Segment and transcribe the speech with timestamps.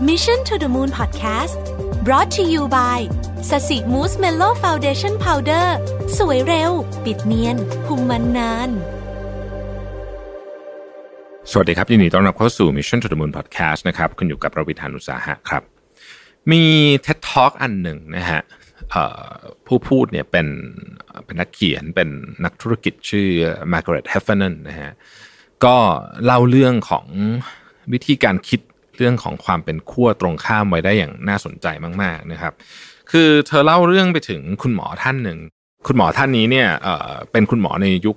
[0.00, 1.58] Mission to the Moon Podcast
[2.04, 2.98] brought to you by
[3.50, 5.76] Sasi Mousse Mellow Foundation Powder
[6.18, 6.72] สวยเร็ว
[7.04, 8.70] ปิดเนียนคุมมันนาน
[11.50, 15.62] สวัสดีครับ ยินดีต้อนรับเข้าสู่ Mission to the Moon Podcast นะครับ คุณอยู่กับรวิศ หาญอุตสาหะครับ
[16.50, 16.62] มี
[17.06, 18.40] TED Talk อันหนึ่งนะฮะ
[19.66, 20.46] ผู้พูดเนี่ยเป็น
[21.24, 22.08] เป็นนักเขียนเป็น
[22.44, 23.28] นักธุรกิจชื่อ
[23.72, 24.92] Margaret Heffernan นะฮะ
[25.64, 25.76] ก็
[26.24, 27.06] เล่าเรื่องของ
[27.92, 28.60] วิธีการคิด
[28.98, 31.66] เรื่องของความเป็นขั้วตรงข้ามไว้ได้อย่างน่าสนใจ
[32.02, 32.52] มาก ๆนะครับ
[33.10, 35.38] คือเธอเล่าเรื่องไปถึงคุณหมอท่านหนึ่ง
[35.86, 38.16] คุณหมอท่านนี้เนี่ยเอ่อเป็นคุณหมอในยุค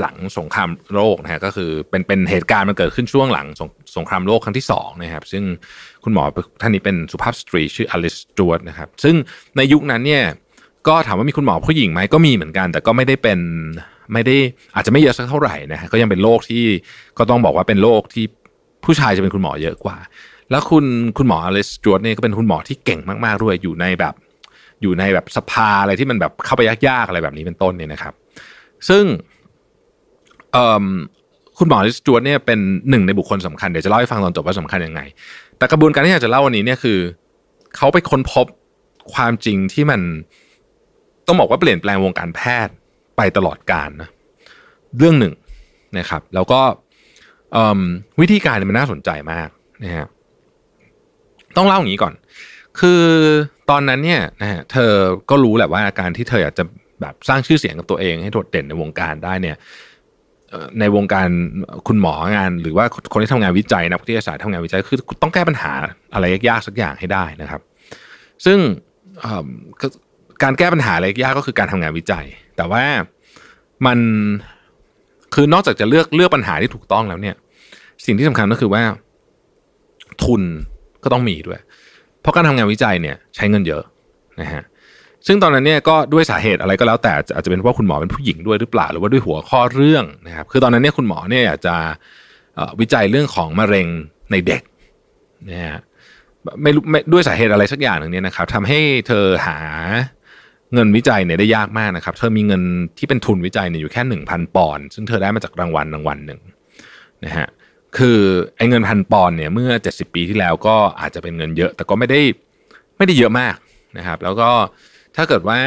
[0.00, 5.44] หลังสงครามโลกนะฮะก็คือเป็นเป็นเหตุการณ์มันเกิดขึ้นช่วงหลังสงสงครามโลกครั้งที่สองนะครับซึ่ง
[6.04, 6.24] คุณหมอ
[6.60, 9.14] ท่านนี้เป็นสุภาพสตรีชื่ออลิสจวดนะครับซึ่ง
[9.56, 10.24] ในยุคนั้นเนี่ย
[10.88, 13.38] ก็ถามว่ามีคุณหมอผู้หญิงไหมก็มีเหมือนกัน แต่ก็ไม่ได้เป็น
[14.12, 14.36] ไม่ได้
[14.74, 16.64] อาจจะไม่เยอะสักเท่าไหร่นะฮะก็ยังเป็นโรคที่
[17.18, 18.24] ก็ต้องบอกว่าเป็นโรคที่
[18.84, 19.96] ผู้ชายจะเป็นคุณหมอเยอะกว่า
[20.50, 20.84] แล้วคุณ
[21.18, 24.14] คุณหมออลิสจวดเนี่ยก็เป็นคุณหมอที่เก่งมากๆด้วยอยู่ในแบบ
[24.82, 28.14] อยู่ในแบบสภาอะไรที่มันแบบเข้าไปยากๆอะไรแบบนี้เป็นต้นเนี่ยนะครับ
[28.88, 29.04] ซึ่ง
[31.58, 32.58] คุณหมอลิสจวดเนี่ยเป็น
[32.90, 35.00] หนึ่งในบุคคลสำคัญเดี๋ยวจะเล่าให้ฟังตอนจบว่าสำคัญยังไง
[35.58, 36.98] แต่กระบวนการที่อยากจะเล่าวันนี้เนี่ยคือ
[37.76, 38.46] เขาไปค้นพบ
[39.14, 40.00] ความจริงที่มัน
[41.26, 42.74] ต้องบอกว่าเปลี่ยนแปลงวงการแพทย์
[43.16, 44.08] ไปตลอดกาลนะ
[44.98, 45.34] เรื่องหนึ่ง
[45.98, 49.48] นะครับ แล้วก็เวิธีการมันน่าสนใจมาก
[49.84, 50.08] นะฮะ
[51.56, 52.14] ต้องเล่าอย่างนี้ก่อน
[52.80, 53.02] คือ
[53.70, 54.92] ตอนนั้นเนี่ยนะฮะเธอ
[55.30, 56.64] ก็รู้แหละว่าการที่เธออยากจะ
[57.00, 59.56] แบบสร้างชื่อเสียงกับตัวเองให้โดดเด่นในวงการได้เนี่ย
[60.80, 61.28] ในวงการ
[61.86, 65.72] คุณหมองาน หรือว่าคนที่ทำงานวิจัยนักวิทยาศาสตร์ทำงานวิจัยคือต้องแก้ปัญหา
[66.14, 67.60] อะไรยากๆสักอย่างให้ได้นะครับ
[68.44, 68.58] ซึ่ง
[69.20, 69.48] เอิ่ม
[69.80, 69.86] ก็
[70.42, 72.24] การแก้ปัญหาอะไรยากก็คือการทำงานวิจัย
[72.56, 72.84] แต่ว่า
[73.86, 73.98] มัน
[75.34, 77.36] คือนอกจากจะเลือกเลือกปัญหาที่ถูกต้องแล้วเนี่ย
[78.06, 78.82] สิ่งที่สำคัญก็คือว่า
[80.22, 80.42] ทุน
[81.04, 81.60] ก็ต้องมีด้วย
[82.20, 83.82] เพราะการทำงานวิจัยเนี่ยใช้เงินเยอะ
[84.40, 84.62] นะฮะ
[85.26, 91.74] ซึ่งตอนนั้นเนี่ยก็ด้วยสาเหตุอะไรก็แล้วแต่อาจจะเป็นเพราะคุณหมอเป็นผู้หญิงด้วยหรือเปล่า หรือว่าด้วยหัวข้อเรื่องนะครับคือตอนนั้นเนี่ยคุณหมอเนี่ยอยากจะ
[92.80, 93.86] วิจัยเรื่องของมะเร็ง
[94.30, 94.62] ในเด็ก
[95.50, 95.78] นะฮะ
[96.62, 99.58] ไม่รู้ไม่ด้วยสาเหตุอะไรสักอย่างหนึ่งเนี่ยนะครับทำให้เธอหา
[100.74, 102.62] เงินวิจัยเนี่ยได้ยากมากนะครับ เธอมีเงิน
[102.98, 106.40] ที่เป็นทุนวิจัยเนี่ยอยู่แค่หนึ่งพันปอนด์ซึ่งเธอได้มาจากรางวัลรางวัลหนึ่ง
[107.24, 107.46] นะฮะ
[107.98, 108.20] คือ
[108.56, 112.20] ไอ้เงินพันปอนด์เนี่ยเมื่อ 70 ปีที่แล้วก็อาจจะเป็นเงินเยอะ แต่ก็ไม่ได้
[112.96, 113.56] ไม่ได้เยอะมาก
[113.98, 114.50] นะครับ แล้วก็
[115.16, 115.58] ถ้าเกิดว่า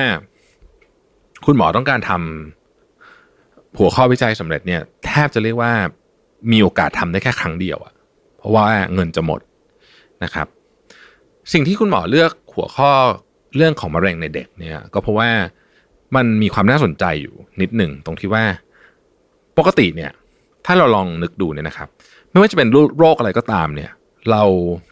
[1.45, 5.71] คุณหมอต้องการทำหัวข้อวิจัยสำเร็จเนี่ย แทบจะเรียกว่า
[6.51, 7.93] มีโอกาสทำได้แค่ครั้งเดียวอะ
[8.37, 9.39] เพราะว่าเงินจะหมด
[10.23, 10.47] นะครับ
[11.53, 12.89] สิ่งที่คุณหมอเลือกหัวข้อ
[13.55, 15.29] เรื่องของมะเร็งในเด็กเนี่ย ก็เพราะว่า
[16.15, 18.43] มันมีความน่าสนใจอยู่นิดหนึ่งตรงที่ว่า
[19.57, 20.11] ปกติเนี่ย
[20.65, 21.89] ถ้าเราลองนึกดูเนี่ยนะครับ
[22.37, 23.91] ไม่ว่าจะเป็นโรคอะไรก็ตามเนี่ย
[24.31, 24.43] เรา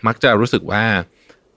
[0.07, 0.83] มักจะรู้สึกว่า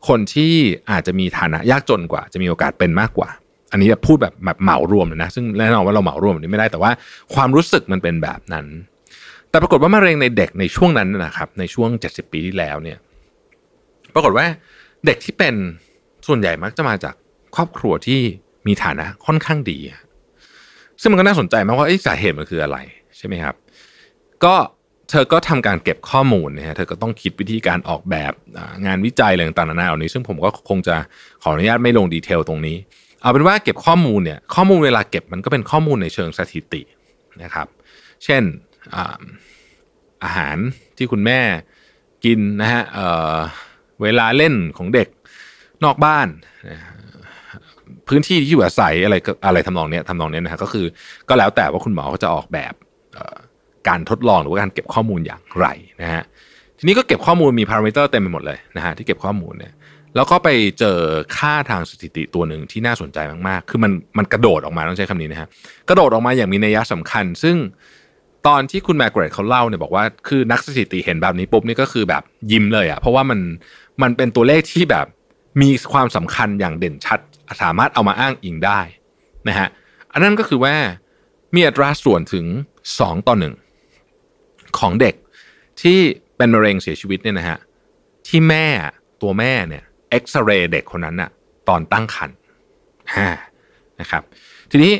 [0.09, 0.53] คนที่
[0.91, 3.29] อาจจะมีฐานะยากจนกว่า จะมีโอกาสเป็นมากกว่า
[3.73, 6.91] อันนี้พูดแบบแบบเหมารวมเลยนะ ซึ่งแน่นอนว่าเราเหมารวมแบบนี้ไม่ได้แต่ว่า
[7.35, 8.67] ความรู้สึกมันเป็นแบบนั้น
[9.51, 12.99] แต่ปรากฏว่ามะเร็งในเด็กในช่วงนั้นนะครับ ในช่วง 70 ปีที่แล้วเนี่ย
[14.15, 14.47] ปรากฏว่า
[15.07, 15.55] เด็กที่เป็น
[16.27, 17.15] ส่วนใหญ่มักจะมาจาก
[17.57, 18.21] ครอบครัวที่
[18.67, 19.79] มีฐานะค่อนข้างดี
[21.01, 22.79] ซึ่งมันก็น่าสนใจมากว่าสาเหตุมันคืออะไร
[23.17, 23.55] ใช่ไหมครับ
[24.45, 24.55] ก็
[25.11, 28.33] เธอก็ทำการเก็บข้อมูลนะฮะเธอก็ต้องคิดวิธีการออกแบบ
[28.87, 30.97] งานวิจัยอะไรต่างๆนานาเหล่านี้ ซึ่งผมก็คงจะ
[31.43, 32.77] ขออนุญาตไม่ลงดีเทลตรงนี้
[33.21, 36.83] เอาเป็นว่าเก็บข้อมูลเนี่ยข้อมูลเวลาเก็บมันก็เป็นข้อมูลในเชิงสถิติ
[37.43, 37.67] นะครับ
[38.25, 38.43] เช่น
[40.25, 40.57] อาหาร
[40.97, 41.41] ที่คุณแม่
[42.25, 45.09] กินนะฮะเเวลาเล่นของเด็ก
[45.85, 46.29] นอกบ้าน
[48.09, 50.87] พื้นที่ที่อยู่อาศัยอะไรอะไรทำนองเนี้ยทำนองเนี้ยนะฮะก็คือ
[51.29, 52.75] ก็แล้วแต่ว่าคุณหมอเขาจะออกแบบ
[53.89, 55.67] การทดลองหรือว่าการเก็บข้อมูลอย่างไร
[56.03, 56.23] นะฮะ
[56.79, 59.73] ทีนี้ก็เก็บข้อมูลมีพารามิเตอร์เต็มไปหมดเลยนะฮะที่เก็บข้อมูลเนี่ย
[60.17, 60.99] แล้วก็ไปเจอ
[61.37, 63.19] ค่าทางสถิติตัวหนึ่งที่น่าสนใจ
[63.49, 65.49] มากๆ คือมันมันกระโดดออกมาต้องใช้คำนี้นะฮะ
[65.89, 67.57] กระโดดออกมาอย่างมีนัยยะสำคัญ ซึ่ง
[68.47, 73.41] ตอนที่คุณแมกเกรดเขาเล่าเนี่ยบอกว่าคือนักสถิติเห็นแบบนี้ปุ๊บนี่ก็คือแบบยิ้มเลยอะ่ะเพราะว่ามัน
[74.03, 75.07] มันเป็นตัวเลขที่แบบ
[75.63, 77.21] มีความสำคัญอย่างเด่นชัด
[77.63, 78.81] สามารถเอามาอ้างอิงได้
[79.49, 79.69] นะฮะ
[80.13, 80.75] อันนั้นก็คือว่า
[81.55, 82.47] มีอัตราส่วนถึง
[82.87, 83.55] 2 ต่อหนึ่ง
[84.79, 85.15] ของเด็ก
[85.83, 85.99] ที่
[86.37, 87.59] เป็นมะเร็งเสียชีวิตเนี่ยนะฮะ
[88.27, 88.67] ที่แม่
[89.23, 91.31] ตัวแม่เนี่ยเอ็กซเรย์เด็กคนนั้นน่ะ
[91.69, 92.37] ตอนตั้งครรภ์
[94.01, 94.23] นะครับ
[94.71, 94.93] ทีนี้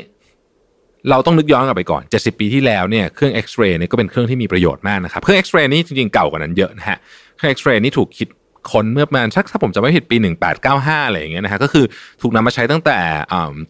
[1.09, 6.97] เราต้องนึกย้อนกลับไปก่อน 70 ปีที่แล้วเนี่ยเครื่องเอ็กซเรย์เนี่ยก็เป็นเครื่องที่มีประโยชน์มากนะครับ เครื่องเอ็กซเรย์นี่จริงๆเก่ากว่านั้นเยอะนะฮะ
[7.35, 8.27] เครื่องเอ็กซเรย์นี่ถูกคิด
[8.71, 10.17] ค้นเมื่อประมาณสักถ้าผมจำไม่ผิดปี
[10.61, 11.85] 1895 อะไรอย่างเงี้ยนะฮะก็คือ
[12.21, 12.99] ถูกนำมาใช้ตั้งแต่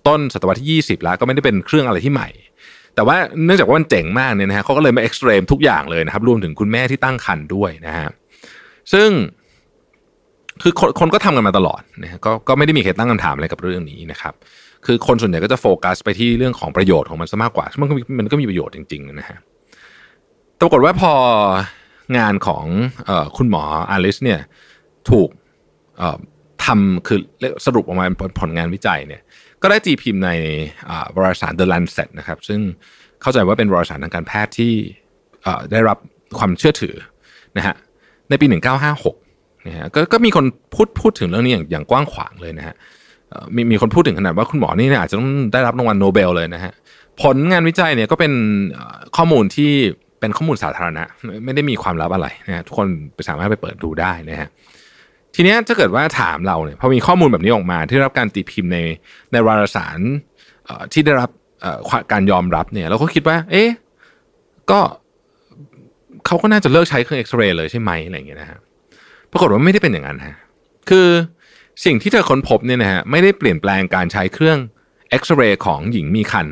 [0.08, 2.30] ต้นศตวรรษที่ 20 แล้วก็ไม่ได้เป็นเครื่องอะไรที่ใหม่
[3.00, 8.10] แต่ว่าเนื่องจากว่ามันเจ๋งมากเนี่ยนะฮะเขาก็เลยมาเอ็กซ์ตรีมทุกอย่างเลยนะครับ รวมถึงคุณแม่ที่ตั้งครรภ์ด้วยนะฮะ
[8.94, 9.10] ซึ่ง
[10.62, 14.34] คือคนคนก็ทำกันมาตลอดนะฮะก็ก็ไม่ได้มีใครตั้งคำถามอะไรกับเรื่องนี้นะครับ
[14.86, 19.38] คือคนส่วนใหญ่ก็จะโฟกัสไปที่เรื่องของประโยชน์ของมันซะมากกว่ามันก็มันก็มีประโยชน์จริงๆนะฮะ
[20.60, 21.14] ปรากฏว่าพอ
[22.18, 22.66] งานของ
[23.10, 24.40] อคุณหมออาลิสเนี่ย
[25.10, 25.30] ถูก
[26.66, 27.20] ทำคือ
[27.66, 29.22] สรุปออกมาเป็นผลงานวิจัยเนี่ย
[29.62, 30.30] ก็ได้ตีพิมพ์ใน
[31.16, 32.60] วารสาร The Lancet นะครับ ซึ่ง
[33.22, 34.74] เข้าใจว่าเป็นวารสารทางการแพทย์ที่
[35.72, 35.98] ได้รับ
[36.40, 36.96] ความเชื่อถือ
[37.58, 37.76] นะฮะ
[38.30, 38.46] ในปี
[39.06, 40.46] 1956นะฮะกก็มีคน
[40.76, 42.76] พูดพูดถึงเรื่องนี้อย่างอย่างกว้างขวางเลยนะฮะ
[43.56, 46.74] มีมีคนพูดถึงขนาดว่าคุณหมอนี่อาจจะต้องได้รับรางวัลโนเบลเลยนะฮะ
[47.22, 48.34] ผลงานวิจัยเนี่ยก็เป็น
[49.18, 49.72] ข้อมูลที่
[50.20, 51.04] เป็นข้อมูลสาธารณะ
[51.46, 52.88] ไม่ได้มีความลับอะไรนะฮะทุกคน
[53.30, 54.50] สามารถไปเปิดดูได้นะฮะ
[55.42, 58.80] ทีนี้ถ้าเกิดว่าถามเราเนี่ยพอมีข้อมูลแบบนี้ออกมา ที่รับการตีพิมพ์ใน
[59.32, 60.00] ในวารสาร
[60.94, 61.30] ที่ได้รับ
[62.12, 63.70] การยอมรับเนี่ย เราก็คิดว่า เอ๊ะ
[64.72, 64.80] ก็
[66.26, 68.60] เขาก็น่าจะเลิกใช้เครื่องเอ็กซเรย์เลยใช่ไหมอะไรอย่างเงี้ยนะฮะ
[69.32, 70.36] ปรากฏว่าไม่ได้เป็นอย่างนั้นฮะ
[70.90, 71.08] คือ
[71.86, 74.58] สิ่งที่เธอค้นพบเนี่ยนะฮะไม่ได้เปลี่ยนแปลงการใช้เครื่อง
[75.10, 76.48] เอ็กซเรย์ของหญิงมีคัน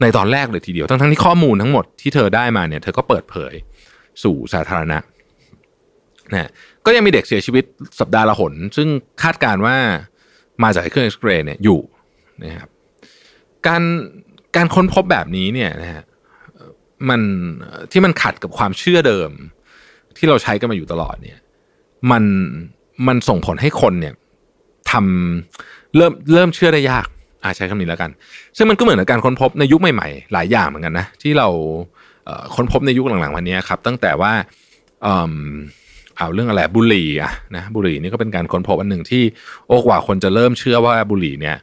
[0.00, 3.54] ในตอนแรกเลยทีเดียวทั้งทั้งที่ข้อมูลทั้งหมดที่เธอได้มาเนี่ย เธอก็เปิดเผย
[4.22, 4.98] สู่สาธารณะ
[6.32, 6.50] นะ
[6.86, 7.64] ก็ยังมีเด็กเสียชีวิต
[8.00, 8.88] สัปดาห์ละหน ซึ่ง
[9.22, 9.76] คาดการว่า
[10.62, 11.80] มาจากเครื่องเอ็กซเรย์เนี่ยอยู่
[12.44, 12.68] นะครับ
[13.66, 13.82] การ
[14.56, 16.04] การค้นพบแบบนี้เนี่ยนะฮะ
[17.08, 17.20] มัน
[17.92, 19.30] ที่มันขัดกับความเชื่อเดิม
[20.16, 21.38] ที่เราใช้กันมาอยู่ตลอดเนี่ย
[22.10, 22.24] มัน
[23.06, 24.14] มันส่งผลให้คนเนี่ย
[24.90, 27.06] ทำเริ่มเริ่มเชื่อได้ยาก
[27.42, 28.10] อาใช้คำนี้แล้วกัน
[28.56, 31.48] ซึ่งมันก็เหมือนกับการค้นพบในยุคใหม่ๆ หลายอย่างเหมือนกันนะที่เรา
[32.54, 34.32] ค้นพบในยุคหลังๆวันนี้ครับ ตั้งแต่ว่า
[36.18, 39.22] เอาเรื่องอะไรบุหรี่อะนะบุหรี่นี่ก็เป็นการค้นพบอันหนึ่งที่
[39.66, 41.56] โอ้กว่าคนจะเริ่มเชื่อว่าบุหรี่เนี่ย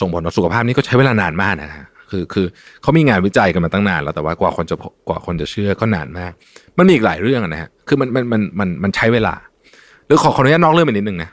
[0.00, 2.46] ส่งผลต่อสุขภาพนี่ก็ใช้เวลานานมากนะฮะคือคือ
[2.82, 4.76] เขามีงานวิจัยกันมาตั้งนานแล้วแต่ว่ากว่าคนจะ
[5.08, 6.32] กว่าคนจะเชื่อก็นานมาก
[6.78, 9.34] มันมีอีกหลายเรื่องนะฮะคือมันมันมันมันมันใช้เวลา
[10.06, 11.30] หรือขอขออนุญาตนอกเรื่องไปนิดนึงนะ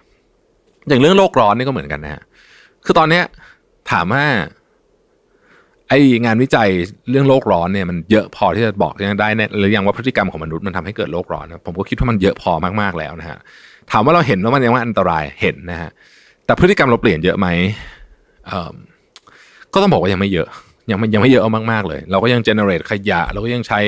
[0.88, 2.22] อย่างเรื่องโลกร้อนนี่ก็เหมือนกันนะฮะ
[2.86, 3.24] คือตอนเนี้ย
[3.92, 4.24] ถามว่า
[5.94, 6.70] ไองานวิจัย
[7.10, 12.52] เรื่องโลกร้อนเนี่ยมันเยอะพอที่จะบอกได้เนี่ยหรือยังว่าพฤติกรรมของมนุษย์มันทำให้เกิดโลกร้อนผมก็คิดว่ามันเยอะพอ
[12.82, 13.38] มากๆแล้วนะฮะ
[13.92, 15.90] ถามว่าเราเห็นว่ามันยังว่าอันตรายเห็นนะฮะ
[16.46, 17.48] แต่พฤติกรรมเราเปลี่ยนเยอะไหม
[19.74, 20.48] ก็ต้องบอกว่ายังไม่เยอะ
[20.92, 23.80] ยังไม่ยังไม่เยอะมากๆเลย เราก็ยัง generate ขยะ เราก็ยังใช้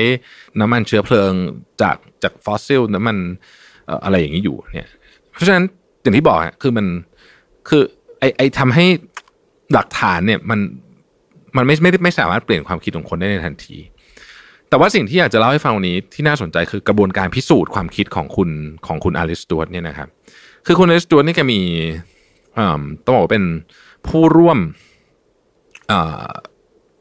[0.60, 1.32] น้ำมันเชื้อเพลิง
[1.82, 3.16] จากจากฟอสซิลน้ำมัน
[4.04, 4.90] อะไรอย่างนี้อยู่เนี่ย
[5.32, 5.64] เพราะฉะนั้น
[6.02, 6.86] อย่างที่บอกคือมัน
[7.68, 7.82] คือ
[8.18, 8.86] ไอ้ไอ้ทำให้
[9.72, 10.60] หลักฐานเนี่ยมัน
[11.56, 13.76] มันไม่ไม่ไม่สามารถเปลี่ยนความคิดของคนได้ในทันที
[14.68, 18.50] แต่ว่าสิ่งที่อยากจะเล่าให้ฟังวันนี้ที่น่าสนใจคือกระบวนการพิสูจน์ความคิดของคุณ
[18.86, 20.08] ของคุณอลิซ สจ๊วตเนี่ยนะครับ
[20.66, 21.60] คือคุณอลิซ สจ๊วตนี่แกมี
[23.04, 23.44] ต้องบอกว่าเป็น
[24.08, 24.58] ผู้ร่วม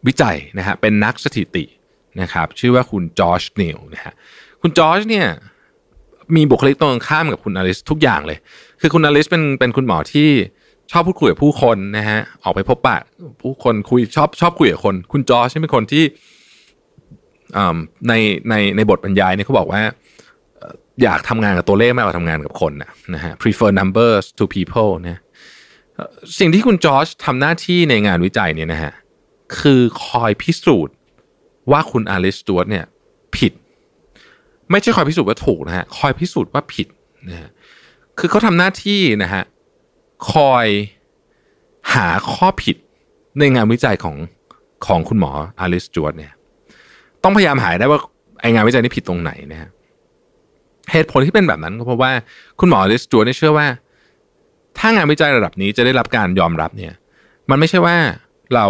[0.07, 1.63] วิจัยนะฮะเป็นนักสถิติ
[2.21, 4.13] นะครับชื่อว่าคุณจอร์จนิวนะฮะ
[4.61, 5.27] คุณจอร์จเนี่ย
[6.35, 8.37] มีบุคลิกตรงข้ามกับคุณอลิสทุกอย่างเลย
[8.81, 10.29] คือคุณอลิสเป็นเป็นคุณหมอที่
[10.91, 12.97] ชอบพูดคุยกับผู้คนนะฮะออกไปพบปะ
[13.41, 16.03] ผู้คนคุยชอบชอบคุยกับคน คุณจอร์จเป็นคนที่
[18.07, 18.13] ใน
[18.49, 19.81] ในในบทบรรยายเนี่ยเขาบอกว่า
[21.03, 25.19] อยากทำงานกับตัวเลขมากกว่าทำงานกับคนนะนะฮะ prefer numbers to people นะ
[26.39, 28.93] สิ่งที่คุณจอร์จทำหน้าที่ในงานวิจัยเนี่ยนะฮะ
[29.59, 30.95] คือคอยพิสูจน์
[31.71, 32.85] ว่าคุณอลิสตูดเนี่ย
[33.35, 33.53] ผิด
[34.71, 36.87] ไม่ใช่คอยพิสูจน์ว่าถูกนะฮะคอยพิสูจน์ว่าผิด
[37.29, 37.49] นะฮะ
[38.19, 39.43] คือเขาทำหน้าที่นะฮะ
[40.31, 40.67] คอย
[41.93, 42.75] หาข้อผิด
[43.39, 44.15] ในงานวิจัยของ
[44.85, 46.31] ของคุณหมออลิสจวดเนี่ย
[47.23, 47.99] ต้องพยายามหาได้ว่า
[48.41, 49.69] ไองานวิจัยนี้ผิดตรงไหนนะฮะ
[50.91, 52.11] เหตุผลที่เป็นแบบนั้นก็เพราะว่า
[52.59, 53.67] คุณหมออลิสจวดเนี่ยเชื่อว่า
[54.77, 56.93] ถ้างานวิจัยระดับนี้จะได้รับการยอมรับเนี่ย
[57.49, 57.95] มันไม่ใช่ว่า
[58.55, 58.67] เรา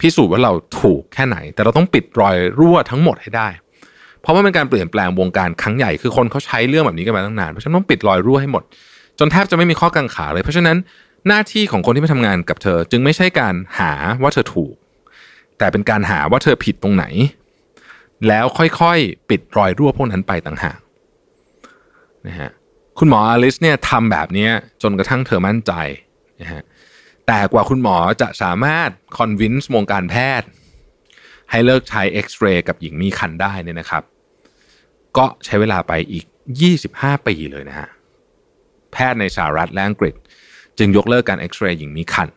[0.00, 3.48] พิสูจน์ว่าเราถูกแค่ไหน แต่เราต้องปิดรอยรั่วทั้งหมดให้ได้
[4.20, 8.62] เพราะว่าเป็นการเปลี่ยนแปลงวงการครั้งใหญ่คือคนเขาใช้เรื่องแบบนี้กันมาตั้งนานเพราะฉะนั้นต้องปิดรอยรั่วให้หมด
[9.20, 10.76] จนแทบจะไม่มีข้อกังขาเลย เพราะฉะนั้น
[11.28, 14.74] หน้าที่ของคนที่มาทำงานกับเธอ จึงไม่ใช่การหาว่าเธอถูก
[15.58, 17.04] แต่เป็นการหาว่าเธอผิดตรงไหน
[18.28, 20.78] แล้วค่อยๆ ปิดรอยรั่วพวกนั้นไปต่างหาก
[22.26, 22.50] นะฮะ
[22.98, 24.48] คุณหมออลิซเนี่ยทำแบบนี้
[24.82, 25.72] จนกระทั่งเธอมั่นใจ
[26.40, 26.62] นะฮะ
[27.26, 30.48] แต่กว่าคุณหมอจะสามารถ convince วงการแพทย์
[31.50, 34.02] ให้เลิกใช้เอ็กซเรย์กับหญิงมีครรภ์ได้เนี่ยนะครับ
[35.16, 36.24] ก็ใช้เวลาไปอีก
[36.76, 37.88] 25 ปีเลยนะฮะ
[38.92, 40.14] แพทย์ในสหรัฐและอังกฤษ
[40.78, 42.28] จึงยกเลิกการเอ็กซเรย์หญิงมีครรภ์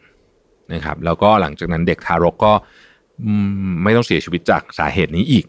[0.74, 2.54] นะครับแล้วก็หลังจากนั้นเด็กทารกก็
[3.84, 5.46] ไม่ต้องเสียชีวิตจากสาเหตุนี้อีก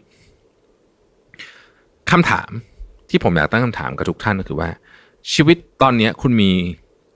[2.11, 2.49] คำถาม
[3.09, 4.69] ที่ผมอยากตั้งคำถามกับทุกท่านก็คือว่า
[5.33, 6.51] ชีวิตตอนนี้คุณมี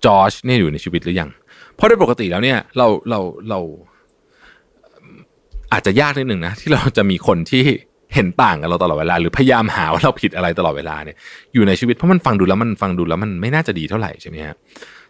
[0.05, 1.29] จอร์จเนี่ยอยู่ในชีวิตหรือยัง
[1.75, 3.19] เพราะโดยปกติแล้วเนี่ยเราเรา
[3.49, 3.59] เรา
[5.71, 7.63] อาจจะยากนิดหนึ่งนะที่เราจะมีคนที่
[8.13, 11.15] เห็นต่างกับเราตลอดเวลา หรือพยายามหาว่าเราผิดอะไรตลอดเวลาเนี่ย
[11.53, 14.55] อยู่ในชีวิตเพราะมันฟังดูแล้วมันฟังดูแล้วมันไม่น่าจะดีเท่าไหร่ใช่ไหมฮะ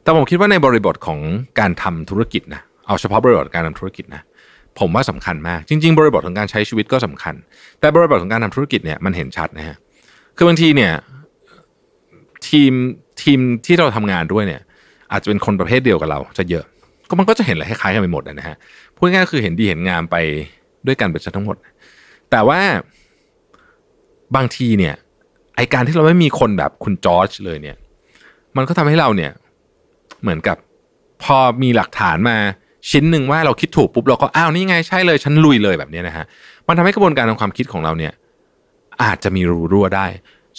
[0.03, 1.20] แต่ผมคิดว่าในบริบทของ
[1.60, 4.22] การทำธุรกิจนะเอาเฉพาะบริบทการทำธุรกิจนะ
[4.79, 7.36] ผมว่าสำคัญมากจริง ๆ บริบทของการใช้ชีวิตก็สำคัญ
[7.79, 9.75] แต่บริบทของการทำธุรกิจเนี่ยมันเห็นชัดนะฮะ
[10.38, 10.91] คือบางทีเนี่ย
[12.48, 12.74] ทีม
[13.22, 14.62] ทีมที่เราทำงานด้วยเนี่ย
[15.12, 16.65] อาจจะเป็นคนประเภทเดียวกับเราจะเยอะ
[17.10, 18.56] ก็มันก็จะเห็นอะไรคล้ายๆกันไปหมดนะฮะ
[18.96, 20.15] พูดง่ายๆคือเห็นดีเห็นงามไป
[20.88, 21.58] ด้วยกันเป็นทั้งหมด
[22.32, 22.62] แต่ว่า
[24.36, 24.96] บางทีเนี่ย
[25.56, 27.78] ไอการที่เราไม่มีคนแบบคุณจอร์จเลยเนี่ย
[28.58, 29.32] มันก็ทำให้เราเนี่ย
[30.22, 30.58] เหมือนกับ
[31.24, 32.38] พอมีหลักฐานมา
[32.90, 36.26] ชิ้นหนึ่งว่าเราคิดถูกปุ๊บเราก็อ้าวนี่ไงใช่เลยฉันลุยเลยแบบนี้นะฮะ
[36.68, 38.14] มันทำให้กระบวนการทางความคิดของเราเนี่ย
[39.04, 40.08] อาจจะมีรูรั่วได้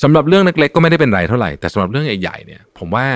[0.03, 3.07] สำหรับเรื่องเล็กๆก็ไม่ได้เป็นไรเท่าไหร่แต่สำหรับเรื่องใหญ่ๆเนี่ย ผมว่า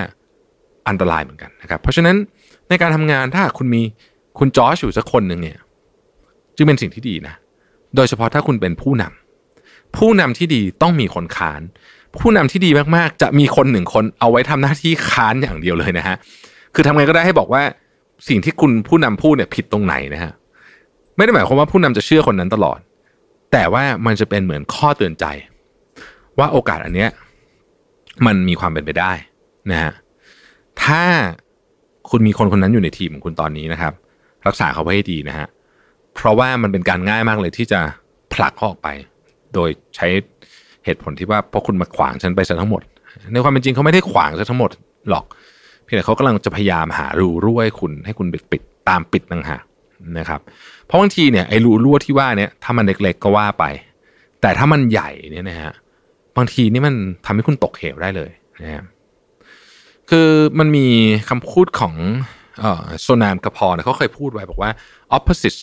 [0.89, 2.17] อันตรายเหมือนกันนะครับ เพราะฉะนั้น
[2.69, 3.83] ในการทำงานถ้าคุณมี
[4.39, 5.59] คุณจอชอยู่สักคนหนึ่งเนี่ย
[6.57, 7.35] จึงเป็นสิ่งที่ดีนะ
[7.97, 11.63] โดยเฉพาะถ้าคุณเป็นผู้นำผู้นำที่ดีต้องมีคนค้าน
[12.19, 16.17] ผู้นำที่ดีมากๆ จะมีคนหนึ่งคนเอาไว้ทำหน้าที่ค้านอย่างเดียวเลยนะฮะ
[16.75, 17.63] คือทำไงก็ได้ให้บอกว่า
[18.29, 20.33] สิ่งที่คุณผู้นำพูดเนี่ยผิดตรงไหนนะฮะ
[21.17, 22.79] ไม่ได้หมายความว่าผู้นำจะเชื่อคนนั้นตลอด
[23.53, 25.25] แต่ว่ามันจะเป็นเหมือนข้อเตือนใจ
[26.39, 27.11] ว่าโอกาสอันเนี้ย
[28.27, 29.13] มันมีความเป็นไปได้
[29.71, 29.93] นะฮะ
[30.85, 31.03] ถ้า
[32.11, 33.93] คุณมีคนคนนั้นอยู่ในทีมของคุณตอนนี้นะครับ
[34.47, 35.47] รักษาเขาไว้ให้ดีนะฮะ
[36.15, 37.81] เพราะว่ามันเป็นการง่ายมากเลยที่จะ
[38.33, 38.89] ผลักเขาออกไป
[39.55, 40.09] โดยใช้
[40.85, 42.83] เหตุผลที่ว่าเพราะคุณมาขวางฉันไปซะทั้งหมด
[43.33, 44.71] ในความเป็นจริงเขาไม่ได้ขวางซะทั้งหมด
[45.11, 45.25] หรอก
[45.85, 49.65] เพียงแต่เขากำลังจะพยายามหารูรั่วให้คุณให้คุณปิดปิดตามปิดต่างหาก
[50.19, 50.41] นะครับ
[50.87, 53.65] เพราะบางทีเนี่ยไอ้รูรั่วที่ว่าเนี่ยถ้ามันเล็กๆก็ว่าไป
[54.41, 55.75] แต่ถ้ามันใหญ่เนี่ยนะฮะ
[56.37, 56.95] บางทีนี่มัน
[57.27, 58.31] ทำให้คุณตกเหวได้เลย
[58.63, 58.85] นะครับ
[60.11, 60.29] คือ
[60.59, 60.87] มันมี
[61.29, 61.95] คำพูดของ
[63.03, 64.71] โซนามกระพรเขาเคยพูดไว้บอกว่า
[65.17, 65.59] opposite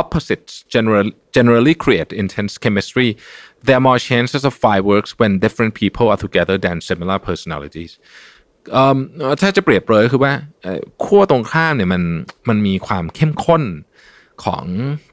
[0.00, 3.08] opposites generally generally create intense chemistry
[3.66, 7.92] there are more chances of fireworks when different people are together than similar personalities
[9.40, 10.32] ถ้าจะเปรียบเลยคือว่า
[11.04, 12.02] ขั้วตรงข้ามเนี่ยมัน
[12.48, 13.62] มันมีความเข้มข้น
[14.44, 14.64] ของ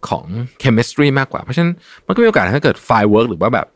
[0.09, 0.25] ของ
[0.59, 1.73] chemistry มากกว่า เพราะฉะนั้น
[2.07, 3.67] มันก็มีโอกาสถ้าเกิด firework หรือว่าแบบ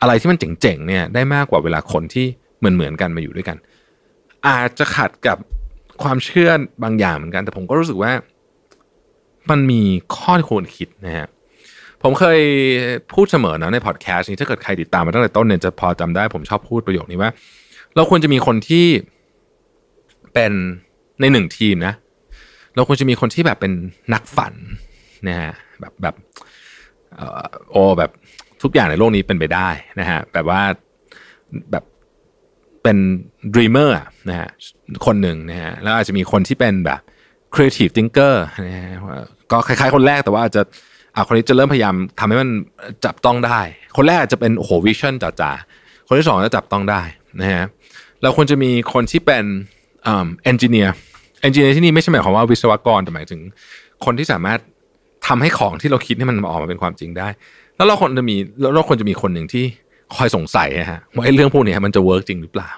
[0.00, 2.26] อะไรที่มันเจ๋งๆเนี่ยได้มากกว่าเวลาคนที่
[2.58, 3.56] เหมือนเหมือนกันมาอยู่ด้วยกัน
[4.48, 5.38] อาจจะขัดกับ
[6.02, 6.50] ความเชื่อ
[6.82, 8.12] บางอย่างเหมือนกัน แต่ผมก็รู้สึกว่า
[9.50, 9.82] มันมี
[10.16, 11.28] ข้อควรคิดนะฮะ
[12.02, 12.40] ผมเคย
[13.12, 17.30] พูดเสมอนะในพอดแคสต์นี้ถ้าเกิดใครติดตามมาตั้งแต่ต้นเนี่ยจะพอจำได้ผมชอบพูดประโยคนี้ว่า
[17.96, 18.86] เราควรจะมีคนที่
[20.34, 20.52] เป็น
[21.20, 21.94] ในหนึ่งทีมนะ
[22.74, 23.72] เราควรจะมีคนที่แบบเป็น
[24.14, 24.54] นักฝัน
[25.28, 26.14] นะฮะแบบแบบ
[27.70, 28.10] โอ้แบบ
[28.62, 29.68] ทุกอย่างในโลกนี้เป็นไปได้
[30.00, 30.60] นะฮะแบบว่า
[31.70, 31.84] แบบ
[32.82, 32.98] เป็น
[33.54, 33.90] dreamer
[34.28, 34.48] นะฮะ
[35.06, 37.00] คนหนึ่งนะฮะแล้วอาจจะมีคนที่เป็นแบบ
[37.54, 38.34] creative thinker
[39.50, 40.62] ก็คล้ายๆ คนแรกแต่ว่าอาจจะ
[41.14, 42.50] อ่าคนนี้จะเริ่มพยายามทำให้มัน
[43.04, 43.60] จับต้องได้
[43.96, 47.02] คนแรกจะเป็นโอ้โห vision จ๋าๆคนที่สองจะจับต้องได้
[47.40, 47.64] นะฮะ
[48.22, 49.44] เราควรจะมีคนที่เป็น
[50.04, 53.40] engineer engineer ที่นี่ไม่ใช่หมายความว่าวิศวกรแต่หมายถึง
[54.04, 54.58] คนที่สามารถ
[55.26, 57.28] ทำให้ของที่เราคิดให้มันออกมาเป็นความจริงได้
[57.76, 58.36] แล้วเราควรจะมี
[58.74, 59.64] เราควรจะมีคนหนึ่งที่
[60.16, 62.70] คอยสงสัยฮะว่าไอ้เรื่องพวกนี้มันจะเวิร์กจริงหรือเปล่า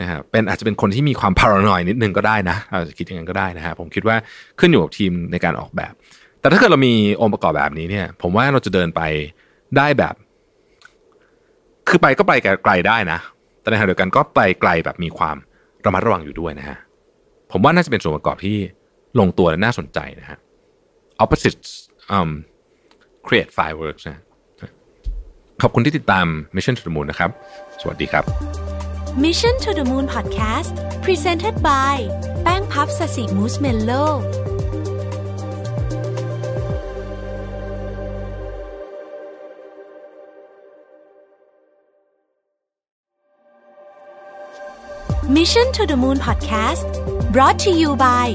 [0.00, 4.16] นะครับเป็นอาจจะเป็นคนที่มีความพารานอยนิดนึงก็ได้นะอาจจะคิดอย่างนั้นก็ได้นะฮะผมคิดว่า
[4.58, 5.92] ขึ้นอยู่กับทีมในการออกแบบ
[6.40, 9.02] แต่ถ้าเกิดเรามีองค์ประกอบแบบนี้เนี่ย ผมว่าเราจะเดินไป
[9.76, 10.14] ได้แบบ
[11.88, 12.32] คือไปก็ไป
[12.64, 13.18] ไกลได้นะ
[13.60, 15.36] แต่ในขณะเดียวกันก็ไปไกลแบบมีความ
[15.84, 16.78] ระมัดระวังอยู่ด้วยนะฮะ
[17.52, 18.56] ผมว่าน่าจะเป็นส่วนประกอบที่
[19.20, 20.38] ลงตัวและน่าสนใจนะฮะ
[21.24, 21.60] opposite
[22.16, 22.30] um,
[23.26, 24.22] create fireworks นะ
[25.62, 27.30] ขอบคุณที่ติดตาม Mission to the Moon นะครับ
[27.80, 28.24] สวัสดีครับ
[29.16, 31.96] Mission to the Moon Podcast Presented by
[32.42, 34.04] แป้งพับสสิมูสเมลโล่
[45.36, 46.88] Mission to the Moon Podcast
[47.34, 48.26] brought to you by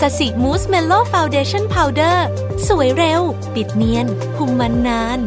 [0.00, 2.26] Sasi Mousse Mellow Foundation Powder
[2.68, 3.22] สวยเร็ว
[3.54, 5.20] ปิดเนียนคุมมันนาน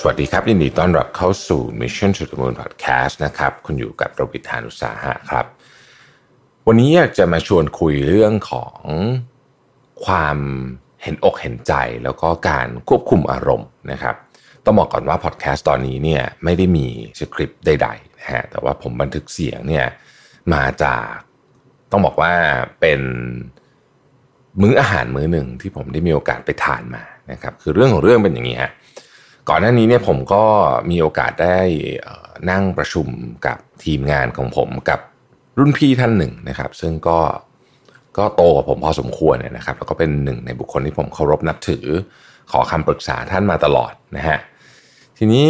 [0.00, 5.46] สวัสดีครับยินดีต้อนรับเข้าสู่ Mission to the Moon Podcast นะครับ คุณอยู่กับรวิศ หาญอุตสาหะครับ
[6.66, 8.78] วันนี้อยากจะมาชวนคุยเรื่องของ
[10.06, 10.38] ความ
[11.02, 11.72] เห็นอกเห็นใจ
[12.04, 14.16] แล้วก็การควบคุมอารมณ์นะครับ
[14.64, 16.86] ต้องบอกก่อนว่าพอดแคสต์ตอนนี้เนี่ยไม่ได้มี
[17.20, 19.86] สคริปต์ใดๆนะฮะแต่ว่าผมบันทึกเสียงเนี่ย
[20.54, 21.08] มาจาก
[21.90, 22.32] ต้องบอกว่า
[22.80, 23.00] เป็น
[24.62, 28.72] มื้ออาหารมื้อหนึ่งที่ผมได้มีโอกาสไปทานมานะครับ คือเรื่องของเรื่องเป็นอย่างนี้ฮะ
[29.48, 30.44] ก่อนหน้านี้เนี่ยผมก็
[30.90, 31.58] มีโอกาสได้
[32.50, 33.06] นั่งประชุม
[33.46, 35.00] กับทีมงานของผมกับ
[35.58, 37.18] รุ่นพี่ท่านหนึ่งนะครับ ซึ่งก็
[38.18, 41.84] ก็โตกว่าผมพอสมควรเนี่ยนะครับแล้วก็เป็นหนึ่งในบุคคลที่ผมเคารพนับถือ
[42.50, 44.38] ขอคำปรึกษาท่านมาตลอดนะฮะ
[45.18, 45.48] ทีนี้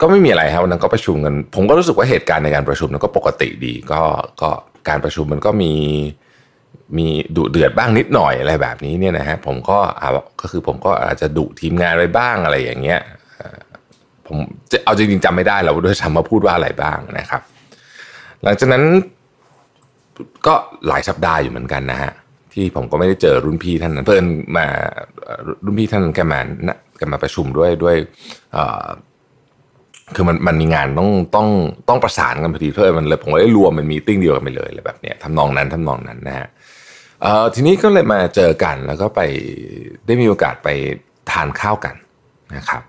[0.00, 4.00] ก็ไม่มีอะไรครับวันนั้นก็ประชุมกัน ผมก็รู้สึกว่าเหตุการณ์ในการประชุมนั้นก็ปกติดีก็
[4.42, 4.50] ก็
[4.88, 5.72] การประชุมมันก็มี
[6.98, 9.78] มีดุเดือดบ้างนิดหน่อยอะไรแบบนี้เนี่ยนะฮะผมก็
[10.40, 13.00] ก็คือผมก็อาจจะดุทีมงานไปบ้างอะไรอย่างเงี้ย
[14.26, 14.36] ผม
[14.84, 17.42] เอาจริงๆจำไม่ได้แล้วด้วยซ้ำมาพูดว่าอะไรบ้างนะครับ
[18.42, 18.84] หลังจากนั้น
[20.46, 20.54] ก็
[20.88, 22.12] หลายสัปดาห์อยู่เหมือนกันนะฮะ
[22.52, 24.26] ที่ผมก็ไม่ได้เจอรุ่นพี่ท่านนั้นเพิ่น
[24.56, 24.66] มา
[25.64, 26.40] รุ่นพี่ท่านแกมา
[26.98, 27.96] แกมาประชุมด้วยด้วย
[30.14, 31.48] คือมันมันมีงานต้องต้อง
[31.88, 36.48] ต้องประสานกันพอดีเพื่อมันเลยผมก็ได้รวมมันมีติ้งเดียวกันไปเลยเลยแบบเนี้ยทำนองนั้นทำนองนั้นนะฮะ
[37.22, 39.20] เอ่อทีนี้ก็เลยมาเจอกันแล้วก็ไป
[40.06, 40.68] ได้มีโอกาสไป
[41.30, 41.94] ทานข้าวกัน
[42.56, 42.82] นะครับ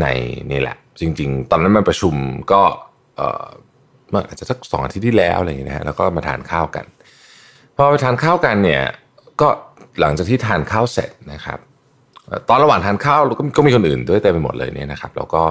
[0.00, 0.06] ใน
[0.50, 2.14] นี่แหละ จริง ๆ ตอนนั้นมาประชุม
[2.52, 2.62] ก็
[3.16, 3.46] เอ่อ
[4.12, 6.84] มื่ออาจจะสักสองอาทิตย์ที่แล้วอะไรอย่างเงี้ยนะฮะแล้วก็มาทานข้าวกัน
[7.76, 8.82] พอไปทานข้าวกันเนี่ย
[9.40, 9.48] ก็
[10.00, 11.58] หลังจากที่ทานข้าวเสร็จนะครับ
[12.48, 15.42] ตอนระหว่างทานข้าวก็ก็มีคนอื่นด้วยเต็มไปหมดเลยเนี่ยนะครับ แล้วก็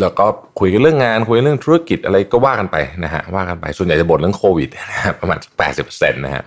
[0.00, 0.26] แล้วก็
[0.58, 6.42] คุยกันเรื่องงานคุยเรื่องธุรกิจอะไรก็ว่ากันไปนะฮะว่ากันไปส่วนใหญ่จะบ่นเรื่องโควิดนะฮะประมาณแปดสิบเปอร์เซ็นต์นะฮะ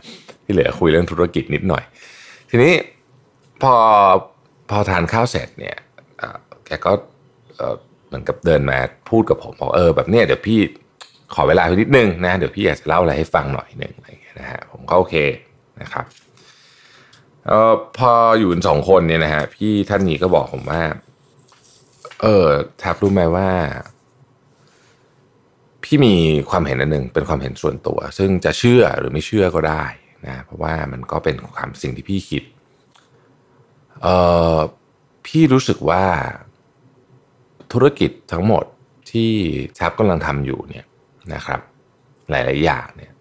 [0.46, 1.84] ที่เหลือคุยเรื่องธุรกิจนิดหน่อย
[2.50, 2.74] ทีนี้
[3.62, 3.75] พอ
[4.70, 5.78] พอทานข้าวเสร็จเนี่ย
[6.66, 6.92] แกก็
[8.08, 8.78] เหมือนกับเดินมา
[9.10, 10.60] พูดกับผมบอกเออแบบเนี้ยเดี๋ยวพี่
[11.34, 15.16] ขอเวลาไปนิดนึงนะเดี๋ยวพี่อยากจะเล่าอะไรให้ฟังหน่อยหนึ่งอะไรเงี้ยนะฮะผมก็โอเค
[15.82, 16.06] นะครับ
[17.48, 20.82] เออพออยู่กันสองคนเนี่ยนะฮะพี่ท่านนี้ก็บอกผมว่า
[22.22, 22.46] เออ
[22.84, 23.50] ทักรู้ไหมว่า
[25.84, 26.16] พี่มี
[26.50, 29.84] ความเห็นอันหนึ่งเป็นความเห็นส่วนตัว ซึ่งจะเชื่อหรือไม่เชื่อก็ได้
[30.27, 32.44] นะเพราะว่ามันก็เป็นความสิ่งที่พี่คิด
[34.01, 34.08] เอ
[34.55, 34.60] อ
[35.25, 36.05] พี่รู้สึกว่า
[37.74, 38.65] ธุรกิจทั้งหมด
[39.12, 39.32] ที่
[39.75, 40.86] แท็บกำลังทำอยู่เนี่ย
[41.34, 41.60] นะครับ
[42.29, 43.12] หลาย ๆ อย่างเนี่ย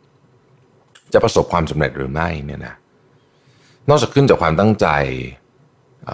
[1.13, 2.75] จะประสบความสำเร็จหรือไม่เนี่ยนะ
[3.89, 4.87] นอกจากขึ้นจากความตั้งใจ
[6.09, 6.11] อ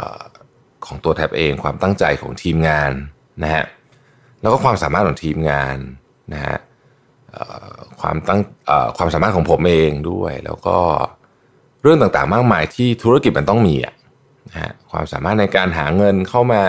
[0.87, 2.93] ของตัวแท็บเอง ความตั้งใจของทีมงาน
[3.43, 3.65] นะฮะ
[4.41, 5.77] แล้วก็ความสามารถของทีมงาน
[6.33, 6.57] นะฮะ
[8.01, 8.41] ความตั้ง
[8.97, 10.79] ความสามารถของผมเองด้วย แล้วก็
[11.83, 13.95] เรื่องต่างๆ มากมายที่ธุรกิจมันต้องมีอะ
[14.49, 16.63] นะฮะความสามารถในการหาเงินเข้ามา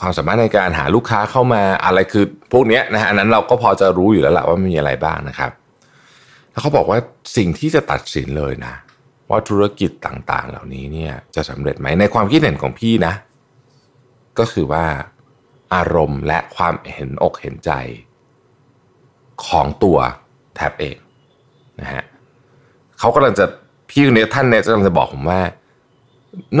[0.00, 5.52] ความสามารถในการหาลูกค้าเข้ามาอะไรคือพวกนี้นะฮะอันนั้นเราก็พอจะรู้อยู่แล้วแหละว่ามีอะไรบ้างนะครับ
[6.50, 6.98] แล้วเขาบอกว่า
[7.36, 8.74] สิ่งที่จะตัดสินเลยนะ
[9.30, 13.14] ว่าธุรกิจต่างๆ เหล่านี้เนี่ยจะสำเร็จไหมในความคิดเห็นของพี่นะ
[14.38, 14.84] ก็คือว่า
[15.74, 17.70] อารมณ์และความเห็นอกเห็นใจ
[19.46, 19.98] ของตัว
[20.54, 20.96] แท็บเอง
[21.80, 22.02] นะฮะ
[22.98, 23.44] เขากำลังจะ
[23.88, 25.40] พี่คนนี้ท่านเนี่ยกำลังจะบอกผมว่า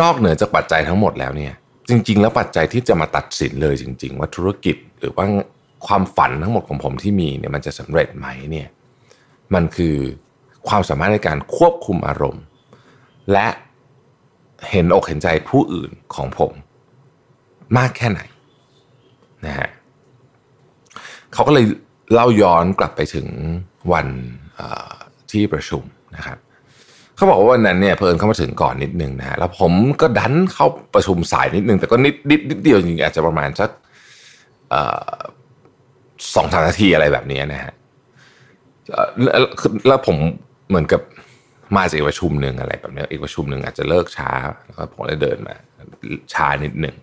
[0.00, 1.52] นอกเหนือจากปัจจัยทั้งหมดแล้วเนี่ย
[1.88, 5.26] จริง ๆ แล้วปัจจัยที่จะมาตัดสินเลยจริง ๆ ว่าธุรกิจหรือว่า
[5.86, 8.68] ความฝันทั้งหมดของผมที่มีเนี่ยมันจะสำเร็จไหมเนี่ย
[9.54, 9.96] มันคือ
[10.68, 12.44] ความสามารถในการควบคุมอารมณ์
[13.32, 13.46] และ
[14.70, 16.52] เห็นอกเห็นใจผู้อื่นของผม
[17.78, 18.20] มากแค่ไหน
[19.46, 19.68] นะฮะ
[21.32, 21.64] เขาก็เลย
[22.12, 23.26] เล่าย้อนกลับไปถึง
[23.92, 24.08] วัน
[25.30, 25.82] ที่ประชุม
[26.16, 26.38] นะครับ
[27.16, 33.70] เขาบอกว่าวันนั้นเนี่ยเพลินเข้ามาถึงก่อนนิดนึงนะฮะแล้วผมก็ดันเข้าประชุมสายนิดนึงแต่ก็นิดนิดนิดเดียวจริงๆอาจจะประมาณสัก
[36.34, 37.72] สองสามนาทีอะไรแบบนี้นะฮะ
[39.88, 40.16] แล้วผม
[40.68, 41.00] เหมือนกับ
[41.76, 44.30] มาจากอีกประชุมหนึ่งอะไรแบบนี้อีกประชุมหนึ่งอาจจะเลิกช้า
[44.74, 45.54] แล้วผมเลยเดินมา
[46.34, 46.96] ช้านิดหนึ่ง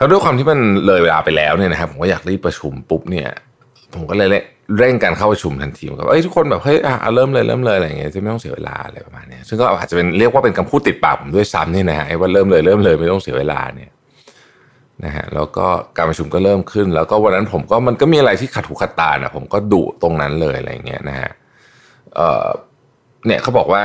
[0.00, 3.28] แล้วด้วยความที่มันเลยเวลาไปแล้วเนี่ยนะครับผมก็อยากรีบประชุมปุ๊บเนี่ย
[3.94, 4.28] ผมก็เลย
[4.78, 13.90] เร่งการเข้าประชุมทันทีกับเอ้ยทุกคนแบบเฮ้ยอะเริ่มเลยเริ่มเลยอะไรอย่างเงี้ยจะไม่ต้องเสียเวลาอะไรประมาณนี้ซึ่งก็อาจจะเป็นเรียกว่าเป็นคำพูดติดปากผมด้วยซ้ำนี่นะฮะไอ้ว่าเริ่มเลยเริ่มเลยไม่ต้องเสียเวลาเนี่ย
[15.04, 21.30] นะฮะแล้วก็การประชุมก็เริ่มขึ้น แล้วก็วันนั้นผมก็มันก็มีอะไรที่ขัดหูขัดตานะผมก็ดุตรงนั้นเลยอะไรเงี้ยนะฮะ
[22.14, 22.46] เออ
[23.26, 23.82] เนี่ยเขาบอกว่า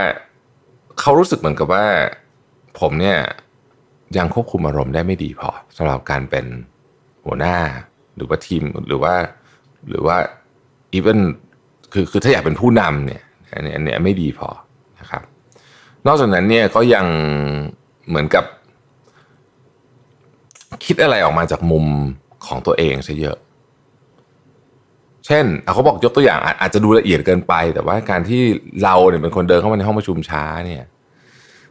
[0.99, 1.85] เขารู้สึกเหมือนกับว่า
[2.79, 3.17] ผมเนี่ย
[4.17, 6.45] ยังควบคุมอารมณ์ได้ไม่ดีพอสำหรับการเป็น
[7.25, 7.57] หัวหน้า
[8.15, 9.13] หรือว่าทีมหรือว่า
[9.89, 10.17] หรือว่า
[10.93, 11.19] อีเวน
[11.93, 13.21] คือคือถ้าอยากเป็นผู้นำเนี่ย
[13.53, 14.49] อันนี้อันนี้ไม่ดีพอ
[14.99, 15.23] นะครับ
[16.07, 17.05] นอกจากนั้นเนี่ยก็ยัง
[18.07, 18.45] เหมือนกับ
[20.85, 21.85] คิดอะไรออกมาจากมุม
[22.47, 23.37] ของตัวเองซะเยอะ
[25.25, 28.41] เช่นเขาบอกยกตัวอย่างอาจจะดูละเอียดเกินไป แต่ว่าการที่
[28.83, 30.83] เราเนี่ยเป็นคนเดินเข้ามาในห้องประชุมช้าเนี่ย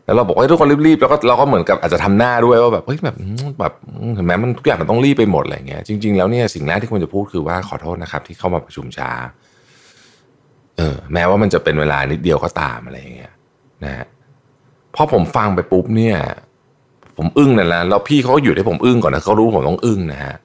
[0.04, 3.16] แล้วเราบอกให้ทุกคนรีบๆแล้วก็เราก็เหมือนกับอาจจะทำหน้าด้วยว่าแบบเฮ้ยแบบ
[3.60, 3.72] แบบ
[4.14, 9.10] เห็นไหมมันทุกอย่างมันต้องรีบไปหมดอะไรเงี้ยจริงๆแล้วเนี่ยสิ่งแรกที่ควรจะพูดคือว่าขอโทษนะครับ ที่เข้ามาประชุมช้า
[10.76, 13.32] เออ แม้ว่ามันจะเป็นเวลานิดเดียวก็ตามอะไรอย่างเงี้ย
[13.84, 14.06] นะฮะ
[14.94, 16.16] พอผมฟังไปปุ๊บเนี่ย
[17.16, 20.36] ผมอึ้งนั่นแหละแล้วพี่เขาก็อยู่ให้ผมอึ้งก่อนนะเขารู้ผมต้องอึ้งนะฮะ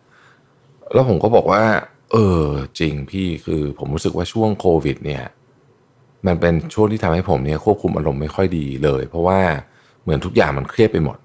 [0.94, 1.64] แล้วผมก็บอกว่า
[2.12, 2.46] เออ
[2.80, 5.24] จริงพี่คือ ผมรู้สึกว่าช่วงโควิด เนี่ย
[6.28, 9.40] มันเป็นช่วงที่ทำให้ผมเนี่ยควบคุมอารมณ์ไม่ค่อยดีเลย เพราะว่า
[10.04, 11.18] เหมือนทุกอย่างมันเครียดไปหมด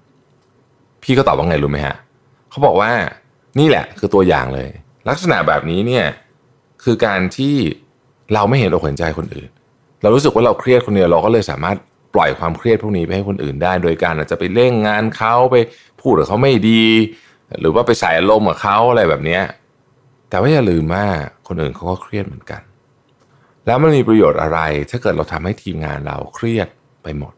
[1.03, 1.95] พี่ก็ตอบว่าไงรู้ไหมฮะ
[2.49, 2.91] เขาบอกว่า
[3.59, 4.69] นี่แหละคือตัวอย่างเลย
[5.09, 6.05] ลักษณะแบบนี้เนี่ย
[6.83, 7.55] คือการที่
[8.33, 9.49] เราไม่เห็นอกเห็นใจคนอื่น
[10.01, 11.77] เรารู้สึกว่าเราเครียดคนเดียวเราก็เลยสามารถ
[12.15, 15.55] ปล่อยความเครียดพวกนี้ไปให้คนอื่นได้ โดยการอาจจะไปเร่งงานเขาไป
[16.01, 16.83] พูดกับเขาไม่ดี
[17.59, 19.39] หรือว่าไปใส่อารมณ์กับเขาอะไรแบบนี้
[20.29, 21.05] แต่ว่าอย่าลืมว่า
[21.47, 22.61] คนอื่นเขาก็เครียดเหมือนกัน
[23.65, 24.59] แล้วมันมีประโยชน์อะไร
[24.91, 26.67] ถ้าเกิดเราทำให้ทีมงานเราเครียด
[27.03, 27.33] ไปหมด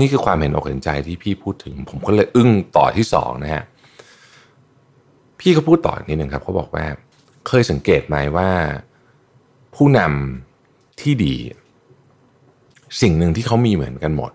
[0.00, 3.64] นี่คือความเห็นอกเห็นใจที่พี่พูดถึง ผมก็เลยอึ้งต่อที่สองนะฮะ
[5.40, 6.84] พี่เขาพูดต่ออนิดหนึ่งครับเขาบอกว่า
[7.48, 8.50] เคยสังเกตไหมว่า
[9.76, 11.34] ผู้นำที่ดี
[13.02, 14.32] สิ่งหนึ่งที่เขามีเหมือนกันหมด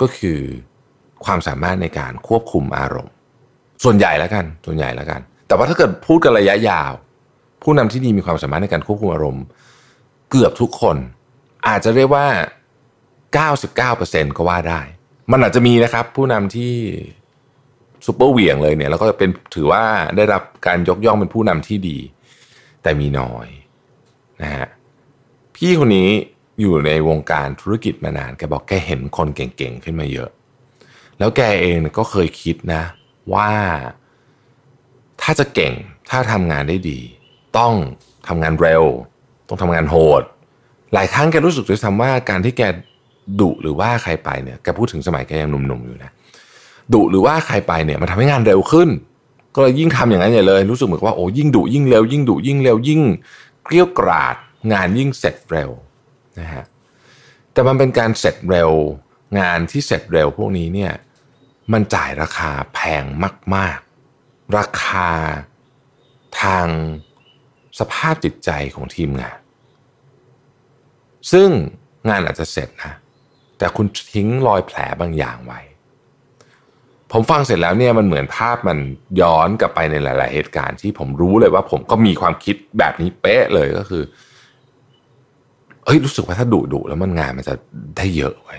[0.00, 0.40] ก็คือ
[1.24, 3.14] ความสามารถในการควบคุมอารมณ์
[3.84, 6.92] ส่วนใหญ่แล้วกัน ส่วนใหญ่แล้วกัน แต่ว่าถ้าเกิดพูดกันระยะยาว
[7.62, 9.44] ผู้นำที่ดีมีความสามารถในการควบคุมอารมณ์
[10.32, 10.96] เกือบทุกคน
[11.68, 12.26] อาจจะเรียกว่า
[13.52, 14.80] 99%ก็ว่าได้
[15.30, 16.74] มันอาจจะมีนะครับ ผู้นำที่
[18.06, 19.82] ซูเปอร์เหวี่ยงเลยเนี่ยแล้วก็เป็นถือว่า
[20.16, 21.98] ได้รับการยกย่องเป็นผู้นำที่ดี
[22.82, 23.48] แต่มีน้อย
[24.42, 24.66] นะฮะ
[25.56, 26.10] พี่คนนี้
[26.60, 30.30] อยู่ในวงการธุรกิจมานานแกบอกแกเห็นคนเก่งๆขึ้นมาเยอะ
[31.18, 32.82] แล้วแกเองก็เคยคิดนะ
[33.34, 33.50] ว่า
[35.22, 35.74] ถ้าจะเก่ง
[36.10, 36.98] ถ้าทำงานได้ดี
[37.58, 37.74] ต้อง
[38.28, 38.84] ทำงานเร็ว
[39.52, 40.22] ต้องทำงานโหด
[40.94, 42.62] หลายครั้งแกรู้สึกด้วยซ้ำว่าการที่แก
[43.40, 46.10] ดุหรือว่าใครไปเนี่ยแกพูดถึงสมัยแกยังหนุ่มๆอยู่นะ
[46.92, 48.88] ดุหรือว่าใครไปเนี่ยมันทำให้งานเร็วขึ้น
[49.54, 53.02] ก็เลยยิ่งทำอย่างนั้นใหญ่เลย รู้สึกเหมือนว่าโอ้ยิ่งดุยิ่งเร็วยิ่งดุยิ่งเร็วยิ่ง
[53.64, 54.36] เกลี้ยกราด
[54.72, 55.70] งานยิ่งเสร็จเร็ว
[56.40, 56.64] นะฮะ
[57.52, 58.70] แต่มันเป็นการเสร็จเร็ว
[59.38, 60.92] งานที่เสร็จเร็วพวกนี้เนี่ย
[61.72, 63.04] มันจ่ายราคาแพง
[63.54, 63.78] มาก
[64.16, 65.10] ๆ ราคา
[66.40, 66.66] ทาง
[67.78, 69.38] สภาพจิตใจของทีมงาน
[71.32, 71.48] ซึ่ง
[72.08, 72.92] งานอาจจะเสร็จนะ
[73.58, 75.60] แต่คุณทิ้งรอยแผลบางอย่างไว้
[77.12, 78.78] ผมฟังเสร็จแล้วเนี่ยมันเหมือนภาพมัน
[79.20, 84.02] ย้อนกลับไปในหลาย ๆ เหตุการณ์ที่ผมรู้เลยว่าผมก็มีความคิดแบบนี้เป๊ะเลยก็คือ
[85.84, 87.54] เอ้ยรู้สึกว่าถ้าดุดุแล้วมันงานมันจะ
[87.96, 88.56] ได้เยอะไว้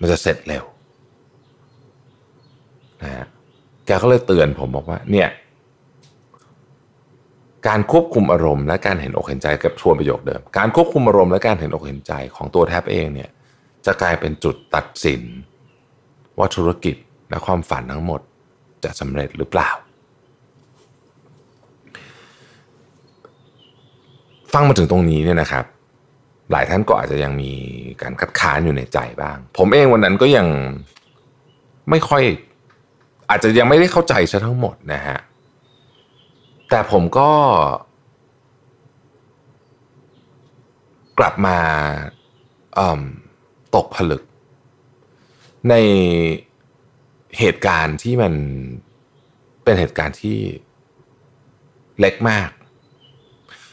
[0.00, 0.64] มันจะเสร็จเร็ว
[3.02, 3.26] นะฮะ
[3.86, 5.28] แกก็เลยเตือนผมบอกว่า เนี่ย
[7.68, 13.30] การควบคุมอารมณ์และการเห็นอกเห็นใจกับทวนประโยคเดิม การควบคุมอารมณ์และการเห็นอกเห็นใจของตัวแทบเองเนี่ย
[13.86, 15.22] จะกลายเป็นจุดตัดสิน
[16.38, 16.96] ว่าธุรกิจ
[17.30, 18.20] และความฝันทั้งหมด
[18.84, 19.70] จะสำเร็จหรือเปล่า
[24.52, 25.64] ฟังมาถึงตรงนี้เนี่ยนะครับ
[26.50, 27.52] หลายท่านก็อาจจะยังมี
[28.02, 30.46] การคัดค้านอยู่ในใจบ้าง ผมเองวันนั้นก็ยัง
[31.90, 32.22] ไม่ค่อย
[33.30, 35.18] อาจจะยังไม่ได้เข้าใจซะทั้งหมดนะฮะ
[36.70, 37.30] แต่ผมก็
[41.18, 41.58] กลับมา
[43.74, 44.22] ตกผลึก
[45.70, 45.74] ใน
[47.38, 48.34] เหตุการณ์ที่มัน
[49.64, 50.38] เป็นเหตุการณ์ที่
[52.00, 52.50] เล็กมาก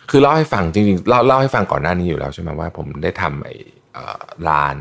[0.10, 3.56] คือเล่าให้ฟังจริงๆเล่าเล่าให้ฟังก่อนหน้านี้อยู่แล้วใช่ไหมว่าผมได้ทำไอ้
[4.50, 4.78] ร้าน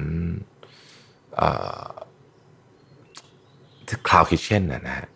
[4.09, 5.09] คลาวคิเช่นนะฮะ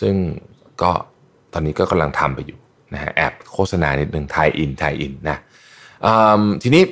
[0.00, 0.14] ซึ่ง
[0.82, 0.92] ก็
[1.54, 2.58] ตอนนี้ก็กำลังทำไปอยู่
[2.94, 5.38] นะฮะแอบโฆษณานิดหนึ่งไทยอินไทยอินนะ
[6.62, 6.82] ทีนี้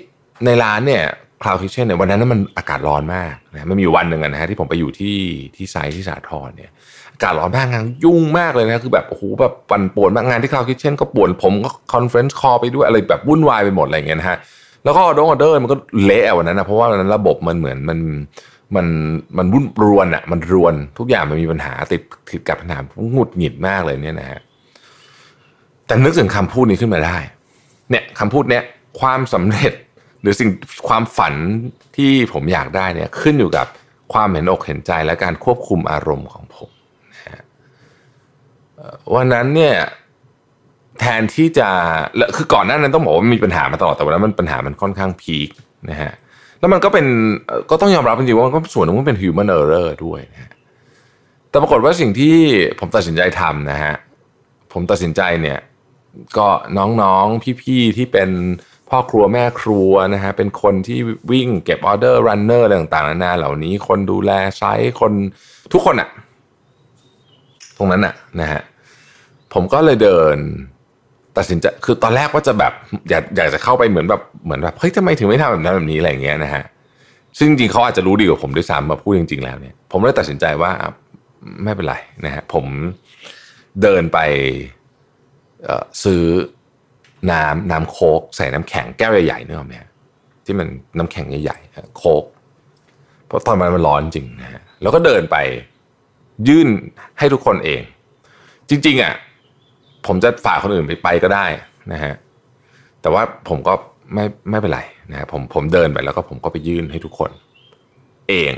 [0.44, 1.04] ในร้านเนี่ย
[1.42, 5.16] cloud kitchen เนี่ยวันนั้นมันอากาศร้อนมากนะมันมีวันหนึ่งนะฮะที่ผมไปอยู่ที่
[5.56, 6.70] ที่ site ที่สาทรเนี่ย
[7.12, 14.38] อากาศร้อนมากงานยุ่งมากเลยนะคือแบบโอ้โหแบบปั่นป่วนมากงานที่ cloud kitchen ก็ป่วนผมก็ conference call ไปด้วยอะไรแบบวุ่นวายไปหมดอะไรเงี้ยนะฮะ
[14.84, 17.98] แล้วก็ออเดอร์ออเดอร์มันก็เละวันนั้นนะเพราะว่าวันนั้นระบบมันเหมือนมัน
[18.76, 18.86] มัน
[19.38, 22.78] มันวุ่นรวนอะมันรวนทุกอย่างมันมีปัญหาติดติดกับปัญหา
[23.12, 24.40] หงุดหงิดมากเลยเนี่ยนะฮะ
[25.90, 27.18] แต่นึกถึงคำพูดนี้ขึ้นมาได้
[27.90, 28.64] เนี่ยคำพูดเนี้ย
[29.00, 29.72] ความสำเร็จ
[30.22, 30.50] หรือสิ่ง
[30.88, 31.34] ความฝัน
[31.96, 33.66] ที่ผมอยากได้เนี่ยขึ้นอยู่กับ
[34.12, 36.70] ความเห็นอกเห็นใจและการควบคุมอารมณ์ของผม
[37.12, 37.42] นะฮะ
[39.14, 39.74] วันนั้นเนี่ย
[41.00, 41.68] แทนที่จะ
[42.36, 45.50] คือก่อนหน้านั้นต้องบอกว่ามีปัญหามาตลอดแต่วันนั้นมันปัญหามันค่อนข้างพีค
[45.90, 46.12] นะฮะ
[46.60, 47.06] แล้วมันก็เป็น
[47.70, 50.52] ก็ต้องยอมรับจริงๆว่ามันก็ส่วนหนึ่งมันเป็น human error ด้วยนะฮะ
[51.50, 52.36] แต่ปรากฏว่าสิ่งที่
[52.78, 53.94] ผมตัดสินใจทำนะฮะ
[54.72, 55.58] ผมตัดสินใจเนี่ย
[56.38, 58.30] ก็น้องๆ พี่ๆ ที่เป็น
[58.90, 60.98] พ่อครัวแม่ครัวนะฮะเป็นคนที่
[61.30, 65.12] วิ่งเก็บออเดอร์รันเนอร์อะไรต่างๆนานาเหล่านี้ คนดูแลไซต์คน
[65.72, 66.08] ทุกคนอะ
[67.76, 68.60] ตรงนั้นอะนะฮะ
[69.54, 70.36] ผมก็เลยเดิน
[71.36, 72.72] ตัดสินใจคือตอนแรกว่าจะแบบ
[73.10, 76.64] อยากอยากจะเข้าไปเหมือนแบบเหมือนแบบเฮ้ยทำไมถึงไม่ทำแบบนั้นแบบนี้อะไรเงี้ยนะฮะ
[77.38, 80.72] ซึ่งจริงเขาอาจจะรู้ดีกว่าผมด้วยซ้ำมาพูดจริงๆแล้วเนี่ย ผมเลยตัดสินใจว่า
[81.64, 81.94] ไม่เป็นไร
[82.24, 82.64] นะฮะผม
[83.82, 84.18] เดินไป
[86.04, 86.24] ซื้อ
[87.32, 89.74] น้ำน้ำโคกใส่น้ำแข็งแก้วใหญ่ๆนึกออกไหม
[90.44, 90.68] ที่มัน
[90.98, 92.24] น้ำแข็งใหญ่ๆโคก
[93.26, 95.36] เพราะตอนมันมันร้อนจริงนะฮะแล้วก็เดินไป
[96.48, 96.68] ยื่น
[97.18, 97.82] ให้ทุกคนเอง
[98.68, 99.14] จริงๆอะ
[100.06, 101.46] ผมจะฝากคนอื่นไปไปก็ได้
[101.92, 102.14] นะฮะ
[103.02, 103.74] แต่ว่าผมก็
[104.14, 107.30] ไม่ไม่เป็นไรนะผมผมเดินไปแล้วก็ผมก็ไปยื่นให้ทุกคน
[108.28, 108.52] เอง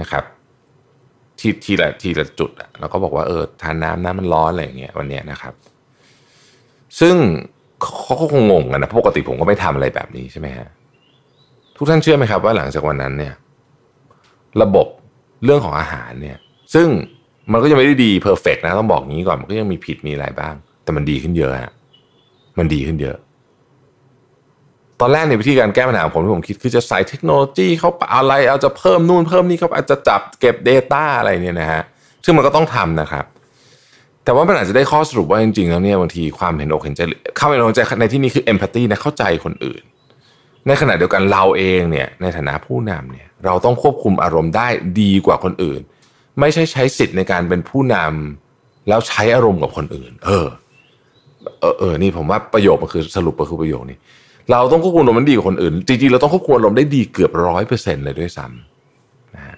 [0.00, 0.24] นะครับ
[1.38, 5.52] ทีทีละทีละจุดอะแล้วก็บอกว่าเออทานน้ำน้ำมันร้อนอะไรอย่างเงี้ยวันเนี้ยนะครับ
[7.00, 7.14] ซึ่ง
[7.82, 10.68] เขาก็คงงงกันนะปกติผมก็ไม่ทำอะไรแบบนี้ใช่ไหมฮะ
[11.76, 13.34] ทุกท่านเชื่อไหมครับว่าหลังจากวันนั้นเนี่ย
[14.62, 14.86] ระบบ
[15.44, 16.38] เรื่องของอาหารเนี่ย
[16.74, 16.88] ซึ่ง
[17.52, 21.72] มันก็ยังไม่ได้ดีเพอร์เฟกนะต้องบอกงี้ก่อนมันก็ยังมีผิดมีอะไรบ้าง แต่มันดีขึ้นเยอะฮะ
[22.58, 23.16] มันดีขึ้นเยอะ
[25.00, 31.82] ตอนแรกในวิธีการแก้ปัญหาผมที่ผมคิดคือจะใส่เทคโนโลยีเข้าไปอะไร เอาจะเพิ่มนู่นเพิ่มนี่เขาอาจจะจับเก็บ Data อะไรเนี่ยนะฮะ
[32.24, 33.24] ซึ่งมันก็ต้องทำนะครับ
[34.24, 37.00] แต่ว่ามันอาจจะได้ข้อสรุปว่าจริงๆแล้วเนี่ยบางทีความเห็นอกเห็นใจ
[37.36, 39.82] เข้าไปอกใจในที่นี้คือเอมพัตตีนะเข้าใจคนอื่น
[40.66, 44.68] ในขณะเดียวกันเราเองเนี่ยในฐานะผู้นำเนี่ยเราต้องควบคุมอารมณ์ได้
[45.00, 45.80] ดีกว่าคนอื่น
[46.40, 50.46] ไม่ใช่ใช้สิทธิ์ในการเป็นผู้นำแล้วใช้อารมณ์กับคนอื่น เออ
[51.60, 53.98] เออเออนี่ผมว่าประโยคมันคือสรุปก็คือประโยคนี้
[54.50, 59.56] เราต้องควบคุมอารมณ์มันดีกว่าคนอื่นจริงๆเราต้องควบคุมอารมณ์ได้ดีเกือบร้อยเปอร์เซ็นต์เลยด้วยซ้ำนะฮะ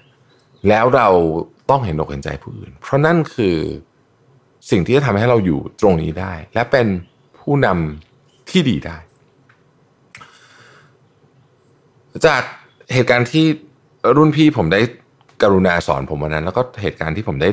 [0.69, 1.09] แล้วเรา
[1.71, 3.57] ต้องเห็นอกเห็นใจผู้อื่น เพราะนั่นคือ
[4.71, 6.87] สิ่งที่จะทำให้เราอยู่ตรงนี้ได้ และเป็น
[7.41, 8.97] ผู้นำที่ดีได้
[12.27, 12.43] จาก
[12.95, 13.47] เหตุการณ์ที่
[14.17, 14.81] รุ่นพี่ผมได้
[15.43, 17.51] กรุณาสอนผมวันนั้น แล้วก็เหตุการณ์ที่ผมได้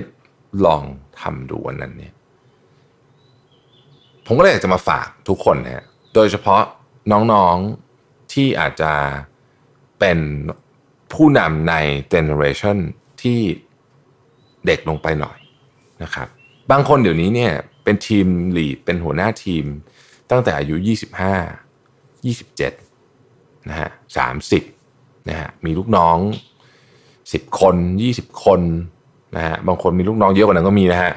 [0.65, 0.84] ลอง
[1.21, 2.13] ทำดูวันนั้นเนี่ย
[4.26, 6.62] ผมก็เลยอยากจะมาฝากทุกคนนะฮะโดยเฉพาะ
[7.12, 8.91] น้องๆที่อาจจะ
[10.00, 10.19] เป็น
[11.13, 11.76] ผู้นำใน
[12.10, 12.78] เจเนอเรชัน
[13.21, 13.39] ที่
[14.65, 15.38] เด็กลงไปหน่อย
[16.04, 16.28] นะครับ
[16.71, 17.53] บางคนเดี๋ยวนี้เนี่ย
[17.84, 19.65] เป็นทีมลีดเป็นหัวหน้าทีม
[20.31, 20.75] ตั้งแต่อายุ
[21.65, 23.89] 25 27นะฮะ
[24.57, 26.17] 30นะฮะมีลูกน้อง
[26.89, 27.75] 10 คน
[28.10, 28.62] 20 คน
[29.36, 31.13] นะฮะบางคนมีลูกน้องเยอะกว่านั้นก็มีนะฮะ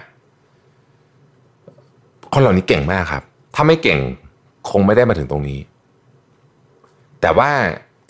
[2.32, 3.22] คนเหล่านี้เก่งมากครับ
[3.54, 3.98] ถ้าไม่เก่ง
[4.70, 5.60] คงไม่ได้มาถึงตรงนี้
[7.20, 7.50] แต่ว่า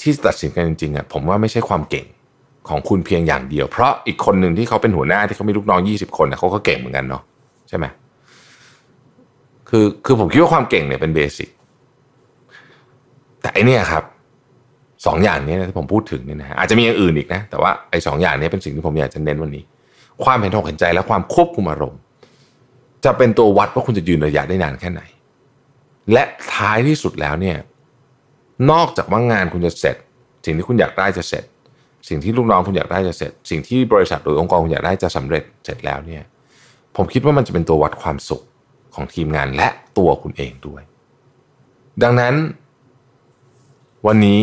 [0.01, 2.07] ที่ตัดสินกันจริงๆอะผมว่าไม่ใช่ความเก่ง
[2.69, 7.23] ของคุณเพียงอย่างเดียว เพราะอีกคนหนึ่งที่เขาเป็นหัวหน้าที่เขามีลูกน้องยี่สิบคนเขาก็เก่งเหมือนกันเนาะ
[7.69, 7.87] ใช่ไหม
[9.69, 11.49] คือคือผมคิดว่าความเก่งเนี่ยเป็นเบสิก
[13.41, 14.05] แต่อันนี้ครับ
[15.07, 19.65] สองอย่างนี้ที่ผมพูดถึงเนี่ยนะฮะอาจจะมีอย่างอื่นอีกนะ แต่ว่าไอ้สองอย่างนี้เป็นสิ่งที่ผมอยากจะเน้นวันนี้
[20.25, 22.01] ความเห็นอกเห็นใจและความควบคุมอารมณ์
[23.05, 25.03] จะเป็นตัววัดว่าคุณจะยืนระยะได้นานแค่ไหน
[26.13, 26.25] และ
[26.55, 27.57] ท้ายที่สุดแล้วเนี่ย
[28.71, 29.97] นอกจากว่างานคุณจะเสร็จ
[30.45, 31.45] สิ่งที่คุณอยากได้จะเสร็จ
[32.09, 36.23] สิ่งที่ลูกน้องคุณอยากได้จะเสร็จ สิ่งที่บริษัทหรือองค์กรคุณอยากได้จะสำเร็จเสร็จแล้วเนี่ย
[36.97, 38.43] ผมคิดว่ามันจะเป็นตัววัดความสุข
[38.95, 40.83] ของทีมงานและตัวคุณเองด้วย
[42.03, 42.35] ดังนั้น
[44.07, 44.43] วันนี้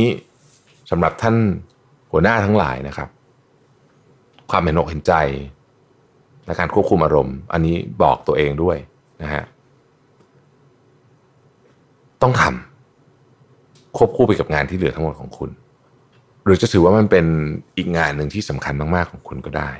[0.92, 1.36] สำหรับท่าน
[2.12, 3.10] หัวหน้าทั้งหลายนะครับ
[4.52, 5.14] ความเห็นอกเห็นใจ
[6.46, 8.78] และการควบคุมอารมณ์ อันนี้บอกตัวเองด้วย
[9.22, 9.44] นะฮะ
[12.22, 15.50] ต้องทำควบคู่ไปกับงานที่เหลือทั้งหมดของคุณ
[16.44, 17.26] หรือจะถือว่ามันเป็น
[17.78, 19.72] อีกงานหนึ่งที่สำคัญมากๆของคุณก็ได้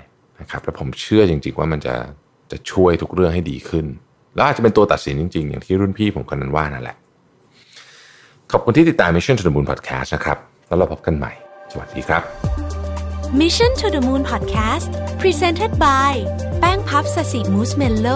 [0.42, 1.96] นะครับและผมเชื่อจริงๆว่ามันจะ
[2.52, 3.86] จะช่วยทุกเรื่องให้ดีขึ้น
[4.36, 6.96] แล้วอาจจะเป็นตัวตัดสินจริง ๆ อย่างที่รุ่นพี่ผมคนนั้นว่านั่นแหละ
[8.52, 10.38] ขอบคุณที่ติดตาม Mission to the Moon Podcast นะครับ
[10.68, 11.32] แล้วเราพบกันใหม่
[11.72, 12.22] สวัสดีครับ
[13.42, 16.14] Mission to the Moon Podcast Presented by
[16.60, 18.08] แป้งพับสสิมูสเมลโล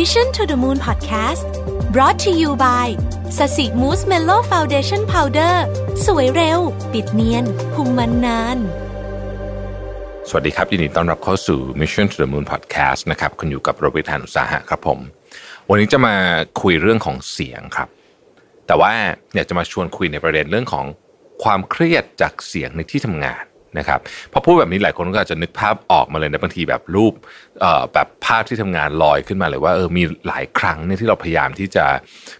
[0.00, 1.48] Mission to the Moon Podcast
[1.94, 2.86] brought to you by
[3.38, 5.64] Sasi Mousse Mellow Foundation Powder
[6.06, 6.60] สวยเร็ว
[6.92, 8.58] ปิดเนียนคุมมันนาน
[10.28, 14.98] สวัสดีครับ ยินดีต้อนรับเข้าสู่ Mission to the Moon Podcast นะครับคุณอยู่กับรวิศ หาญอุตสาหะครับผม
[15.68, 16.14] วันนี้จะมา
[16.62, 17.88] คุยเรื่องของเสียงครับ
[18.66, 18.92] แต่ว่า
[19.34, 20.86] อยากจะมาชวนคุยในประเด็นเรื่องของ
[21.42, 23.44] ความเครียดจากเสียงในที่ทำงาน
[23.78, 24.00] นะครับ
[24.32, 27.14] พอพูดแบบนี้หลายคนก็อาจจะนึกภาพออกมาเลยนะบางทีแบบรูป
[27.92, 31.84] แบบภาพที่ทำงานลอยขึ้นมาเลยว่าเออมีหลายครั้งเนี่ยที่เราพยายามที่จะ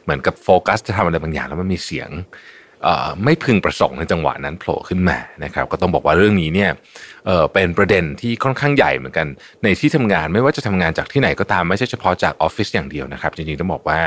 [0.05, 2.11] เหมือนกับโฟกัสจะทำอะไรบางอย่างแล้วมันมีเสียง
[3.25, 6.71] ไม่พึงประสงค์ในจังหวะนั้นโผล่ขึ้นมานะครับ ก็ต้องบอกว่าเรื่องนี้เนี่ย
[7.27, 9.27] เเป็นประเด็นที่ค่อนข้างใหญ่เหมือนกัน
[9.63, 14.01] ในที่ทำงานไม่ว่าจะทำงานจากที่ไหนก็ตามไม่ใช่เฉพาะจากออฟฟิศอย่างเดียวนะครับจริงๆต้องบอกว่า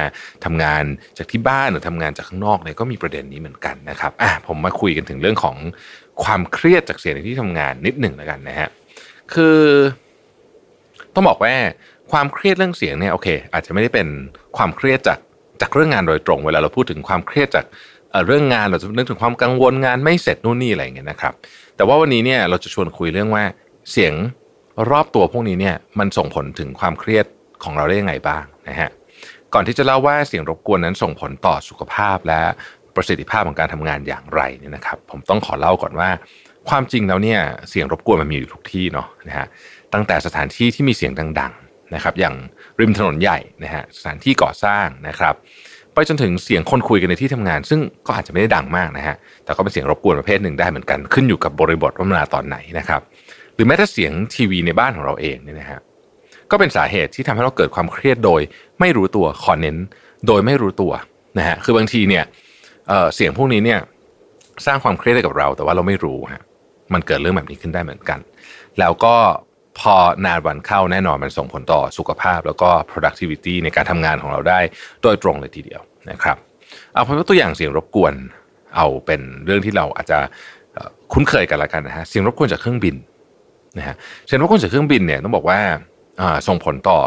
[0.45, 0.83] ทำงาน
[1.17, 5.55] จากที่บ้านหรือทำงานจากข้างนอกเนี่ยก็มีประเด็นนี้เหมือนกันนะครับอะผมมาคุยกันถึงเรื่องของ
[6.23, 8.69] ความเครียดจากเสียงในที่ทำงานนิดหนึ่งแล้วกันนะฮะ
[9.33, 9.59] คือ
[11.13, 11.53] ต้องบอกว่า
[12.11, 14.07] ความเครียดเรื่องเสียงเนี่ยโอเค อาจจะไม่ได้เป็น
[14.57, 15.19] ความเครียดจาก
[15.61, 17.65] จากเรื่องงานโดยตรง เวลาเราพูดถึงความเครียดจาก
[18.11, 21.33] เอ่อเรื่องงานเราจะนึกถึงความกังวลงานไม่เสร็จนู่นนี่อะไรอย่างเงี้ยนะครับ
[21.75, 23.43] แต่ว่าวันนี้เนี่ยเราจะชวนคุยเรื่องว่า
[23.91, 24.13] เสียง
[24.91, 27.25] รอบตัวพวกนี้เนี่ยมันส่งผลถึงความเครียด
[27.63, 28.89] ของเราได้ยังไงบ้างนะฮะ
[29.53, 32.41] ก่อนที่จะเล่าว่าเสียงรบกวนนั้นส่งผลต่อสุขภาพและ
[32.95, 36.09] ประสิทธิภาพของการทำงานอย่างไรเนี่ยนะครับ ผมต้องขอเล่าก่อนว่า
[36.69, 39.47] ความจริงแล้วเนี่ยเสียงรบกวนมันมีอยู่ทุกที่เนาะนะฮะ
[39.93, 42.35] ตั้งแต่สถานที่ที่มีเสียงดังๆนะครับ อย่าง
[42.79, 45.33] ริมถนนใหญ่นะฮะสถานที่ก่อสร้างนะครับ
[45.93, 53.01] ไปจนถึงเสียงคนคุยกันในที่ทำงาน ซึ่งก็อาจจะไม่ได้ดังมากนะฮะแต่ก็เป็นเสียงรบกวนประเภทหนึ่งได้เหมือนกันขึ้นอยู่กับบริบทว่ามาตอนไหนนะครับ
[53.55, 55.79] หรือแม้แต่เสียงทีวีในบ้านของเราเองเนี่ยนะฮะ
[56.51, 58.41] ก็เป็นสาเหตุที่ทำให้เราเกิดความเครียดโดย
[58.79, 59.77] ไม่รู้ตัวขอเน้น
[60.27, 60.93] โดยไม่รู้ตัว
[61.37, 62.23] นะฮะคือบางทีเนี่ย
[63.15, 63.79] เสียงพวกนี้เนี่ย
[64.65, 66.43] สร้างความเครียดให้กับเรา แต่ว่าเราไม่รู้ฮะ
[66.93, 68.19] มันเกิดเรื่องแบบนี้ขึ้นได้เหมือนกัน
[68.79, 69.15] แล้วก็
[69.79, 74.59] พอนานวันเข้าแน่นอนมันส่งผลต่อสุขภาพ แล้วก็ productivity ในการทำงานของเราได้
[75.01, 76.37] โดยตรงเลยทีเดียวนะครับ
[76.93, 78.13] เอาเป็นตัวอย่างเสียงรบกวน
[78.75, 80.17] เอาเป็นเรื่องที่เราอาจจะ
[81.13, 82.95] คุ้นเคยกันละกันนะฮะเสียงรบกวนจากเครื่องบิน
[83.77, 83.95] นะฮะ
[84.27, 85.59] เสียงรบกวนจากเครื่องบินเนี่ยต้องบอกว่า
[86.47, 86.99] ส่งผลต่อ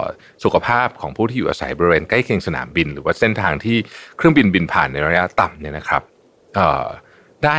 [0.44, 3.76] สุขภาพของผู้ที่อยู่อาศัยบริเวณใกล้เคียงสนามบิน หรือว่าเส้นทางที่
[4.16, 6.02] เครื่องบินบินผ่านในระยะต่ำเนี่ยนะครับ
[7.44, 7.58] ได้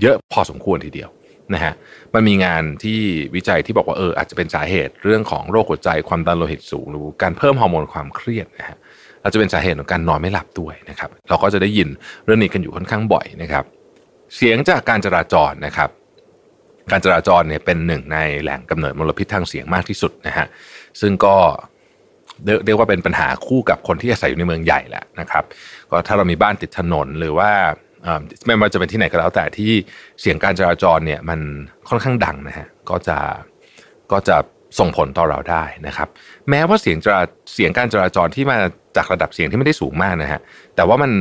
[0.00, 1.10] เยอะพอสมควรทีเดียว
[1.54, 1.72] นะฮะ
[2.14, 3.00] มันมีงานที่
[3.34, 8.76] วิจัยที่บอกว่าเอออาจจะเป็นสาเหตุเรื่องของโรคหัวใจความดันโลหิตสูงหรือการเพิ่มฮอร์โมนความเครียดนะฮะ
[9.22, 11.88] อาจจะเป็นสาเหตุของการนอนไม่หลับด้วยนะครับ เราก็จะได้ยิน
[12.24, 13.64] เรื่องนี้กันอยู่ค่อนข้างบ่อยนะครับ
[14.36, 15.90] เสียงจากการจราจรนะครับ
[16.90, 20.46] การจราจรเนี่ยเป็นหนึ่งในแหล่งกำเนิดมลพิษทางเสียงมากที่สุดนะฮะ
[21.00, 21.36] ซึ่งก็
[22.64, 25.44] เรียกว่าเป็นปัญหาคู่กับคนที่อาศัยอยู่ในเมืองใหญ่แหละนะครับ
[25.90, 27.50] ก็ถ้าเรามีบ้านติดถนนหรือว่า
[28.46, 29.72] ไม่ว่าจะเป็นที่ไหนก็แล้วแต่ที่
[30.20, 31.40] เสียงการจราจรเนี่ยมัน
[31.88, 33.18] ค่อนข้างดังนะฮะก็จะ
[34.12, 34.36] ก็จะ
[34.78, 36.08] ส่งผลต่อเราได้นะครับ
[36.50, 37.22] แม้ว่าเสียงจรา
[37.54, 38.56] เสียงการจราจรที่มา
[38.96, 40.40] จากระดับเสียงที่ไม่ได้สูงมากนะฮะ
[40.76, 41.12] แต่ว่ามัน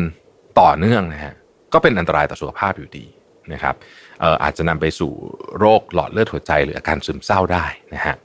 [0.62, 1.34] ต่อเนื่องนะฮะ
[1.74, 3.06] ก็เป็นอันตรายต่อสุขภาพอยู่ดี
[3.54, 3.76] นะครับ
[4.20, 5.12] เอ่ออาจจะนำไปสู่
[5.60, 8.16] โรคหลอดเลือดหัวใจหรืออาการซึมเศร้าได้นะฮะ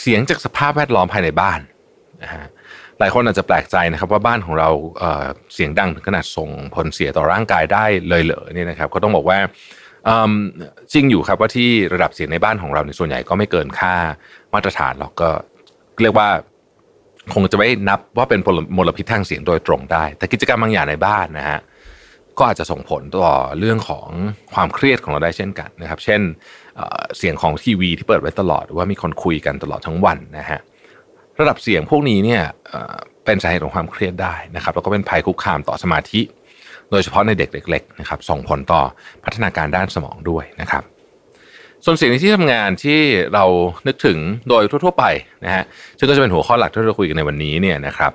[0.00, 1.60] เสียงจากสภาพแวดล้อมภายในบ้าน
[2.22, 2.46] นะฮะ
[2.98, 9.38] หลายคนอาจจะแปลกใจนะครับว่าบ้านของเราเเสียงดังถึงขนาดส่งผลเสียต่อร่างกายได้เลยเหรอเนี่ยนะครับก็ต้องบอกว่า
[10.92, 13.94] จริงอยู่ครับว่าที่ระดับเสียงในบ้านของเราในส่วนใหญ่ก็ไม่เกินค่า
[14.54, 15.30] มาตรฐานหรอกก็
[16.02, 16.28] เรียกว่า
[17.34, 18.40] คงจะไม่นับว่าเป็น
[18.76, 21.60] มลพิษทางเสียงโดยตรงได้ แต่กิจกรรมบางอย่างในบ้านนะฮะ
[22.38, 24.08] ก็อาจจะส่งผลต่อเรื่องของ
[24.54, 26.20] ความเครียดของเราได้เช่นกันนะครับ เช่น
[27.18, 30.60] เสียงของทีวีที่เปิดไว้ตลอดหรือว่ามีคนคุยกันตลอดทั้งวันนะฮะ
[31.40, 32.42] ระดับเสียงพวกนี้เนี่ย
[33.24, 36.20] เป็นสาเหตุของความเครียดได้นะครับ แล้วก็เป็นภัยคุกคามต่อสมาธิ
[36.90, 38.82] โดยเฉพาะในเด็กเล็กๆนะครับส่งผลต่อ
[39.24, 40.82] พัฒนาการด้านสมองด้วยนะครับ
[41.84, 43.00] ส่วนเสียงในที่ทำงานที่
[43.34, 43.44] เรา
[43.86, 45.04] นึกถึงโดยทั่วๆไป
[45.44, 45.64] นะฮะ
[45.98, 48.12] ซึ่งก็จะเป็นหัวข้อหลักที่เราคุยกันในวันนี้เนี่ยนะครับ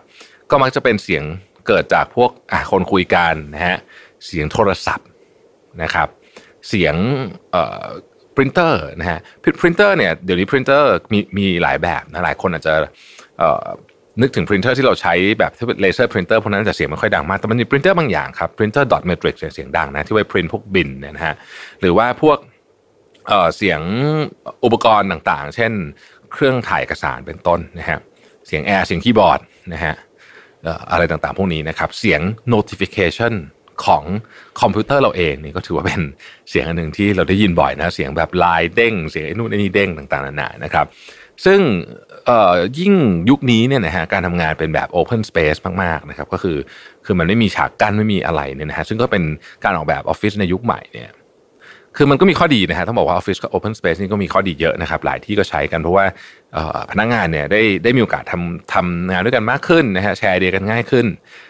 [0.49, 1.23] ก็มักจะเป็นเสียง
[1.67, 2.29] เกิดจากพวก
[2.71, 3.77] คนคุยกันนะฮะ
[4.25, 5.07] เสียงโทรศัพท์
[5.83, 6.07] นะครับ
[6.67, 6.95] เสียง
[8.39, 9.19] รินเตอร์นะฮะ
[9.61, 12.73] ปรินเตอร์เนี่ยเดี๋ยวนี้ปรินเตอร์มีมีหลายแบบนะหลายคนอาจจะ
[14.21, 21.35] นึกถึงปรินเตอร์ที่เราใช้แบบที่เป็น laser printer พวกนั้นจะเสียงไม่ค่อยดังมากแต่มันมีปรินเตอร์บางอย่างครับ printer dot matrix เสียงดังนะที่ไว้ปรินพวกบิลเนี่ยนะฮะ
[21.79, 22.37] หรือว่าพวก
[23.55, 23.81] เสียง
[24.63, 25.71] อุปกรณ์ต่างๆ เช่น
[26.33, 27.99] เครื่องถ่ายเอกสารเป็นต้นนะฮะ
[28.47, 29.39] เสียงแอร์เสียงคีย์บอร์ด
[29.73, 29.95] นะฮะ
[30.91, 32.21] อะไรต่างๆ พวกนี้นะครับ เสียง
[32.53, 33.33] notification
[33.85, 34.03] ของ
[34.61, 36.01] คอมพิวเตอร์เราเองนี่ก็ถือว่าเป็น
[36.49, 40.85] เสียงอันหนึ่งที่เราได้ยินบ่อยนะเสียงแบบไลน์เด้ง เสียงนู่นนี่เด้งต่างๆนานานะครับ
[41.45, 41.59] ซึ่ง
[42.79, 42.93] ยิ่ง
[43.29, 46.57] ยุคนี้เนี่ยนะฮะการทำงานเป็นแบบ Open Space มากๆนะครับก็คือ
[47.05, 49.23] คือมันไม่มีฉากกั้นไม่มีอะไรเนี่ยนะฮะซึ่งก็เป็น
[49.63, 51.11] การออกแบบออฟฟิศในยุคใหม่เนี่ย
[51.97, 56.05] คือมันก็มีข้อดีนะฮะต้องบอกว่าออฟฟิศกับ open space นี่ก็มีข้อดีเยอะนะครับ หลายที่ก็ใช้กันเพราะว่า
[56.91, 61.05] พนักงานเนี่ยได้ได้มีโอกาสทำทำงานด้วยกันมากขึ้นนะฮะแชร์ไอเดียกันง่ายขึ้น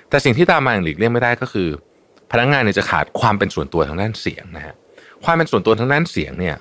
[0.09, 1.67] แต่สิ่งที่ตามมาอย่างหลีกเลี่ยงไม่ได้ก็คือ
[2.31, 4.75] พนักงานเนี่ยจะขาดความเป็นส่วนตัวทางด้านเสียงนะฮะ
[5.25, 6.55] ความเป็นส่วนตัวทางด้านเสียงเนี่ย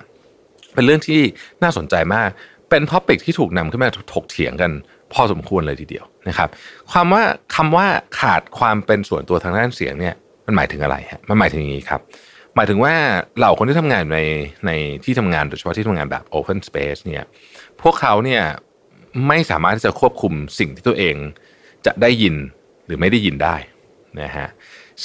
[0.73, 1.21] เป็นเรื่องที่
[1.63, 2.29] น่าสนใจมาก
[2.69, 4.71] เป็น topic ที่ถูกนำขึ้นมาถกเถียงกัน
[5.13, 6.49] พอสมควรเลยทีเดียวนะครับ
[6.91, 7.23] ความว่า
[7.55, 7.87] คำว่า
[8.19, 12.01] ขาดความเป็นส่วนตัวทางด้านเสียงเนี่ยมันหมายถึงอะไรฮะมันหมายถึงอย่างนี้ครับ
[12.55, 12.93] หมายถึงว่า
[13.37, 14.19] เหล่าคนที่ทำงานใน
[14.65, 14.71] ใน
[15.03, 17.23] ที่ทำงานโดยเฉพาะที่ทำงานแบบ Open Space เนี่ย
[17.81, 18.43] พวกเขาเนี่ย
[19.27, 21.15] ไม่สามารถที่จะควบคุมสิ่งที่ตัวเอง
[21.85, 22.35] จะได้ยิน
[22.85, 23.55] หรือไม่ได้ยินได้
[24.21, 24.47] นะฮะ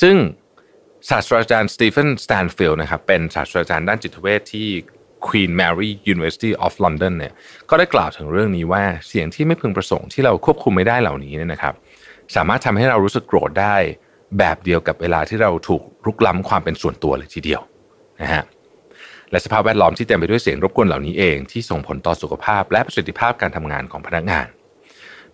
[0.00, 0.16] ซึ่ง
[1.10, 4.68] ศาสตราจารย์สตีเฟนสแตนฟิลด์นะครับเป็นศาสตราจารย์ด้านจิตเวชที่
[5.26, 7.32] Queen Mary University of London เนี่ย
[7.70, 11.74] ก็ได้กล่าวถึงเรื่องนี้ว่าเสียงที่ไม่พึงประสงค์ที่เราควบคุมไม่ได้เหล่านี้เนี่ยนะครับ
[12.36, 13.76] สามารถทำให้เรารู้สึกโกรธได้
[14.38, 17.62] แบบเดียวกับเวลาที่เราถูกรุกล้ำความเป็นส่วนตัวเลยทีเดียว
[18.22, 18.44] นะฮะ
[19.30, 24.46] และสภาพแวดล้อมที่เต็มไปด้วยเสียงรบกวนเหล่านี้เองที่ส่งผลต่อสุขภาพและประสิทธิภาพการทำงานของพนักงาน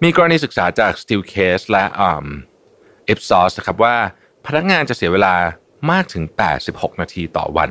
[0.03, 3.97] มีกรณีศึกษาจาก Steel Case และเอฟซอสนะครับว่า
[4.51, 5.35] พนักงานจะเสียเวลา
[5.91, 6.25] มากถึง
[6.63, 7.71] 86 นาทีต่อวัน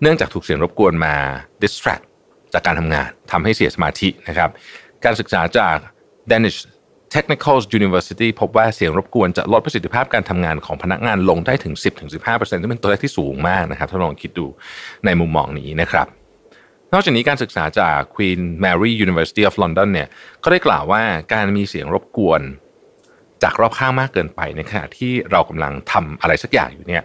[0.00, 1.14] เนื่องจากถูกเสียงรบกวนมา
[1.62, 2.04] distract
[2.52, 4.50] จากการทำงานทำให้เสียสมาธินะครับ
[5.04, 5.76] การศึกษาจาก
[6.30, 6.58] Danish
[7.14, 14.46] Technical University พบว่าเสียงรบกวนจะลดประสิทธิภาพการทำงานของพนักงานลงได้ถึง 10-15%ซึ่งเป็นตัวเลขที่สูงมากนะครับ ถ้าลองคิดดู
[15.04, 16.06] ในมุมมองนี้นะครับ
[16.92, 20.08] นอกจากนี้การศึกษาจาก Queen Mary University of London เนี่ย
[20.42, 22.40] ก็ได้กล่าวว่าการมีเสียงรบกวน
[23.42, 27.02] จากรอบข้างมากเกินไปในขณะที่เรากำลังทำอะไรสักอย่างอยู่เนี่ย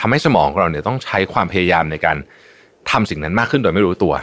[0.00, 2.16] ทำให้สมองของเราเนี่ยต้องใช้ความพยายามในการ
[2.90, 4.14] ทำสิ่งนั้นมากขึ้นโดยไม่รู้ตัว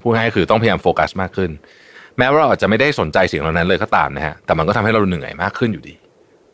[0.00, 1.50] พูดง่ายคือต้องพยายามโฟกัสมากขึ้น
[2.18, 5.94] แม้ว่าเราอาจจะไม่ได้สนใจสิ่งเหล่านั้นเลยก็ตามนะฮะแต่มันก็ทำให้เราเหนื่อยมากขึ้นอยู่ดี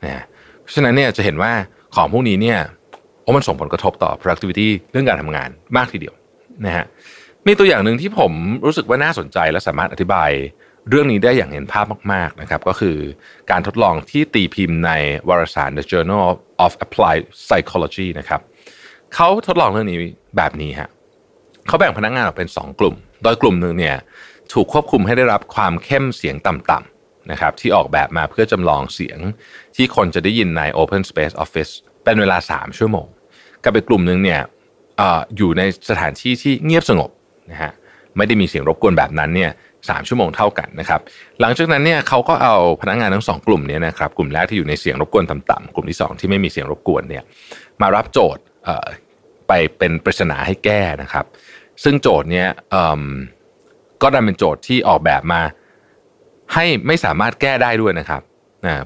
[0.05, 0.25] นะ
[0.61, 1.53] เพราะฉะนั้นเนี่ยจะเห็นว่า
[1.97, 2.59] ของพวกนี้เนี่ย
[3.23, 6.15] โอ้มันส่งผลกระทบต่อ productivity เรื่องการทำงานมากทีเดียว
[6.67, 6.85] นะฮะ
[7.47, 8.33] มีตัวอย่างหนึ่งที่ผม
[8.67, 10.31] รู้สึกว่าน่าสนใจและสามารถอธิบาย
[10.89, 12.97] เรื่องนี้ได้อย่างเห็นภาพมาก ๆ นะครับ ก็คือ
[13.51, 14.91] การทดลองที่ตีพิมพ์ใน
[15.29, 16.27] วารสาร The Journal
[16.65, 18.41] of Applied Psychology นะครับ
[19.15, 19.99] เขาทดลองเรื่องนี้
[20.37, 20.89] แบบนี้ฮะ
[21.67, 23.97] เขาแบ่งพนักงานออกเป็น 2 กลุ่ม โดยกลุ่มหนึ่งเนี่ย
[24.53, 29.19] ถูกควบคุมให้ได้รับความเข้มเสียงต่ำๆนะครับที่ออกแบบมาเพื่อจำลองเสียง
[29.77, 31.73] ที่คนจะได้ยินใน Open Space Office
[32.05, 33.07] เป็นเวลา 3 ชั่วโมง
[33.65, 34.41] กับอีกกลุ่มหนึ่งเนี่ย
[35.01, 35.03] อ
[35.37, 37.11] อยู่ในสถานที่ที่เงียบสงบ
[37.51, 37.73] นะฮะ
[38.17, 39.51] ไม่ได้มีเสียงรบกวนแบบนั้นเนี่ย
[39.89, 41.01] สามชั่วโมงเท่ากันนะครับ
[41.41, 47.23] หลังจากนั้นเนี่ยเขาก็เอาพนักงานทั้งสองกลุ่มนี้นะครับ กลุ่มแรกที่อยู่ในเสียงรบกวนต่ำๆกลุ่มที่ 2 ที่ไม่มีเสียงรบกวนเนี่ย
[47.81, 48.43] มารับโจทย์
[49.49, 51.25] ไปเป็นปริศนาให้แก้นะครับ
[51.85, 52.49] ซึ่งโจทย์เนี้ย
[54.03, 55.43] ก็ดันเป็นโจทย์ที่ออกแบบมา
[56.55, 58.23] ให้ไม่สามารถแก้ได้ด้วยนะครับ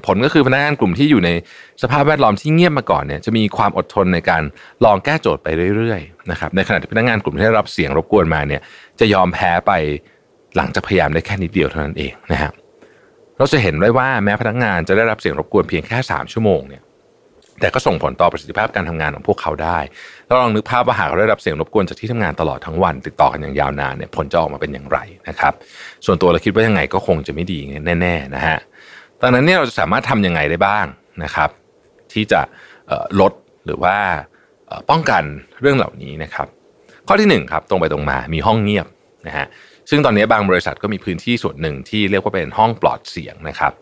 [0.05, 1.29] ผลก็คือพนักงานกลุ่มที่อยู่ใน
[1.81, 4.43] สภาพแวดล้อมที่เงียบมาก่อนเนี่ยจะมีความอดทนในการ
[4.85, 8.61] ลองแก้โจทย์ไปเรื่อยๆนะครับในขณะที่พนักงานกลุ่มที่ได้รับเสียงรบกวนมาเนี่ย
[8.99, 9.71] จะยอมแพ้ไป
[10.57, 12.51] หลังจากพยายามได้แค่นิดเดียวเท่านั้นเองนะฮะ
[13.37, 16.83] เราจะเห็นได้ว่าแม้พนักงานจะได้รับเสียงรบกวนเพียงแค่ 3 ชั่วโมงเนี่ย
[17.59, 19.79] แต่ก็ส่งผลต่อประสิทธิภาพการทำงานของพวกเขาได้
[20.25, 24.99] เราลองนึกภาพว่าหากเราได้รับเสียงรบกวนจากที่ทำงานตลอดทั้งวัน ติดต่อกันอย่างยาวนานเนี่ยผลจะออกมาเป็นอย่างไร
[25.29, 25.53] นะครับ
[26.05, 27.59] ส่วนตัวเราคิดว่ายังไงก็คงจะไม่ดี
[28.01, 28.57] แน่ๆนะฮะ
[29.21, 30.85] ดังนั้นเนี่ยเราจะสามารถทํำยังไงได้บ้าง
[31.23, 31.49] นะครับ
[32.13, 32.41] ที่จะ
[33.19, 33.33] ลด
[33.65, 33.97] หรือว่า
[34.89, 35.23] ป้องกัน
[35.61, 36.47] เรื่องเหล่านี้นะครับ
[37.07, 38.87] ข้อที่1ครับตรงไปตรงมามีห้องเงียบ
[39.27, 39.45] นะฮะ
[39.89, 43.73] ซึ่งตอนนี้บางบริษัทก็มีพื้นที่ส่วนหนึ่งที่เรียกว่าเป็นห้องปลอดเสียงนะครับ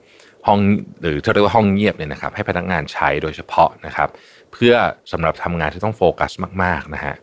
[0.47, 0.59] ห้อง
[1.01, 4.09] หรือที่เรียกว่าห้องเงียบเนี่ยนะครับ ให้พนักงานใช้โดยเฉพาะนะครับ
[4.53, 4.73] เพื่อ
[5.11, 6.31] สำหรับทำงานที่ต้องโฟกัส
[6.63, 7.15] มาก ๆนะฮะ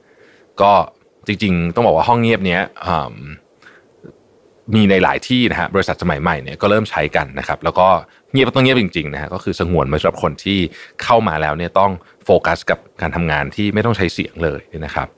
[0.60, 0.72] ก็
[1.26, 2.62] จริงๆ ต้องบอกว่าห้องเงียบเนี้ย
[4.74, 7.86] มีในหลายที่นะฮะบริษัทสมัยใหม่เนี่ยก็เริ่มใช้กันนะครับ แล้วก็
[8.32, 10.58] เงียบต้องเงียบจริงๆนะฮะก็คือสงวนไว้สำหรับคนที่
[11.02, 11.90] เข้ามาแล้วเนี่ยต้อง
[12.24, 15.08] โฟกัสกับการทำงานที่ไม่ต้องใช้เสียงเลยนะครับ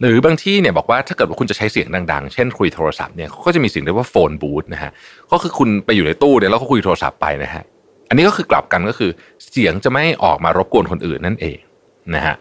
[0.00, 4.90] หรือบางที่เนี่ยบอกว่าถ้าเกิดว่าคุณจะใช้เสียงดังๆ เช่นคุยโทรศัพท์เนี่ยก็จะมีสิ่งเรียกว่าโฟนบูธนะฮะ
[5.32, 7.64] ก็คือคุณไปอยู่ในตู้เนี่ยแล้วก็คุยโทรศัพท์ไปนะฮะ
[8.08, 9.10] อันนี้ก็คือกลับกันก็คือ
[9.50, 11.58] เสียงจะไม่ออกมารบกวนคนอื่นนั่นเอง
[12.14, 12.36] นะฮะ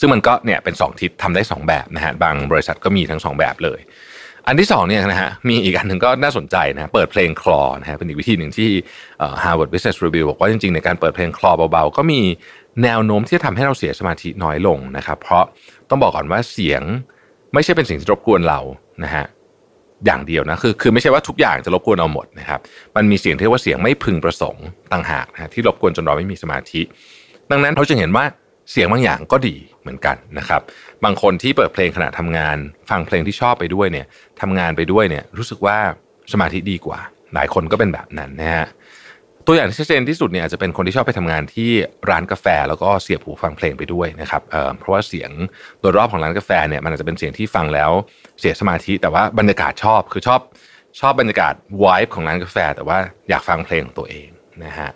[0.00, 3.80] ซึ่งมันก็เนี่ยเป็น 2 ทิศทำได้ 2 แบบนะฮะบางบริษัทก็มีทั้ง 2 แบบเลย
[4.46, 8.70] อันที่2เนี่ยนะฮะมีอีกอันหนึ่งก็น่าสนใจนะเปิดเพลงคลอนะฮะเป็นอีกวิธีหนึ่งที่
[9.42, 12.20] Harvard Business Review บอกว่าจริงๆในการเปิดเพลงคลอเบาๆ ก็มี
[12.84, 15.44] แนวโน้มที่จะทำให้เราเสียสมาธิน้อยลงนะครับ เพราะ
[15.88, 16.82] ต้องบอกก่อนว่าเสียง
[17.54, 18.60] ไม่ใช่เป็นสิ่งที่รบกวนเรา
[19.04, 19.24] นะฮะ
[20.06, 22.60] อย่างเดียวนะคือคือไม่ใช่ว่าทุกอย่างจะรบกวนเราหมดนะครับ
[22.96, 26.82] มันมีเสียงที่เรียกว่าเสียงไม่พึงประสงค์ต่างหากนะที่รบกวนจนเราไม่มีสมาธิ
[27.50, 28.24] ดังนั้นเราจะเห็นว่า
[28.70, 30.62] เสียงบางอย่างก็ดีเหมือนกันนะครับ
[31.04, 32.56] บางคนที่เปิดเพลงขณะทำงาน
[32.90, 34.06] ฟังเพลงที่ชอบไปด้วยเนี่ย
[34.40, 35.78] ทำงานไปด้วยเนี่ยรู้สึกว่า
[36.32, 37.00] สมาธิดีกว่า
[37.34, 38.66] หลายคนก็เป็นแบบนั้นนะฮะ
[39.50, 41.70] ตัวอย่างที่ชัดเจนที่สุดเนี่ยจะเป็นคนที่ชอบไปทำงานที่
[42.10, 45.30] ร้านกาแฟ แล้วก็เสียบหูฟังเพลงไปด้วยนะครับเเพราะว่าเสียง
[45.80, 47.90] โดยรอบของร้านกาแฟเนี่ยมันอาจจะเป็นเสียงที่ฟังแล้ว
[48.40, 50.40] เสียสมาธิแต่ว่าบรรยากาศชอบคือชอบ
[51.00, 54.28] ชอบบรรยากาศวายของร้านกาแฟ แต่ว่าอยากฟังเพลงของตัวเอง
[54.64, 54.90] นะฮะ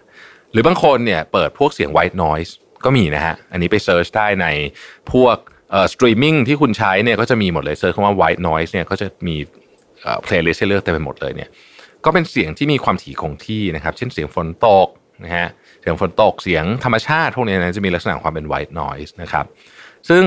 [0.52, 2.52] หรือบางคนเนี่ยเปิดพวกเสียง white noise
[2.84, 4.46] ก็มีนะฮะอันนี้ไป search ได้ใน
[5.12, 5.36] พวก
[5.92, 9.36] สตรีมมิ่งที่คุณใช้เนี่ยก็จะมีหมดเลย search คำว่า white noise เนี่ยก็จะมี
[10.22, 11.50] เพลย์ลิสต์ให้เลือกเต็มไปหมดเลยเนี่ย
[12.04, 14.88] ก็เป็นเสียงที่มีความถี่คงที่นะครับ เช่นเสียงฝนตก
[15.24, 15.48] นะฮะ
[15.80, 19.44] เสียงฝนตกเสียงธรรมชาติพวกนี้นะจะมีลักษณะความเป็น white noise นะครับ
[20.08, 20.24] ซึ่ง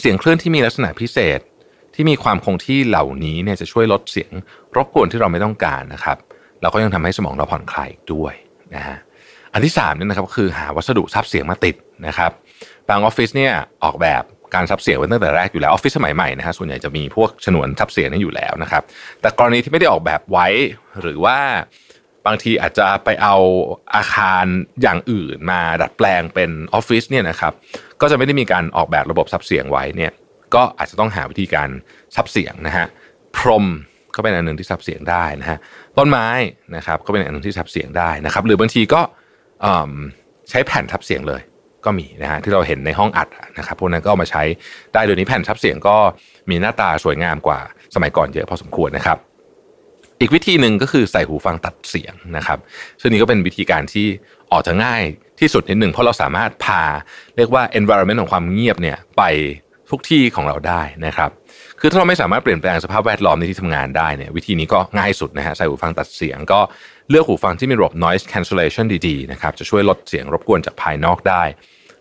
[0.00, 1.40] เสียงคลื่นที่มีลักษณะพิเศษ
[1.94, 4.30] ที่มีความคงที่เหล่านี้เนี่ยจะช่วยลดเสียง
[4.76, 6.18] รบกวนที่เราไม่ต้องการนะครับ
[6.60, 8.34] แล้วก็ยังทำให้สมองเราผ่อนคลายด้วย
[8.74, 8.98] นะฮะ
[9.52, 11.76] อันที่3เนี่ยนะครับคือหาวัสดุซับเสียงมาติด
[12.06, 12.30] นะครับ
[12.88, 13.52] บางออฟฟิศเนี่ย
[13.84, 14.22] ออกแบบ
[14.54, 18.82] การซับเสียงไว้ตั้งแต่แรกอยู่แล้วออฟฟิศสมัยใหม่นะฮะส่วนใหญ่จะมีพวกฉนวนซับเสียงนี่อยู่แล้วนะครับ
[19.20, 20.46] แต่กรณีที่ไม่ได้ออกแบบไว้
[21.00, 21.38] หรือว่า
[22.26, 23.36] บางทีอาจจะไปเอา
[23.96, 24.44] อาคาร
[24.82, 27.52] อย่างอื่นมาดัดแปลงเป็นออฟฟิศเนี่ยนะครับ
[28.00, 30.12] ก็จะไม่ได้มีการออกแบบระบบซับเสียงไว้เนี่ย
[30.54, 31.68] ก็อาจจะต้องหาวิธีการ
[32.16, 32.86] ซับเสียงนะฮะ
[33.36, 33.66] พรม
[34.14, 35.58] ก็เป็นอันหนึ่งที่ซับเสียงได้นะฮะ
[35.98, 36.28] ต้นไม้
[36.76, 39.00] นะครับก็เป็นอันหนึ่งที่ซับเสียงได้นะครับ หรือบางทีก็
[40.50, 41.40] ใช้แผ่นทับเสียงเลย
[41.84, 43.28] ก็มีนะฮะที่เราเห็นในห้องอัด
[43.58, 44.42] นะครับพวกนั้นก็เอามาใช้
[44.94, 45.96] ได้โดยนี้แผ่นซับเสียงก็
[46.50, 47.58] มีหน้าตาสวยงามกว่า
[47.94, 49.18] สมัยก่อนเยอะพอสมควรนะครับ
[50.20, 52.58] อีกวิธีหนึ่งก็คือใส่หูฟังตัดเสียงนะครับ
[53.00, 54.06] ซึ่งนี้ก็เป็นวิธีการที่
[54.52, 55.02] ออกจะง่าย
[55.40, 56.82] ที่สุดนิดหนึ่งเพราะเราสามารถพา
[57.36, 59.22] เรียกว่า environment ของความเงียบเนี่ยไป
[59.90, 61.30] ทุกที่ของเราได้นะครับ
[61.80, 66.60] คือถ้าเราไม่สามารถเปลี่ยนแปลงสภาพแวดล้อมในที่ทำงานได้เนี่ยวิธีนี้ก็ง่ายสุดนะฮะใส่หูฟังตัดเสียงก็
[67.10, 71.42] เลือกหูฟังที่มีระบบ noise cancellation ดีๆนะครับจะช่วยลดเสียงรบกวนจากภายนอกได้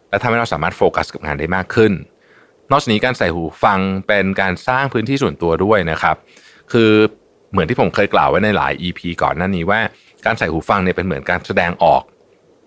[0.09, 1.91] และทำให้เราสามารถโฟกัสกับงานได้มากขึ้น
[2.71, 6.15] นอกจากนี้การใส่หูฟังเป็นการสร้างพื้นที่ส่วนตัวด้วยนะครับ
[6.71, 6.91] คือ
[7.51, 9.79] เหมือนที่ผมเคยกล่าวไว้ในหลาย EP ก่อนหน้านี้ว่า
[10.25, 12.03] การใส่หูฟังเนี่ยเป็นเหมือนการแสดงออก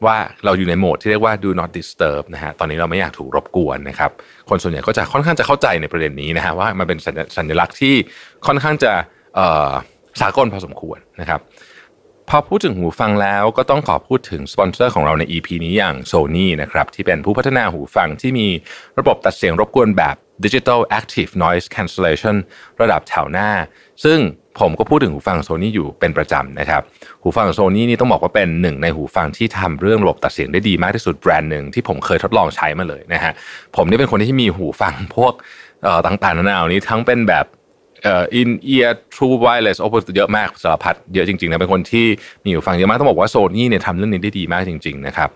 [0.06, 4.10] ว่าเราอยู่ในโหมดที่เรียกว่า do not disturb นะฮะ ตอนนี้เราไม่อยากถูกรบกวนนะครับ
[4.48, 6.98] คนส่วนใหญ่ก็จะค่อนข้างจะเข้าใจในประเด็นนี้นะฮะว่ามันเป็น
[7.36, 7.94] สัญลักษณ์ที่
[8.46, 8.92] ค่อนข้างจะ
[10.20, 11.40] สากลพอสมควรนะครับ
[12.34, 18.48] พอพูดถึงหูฟังแล้วก็ต้องขอพูดถึงสปอนเซอร์ของเราใน EP นี้อย่าง Sony นะครับที่เป็นผู้พัฒนาหูฟังที่มี
[18.98, 22.36] ระบบตัดเสียงรบกวนแบบ Digital Active Noise Cancellation
[22.80, 23.50] ระดับแถวหน้า
[24.04, 24.18] ซึ่ง
[24.60, 26.82] ผมก็พูดถึงหูฟังโซนี่อยู่เป็นประจำนะครับ
[27.22, 33.32] หูฟังโซนี่นี่ต้องบอกว่าเป็นหนึ่งในหูฟังที่ทำเรื่องระบบตัดเสียงได้ดีมากที่สุดแบรนด์หนึ่งที่ผมเคยทดลองใช้มาเลยนะฮะ
[33.76, 35.32] ผมนี่เป็นคนที่มีหูฟังพวก
[36.06, 37.46] ต่างๆนานานี้ทั้งเป็นแบบ
[38.06, 42.06] อ่อ in ear true wireless โอ้เยอะมากสารพัดเยอะจริงๆนะเป็นคนที่
[42.44, 45.30] มีหูฟังเยอะมากต้องบอกว่าโซนี่เนี่ยทำเรื่องนี้ได้ดีมากจริง ๆ นะครับ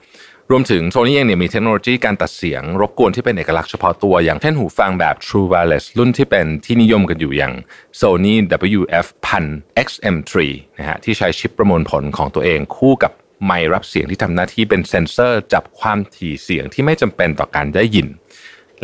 [0.51, 7.53] รวมถึงโซนี่เองเนี่ยมีเทคโนโลยีการตัดเสียงรบกวนที่เป็นเอกลักษณ์เฉพาะตัว อย่างเช่นหูฟังแบบ True Wireless รุ่นที่เป็นที่นิยมกันอยู่อย่าง
[8.01, 8.35] Sony
[8.77, 9.07] WF
[9.47, 10.35] 1000 XM3
[10.79, 13.13] นะฮะที่ใช้ชิปประมวลผลของตัวเองคู่กับ
[13.45, 18.07] ไมค์รับเสียงที่ทำหน้าที่เป็นเซนเซอร์ จับความถี่เสียงที่ไม่จำเป็นต่อการได้ยิน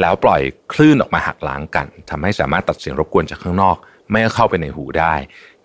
[0.01, 0.41] แล้วปล่อย
[0.73, 3.77] คลื่นออกมาหักล้างกันทำให้สามารถตัดเสียงรบกวนจากข้างนอก
[4.11, 5.15] ไม่เข้าไปในหูได้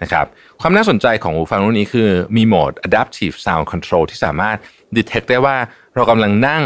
[0.02, 0.26] นะครับ
[0.62, 4.58] ความน่าสนใจของหูฟังรุ่นนี้คือมีโหมด adaptive sound control ที่สามารถ
[4.98, 5.56] detect ได้ว่า
[5.96, 6.64] เรากำลังนั่ง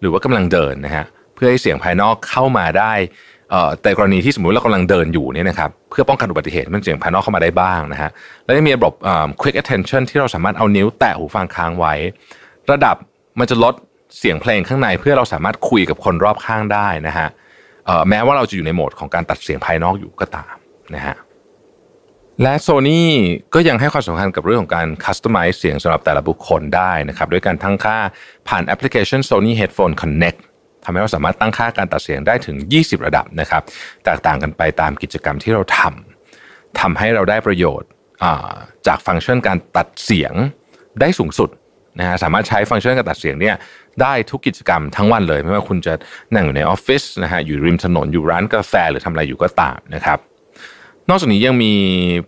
[0.00, 1.04] หรือว่ากำลังเดินนะฮะ
[1.34, 2.92] เพื่อให้เสียงภายนอกเข้ามาได้
[3.82, 8.10] แต่กรณีที่สมมุติเรากำลังเดินอยู่เนี่ยนะครับเพื่อป้องกันอุบัติเหตุมันเสียงภายนอกเข้ามาได้บ้างนะฮะ
[8.44, 8.92] แล้วยังมีระบบ
[9.40, 11.94] quick attention ที่เราสามารถเอานิ้วแตะหูฟังค้างไว้
[12.70, 12.96] ระดับ
[13.38, 13.74] มันจะลด
[14.18, 17.28] เสียงเพลงข้างในเพื่อเราสามารถคุยกับคนรอบข้างได้นะฮะ
[18.08, 20.54] แม้ว่าเราจะอยู่ในโหมดของการตัดเสียงภายนอกอยู่ก็ตาม
[20.94, 21.16] นะฮะ
[22.42, 23.02] และ Sony
[23.54, 27.98] ก็ยังให้ความสำคัญกับเรื่องของการคัสตอมไมซ์เสียงสำหรับแต่ละบุคคลได้นะครับด้วยการตั้งค่า
[28.48, 30.38] ผ่านแอปพลิเคชัน Sony Headphone Connect
[30.84, 33.62] ทำให้เราสามารถตั้งค่าการตัดเสียงได้ถึง 20 ระดับนะครับ
[34.04, 37.88] แตกต่างกันไปตามกิจกรรมที่เราทำทำให้เราได้ประโยชน์
[38.86, 40.32] จากฟังก์ชันการตัดเสียง
[41.00, 41.50] ได้สูงสุด
[41.98, 43.56] นะฮะสามารถใช้ฟังก์ชันการตัดเสียงเนี่ย
[44.02, 45.94] ได้ทุกกิจกรรมทั้งวันเลย ไม่ว่าคุณจะ
[46.34, 50.18] นั่งอยู่ในออฟฟิศนะฮะอยู่ริมถนนอยู่ร้านกาแฟหรือทำอะไรอยู่ก็ตามนะครับ
[51.08, 51.72] นอกจากนี้ยังมี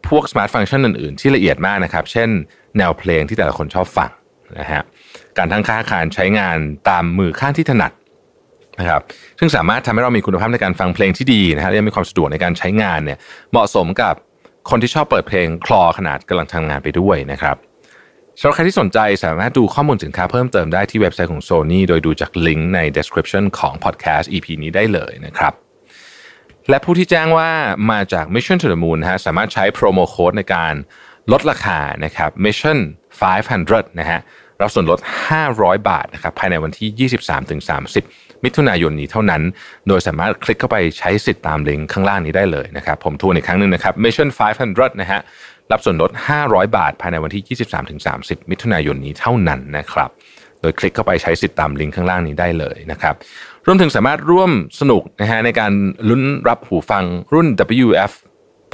[0.09, 2.29] พวกสมาร์ทฟังก์ชันอื่นๆ ที่ละเอียดมากนะครับ เช่น
[2.79, 4.11] แนวเพลงที่แต่ละคนชอบฟัง
[4.59, 4.83] นะฮะ
[5.39, 6.57] การทั้งค่าการใช้งาน
[6.89, 7.93] ตามมือข้างที่ถนัด
[8.81, 9.03] นะครับ
[9.39, 13.19] ซึ่งสามารถทำให้เรามีคุณภาพในการฟังเพลงที่ดีนะฮะและมีความสะดวกในการใช้งานเนี่ย
[13.51, 14.15] เหมาะสมกับ
[14.71, 17.57] คนที่ชอบเปิดเพลงคลอขนาดกำลังทำงานไปด้วยนะครับ
[18.41, 25.53] สำหรับใครที่สนใจสามารถดูข้อมูลสินค้าเพิ่มเติมได้ที่เว็บไซต์ของ Sony โดยดูจากลิงก์ใน description ของ podcast EP นี้ได้เลยนะครับ
[26.69, 27.51] และผู้ที่แจ้งว่า
[27.91, 30.75] มาจาก Mission to the Moon ฮะสามารถใช้โปรโมโค้ดในการ
[31.33, 32.79] ลดราคานะครับ Mission
[33.39, 34.21] 500 นะฮะ
[34.61, 35.01] รับส่วนลด
[35.45, 37.11] 500 บาทนะครับภายในวันที่
[37.73, 39.43] 23-30 มิถุนายนนี้เท่านั้น
[39.89, 44.29] โดยสามารถคลิกเข้าไปใช้สิทธิ์ตามลิงก์ข้างล่างนี้ได้เลยนะครับ ผมทวนอีกครั้งหนึ่งนะครับ Mission
[44.65, 45.21] 500 นะฮะ
[45.73, 46.11] รับส่วนลด
[46.45, 47.59] 500 บาท ภายในวันที่
[48.03, 50.11] 23-30 มิถุนายนนี้เท่านั้นนะครับ
[50.61, 53.15] โดยคลิกเข้าไปใช้สิทธิ์ตามลิงก์ข้างล่างนี้ได้เลยนะครับ
[53.67, 54.51] รวมถึงสามารถร่วม
[54.81, 55.73] สนุกนะฮะในการ
[56.09, 57.05] ลุ้นรับหูฟัง
[57.35, 57.49] รุ่น
[57.87, 58.13] WF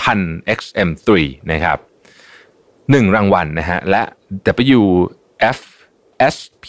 [0.06, 1.08] 1000 XM3
[1.52, 1.78] นะครับ
[2.90, 4.02] หนึ่งรางวัลนะฮะและ
[4.70, 5.58] WF
[6.34, 6.66] SP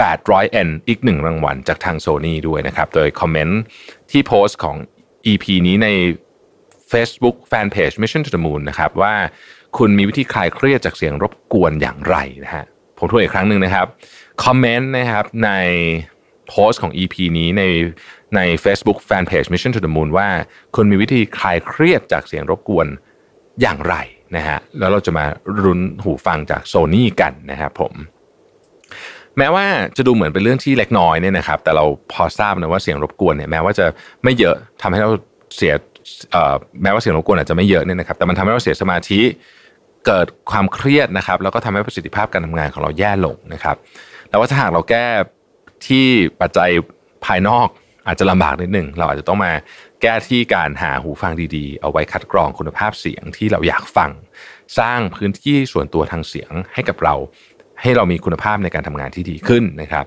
[0.00, 3.60] 800N อีกหนึ่งรางวัลจากทางโซ n y ด้วยนะครับ โดยคอมเมนต์
[4.10, 4.76] ที่โพสต์ของ
[5.26, 5.88] EP นี้ใน
[6.92, 9.14] Facebook Fanpage Mission to the Moon นะครับว่า
[9.78, 12.64] คุณมีวิธีคลายเครียดจากเสียงรบกวนอย่างไรนะฮะ
[12.98, 13.86] ผมทวนอีกครั้งหนึ่งนะครับ
[14.44, 15.50] คอมเมนต์นะครับใน
[16.48, 17.62] โพสต์ของ EP นี้ใน
[18.36, 20.28] ใน Facebook Fanpage Mission to the Moon ว่า
[20.76, 22.86] คุณมีวิธีคลายเครียดจากเสียงรบกวน
[23.60, 23.94] อย่างไร
[24.36, 25.24] นะฮะแล้วเราจะมา
[25.64, 27.94] รุนหูฟังจากโซนี่กันนะครับผม
[29.38, 29.66] แม้ว่า
[29.96, 33.86] จะดูเหมือนเป็นเรื่องที่เล็กน้อยเนี่ยนะครับ แต่เราพอทราบนะว่าเสียงรบกวนเนี่ยแม้ว่าจะ
[34.24, 35.10] ไม่เยอะทำให้เรา
[35.56, 35.72] เสีย
[36.82, 39.20] แม้ว่าเสียงรบกวนอาจจะไม่เยอะเนี่ยนะครับแต่มันทำให้เราเสียสมาธิ
[40.06, 43.76] เกิดความเครียดนะครับ แล้วก็ทำให้ประสิทธิภาพการทำงานของเราแย่ลงนะครับ
[44.28, 45.06] แล้วว่าถ้าหากเราแก้
[45.86, 46.06] ที่
[46.40, 46.70] ปัจจัย
[47.24, 47.68] ภายนอก
[48.06, 49.52] อาจจะลำบากนิดหนึ่งเราอาจจะต้องมา
[50.02, 54.10] แก้ที่การหาหูฟังดีๆ เอาไว้คัดกรองคุณภาพเสียงที่เราอยากฟัง
[54.78, 57.14] สร้างพื้นที่ส่วนตัวทางเสียงให้กับเรา
[57.80, 60.04] ให้เรามีคุณภาพในการทำงานที่ดีขึ้นนะครับ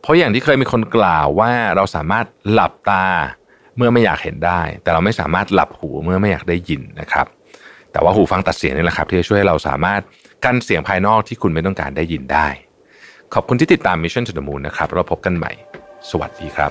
[0.00, 3.06] เพราะอย่างที่เคยมีคนกล่าวว่าเราสามารถหลับตา
[3.80, 7.26] เมื่อไม่อยากเห็นได้ แต่เราไม่สามารถหลับหูเมื่อไม่อยากได้ยินนะครับ
[7.92, 10.00] แต่ว่าหูฟังตัดเสียงนี่แหละครับ ที่จะช่วยให้เราสามารถ
[10.44, 12.48] กั้นเสียงภายนอกที่คุณไม่ต้องการได้ยินได้
[13.34, 15.52] ขอบคุณที่ติดตาม Mission to the Moon นะครับเราพบกันใหม่
[16.10, 16.70] สวัสดีครับ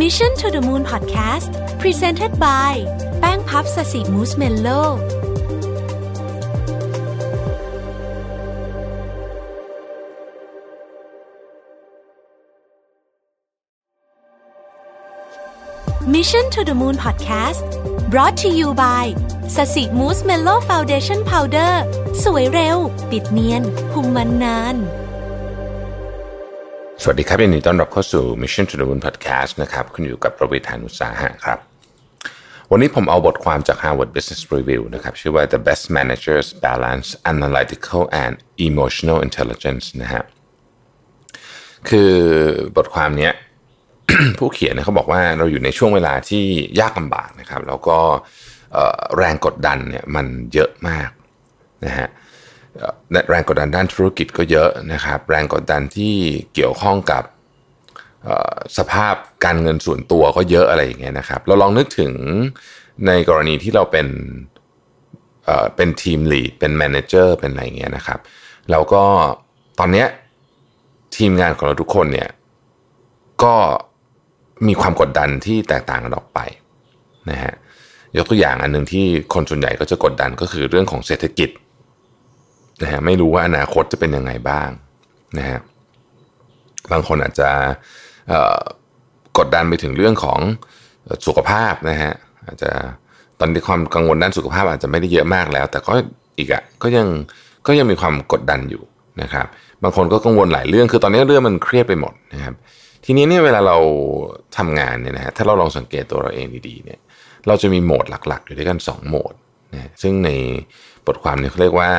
[0.00, 1.50] Mission to the Moon Podcast
[1.82, 2.74] Presented by
[3.20, 4.68] แป้งพัฟ Sasi Mousse Mellow
[16.18, 17.64] Mission to the Moon Podcast
[18.12, 19.04] brought to you by
[19.56, 21.82] Sasi Mousse Mellow Foundation Powder
[22.24, 22.78] สวยเร็ว
[23.10, 23.62] ปิดเนียน
[23.92, 24.76] คุมมันนาน
[27.02, 31.58] สวัสดีครับยินดีต้อนรับเข้าสู่ Mission to the Moon Podcast นะครับ คุณอยู่กับประวิทยานุสาหะครับ
[32.70, 38.34] วันนี้ผมเอาบทความจาก Harvard Business Review นะครับ ชื่อว่า The Best Managers Balance Analytical and
[38.68, 40.22] Emotional Intelligence นะฮะ
[41.88, 42.12] คือ
[42.76, 43.34] บทความเนี้ย
[44.38, 46.44] ผู้เขียนเนี่ยเขาบอกว่าเราอยู่ในช่วงเวลาที่
[46.80, 47.98] ยากลำบากนะครับ แล้วก็
[49.16, 51.10] แรงกดดันเนี่ยมันเยอะมาก
[51.84, 52.08] นะฮะ
[53.30, 56.14] แรงกดดันด้านธุรกิจก็เยอะนะครับ แรงกดดันที่
[56.54, 57.24] เกี่ยวข้องกับ
[58.78, 62.12] สภาพการเงินส่วนตัวก็เยอะอะไรอย่างเงี้ยนะครับ เราลองนึกถึง
[63.06, 64.08] ในกรณีที่เราเป็น
[65.76, 68.18] เป็นทีมลีดเป็นแมเนเจอร์เป็นอะไรเงี้ยนะครับ
[68.70, 69.04] แล้วก็
[69.78, 70.08] ตอนเนี้ย
[71.16, 72.28] ทีมงานของเราทุกคนเนี่ย
[73.44, 73.54] ก็
[74.68, 76.40] มีความกดดันที่แตกต่างกันออกไป
[77.30, 77.52] นะฮะ
[78.16, 81.50] ยกตัวอย่างอันหนึ่งที่คนส่วนใหญ่ก็จะกดดันก็คือเรื่องของเศรษฐกิจ
[82.82, 84.70] นะฮะไม่รู้ว่าอนาคตจะเป็นยังไงบ้าง
[85.38, 85.58] นะฮะ
[86.92, 87.50] บางคนอาจจะ
[89.38, 90.40] กดดันไปถึงเรื่องของ
[91.26, 92.12] สุขภาพนะฮะ
[92.46, 92.70] อาจจะ
[93.38, 95.92] ตอนนี้ความกังวลด้านสุขภาพอาจจะไม่ได้เยอะมากแล้ว แต่ก็
[96.38, 97.06] อีกอะก็ยัง
[97.66, 98.82] ก็ยังมีความกดดันอยู่
[99.22, 99.46] นะครับ
[99.82, 102.54] บางคนก็กังวลหลายเรื่องคือตอนนี้เรื่องมันเครียดไปหมดนะครับ
[103.04, 103.78] ทีนี้เนี่ยเวลาเรา
[104.56, 107.00] ทำงานเนี่ยนะฮะถ้าเราลองสังเกตตัวเราเองดีๆเนี่ย
[107.46, 109.34] เราจะมีโหมดหลักๆ อยู่ด้วยกัน 2 โหมด
[109.72, 110.30] นะซึ่งใน
[111.06, 111.90] บทความนี้เขาเรียกว่า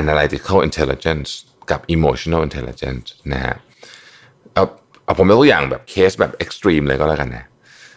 [0.00, 1.30] analytical intelligence
[1.70, 3.54] กับ emotional intelligence นะฮะ
[4.54, 4.64] เอา
[5.04, 7.44] เอาผมยกตัวอย่างแบบเคสแบบ extreme เลยก็แล้วกันนะ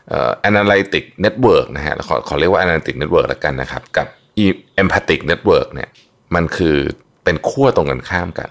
[0.10, 4.08] เอ่อ analytic network นะฮะขอขอเรียกว่า analytic network แล้วกันนะครับ กับ
[4.82, 5.90] empathic network เนี่ย
[6.36, 6.78] มันคือ
[7.24, 8.50] เป็นขั้วตรงกันข้ามกัน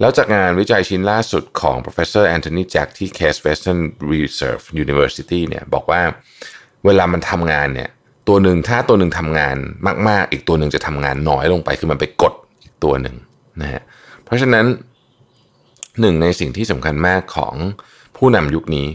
[0.00, 3.80] แล้วจากงานวิจัยชิ้นล่าสุดของ professor Anthony Jack ที่ Case Western
[4.12, 6.02] Reserve University เนี่ยบอกว่า
[6.84, 7.90] เวลามันทำงานเนี่ย
[8.28, 9.56] ตัวหนึ่งถ้าตัวหนึ่งทำงาน
[10.08, 13.16] มาก ๆ อีกตัวหนึ่งจะทำงานน้อยลงไปคือมันไปกดอีกตัวหนึ่ง
[13.62, 13.82] นะฮะ
[14.24, 14.66] เพราะฉะนั้น
[16.00, 17.54] หนึ่งในสิ่งที่สำคัญมากของ
[18.16, 18.88] ผู้นำยุคนี้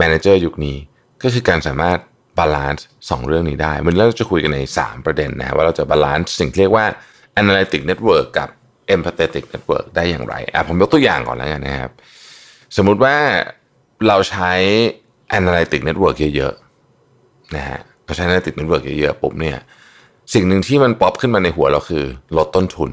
[0.00, 0.76] manager ยุคนี้
[1.22, 1.98] ก็คือการสามารถ
[2.38, 6.86] balance สองเรื่องนี้ได้วันนี้เราจะคุยกันใน 3 ประเด็นนะว่าเราจะ balance สิ่งเรียกว่า
[7.40, 8.48] analytic network กับ
[8.94, 11.92] empathetic network ได้อย่างไรอะผมยกตัวอย่างก่อนแล้วกันนะครับ
[12.76, 13.16] สมมุติว่า
[14.08, 14.52] เราใช้
[15.38, 19.58] analytic network เยอะๆนะฮะเราใช้ analytic network เยอะๆปุ๊บเนี่ย
[20.34, 22.04] สิ่งหนึ่งที่มันป๊อปขึ้นมาในหัวเราคือ
[22.36, 22.90] ลดต้นทุน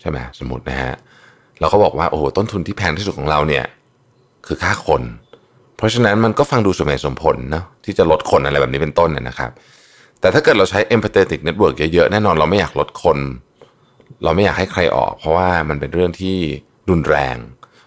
[0.00, 0.94] ใช่ไหมสมมตินะฮะ
[1.60, 3.64] เราก็บอกว่าโอ้โหต้นทุนที่แพงที่สุดของเราเนี่ย
[4.46, 5.02] คือค่าคน
[5.76, 9.50] เพราะฉะนั้นมันก็ฟังดูสมเหตุสมผลเนาะที่จะลดคนอะไรแบบนี้เป็นต้นเนี่ยนะครับ
[10.20, 13.18] แต่ถ้าเกิดเราใช้ empathetic network เยอะๆแน่นอนเราไม่อยากลดคน
[14.22, 16.36] เราไม่อยากให้ใครออก เพราะว่ามันเป็นเรื่องที่
[16.90, 17.36] รุนแรง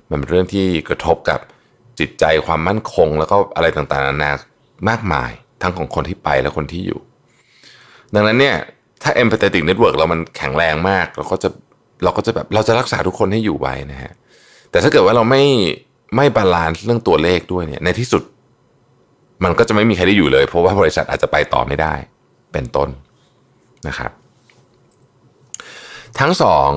[0.10, 1.40] มันเป็นเรื่องที่กระทบกับ
[2.00, 4.32] จิตใจความมั่นคง แล้วก็อะไรต่างๆนานา
[4.90, 7.00] มากมาย ทั้งของคนที่ไปและคนที่อยู่
[8.14, 8.56] ดังนั้นเนี่ย
[9.04, 11.50] ถ้า empathetic network เรามันแข็งแรงมาก เราก็จะ
[12.04, 14.12] เราก็จะแบบเราจะรักษาทุกคนให้อยู่ไว้นะฮะ
[14.72, 15.44] แต่ถ้าเกิดว่าเราไม่
[16.16, 18.24] ไม่บาลานซ์เรื่องตัวเลขด้วยเนี่ยในที่สุด
[19.44, 21.94] มันก็จะไม่มีใครได้อยู่เลย เพราะว่าบริษัทอาจจะไปต่อไม่ได้
[22.54, 22.90] เป็นต้น
[23.88, 24.12] นะครับ
[26.20, 26.72] ทั้งสอง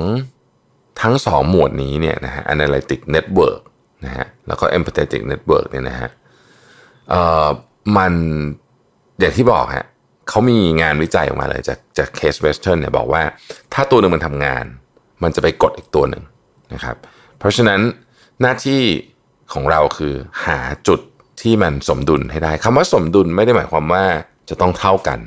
[1.02, 3.60] ทั้งสองหมวดนี้เนี่ยนะฮะ analytic network
[4.04, 6.10] นะฮะแล้วก็ empathetic network เนี่ยนะฮะ
[7.10, 7.46] เอ่อ
[7.96, 8.12] มัน
[9.20, 9.86] อย่างที่บอกฮะ
[10.28, 13.22] เขามีงานวิจัยออกมาเลยจากจาก Case Western เนี่ยบอกว่า
[13.74, 14.64] ถ้าตัวหนึ่งมันทำงาน
[15.22, 16.22] มันจะไปกดอีกตัวหนึ่ง
[16.74, 16.96] นะครับ
[17.38, 17.80] เพราะฉะนั้น
[18.40, 18.80] หน้าที่
[19.52, 20.14] ของเราคือ
[20.46, 20.58] หา
[20.88, 21.00] จุด
[21.42, 24.04] ที่มันสมดุลให้ได้คำว่าสมดุลไม่ได้หมายความว่า
[24.48, 25.20] จะต้องเท่ากัน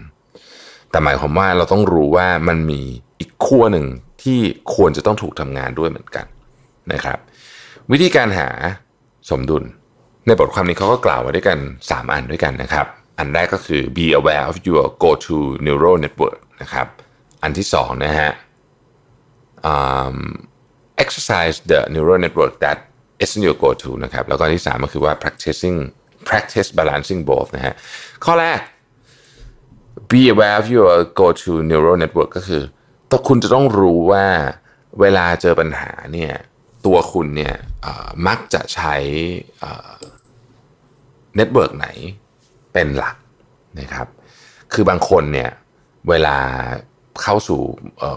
[0.92, 2.82] แต่หมายความว่าเราต้องรู้ว่ามันมี
[3.20, 3.86] อีกขั้วหนึ่ง
[4.24, 4.40] ที่
[4.76, 6.26] ควรจะต้องถูกทำงานด้วยเหมือนกัน
[6.94, 7.18] นะครับ
[7.92, 8.50] วิธีการหา
[9.30, 9.64] สมดุล
[10.26, 12.86] ในบทความนี้เขาก็กล่าวไว้ด้วยกัน 3 อันด้วยกันนะครับ
[13.18, 16.88] อันแรกก็คือ be aware of your go to neural network นะครับ
[17.44, 18.32] อันที่สองนะฮะ
[19.72, 20.18] um,
[21.04, 22.78] exercise the neural network that
[23.24, 25.78] isn't your go to นะครับแล้วก็ที่สามก็คือว่า practicing
[26.28, 27.74] practice balancing both นะฮะ
[28.26, 28.60] ข้อแรก
[30.12, 32.64] be aware of your go to neural network ก็คือ
[33.12, 34.26] ต้องคุณจะต้องรู้ว่า
[35.02, 36.34] เวลาเจอปัญหาเนี่ย
[36.86, 37.56] ตัวคุณเนี่ย
[38.28, 38.96] มักจะใช้
[41.36, 41.88] network ไหน
[42.74, 43.16] เป็นหลัก
[43.80, 44.08] นะครับ
[44.74, 45.50] คือบางคนเนี่ย
[46.10, 46.38] เวลา
[47.24, 47.62] เข้าสู่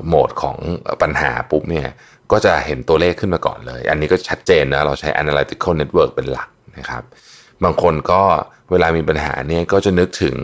[0.07, 0.57] โหมดของ
[1.03, 1.89] ปัญหาปุ๊บเนี่ย
[2.33, 7.03] ก็จะเห็นตัวเลขขึ้นมาก่อนเลย อันนี้ก็ชัดเจนนะเราใช้ analytical network เป็นหลักนะครับ
[7.65, 8.23] บางคนก็
[8.71, 10.37] เวลามีปัญหาเนี่ยก็จะนึกถึง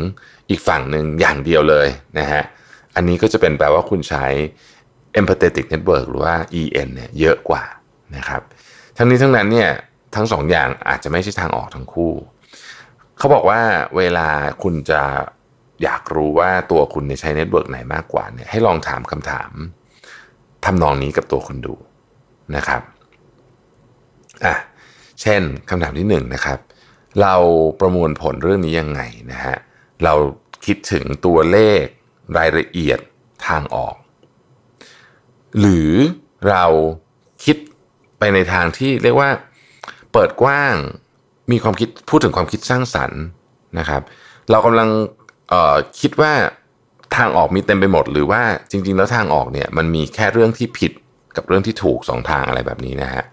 [0.51, 1.87] อีกฝั่งหนึ่งอย่างเดียวเลย
[2.19, 2.43] นะฮะ
[2.97, 4.25] อันนี้ก็จะเป็นแปลว่าคุณใช้
[5.21, 7.65] empathetic network หรือว่า EN เนี่ยเยอะกว่า
[8.17, 8.43] นะครับ
[8.97, 9.71] ทั้งนี้ทั้งนั้นเนี่ย
[10.15, 12.13] ทั้งสองอย่างอาจจะไม่ใช่ทางออกทั้งคู่
[13.19, 13.61] เขาบอกว่า
[13.97, 14.29] เวลา
[14.63, 15.03] คุณจะ
[15.83, 19.51] อยากรู้ว่าตัวคุณใช้ network ไหนมากกว่าเนี่ยให้ลองถามคำถาม
[20.65, 21.75] ทำนองนี้กับตัวคุณดู
[22.57, 22.83] นะครับ
[24.45, 24.55] อะ
[25.21, 26.59] เช่นคำถามที่หนึ่งนะครับ
[27.23, 27.35] เรา
[27.81, 29.01] ประมวลผลเรื่องนี้ยังไง
[29.33, 29.57] นะฮะ
[30.05, 30.15] เรา
[30.67, 31.85] คิดถึงตัวเลข
[32.37, 32.99] รายละเอียด
[33.47, 33.95] ทางออก
[35.61, 35.93] หรือ
[36.49, 36.65] เรา
[37.45, 37.57] คิด
[38.19, 39.31] ไปในทางที่เรียกว่า
[40.13, 40.75] เปิดกว้าง
[41.53, 43.21] มีความคิดพูดถึงความคิดสร้างสรรค์
[43.79, 44.03] นะครับ
[44.51, 44.89] เรากำลัง
[46.01, 46.33] คิดว่า
[47.17, 50.93] ทางออกมีเต็มไปหมด หรือว่าจริง ๆ แล้วทางออกเนี่ยมันมีแค่เรื่องที่ผิด
[51.37, 53.25] กับเรื่องที่ถูกสองทางอะไรแบบนี้นะฮะ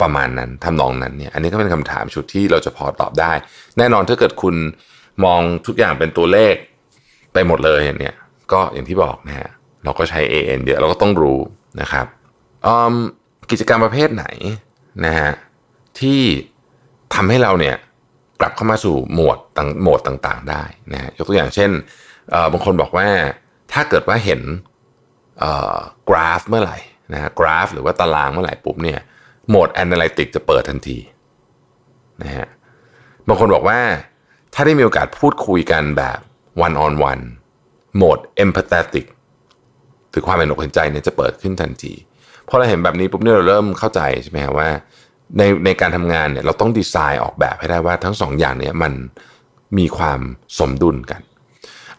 [0.00, 3.32] ประมาณนั้นทำนองนั้นเนี่ยอันนี้ก็เป็นคำถามชุดที่เราจะพอตอบได้
[3.78, 4.54] แน่นอนถ้าเกิดคุณ
[5.24, 6.54] มองทุกอย่างเป็นตัวเลข
[7.34, 8.14] ไปหมดเลยเนี่ย
[8.52, 9.48] ก็อย่างที่บอกนะฮะ
[9.84, 11.38] เราก็ใช้ AN เยอะเราก็ต้องรู้
[11.80, 12.06] นะครับ
[13.50, 14.26] กิจกรรมประเภทไหน
[15.06, 15.30] นะฮะ
[16.00, 16.20] ที่
[17.14, 17.76] ทำให้เราเนี่ย
[18.40, 20.62] กลับเข้ามาสู่โหมดต่างโหมดต่างๆ ได้
[20.92, 21.70] นะฮะยกตัวอย่างเช่น
[22.52, 23.08] บางคนบอกว่า
[23.72, 24.40] ถ้าเกิดว่าเห็น
[26.08, 26.78] กราฟเมื่อไหร่
[27.12, 29.00] นะฮะกราฟ หรือว่าตารางเมื่อไหร่ปุ๊บเนี่ย
[29.48, 30.98] โหมด Analytic จะเปิดทันที
[32.22, 32.46] นะฮะ
[33.28, 33.78] บางคนบอกว่า
[34.54, 36.18] ถ้าได้มีโอกาสพูดคุยกันแบบ
[36.66, 37.22] one on one
[37.96, 39.06] โหมด empathetic
[40.12, 41.92] คือความเห็นอกเห็นใจเนี่ยจะเปิดขึ้นทันที
[42.48, 44.68] พอเราเห็นแบบนี้ปุ๊บเนี่ยเราเริ่มเข้าใจใช่ไหมว่า
[45.38, 48.92] ในในการทำงานเนี่ยเราต้องดีไซน์ออกแบบให้ได้ว่าทั้งสองอย่างเนี่ยมัน
[49.78, 50.20] มีความ
[50.58, 51.20] สมดุลกัน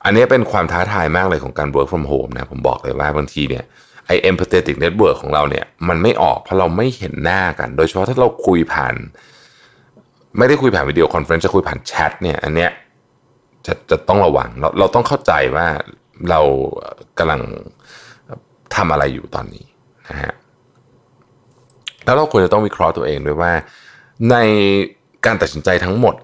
[0.04, 3.64] อันนี้เป็นความท้าทายมากเลยของการ work from home นะผมบอกเลยว่าบางทีเนี่ย
[4.08, 8.96] ไอ empathetic network ของเราเนี่ยมันไม่ออกเพราะเราไม่เห็นหน้ากัน โดยเฉพาะถ้าเราคุยผ่าน
[10.38, 12.72] ไม่ได้คุยผ่าน video conference จะคุยผ่านแชทเนี่ยอันเนี้ย
[13.68, 15.68] จะจะต้องระวังเราเราต้องเข้าใจว่า
[16.30, 16.42] เรา
[17.18, 17.42] กำลัง
[18.76, 19.66] ทำอะไรอยู่ตอนนี้
[20.10, 20.34] นะฮะ
[22.06, 23.52] แล้วเราควรจะต้องวิเคราะห์ตัวเองด้วยว่า
[24.32, 24.36] ใน
[25.26, 26.16] การตัดสินใจทั้งหมด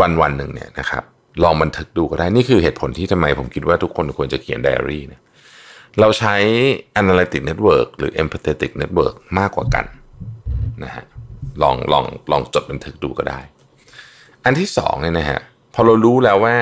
[0.00, 1.04] วันวันหนึ่งเนี่ยนะครับ
[1.42, 5.22] ลองบันทึกดูก็ได้นี่คือเหตุผลที่ทำไมผมคิดว่าทุกคนควรจะเขียนไดอารี่เนี่ย
[6.00, 6.36] เราใช้
[7.00, 9.84] analytic network หรือ empathetic network มากกว่ากัน
[10.84, 11.04] นะฮะ
[11.62, 13.40] ลองลองลองจดบันทึกดูก็ได้
[14.44, 15.40] อันที่สองเนี่ยนะฮะ
[15.78, 16.56] พอเรารู้แล้วว่า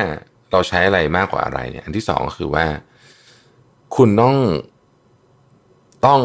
[0.53, 2.67] เราใช้อะไรมากกว่าอะไรเนี่ย อันที่สองก็คือว่า
[3.97, 4.37] คุณต้อง
[6.07, 6.21] ต้อง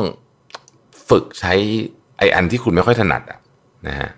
[1.09, 1.53] ฝึกใช้
[2.17, 3.39] ไออันที่คุณไม่ค่อยถนัดอะ
[3.87, 4.09] นะฮะ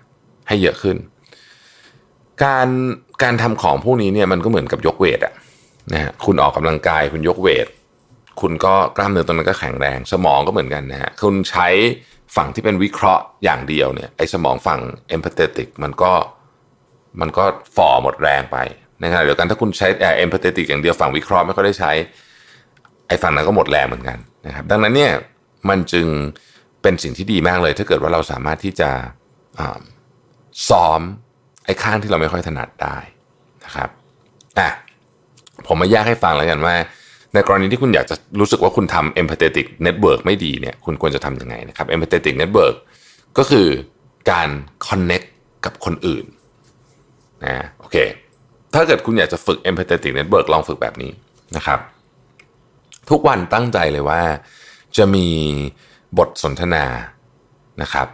[0.48, 0.96] ให้เยอะขึ้น
[2.44, 2.68] การ
[3.22, 5.34] การทำของพวกนี้เนี่ยมันก็เหมือนกับยกเวทอะ
[5.92, 7.66] นะฮะคุณออกกำลังกาย คุณยกเวท
[8.40, 11.68] คุณก็กล้ามเนื้อตรงนั้นก็แข็งแรง สมองก็เหมือนกันนะฮะคุณใช้
[12.36, 15.68] ฝั่งที่เป็นวิเคราะห์อย่างเดียวเนี่ยไอสมองฝั่งเอมพัตเติก
[17.20, 17.44] มันก็
[17.76, 18.58] ฝ่อหมดแรงไป
[19.02, 19.88] นะครับเดียวกันถ้าคุณใช้
[20.18, 21.90] เอมพัตติกอย่างเดียวฝั่งวิเคราะห์ไม่ค่อยได้ใช้
[23.08, 25.12] ไอฝั่งนั้นก็หมดแรงเหมือนกันนะครับ ดังนั้นเนี่ย
[25.68, 26.06] มันจึง
[26.82, 28.90] เป็นสิ่งที่ดีมากเลย ถ้าเกิดว่าเราสามารถที่จะ
[30.68, 31.00] ซ้อม
[31.66, 32.96] ไอ้ข้างที่เราไม่ค่อยถนัดได้
[33.64, 33.88] นะครับ
[34.58, 34.68] อะ
[35.66, 36.74] ผมมาแยกให้ฟังแล้วกันว่า
[37.34, 42.74] ในกรณีที่คุณอยากจะรู้สึกว่าคุณทำ empathetic network ไม่ดีเนี่ยคุณควรจะทำยังไงนะครับ empathetic network
[43.38, 43.68] ก็คือ
[44.30, 44.48] การ
[44.88, 45.26] connect
[45.64, 46.24] กับคนอื่น
[47.44, 47.96] นะโอเค
[48.74, 51.10] ถ้าเกิดคุณอยากจะฝึก empathetic network ลองฝึกแบบนี้
[51.56, 51.80] นะครับ
[53.10, 54.22] ทุกวันตั้งใจเลยว่า
[54.96, 55.28] จะมี
[56.18, 56.84] บทสนทนา
[57.82, 58.08] นะครับ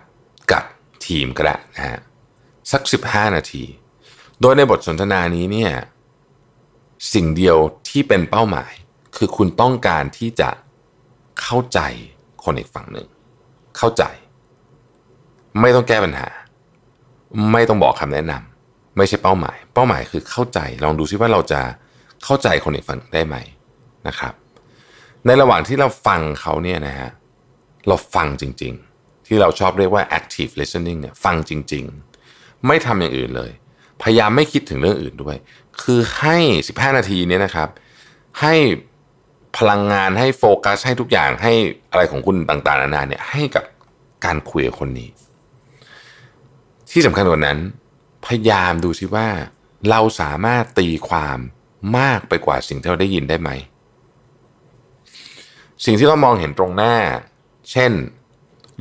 [0.52, 0.64] กับ
[1.06, 1.98] ทีมก็ได้นะฮะ
[2.72, 3.64] สัก 15 นาที
[4.40, 5.72] โดยในบทสนทนานี้เนี่ย
[7.14, 7.56] สิ่งเดียว
[7.88, 8.72] ที่เป็นเป้าหมาย
[9.16, 10.50] คือคุณต้องการที่จะ
[11.40, 11.80] เข้าใจ
[12.44, 13.06] คนอีกฝั่งหนึ่ง
[13.76, 14.04] เข้าใจ
[15.60, 16.28] ไม่ต้องแก้ปัญหา
[17.52, 18.47] ไม่ต้องบอกคำแนะนำ
[18.98, 21.60] ไม่ใช่เป้าหมาย เป้าหมายคือเข้าใจ ลองดูซิว่าเราจะ
[22.24, 23.36] เข้าใจคนอีกฝั่งได้ไหม
[24.08, 24.34] นะครับ
[25.26, 27.10] ในระหว่างที่เราฟังเขาเนี่ยนะฮะ
[27.88, 31.84] เราฟังจริง ๆ ที่เราชอบเรียกว่า active listening เนี่ยฟังจริง
[32.26, 33.50] ๆ ไม่ทำอย่างอื่นเลย
[34.02, 35.36] พยายามไม่คิดถึงเรื่องอื่นด้วย
[35.82, 36.36] คือให้
[36.68, 37.68] 15 นาทีนี้นะครับ
[38.40, 38.54] ให้
[39.58, 41.52] พลังงานให้โฟกัสให้ทุกอย่างให้
[41.90, 43.64] อะไรของคุณต่างๆนานาเนี่ยให้กับ
[44.24, 45.08] การคุยกับคนนี้
[46.92, 47.58] ที่สำคัญกว่านั้น
[48.26, 49.28] พยายามดูซิว่า
[49.90, 51.38] เราสามารถตีความ
[51.98, 53.50] มากไปกว่าสิ่งที่เราได้ยินได้ไหม
[55.84, 56.96] สิ่งที่เรามองเห็นตรงหน้า
[57.70, 57.92] เช่น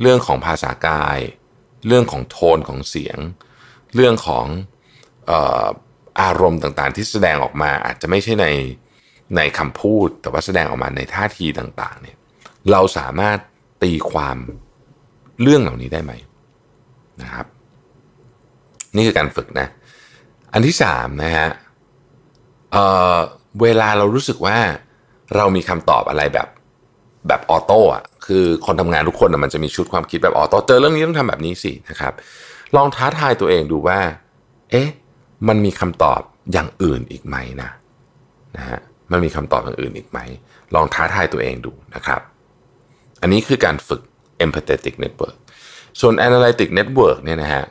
[0.00, 1.18] เรื่องของภาษากาย
[1.86, 3.18] เรื่องของโทนของเสียง
[3.94, 4.46] เรื่องของ
[5.30, 5.66] อ่อ
[6.20, 8.46] อารมณ์ต่างๆ ที่แสดงออกมาอาจจะไม่ใช่ใน
[9.36, 12.16] ในคำพูด แต่ว่าแสดงออกมาในท่าทีต่างๆ เนี่ย
[12.70, 13.38] เราสามารถ
[13.82, 14.36] ตีความ
[15.42, 16.12] เรื่องเหล่านี้ได้ไหม
[17.22, 17.46] นะครับ
[18.98, 19.66] นี่คือการฝึกนะ
[20.52, 21.48] อันที่สามนะฮะ
[22.72, 22.76] เอ
[23.14, 23.16] อ
[23.62, 24.58] เวลาเรารู้สึกว่า
[25.36, 26.48] เรามีคำตอบอะไรแบบ
[27.28, 32.12] แบบออโต้อะคือคนทำงานทุกคนมันจะมีชุดความคิดแบบออโต้เจอเรื่องนี้ต้องทำแบบนี้สินะครับ
[32.76, 33.98] ลองท้าทายตัวเองดูว่า
[34.70, 34.88] เอ๊ะ
[35.48, 36.20] มันมีคำตอบ
[36.52, 37.70] อย่างอื่นอีกไหมนะ
[38.56, 38.78] นะฮะ
[39.12, 40.18] มันมีคำตอบอย่างอื่นอีกไหม
[40.74, 42.20] ลองท้าทายตัวเองดูนะครับ
[43.20, 44.02] อันนี้คือการฝึก
[44.44, 45.36] empathetic network
[46.00, 47.64] ส่วน analytic network เนี่ยนะฮะ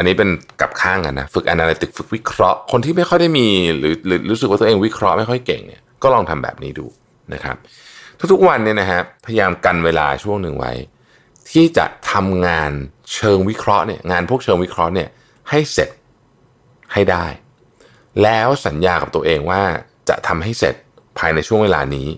[0.00, 0.30] อันนี้เป็น
[0.60, 3.46] กับข้างกันนะฝึก analytic ฝึกวิเคราะห์ คนที่ไม่ค่อยได้มี
[3.78, 6.86] หรือหรือรู้สึกว่าตัวเองวิเคราะห์ไม่ค่อยเก่งเนี่ยก็ลองทำแบบนี้ดู
[7.34, 7.56] นะครับ
[8.32, 10.72] ทุกๆวันเนี่ยนะฮะพยายามกันเวลาช่วงหนึ่งไว้
[11.50, 12.70] ที่จะทำงาน
[13.14, 15.08] เชิงวิเคราะห์เนี่ยงานพวกเชิงวิเคราะห์เนี่ย
[15.50, 15.90] ให้เสร็จ
[16.92, 17.24] ให้ได้
[18.22, 19.62] แล้วสัญญากับตัวเองว่า
[20.08, 20.74] จะทำให้เสร็จ
[21.18, 22.08] ภายในช่วงเวลานี้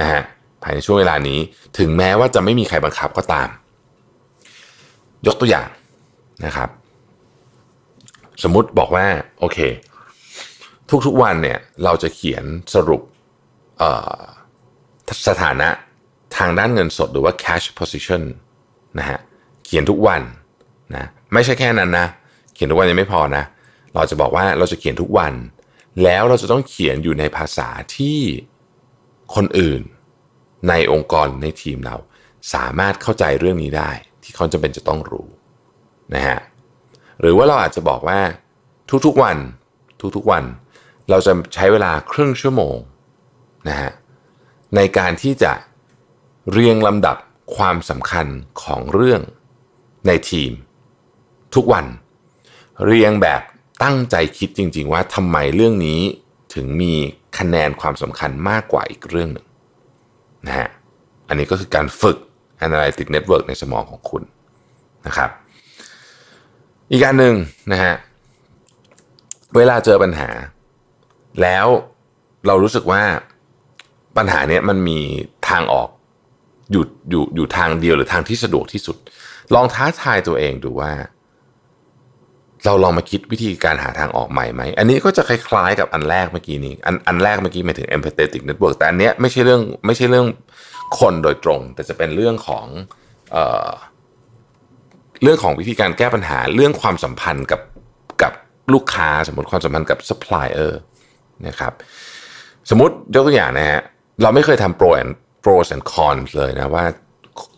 [0.00, 0.22] นะฮะ
[0.62, 1.38] ภายในช่วงเวลานี้
[1.78, 3.48] ถึงแม้ว่าจะไม่มีใครบังคับก็ตาม
[5.26, 5.68] ยกตัวอย่าง
[6.46, 6.68] นะครับ
[8.42, 9.06] สมมติบอกว่า
[9.40, 9.58] โอเค
[11.06, 13.02] ทุกๆวันเนี่ยเราจะเขียนสรุป
[15.28, 15.68] สถานะ
[16.36, 18.22] ทางด้านเงินสดหรือว่า cash position
[18.98, 19.18] นะฮะ
[19.64, 20.22] เขียนทุกวัน
[20.94, 22.06] นะไม่ใช่แค่นั้นนะ
[22.54, 23.44] เขียนทุกวันยังไม่พอนะ
[23.94, 25.32] เราจะบอกว่าเราจะเขียนทุกวัน
[26.04, 28.20] แล้วเราจะต้องเขียนอยู่ในภาษาที่
[29.34, 29.82] คนอื่น
[30.68, 31.96] ในองค์กรในทีมเรา
[32.54, 33.90] สามารถเข้าใจเรื่องนี้ได้
[34.22, 35.28] ที่เขาจะเป็นจะต้องรู้
[36.14, 36.38] นะฮะ
[37.20, 38.20] หรือว่าเราอาจจะบอกว่า
[39.06, 39.36] ทุกๆวัน
[40.16, 40.44] ทุกๆวัน
[41.10, 42.76] เราจะใช้เวลาครึ่งชั่วโมง
[43.68, 43.90] นะฮะ
[44.76, 45.52] ในการที่จะ
[46.52, 47.16] เรียงลำดับ
[47.56, 48.26] ความสำคัญ
[48.62, 49.20] ของเรื่อง
[50.06, 50.52] ในทีม
[51.54, 51.86] ทุกวัน
[52.86, 53.42] เรียงแบบ
[53.82, 56.00] ตั้งใจคิดจริง ๆ ว่าทำไมเรื่องนี้
[56.54, 56.92] ถึงมี
[57.38, 59.46] คะแนนความสำคัญมากกว่าอีกเรื่องหนึ่ง
[60.46, 60.68] นะฮะ
[61.28, 62.18] อันนี้ก็คือการฝึก
[62.66, 64.22] analytic network ในสมองของคุณ
[65.06, 65.30] นะครับ
[66.94, 67.34] อีกการหนึ่ง
[67.72, 67.94] นะฮะ
[69.56, 70.30] เวลาเจอปัญหา
[71.42, 71.66] แล้ว
[72.46, 73.02] เรารู้สึกว่า
[74.16, 75.00] ปัญหาเนี้ยมันมี
[75.48, 75.88] ทางออก
[76.72, 78.96] อยู่อยู่อยู่ทางเดียวหรือทางที่สะดวกที่สุด
[79.54, 80.92] ลองท้าทายตัวเองดูว่า
[82.64, 90.26] เราลองมาคิดวิธีการหาทางออกใหม่ไหม อันนี้ก็จะคล้ายๆกับอันแรกเมื่อกี้นี้ อันอันแรกเมื่อกี้หมายถึง empathetic network แต่อันเนี้ยไม่ใช่เรื่องไม่ใช่เรื่อง
[90.98, 92.66] คนโดยตรง แต่จะเป็นเรื่องของ
[93.32, 93.68] เอ่อ
[95.22, 97.60] เรื่องของวิธีการแก้ปัญหาเรื่องความสัมพันธ์กับ
[98.22, 98.32] กับ
[98.72, 100.80] ลูกค้าสมมติความสัมพันธ์กับซัพพลายเออร์
[101.46, 101.72] นะครับ
[102.70, 103.80] สมมติยกตัวอย่างนะฮะ
[104.22, 105.12] เราไม่เคยทำ pro and
[105.44, 106.84] pros and cons เลยนะว่า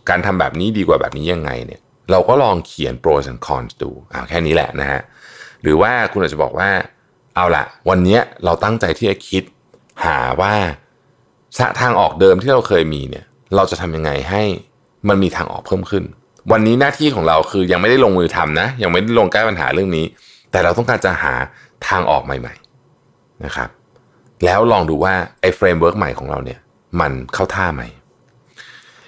[0.08, 1.80] การทำแบบนี้ดีกว่าแบบนี้ยังไงเนี่ย
[2.10, 5.00] เราก็ลองเขียน pros and cons ดูอ่าแค่นี้แหละนะฮะ
[5.62, 6.70] หรือว่าคุณอาจจะบอกว่า
[7.34, 9.42] เอาละวันนี้เราตั้งใจที่จะคิด
[10.04, 10.54] หาว่า
[11.80, 13.24] ทางออกเดิมที่เราเคยมีเนี่ย
[13.56, 14.42] เราจะทำยังไงให้
[15.08, 16.04] มันมีทางออกเพิ่มขึ้น
[16.52, 20.06] วันนี้หน้าที่ของเราคือยังไม่ได้ลงมือทำนะ ยังไม่ได้ลงแก้ปัญหาเรื่องนี้
[20.50, 21.34] แต่เราต้องการจะหา
[21.88, 22.54] ทางออกใหม่
[22.98, 23.68] ๆนะครับ
[24.44, 26.58] แล้วลองดูว่าไอ้ framework ใหม่ของเราเนี่ย
[27.00, 27.82] มันเข้าท่าไหม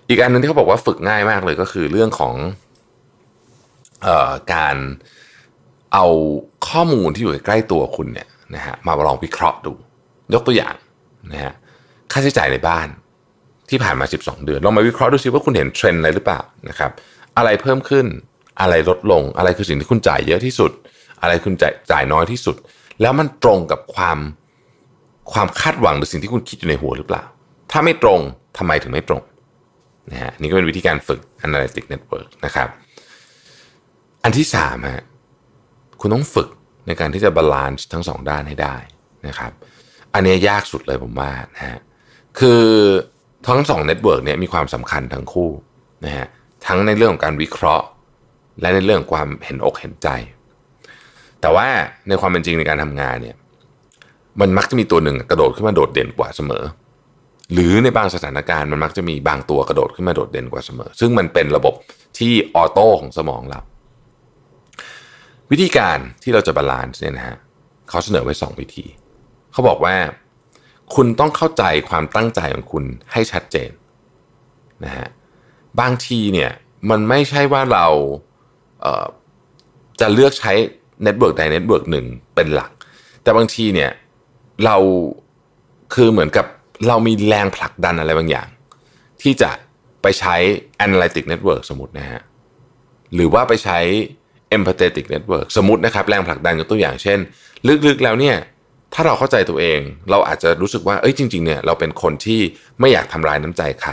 [0.08, 2.34] อีกอันหนึ่งที่เขาบอกว่าฝึกง่ายมากเลยก็คือเรื่องของ
[4.02, 4.76] เอ่อการ
[5.94, 6.06] เอา
[6.68, 9.72] ข้อมูลที่อยู่ใกล้ตัวคุณเนี่ยนะฮะมาลองวิเคราะห์ดู
[10.34, 10.74] ยกตัวอย่าง
[11.32, 11.54] นะฮะ
[12.12, 12.88] ค่าใช้จ่ายในบ้าน
[13.70, 16.90] ที่ผ่านมา 12 เดือนลองมาวิเคราะห์ดูซิว่าคุณเห็นเทรนด์อะไรหรือเปล่านะครับ
[17.38, 18.06] อะไรเพิ่มขึ้น
[18.60, 20.70] อะไรลดลง อะไรคือสิ่งที่คุณจ่ายเยอะที่สุด
[21.22, 22.56] อะไรคุณจ่ายจ่ายน้อยที่สุด
[23.00, 24.18] แล้วมันตรงกับความ
[25.32, 27.22] ความคาดหวังหรือสิ่งที่คุณคิดอยู่ในหัวหรือเปล่า
[27.70, 28.20] ถ้าไม่ตรง
[28.58, 29.22] ทำไมถึงไม่ตรง
[30.10, 32.68] นะฮะนี่ก็เป็นวิธีการฝึก analytic network นะครับ
[34.24, 35.04] อันที่สามฮะ
[36.00, 36.48] คุณต้องฝึก
[36.86, 38.76] ในการที่จะ balance ทั้งสองด้านให้ได้
[39.26, 39.52] นะครับ
[40.14, 41.78] อันนี้ยากสุดเลยผมว่านะฮะ
[42.38, 42.62] คือ
[43.44, 45.50] ทั้งสอง network เนี่ยมีความสำคัญทั้งคู่
[46.04, 46.26] นะฮะ
[46.66, 47.86] ทั้งในเรื่องของการวิเคราะห์
[48.60, 50.08] และในเรื่องของความเห็นอกเห็นใจ
[51.40, 51.66] แต่ว่า
[52.08, 53.36] ในความเป็นจริงในการทำงานเนี่ย
[54.40, 56.64] มันมักจะมีตัวหนึ่งกระโดดขึ้นมาโดดเด่นกว่าเสมอ
[57.52, 61.74] หรือในบางสถานการณ์มันมักจะมีบางตัวกระโดดขึ้นมาโดดเด่นกว่าเสมอ ซึ่งมันเป็นระบบ
[62.18, 63.60] ที่ auto ของสมองเรา
[65.50, 67.36] วิธีการที่เราจะ balance เนี่ยนะฮะ
[67.88, 68.86] เขาเสนอไว้ 2 วิธี
[69.52, 69.96] เขาบอกว่า
[70.94, 73.70] คุณต้องเข้าใจความตั้งใจของคุณให้ชัดเจน
[74.84, 75.06] นะฮะ
[75.80, 76.50] บางทีเนี่ย
[76.90, 78.84] มันไม่ใช่ว่าเรา
[80.00, 80.52] จะเลือกใช้
[81.02, 82.70] network ใด network หนึ่งเป็นหลัก
[83.22, 83.90] แต่บางทีเนี่ย
[84.64, 84.76] เรา
[85.94, 86.46] คือเหมือนกับ
[86.88, 88.48] เรามีแรงผลักดันอะไรบางอย่าง
[89.22, 89.50] ที่จะ
[90.02, 90.34] ไปใช้
[90.84, 92.20] analytic network สมมตินะฮะ
[93.14, 93.78] หรือว่าไปใช้
[94.56, 97.18] empathetic network สมมตินะครับแรงผลักดันยกตัวอย่างเช่น
[97.86, 98.36] ลึกๆแล้วเนี่ย
[98.94, 102.40] ถ้าเราเข้าใจตัวเอง เราอาจจะรู้สึกว่าเอ้ยจริง ๆเนี่ยเราเป็นคนที่
[102.80, 103.90] ไม่อยากทำลายน้ำใจใคร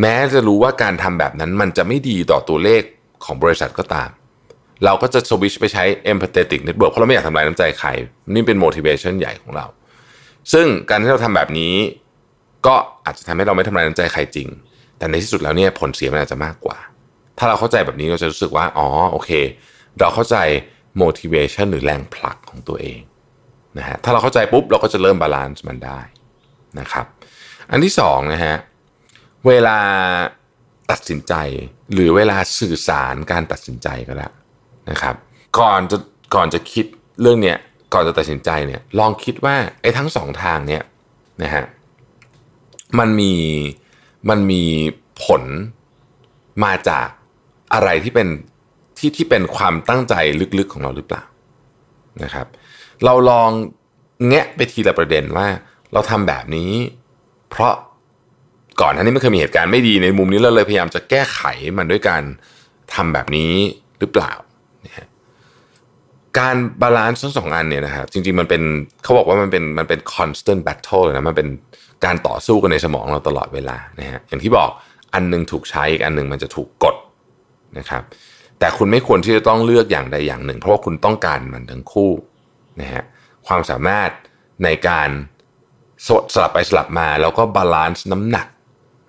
[0.00, 2.82] แม้จะรู้ว่าการทำแบบนั้นมันจะไม่ดีต่อตัวเลข
[3.24, 4.10] ของบริษัทก็ตาม
[4.84, 7.88] เราก็จะสวิชไปใช้ empathetic network เพราะเราไม่อยากทำลายน้ำใจใคร
[8.34, 9.66] นี่เป็น motivation ใหญ่ของเรา
[10.52, 11.74] ซึ่งการที่เราทำแบบนี้
[12.66, 12.74] ก็
[13.04, 14.48] อาจจะทำให้เราไม่ทำลายน้ำใจใครจริง
[14.98, 16.78] แต่ในที่สุดแล้วเนี่ยผลเสียมันอาจจะมากกว่า
[17.38, 19.30] ถ้าเราเข้าใจแบบนี้เราจะรู้สึกว่า อ๋อโอเค
[20.00, 20.36] เราเข้าใจ
[21.02, 23.00] motivation หรือแรงผลักของตัวเอง
[23.78, 26.00] นะฮะถ้าเราเข้าใจปุ๊บเราก็จะเริ่ม balance มันได้
[26.80, 27.06] นะครับ
[27.70, 28.54] อันที่สองนะฮะ
[29.48, 29.78] เวลา
[30.90, 31.34] ตัดสินใจ
[31.92, 34.32] หรือเวลาสื่อสารการตัดสินใจก็แล้ว
[34.90, 35.14] นะครับ
[35.58, 35.98] ก่อนจะ
[36.34, 36.86] ก่อนจะคิด
[37.20, 37.58] เรื่องเนี้ย
[37.92, 40.82] ก่อนจะตัดสินใจเนี่ยลองคิดว่าไอ้ทั้งสองทางเนี่ย
[41.42, 41.64] นะฮะ
[42.98, 43.32] มันมี
[44.28, 44.62] มันมี
[45.24, 45.42] ผล
[46.64, 47.08] มาจาก
[47.74, 48.28] อะไรที่เป็น
[48.98, 50.14] ที่ที่เป็นความตั้งใจ
[50.58, 51.22] ลึกๆของเราหรือเปล่า
[52.22, 52.46] นะครับ
[53.04, 53.50] เราลอง
[54.28, 55.48] แงะไปทีละประเด็นว่า
[55.92, 56.72] เราทำแบบนี้
[57.50, 57.74] เพราะ
[58.80, 61.40] ก่อนหน้านี้มันเคยมีเหตุการณ์ไม่ดีในมุมนี้เราเลยพยายามจะแก้ไข
[61.78, 62.22] มันด้วยการ
[62.94, 63.52] ทำแบบนี้
[63.98, 64.32] หรือเปล่า
[66.38, 68.62] การ balance ทั้งสองอันเนี่ยนะฮะจริงๆมันเป็น
[69.02, 71.48] เขาบอกว่ามันเป็นมันเป็น constant battle นะมันเป็น
[72.04, 74.70] การต่อสู้กันในสมองเราตลอดเวลานะฮะอย่างที่บอก
[75.14, 76.96] อันนึงถูกใช้อีกอันนึงมันจะถูกกด
[77.78, 78.02] นะครับ
[78.58, 82.12] แต่คุณไม่ควรที่จะต้องเลือกอย่างใดอย่างหนึ่ง เพราะว่าคุณต้องการมันทั้งคู่
[82.80, 83.02] นะฮะ
[83.46, 84.10] ความสามารถ
[84.64, 85.08] ในการ
[86.34, 88.46] สลับไปสลับมาแล้วก็ balance น้ำหนัก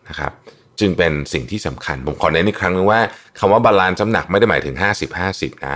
[0.09, 0.31] นะครับ
[0.79, 3.01] จึงเป็นสิ่งที่สำคัญ ผมขอเน้นอีกครั้งนึงว่า
[3.39, 4.75] คำว่า balance น้ำหนักไม่ได้หมายถึง
[5.19, 5.75] 50-50 นะ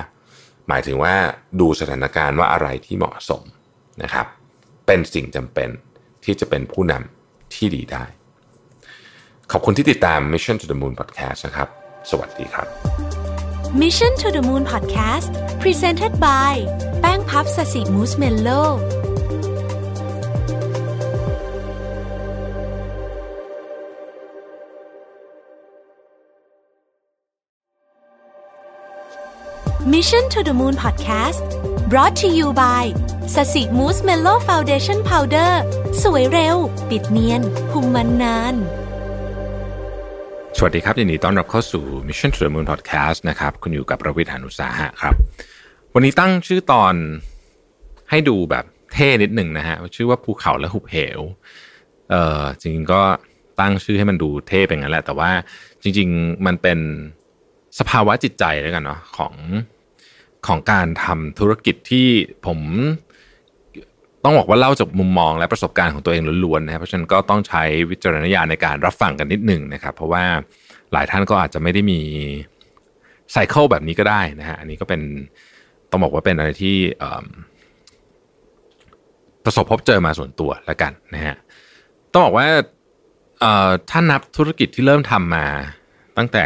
[0.69, 1.13] หมายถึงว่า
[1.59, 3.41] ดูสถานการณ์ว่าอะไรที่เหมาะสม
[4.03, 4.25] นะครับ
[4.87, 5.69] เป็นสิ่งจำเป็น
[6.23, 8.03] ที่จะเป็นผู้นำที่ดีได้
[9.51, 11.67] ขอบคุณที่ติดตาม Mission to the Moon Podcast นะครับ
[12.09, 12.67] สวัสดีครับ
[13.81, 16.53] Mission to the Moon Podcast Presented by
[17.01, 18.49] แป้งพัฟศศิ Mousse Mellow
[29.93, 31.47] Mission to the Moon Podcast
[31.91, 32.83] brought to you by
[33.35, 35.61] ศศิ Mousse Mellow Foundation Powder
[36.03, 36.57] สวยเร็ว
[36.89, 38.55] ปิดเนียนคุมมันนาน
[40.57, 45.13] สวัสดีครับยินดีต้อนรับเข้าสู่ Mission to the Moon Podcast นะครับ คุณอยู่กับรวิศ หาญอุตสาหะครับ
[45.93, 46.93] วันนี้ตั้งชื่อตอน
[48.09, 51.19] ให้ดูแบบเท่นิดหนึ่งนะฮะ ชื่อว่าภูเขาและหุบเหว
[52.09, 53.01] เออจริงๆก็
[53.59, 55.31] ตั้งชื่อให้มันดูเท่เป็นงั้นแหละ แต่ว่า
[55.83, 56.79] จริง ๆ มันเป็น
[57.79, 59.35] สภาวะจิตใจแล้วกันเนาะของ
[60.47, 62.07] ของการทำธุรกิจที่
[62.45, 62.59] ผม
[64.23, 70.23] ต้องบอกว่าเล่าจากมุมมองและประสบการณ์ของตัวเองล้วนๆนะครับเพราะฉะนั้นก็ต้องใช้วิจารณญาณในการรับฟังกันนิดหนึ่งนะครับ เพราะว่า
[70.93, 71.99] หลายท่านก็อาจจะไม่ได้มี
[73.31, 75.01] ไซเคิลแบบนี้ก็ได้นะฮะอันนี้ก็เป็น
[75.91, 76.75] ต้องบอกว่าเป็นอะไรที่
[79.45, 81.35] ประสบพบเจอมาส่วนตัวแล้วกันนะฮะ
[82.11, 82.47] ต้องบอกว่า
[83.89, 85.45] ถ้านับธุรกิจที่เริ่มทำมา
[86.17, 86.45] ตั้งแต่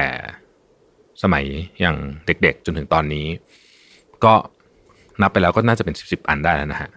[1.24, 1.46] สมัย
[1.82, 3.26] อย่างเด็กๆ จนถึงตอนนี้
[4.26, 4.34] ก็
[5.22, 6.90] นับไปแล้วก็น่าจะเป็นสิบสิบอันได้แล้วนะฮะ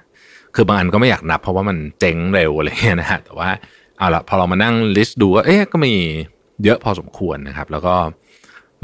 [0.55, 3.49] คือบางอันก็ไม่อยากนับ เพราะว่ามันเจ๊งเร็วอะไรเงี้ยนะฮะแต่ว่า
[3.99, 5.93] เอาละพอเรามานั่งลิสต์ดูว่าเอ๊ะก็มี
[6.65, 7.95] เยอะพอสมควรนะครับ แล้วก็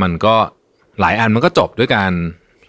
[0.03, 0.34] มันก็
[1.01, 2.11] หลายอันมันก็จบด้วยการ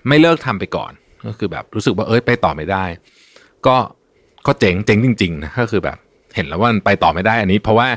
[0.07, 0.91] ไม่เลิกทำไปก่อน
[1.25, 2.83] ก็คือแบบรู้สึกว่าเอ้ยไปต่อไม่ได้
[3.65, 3.75] ก็
[4.47, 5.97] ก็เจ๋งเจ๋งจริงๆนะก็คือแบบ
[6.35, 7.87] เห็นแล้วว่ามันไปต่อไม่ได้อันนี้ เพราะว่า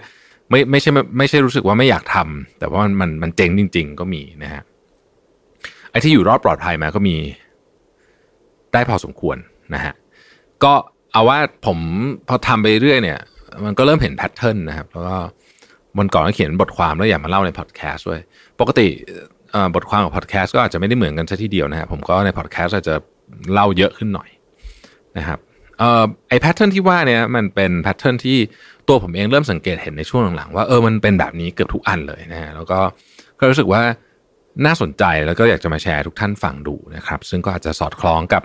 [0.51, 4.62] ไม่ไม่ใช่ไม่ใช่รู้สึกว่าไม่อยากทำแต่ว่ามันมันมันเจ๋งจริง ๆ ก็มีนะฮะ
[5.91, 7.16] ไอ้ที่อยู่รอดปลอดภัยมาก็มี
[8.77, 9.37] ได้พอสมควร
[9.74, 9.95] นะฮะ
[10.64, 10.72] ก็
[11.12, 11.79] เอาว่าผม
[12.29, 13.18] พอทำไปเรื่อยเนี่ย
[13.64, 15.16] มันก็เริ่มเห็น pattern นะครับ แล้วก็
[15.99, 18.20] วันก่อนก็เขียนบทความแล้วอยากมาเล่าในพอดแคสต์ด้วย
[18.61, 18.87] ปกติ
[19.74, 22.95] บทความกับพอดแคสต์ก็อาจจะไม่ได้เหมือนกันซะทีเดียวนะครับผมก็ในพอดแคสต์อาจจะ
[23.53, 24.29] เล่าเยอะขึ้นหน่อย
[25.18, 25.39] นะครับ
[25.81, 28.39] ออไอแพทเทิร์นที่ว่าเนี่ยมันเป็นแพทเทิร์นที่
[28.89, 32.79] ตัวผมเองเริ่มสังเกตเห็นในช่วงหลังๆว่าเออมันเป็นแบบนี้เกือบทุกอันเลยนะฮะแล้วก็
[33.39, 33.83] ก็รู้สึกว่า
[34.66, 38.43] น่าสนใจแล้วก็อยากจะมาแชร์ทุกท่านฟังดูนะครับ ซึ่งก็อาจจะสอดคล้องกับ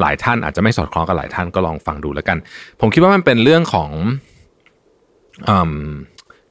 [0.00, 2.38] หลายท่านอาจจะไม่สอดคล้องกับหลายท่านก็ลองฟังดูแล้วกัน
[2.80, 3.90] ผมคิดว่ามันเป็นเรื่องของ
[5.48, 5.50] อ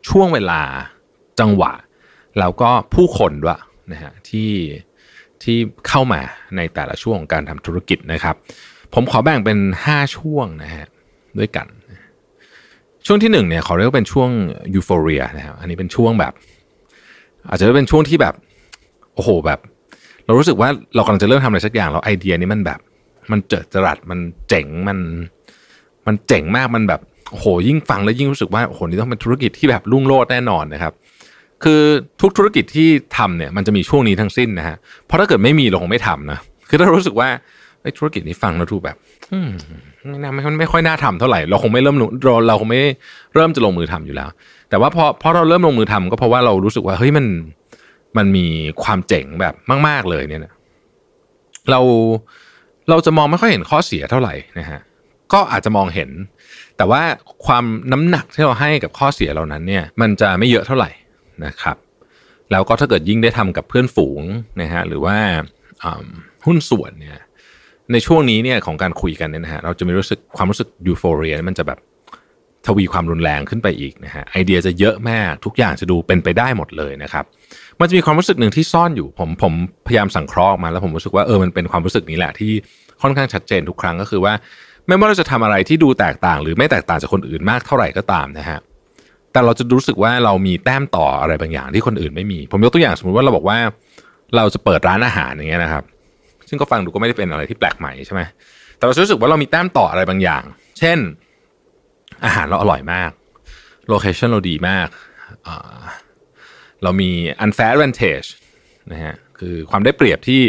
[0.10, 0.62] ช่วงเวลา
[1.40, 1.72] จังหวะ
[2.40, 3.60] แล้วก็ผู้คนด้วย
[3.92, 4.52] นะฮะที่
[5.44, 5.58] ที่
[5.88, 6.22] เข้ามา
[6.56, 8.36] ในแต่ละช่วงของการทำธุรกิจนะครับ
[8.94, 9.58] ผมขอแบ่งเป็น
[9.90, 10.88] 5 ช่วงนะฮะ
[11.40, 11.68] ด้วยกัน
[13.06, 14.30] ช่วงที่หนึ่งเนี่ยขอเรียกว่าเป็นช่วง
[14.76, 16.34] ยูโฟเรียนะครับอันนี้เป็นช่วงแบบ
[17.50, 18.36] อาจจะเป็นช่วงที่แบบ
[19.16, 19.60] โอ้โหแบบ
[20.30, 22.80] เรารู้สึกว่าเรากำลังจะเริ่มทำอะไรสักอย่างแล้วไอเดียนี้มันแบบ
[23.32, 24.20] มันเจิดจรัสมัน
[24.50, 24.98] เจ๋งมัน
[26.08, 27.02] มันเจ๋งมากมันแบบ
[27.38, 30.94] โหยิ่งฟังแล้วยิ่งรู้สึกว่าโหนี่ต้องเป็นธุรกิจที่แบบรุ่งโรจน์แน่นอนนะครับ
[31.64, 31.82] คือ
[32.22, 37.28] ทุกธุรกิจที่ทำเนี่ยมันจะมีช่วงนี้ทั้งสิ้นนะฮะเพราะถ้าเกิดไม่มีเราคงไม่ทำนะคือถ้ารู้สึกว่า
[37.82, 38.96] ไอ้ธุรกิจนี้ฟังแล้วดูแบบ
[40.08, 42.80] ไม่น่าไม่ไม่ค่อยน่าทำเท่าไหร่เราคงไม่เริ่มเราเราคงไม่
[43.36, 44.30] เริ่มจะลงมือทำอยู่แล้ว
[44.70, 47.26] แต่ว่าพอพอเราเริ่มลงมือทำก็เพราะว่าเรารู้สึกว่าเฮ้ยมัน
[48.18, 48.46] มันมี
[48.84, 49.54] ความเจ๋งแบบ
[49.88, 50.54] มาก ๆ เลยเนี่ยนะ
[51.72, 51.80] เรา
[52.90, 54.80] เราจะมองไม่ค่อยเห็นข้อเสียเท่าไหร่นะฮะ
[55.34, 56.10] ก็อาจจะมองเห็น
[56.78, 57.02] แต่ว่า
[57.46, 60.92] ความน้ำหนักที่เราให้กับข้อเสียเหล่านั้นเนี่ย มันจะไม่เยอะเท่าไหร่
[61.46, 61.78] นะครับ
[62.52, 64.22] แล้วก็ถ้าเกิดยิ่งได้ทำกับเพื่อนฝูง
[64.62, 65.18] นะฮะหรือว่า
[66.46, 67.18] หุ้นส่วนเนี่ย
[67.92, 71.80] ในช่วงนี้เนี่ยของการคุยกันเนี่ยนะฮะเราจะมีรู้สึกความรู้สึกยูโฟเรียมันจะแบบ
[72.66, 77.26] ทวีความรุนแรงขึ้นไปอีกนะฮะไอเดียจะเยอะมากทุกอย่างจะดูเป็นไปได้หมดเลยนะครับ
[77.80, 79.54] มันจะมีความรู้สึกหนึ่งที่ซ่อนอยู่ผมผม
[79.88, 82.52] พยายามสังเคราะห์ออกมาแล้วผมรู้สึกว่าเออมันเป็นความรู้สึกนี้แหละที่
[83.02, 84.34] ค่อนข้างชัดเจนทุกครั้งก็คือว่า
[84.88, 88.60] ไม่ว่าเราจะทำอะไรที่ดูแตกต่าง หรือไม่แตกต่างจากคนอื่นมากเท่าไหร่ก็ตามนะฮะ
[89.32, 93.58] แต่เราจะรู้สึกว่าเรามีแต้มต่ออะไรบางอย่างที่คนอื่นไม่มี ผมยกตัวอย่างสมมติว่าเราบอกว่า
[94.36, 95.84] เราจะเปิดร้านอาหารอย่างเงี้ยนะครับ
[96.50, 98.22] ซึ่งก็ฟังดูก็ไม่ได้เป็นอะไรที่แปลกใหม่ใช่ไหม
[98.78, 100.44] แต่เรารู้สึกว่าเรามีแต้มต่ออะไรบางอย่าง
[100.80, 100.98] เช่น
[102.26, 103.12] อาหารเราอร่อยมาก
[103.90, 104.88] โลเคชันเราดีมาก
[106.84, 107.10] เรามี
[107.46, 108.28] unfair advantage
[108.92, 110.42] นะฮะคือความได้เปรียบที่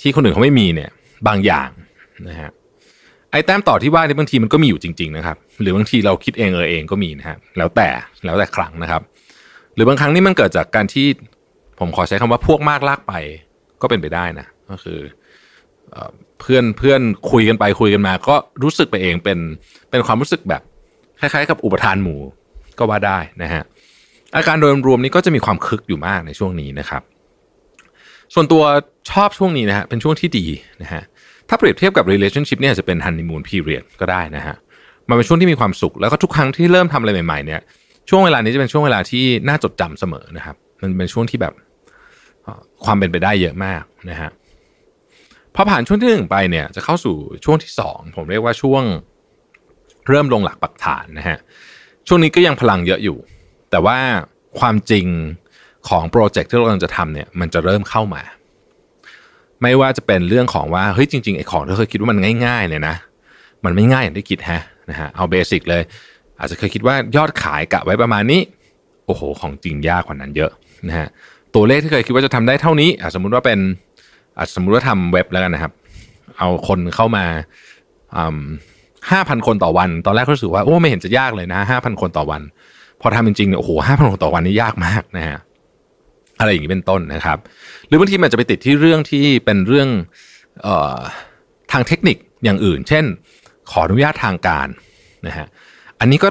[0.00, 0.90] ที่คนอื่นเขาไม่มีเนี่ย
[1.28, 1.70] บางอย่าง
[2.28, 2.50] นะฮะ
[3.30, 7.88] ไอ้แต้มต่อที่ว่านี่บางทีมันก็มีอยู่จริง ๆนะครับ หรือบางทีเราคิดเองเออเองก็มีนะฮะแล้วแต่
[8.24, 9.02] แล้วแต่ครั้งนะครับ
[9.74, 11.06] หรือบางครั้งนี่มันเกิดจากการที่
[11.80, 13.12] ผมขอใช้คำว่าพวกมากลากไป
[13.82, 15.00] ก็เป็นไปได้นะก็คือ
[16.40, 17.00] เพื่อนเพื่อน
[17.30, 19.38] คุยกันไปคุยกันมา ก็รู้สึกไปเองเป็น
[19.90, 20.62] เป็นความรู้สึกแบบ
[21.20, 22.20] คล้ายๆ กับอุปทานหมู่
[22.78, 23.62] ก็ว่าได้นะฮะ
[24.36, 27.02] อาการโดยรวมนี้ก็จะมีความคึกอยู่มากในช่วงนี้นะครับ
[28.34, 28.62] ส่วนตัว
[29.10, 30.46] ชอบช่วงนี้นะฮะเป็นช่วงที่ดี
[30.82, 31.02] นะฮะ
[31.48, 34.56] ถ้าเปรียบเทียบกับ relationship เนี่ยจะเป็น honeymoon period ก็ได้นะฮะ
[35.08, 37.60] มันเป็นช่วงที่มีความสุข แล้วก็ทุกครั้งที่เริ่มทำอะไรใหม่ๆเนี่ย
[38.08, 41.54] ช่วงเวลานี้จะเป็นช่วงเวลาที่น่าจดจำเสมอนะครับ มันเป็นช่วงที่แบบ
[42.84, 44.30] ความเป็นไปได้เยอะมากนะฮะ
[45.54, 48.82] พอผ่านช่วงที่หนึ่งไปเนี่ยจะเข้าสู่ช่วงที่สองผมเรียกว่าช่วง
[50.08, 51.38] เริ่มลงหลักปักฐานนะฮะ
[52.06, 53.16] ช่วงนี้ก็ยังพลังเยอะอยู่
[53.74, 53.98] แต่ว่า
[54.60, 55.06] ความจริง
[55.88, 58.22] ของโปรเจกต์ที่เรากำลังจะทำเนี่ยมันจะเริ่มเข้ามา
[59.62, 62.96] ไม่ว่าจะเป็นเรื่องของว่าเฮ้ยจริงๆไอ้ของที่เคยคิดว่ามันง่ายๆเนี่ยนะ
[63.64, 64.60] มันไม่ง่ายอย่างที่คิดฮะ
[64.90, 65.82] นะฮะเอา basic เลย
[66.38, 68.40] อาจจะเคยคิดว่ายอดขายกะไว้ประมาณนี้
[69.06, 70.50] โอ้โห ของจริงยากกว่านั้นเยอะ
[70.88, 71.08] นะฮะ
[71.54, 73.58] ตัวเลขที่เคยคิดว่าจะทำได้เท่านี้สมมุติว่าเป็น
[74.54, 75.72] สมมุติว่าทำเว็บแล้วกันนะครับ
[76.38, 77.24] เอาคนเข้ามา
[79.10, 82.42] ห้าพันคนต่อวัน ตอนแรกรู้สึกว่าโอ้ไม่เห็นจะยากเลยนะห้าพันคนต่อวัน
[83.06, 85.38] พอทำจริงๆเนี่ยโอ้โหห้าพันคนต่อวันนี่ยากมากนะฮะ
[86.40, 87.38] อะไรอย่างนี้เป็นต้นนะครับ
[87.86, 89.88] หรือบางทีมันจะไปติดที่เรื่องที่เป็นเรื่อง
[90.66, 90.98] ออ
[91.72, 93.04] ทางเทคนิคอย่างอื่น เช่น
[93.70, 94.68] ขออนุญาตทางการ
[95.26, 95.46] นะฮะ
[96.00, 96.28] อันนี้ก็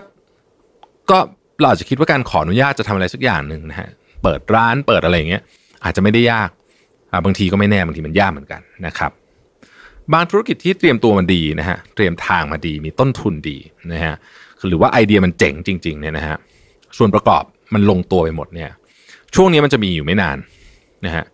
[1.10, 1.18] ก็
[1.60, 3.90] เราอาจจะคิดว่าการขออนุญาตจะทำอะไรสักอย่างหนึ่งนะฮะ
[4.24, 5.42] เปิดร้านเปิดอะไรอย่างเงี้ย
[5.84, 6.50] อาจจะไม่ได้ยาก
[7.26, 9.12] บางทีก็ไม่แน่บางทีมันยากเหมือนกันนะครับ
[10.14, 13.58] บางธุรกิจที่เตรียมตัวมันดีนะฮะเตรียมทางมาดีมีต้นทุนดี
[13.94, 14.16] นะฮะ
[14.68, 16.38] หรือว่าไอเดียมันเจ๋งจริงๆเนี่ยนะฮะ
[16.98, 18.70] ส่วนประกอบมันลงตัวไปหมดเนี่ย
[19.36, 20.38] ช่วงนี้มันจะมีอยู่ไม่นาน
[21.06, 21.26] นะฮะ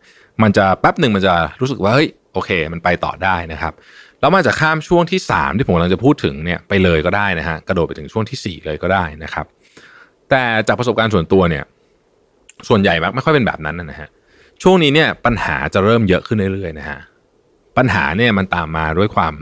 [0.42, 3.74] มันจะแป๊บหนึ่งมันจะรู้สึกว่าเฮ้ยโอเค มันไปต่อได้นะครับ
[4.20, 9.46] แล้วมันจะข้ามช่วงที่ 3 ที่ผมกำลังจะพูดถึงเนี่ยไปเลยก็ได้นะฮะกระโดดไปถึงช่วงที่ 4 เลยก็ได้นะครับ
[10.30, 11.64] แต่จากประสบการณ์ส่วนตัวเนี่ย
[12.68, 14.10] ส่วนใหญ่มักไม่ค่อยเป็นแบบนั้นนะฮะ
[14.64, 17.00] ช่วงนี้เนี่ยปัญหาจะเริ่มเยอะขึ้นเรื่อยๆนะฮะ
[17.78, 19.34] ปัญหาเนี่ยมันตามมาด้วยความ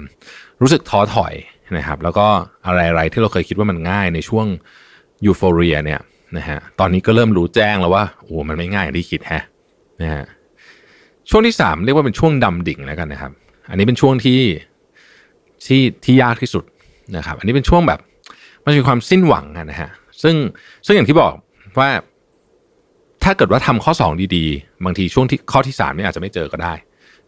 [0.61, 1.34] รู้สึกท้อถอย
[1.77, 2.27] นะครับ แล้วก็
[2.65, 4.48] อะไรๆที่เราเคยคิดว่ามันง่ายในช่วง
[5.26, 5.99] ยูโฟเรียเนี่ย
[6.38, 9.41] นะฮะตอนนี้ก็เริ่มรู้แจ้งแล้วว่าโอ้มันไม่ง่ายอย่างที่คิดฮะ
[10.02, 10.23] นะฮะ
[11.30, 13.31] ช่วงที่สามเรียกว่าเป็นช่วงดำดิ่งแล้วกันนะครับ
[13.69, 14.39] อันนี้เป็นช่วงที่
[15.65, 16.64] ที่ที่ยากที่สุด
[17.18, 17.99] นะครับ อันนี้เป็นช่วงแบบ
[18.65, 19.89] มันมีความสิ้นหวังนะฮะ
[20.23, 20.35] ซึ่ง
[20.85, 21.34] ซึ่งอย่างที่บอก
[21.80, 21.89] ว่า
[23.23, 26.73] ถ้าเกิดว่าทำข้อ 2 ดีๆ บางทีช่วงที่ข้อที่3เนี่ยอาจจะไม่เจอก็ได้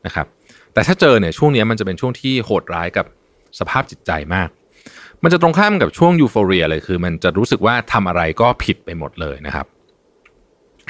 [0.05, 0.25] นะครับ
[0.73, 3.05] แต่ถ้าเจอเนี่ยช่วงนี้มันจะเป็นช่วงที่โหดร้ายกับ
[3.59, 4.49] สภาพจิตใจมาก
[5.23, 9.65] มันจะตรงข้ามกับช่วงยูโฟเรียเลยคือ มันจะรู้สึกว่าทำอะไรก็ผิดไปหมดเลยนะครับ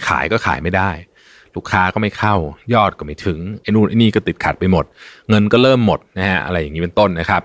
[0.08, 0.90] ขายก็ขายไม่ได้
[1.56, 2.36] ลูกค้าก็ไม่เข้า
[2.74, 4.86] ยอดก็ไม่ถึงไอ้นู่นไอ้นี่ก็ติดขัดไปหมด
[5.30, 7.42] เงินก็เริ่มหมดนะฮะอะไรอย่างนี้เป็นต้นนะครับ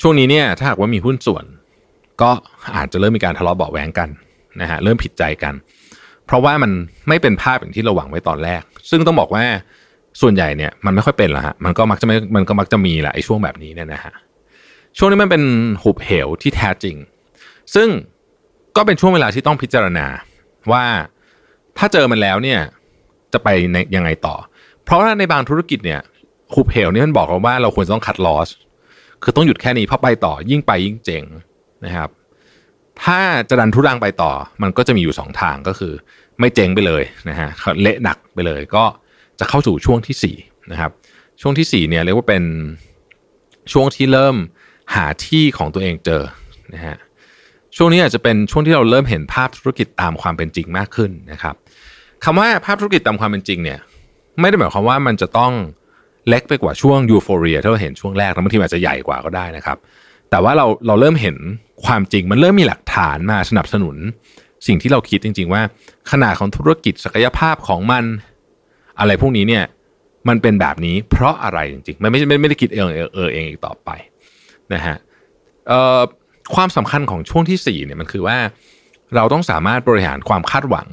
[0.00, 1.44] ช่วงนี้เนี่ยถ้าหากว่ามีหุ้นส่วน
[2.22, 2.30] ก็
[2.76, 4.08] อาจจะเริ่มมีการทะเลาะเบาแหวงกัน
[4.60, 5.54] นะฮะเริ่มผิดใจกัน
[6.26, 6.70] เพราะว่ามัน
[7.08, 9.44] ไม่เป็นภาพอย่างที่เราหวังไว้ตอนแรก ซึ่งต้องบอกว่า
[10.20, 14.14] ส่วนใหญ่เนี่ยมันไม่ค่อยเป็นหรอกฮะมันก็มักจะไม่มันก็มักจะมีแหละไอ้ช่วงแบบนี้เนี่ยนะฮะ
[14.96, 15.42] ช่วงนี้มันเป็น
[15.82, 16.96] หุบเหวที่แท้จริง
[17.74, 17.88] ซึ่ง
[18.76, 20.06] ก็เป็นช่วงเวลาที่ต้องพิจารณา
[20.72, 20.84] ว่า
[21.78, 22.60] ถ้าเจอมันแล้วเนี่ย
[23.32, 24.36] จะไปในยังไงต่อ
[24.84, 26.00] เพราะว่าในบางธุรกิจเนี่ย
[26.54, 28.48] หุบเหวนี่มันบอกเราว่าเราควรต้องคัดลอส
[29.22, 31.24] คือต้องหยุดแค่นี้เพราะไปต่อยิ่งไปยิ่งเจ๋ง
[31.84, 32.08] นะครับ
[33.02, 35.92] ถ้าจะดันทุรังไปต่อ มันก็จะมีอยู่สองทางก็คือ
[36.40, 37.48] ไม่เจ๊งไปเลยนะฮะ
[37.82, 38.84] เละหนักไปเลย ก็
[39.38, 40.36] จะเข้าสู่ช่วงที่สี่
[40.70, 40.90] นะครับ
[41.40, 42.44] ช่วงที่สี่เนี่ยเรียกว่าเป็น
[43.72, 44.36] ช่วงที่เริ่ม
[44.94, 46.22] หาที่ของตัวเองเจอ
[46.74, 46.96] นะฮะ
[47.76, 51.54] ช่วงนี้อาจจะเป็นช่วงที่เราเริ่มเห็นภาพธุรกิจตามความเป็นจริงมากขึ้นนะครับ
[52.24, 53.78] คำว่าภาพธุรกิจตามความเป็นจริงเนี่ย
[54.40, 55.52] ไม่ได้หมายความว่ามันจะต้อง
[56.28, 59.76] เล็กไปกว่าช่วงยูโฟเรียที่เราเห็นช่วงแรกแล้วบางทีอาจจะใหญ่กว่าก็ได้นะครับ
[60.30, 61.36] แต่ว่าเราเราเริ่มเห็น
[61.86, 63.96] ความจริงมันเริ่มมีหลักฐานมาสนับสนุน
[64.66, 65.62] สิ่งที่เราคิดจริง ๆ ว่า
[66.10, 68.04] ขนาดของธุรกิจศักยภาพของมัน
[68.98, 69.64] อะไรพวกนี้เนี่ย
[70.28, 73.90] มันเป็นแบบนี้เพราะอะไรจริงๆ มันไม่ไม่ไม่ได้คิดเองเออเออเองอีกต่อไป
[74.74, 74.96] นะฮะ
[76.54, 78.38] ความสำคัญของช่วงที่4เนี่ยมันคือว่า
[79.14, 80.88] เราต้องสามารถบริหารความคาดหวัง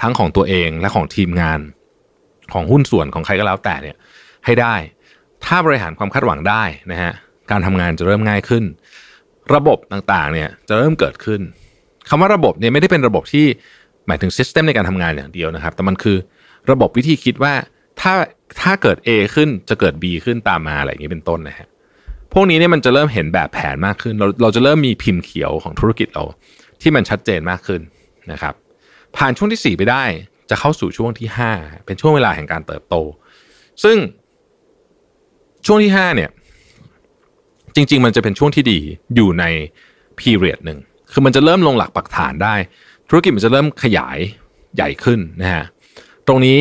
[0.00, 1.60] ทั้งของตัวเองและของทีมงาน
[2.52, 3.96] ของหุ้นส่วนของใครก็แล้วแต่เนี่ย
[4.44, 4.74] ให้ได้
[5.44, 7.12] ถ้าบริหารความคาดหวังได้นะฮะ
[7.50, 8.64] การทำงานจะเริ่มง่ายขึ้น
[9.54, 11.40] ระบบต่างๆเนี่ยจะเริ่มเกิดขึ้น
[12.08, 13.46] คำว่าระบบเนี่ยไม่ได้เป็นระบบที่
[14.06, 16.16] หมายถึงซิสเต็มในการทำงานอย่างเดียวนะครับ แต่มันคือ
[16.70, 17.54] ระบบวิธีคิดว่า
[18.00, 18.12] ถ้า
[18.60, 21.68] ถ้าเกิด A ขึ้นจะเกิด B ขึ้นตามมาอะไรอย่างนี้เป็นต้นนะฮะ
[22.32, 26.24] พวกนี้เนี่ยมันจะเริ่มเห็นแบบแผนมากขึ้น เราเราจะเริ่มมีพิมพ์เขียวของธุรกิจเรา
[26.80, 27.80] ที่มันชัดเจนมากขึ้น
[28.32, 28.54] นะครับ
[29.16, 30.04] ผ่านช่วงที่ 4 ไปได้
[30.50, 32.94] จะเข้าสู่ช่วงที่ 5 เป็นช่วงเวลาแห่งการเติบโต
[33.84, 33.96] ซึ่ง
[35.66, 36.30] ช่วงที่ 5 เนี่ย
[37.74, 38.78] จริง ๆ มันจะเป็นช่วงที่ดี
[39.14, 39.44] อยู่ใน
[40.18, 40.78] พีเรียดหนึ่ง
[41.12, 42.54] คือมันจะเริ่มลงหลักปักฐานได้
[43.08, 44.18] ธุรกิจมันจะเริ่มขยาย
[44.74, 45.64] ใหญ่ขึ้นนะฮะ
[46.26, 46.58] ตรงนี้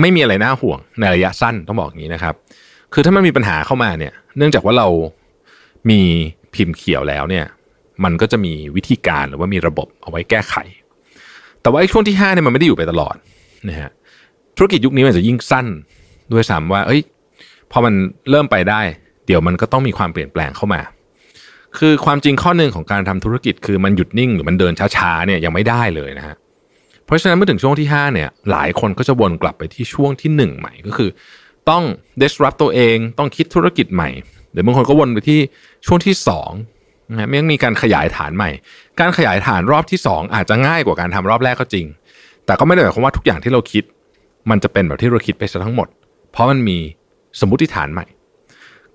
[0.00, 2.34] ไม่มีอะไรน่าห่วงในระยะสั้นต้องบอกอย่างนี้นะครับ
[2.94, 4.88] คือถ้ามันมีปัญหาเข้ามาเนี่ย เนื่องจากว่าเรา
[5.90, 6.00] มี
[6.54, 7.46] พิมพ์เขียวแล้วเนี่ย
[8.04, 10.54] มันก็จะมีวิธีการหรือว่ามีระบบเอาไว้แก้ไข
[11.62, 13.16] แต่ว่าไอ้ช่วงที่5เนี่ยมันไม่ได้อยู่ไปตลอด
[13.68, 13.90] นะฮะ
[14.56, 15.66] ธุรกิจยุคนี้มันจะยิ่งสั้น
[16.32, 17.00] ด้วยซ้ำว่า เอ้ย
[17.70, 17.94] พอมัน
[18.30, 18.80] เริ่มไปได้
[19.26, 20.80] เดี๋ยวมันก็ต้องมีความเปลี่ยนแปลงเข้ามา
[21.78, 26.36] คือความจริงข้อหนึ่งของการทำธุรกิจคือมันหยุดนิ่งหรือมันเดินช้าๆเนี่ยยังไม่ได้เลยนะฮะ
[27.04, 31.10] เพราะฉะนั้นเมื่อถึงช่วงที่5เนี่ยหลายคนก็จะวนกลับไปที่ช่วงที่ 1 ใหม่ก็คือ
[31.70, 31.84] ต้อง
[32.20, 34.10] disrupt ตัวเองต้องคิดธุรกิจใหม่
[34.52, 35.40] หรือบางคนก็วนไปที่
[35.86, 36.14] ช่วงที่
[36.64, 38.50] 2นะไม่มีการขยายฐานใหม่
[39.00, 41.86] การขยายฐานรอบที่ 2 อาจจะง่ายกว่าการทำรอบแรกก็จริง
[42.46, 43.84] แต่ก็ไม่ได้หมายความว่าทุกอย่างที่เราคิด
[44.50, 45.88] มันจะเป็นแบบที่เราคิดไปซะทั้งหมด
[46.32, 46.78] เพราะมันมี
[47.40, 48.06] สมมติฐานใหม่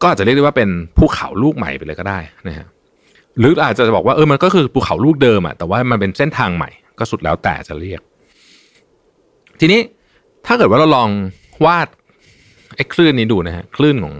[0.01, 2.67] ก็อาจจะเรียกได้ว่าเป็นภูเขาลูกใหม่ไปเลยก็ได้นะฮะ
[3.39, 6.69] หรืออาจจะบอกว่าเออมันก็คือภูเขาลูกเดิมอะแต่ว่ามันเป็นเส้นทางใหม่
[6.99, 8.01] ก็สุดแล้วแต่จะเรียก
[9.59, 9.81] ทีนี้
[10.45, 11.09] ถ้าเกิดว่าเราลอง
[11.65, 11.87] วาด
[12.77, 14.15] ไอ้คลื่นนี้ดูนะฮะคลื่นของ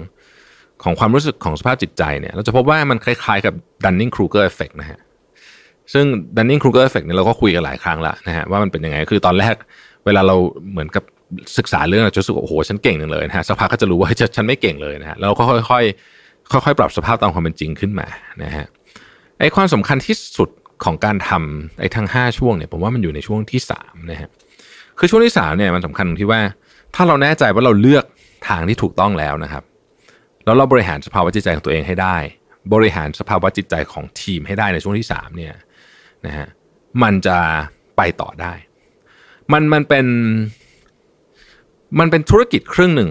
[0.83, 3.53] ของความรู้สึกของสภาพจิตใจเนี่ย เราจะพบว่ามันคล้ายๆกับ
[3.85, 4.99] Dunning-Kruger effect นะฮะ
[5.93, 6.05] ซึ่ง
[6.37, 9.55] Dunning-Kruger effect เนี่ยเราก็คุยกันหลายครั้งละนะฮะว่ามันเป็นยังไงคือตอนแรก
[10.05, 10.35] เวลาเรา
[10.71, 11.03] เหมือนกับ
[11.57, 18.07] ศึกษาเรื่องเราจะรู้สึกโอ้โหฉันเก่งจังเลยนะฮะสักพักก็จะรู้ว่าฉันไม่เก่งเลยนะฮะแล้วก็ค่อยๆค่อยๆ ปรับสภาพตามความเป็นจริงขึ้นมา
[18.43, 18.65] นะฮะ
[19.39, 20.49] ไอ้ความสำคัญที่สุด
[20.83, 24.29] ของการทำไอ้ทั้ง 5 ช่วงเนี่ยผมว่ามันอยู่ในช่วงที่3นะฮะ
[24.99, 26.41] คือช่วงที่3เนี่ยมันสำคัญตรงที่ว่า
[26.95, 28.05] ถ้าเราแน่ใจว่าเราเลือก
[28.47, 29.63] ทางที่ถูกต้องแล้วนะครับ
[30.45, 32.17] แล้วเราบริหารสภาวะจิตใจของตัวเองให้ได้
[32.73, 35.53] บริหารสภาวะจิตใจของทีมให้ได้ในช่วงที่3เนี่ย
[36.25, 36.47] นะฮะ
[37.03, 37.37] มันจะ
[37.97, 38.53] ไปต่อได้
[39.53, 40.05] มันมันเป็น
[41.99, 43.09] มันเป็นธุรกิจครึ่งหนึ่ง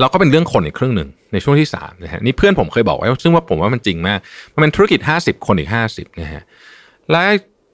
[0.00, 4.18] แล้วก็เป็นเรื่องคนอีกครึ่งหนึ่งในช่วงที่สามนะฮะนี่เพื่อนผมเคยบอกไว้ซึ่งว่าผมว่ามันจริงมาก
[4.54, 6.42] มันเป็นธุรกิจห้าสิบคนอีกห้าสิบนะฮะ
[7.10, 7.22] และ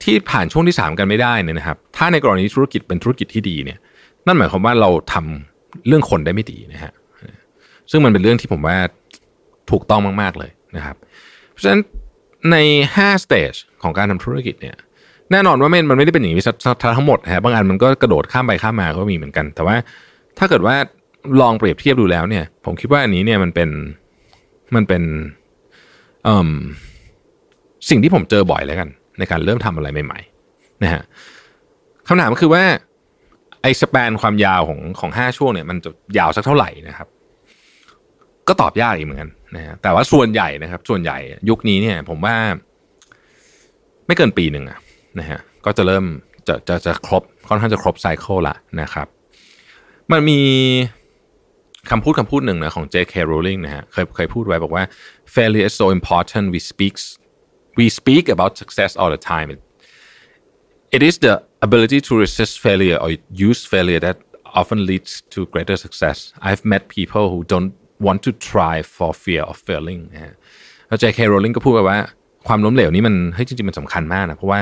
[0.03, 3.79] ที่ผ่านช่วงที่สามกันไม่ได้เนี่ยนะครับ ถ้าในกรณีธุรกิจเป็นธุรกิจที่ดีเนี่ย
[4.27, 5.54] นั่นหมายความว่าเราทำ
[5.89, 6.93] เรื่องคนได้ไม่ดีนะฮะ
[7.91, 8.77] ซึ่งมันเป็นเรื่องที่ผมว่า
[9.71, 10.97] ถูกต้องมาก ๆเลยนะครับ
[11.51, 11.81] เพราะฉะนั้น
[12.53, 12.57] ใน
[12.97, 14.77] 5 stage ของการทำธุรกิจเนี่ย
[15.33, 16.43] แน่นอนว่ามันไม่ได้เป็นอย่างนี้
[16.97, 19.77] ทั้งหมดฮะบางอันมันก็กระโดดข้ามไปข้ามมาก็มีเหมือนกัน แต่ว่า
[20.39, 20.77] ถ้าเกิดว่า
[21.41, 23.69] ลองเปรียบเทียบดูแล้วเนี่ย ผมคิดว่าอันนี้เนี่ยมันเป็น
[24.75, 25.03] มันเป็น
[27.91, 28.89] สิ่งที่ผมเจอบ่อยแล้วกัน
[29.19, 31.03] ในการเริ่มทำอะไรใหม่ๆนะฮะ
[32.09, 32.65] คำถามก็คือว่า
[33.65, 37.09] ไอ้สเปนความยาวของของห้าช่วงเนี่ยมันจะยาวสักเท่าไหร่นะครับ
[38.49, 41.19] ก็ตอบยากอีกเหมือนกันนะฮะแต่ว่าส่วนใหญ่นะครับ ส่วนใหญ่
[41.49, 42.37] ยุคนี้เนี่ย ผมว่า
[44.07, 44.79] ไม่เกินปีหนึ่งอะ
[45.19, 46.05] นะฮะก็จะเริ่ม
[46.49, 49.07] จะจะจะครบค่อนข้างจะครบไซเคิลละนะครับ
[50.13, 50.41] มันมี
[51.91, 53.15] คำพูดคำพูดหนึ่งนะของ J.K.
[53.31, 54.85] Rowling นะฮะเคยเคยพูดไว้บอกว่า
[55.35, 57.03] failure is so important we speaks
[57.79, 59.49] we speak about success all the time
[60.97, 61.35] it is the
[61.67, 63.11] ability to resist failure or
[63.49, 64.17] use failure that
[64.61, 66.17] often leads to greater success
[66.49, 67.73] I've met people who don't
[68.07, 70.35] want to try for fear of failing นะฮะ
[70.89, 71.19] แล้ว J.K.
[71.33, 71.99] Rowling ก็พูดไปว่า
[72.49, 74.61] ความล้มเหลวนี้มันเฮ้ยจริงๆมันสำคัญมากนะเพราะว่า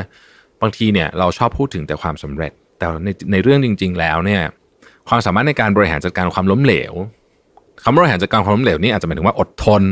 [0.63, 4.43] บางทีเนี่ยเราชอบพูดถึงแต่ความสำเร็จ แต่ในในเรื่องจริง ๆ แล้วเนี่ย
[5.09, 6.93] ความสามารถในการบริหารจัดการความล้มเหลว
[7.85, 9.83] คำบริหารจัดการความล้มเหลวนี่อาจจะหมายถึงว่าอดทน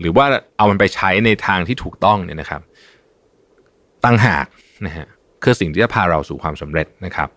[0.00, 0.24] หรือว่า
[0.56, 2.60] เอามันไปใช้ในทางที่ถูกต้องเนี่ยนะครับ
[4.04, 4.46] ตั้งหาก
[4.86, 5.06] นะฮะ
[5.42, 7.28] คือสิ่งที่จะพาเราสู่ความสำเร็จนะครับ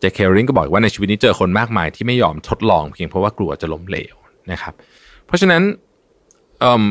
[0.00, 4.14] เจคเคอริงก็บอกว่าในชีวิตนี้เจอคนมากมายที่ไม่ยอมทดลองเพียงเพราะว่ากลัวจะล้มเหลว
[4.52, 4.74] นะครับ
[5.26, 5.62] เพราะฉะนั้น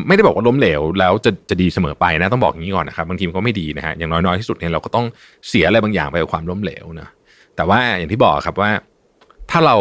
[0.07, 5.05] ไม่ได้บอกว่าล้มเหลวแล้วจะจะดีเสมอไปนะต้องบอกอย่างนี้ก่อนนะครับบางทีมันก็ไม่ดีนะฮะอย่างน้อยๆที่สุดเนี่ยเราก็ต้อง
[5.47, 7.09] เสียอะไรบางอย่างไปกับความล้มเหลวนะ
[7.55, 8.71] แต่ว่าอย่างที่บอกครับว่า
[9.51, 9.77] ถ้าเรา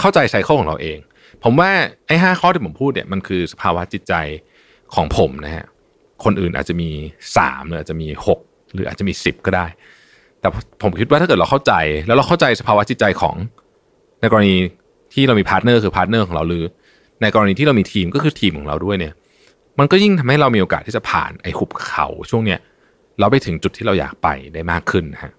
[0.00, 0.98] เข้าใจ cycle ของเราเอง
[1.44, 1.70] ผมว่า
[2.06, 4.14] ไอ้ห้าข้อที่ผมพูดเนี่ยมันคือสภาวะจิตใจ
[4.94, 5.66] ของผมนะฮะ
[6.24, 6.90] คนอื่นอาจจะมี
[7.36, 8.40] สามหรืออาจจะมีหก
[8.72, 9.66] หรืออาจจะมีสิบก็ได้
[10.40, 10.48] แต่
[10.82, 11.72] ผมคิดว่าถ้าเกิดเราเข้าใจ
[12.06, 13.36] แล้วเราเข้าใจสภาวะจิตใจของ
[14.20, 14.54] ในกรณี
[15.12, 16.64] ที่เรามี partner คือ partner ของเราหรือ
[17.20, 19.14] ในกรณีที่เรามีทีมก็คือทีมของเราด้วยเนี่ย
[19.78, 22.60] มันก็ยิ่งทำให้เรามีโอกาสที่จะผ่านไอ้หุบเขาช่วงเนี้ย
[23.18, 25.32] เราไปถึงจุดที่เราอยากไปได้มากขึ้นนะฮะ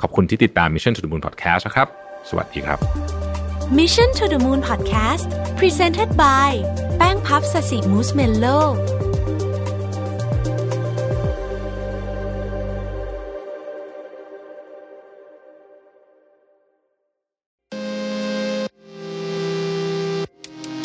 [0.00, 1.88] ขอบคุณที่ติดตาม Mission to the Moon Podcast นะครับ
[2.28, 2.78] สวัสดีครับ
[3.78, 5.28] Mission to the Moon Podcast
[5.58, 6.50] Presented by
[6.96, 8.46] แป้งพับสสิมูสเมลโล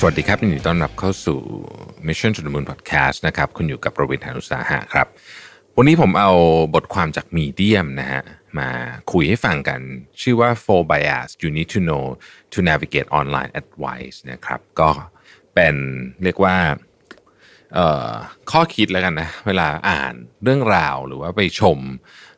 [0.00, 1.40] สวัสดีครับยินดีต้อนรับเข้าสู่
[2.06, 5.06] Mission to the Moon Podcast นะครับคุณอยู่กับประวิทยานุสาหะครับ
[5.76, 6.30] วันนี้ผมเอา
[6.74, 8.22] บทความจากมีเดียมนะฮะ
[8.58, 8.68] มา
[9.12, 9.80] คุยให้ฟังกัน
[10.22, 12.04] ชื่อว่า four bias you need to know
[12.52, 14.90] to navigate online advice นะครับ ก็
[15.54, 15.74] เป็น
[16.24, 16.56] เรียกว่า
[18.50, 21.78] ข้อคิดแล้วกันนะเวลาอ่านเรื่องราวหรือว่าไปชม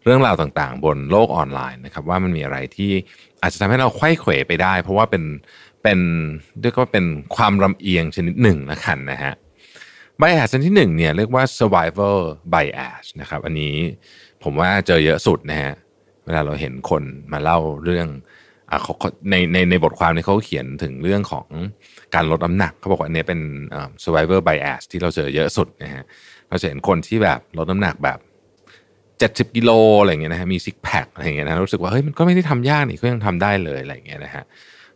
[0.05, 2.93] เรื่องราวต่างๆ บนโลกออนไลน์นะครับ ว่ามันมีอะไรที่
[3.43, 5.23] อาจจะทำให้เราไข้เขวไปได้ เพราะว่าเป็น
[5.83, 6.01] เป็น
[6.63, 7.05] เรียกว่าเป็น
[7.37, 9.35] ความลำเอียงชนิดหนึ่งละกันนะฮะ
[10.21, 12.19] bias ชนิดที่หนึ่งเนี่ยเรียกว่า survival
[12.55, 13.75] bias นะครับอันนี้
[14.43, 15.73] ผมว่าเจอเยอะสุดนะฮะ
[16.25, 17.03] เวลาเราเห็นคน
[17.33, 18.09] มาเล่าเรื่อง
[18.71, 18.73] อ
[19.31, 21.47] ในในในบทความนี้เขาเขียนถึงเรื่องของ
[22.15, 23.41] การลดน้ำหนักเขาบอกว่าอันนี้เป็น
[24.05, 26.05] survivor bias ที่เราเจอเยอะสุดนะฮะ
[26.49, 28.19] เราจะเห็นคนที่แบบลดน้ำหนักแบบ
[29.19, 29.71] เจ็ดสิบกิโล
[30.01, 34.45] อะไรเงี้ยนะฮะมีซิกแพคอะไรเงี้ยนะรู้สึกว่าเฮ้ยมันก็ไม่ได้ทำยากนี่ก็ยังทำได้เลยอะไรเงี้ยนะฮะ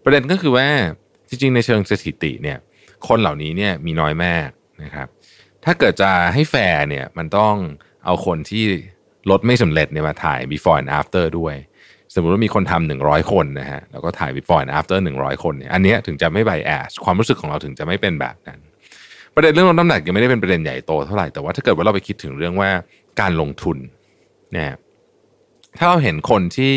[0.05, 0.69] ประเด็นก็คือว่า
[1.29, 2.59] จริงๆ ในเชิงสถิติเนี่ย
[3.09, 4.49] คนเหล่านี้เนี่ยมีน้อยมาก
[4.83, 5.09] นะครับ
[5.65, 7.55] ถ้าเกิดจะให้แฟร์เนี่ยมันต้อง
[8.05, 8.65] เอาคนที่
[9.31, 11.55] ลดไม่สำเร็จเนี่ยมาถ่าย before and after ด้วย
[12.15, 18.61] สมมติว่ามีคนทำหนึ่งร้อยคนนะฮะแล้วก็ถ่าย before and after หนึ่งร้อยคนเนี่ยอันนี้ถึงจะไม่ bias ความรู้สึกของเราถึงจะไม่เป็นแบบนั้น
[19.35, 22.71] ประเด็นเรื่องลดน้ำหนักยังไม่ได้เป็นประเด็นใหญ่โตเท่าไหร่แต่ว่าถ้าเกิดว่าเราไปคิดถึงเรื่องว่า
[23.21, 23.79] การลงทุน
[24.53, 24.73] เนี่ย
[25.79, 26.77] ถ้าเราเห็นคนที่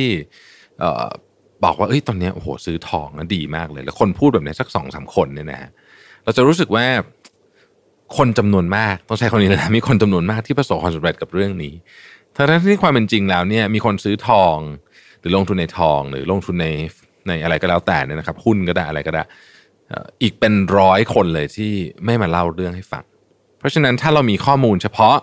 [1.63, 5.71] บอกว่าเอ้ยตอนนี้โอ้โหซื้อทองนะดีมากเลย แล้วคนพูดแบบนี้สักสองสามคนเนี่ยนะฮะ
[6.23, 6.85] เราจะรู้สึกว่า
[8.17, 11.73] คนจำนวนมากต้องใช้คำนี้เลยนะมีคนจำนวนมากที่ประสบความสำเร็จกับเรื่องนี้
[12.35, 14.57] ทั้งที่ความเป็นจริงแล้วเนี่ยมีคนซื้อทอง
[15.19, 16.67] หรือลงทุนในทอง หรือลงทุนใน
[17.27, 19.23] ในอะไรก็แล้วแต่เนี่ยนะครับหุ้นก็ได้อะไรก็ได้
[20.21, 21.73] อีกเป็นร้อยคนเลยที่
[22.05, 23.03] ไม่มาเล่าเรื่องให้ฟัง
[23.59, 25.15] เพราะฉะนั้นถ้าเรามีข้อมูลเฉพาะ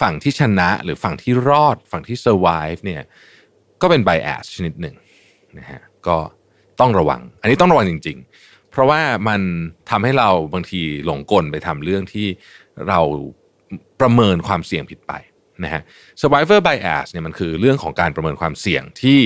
[0.00, 3.02] ฝั่งที่ชนะหรือฝั่งที่รอดฝั่งที่ survive เนี่ย
[3.82, 4.94] ก็เป็น bias ชนิดหนึ่ง
[5.58, 6.16] นะฮะก็
[6.80, 9.40] ต้องระวัง อันนี้ต้องระวังจริง ๆ เพราะว่ามัน
[9.90, 12.26] ทำให้เราบางทีหลงกลไปทำเรื่องที่
[12.88, 13.00] เรา
[14.00, 15.12] ประเมินความเสี่ยงผิดไป
[15.64, 15.82] นะฮะ
[16.20, 19.18] survivor bias เนี่ยมันคือเรื่องของการประเมินความเสี่ยงที่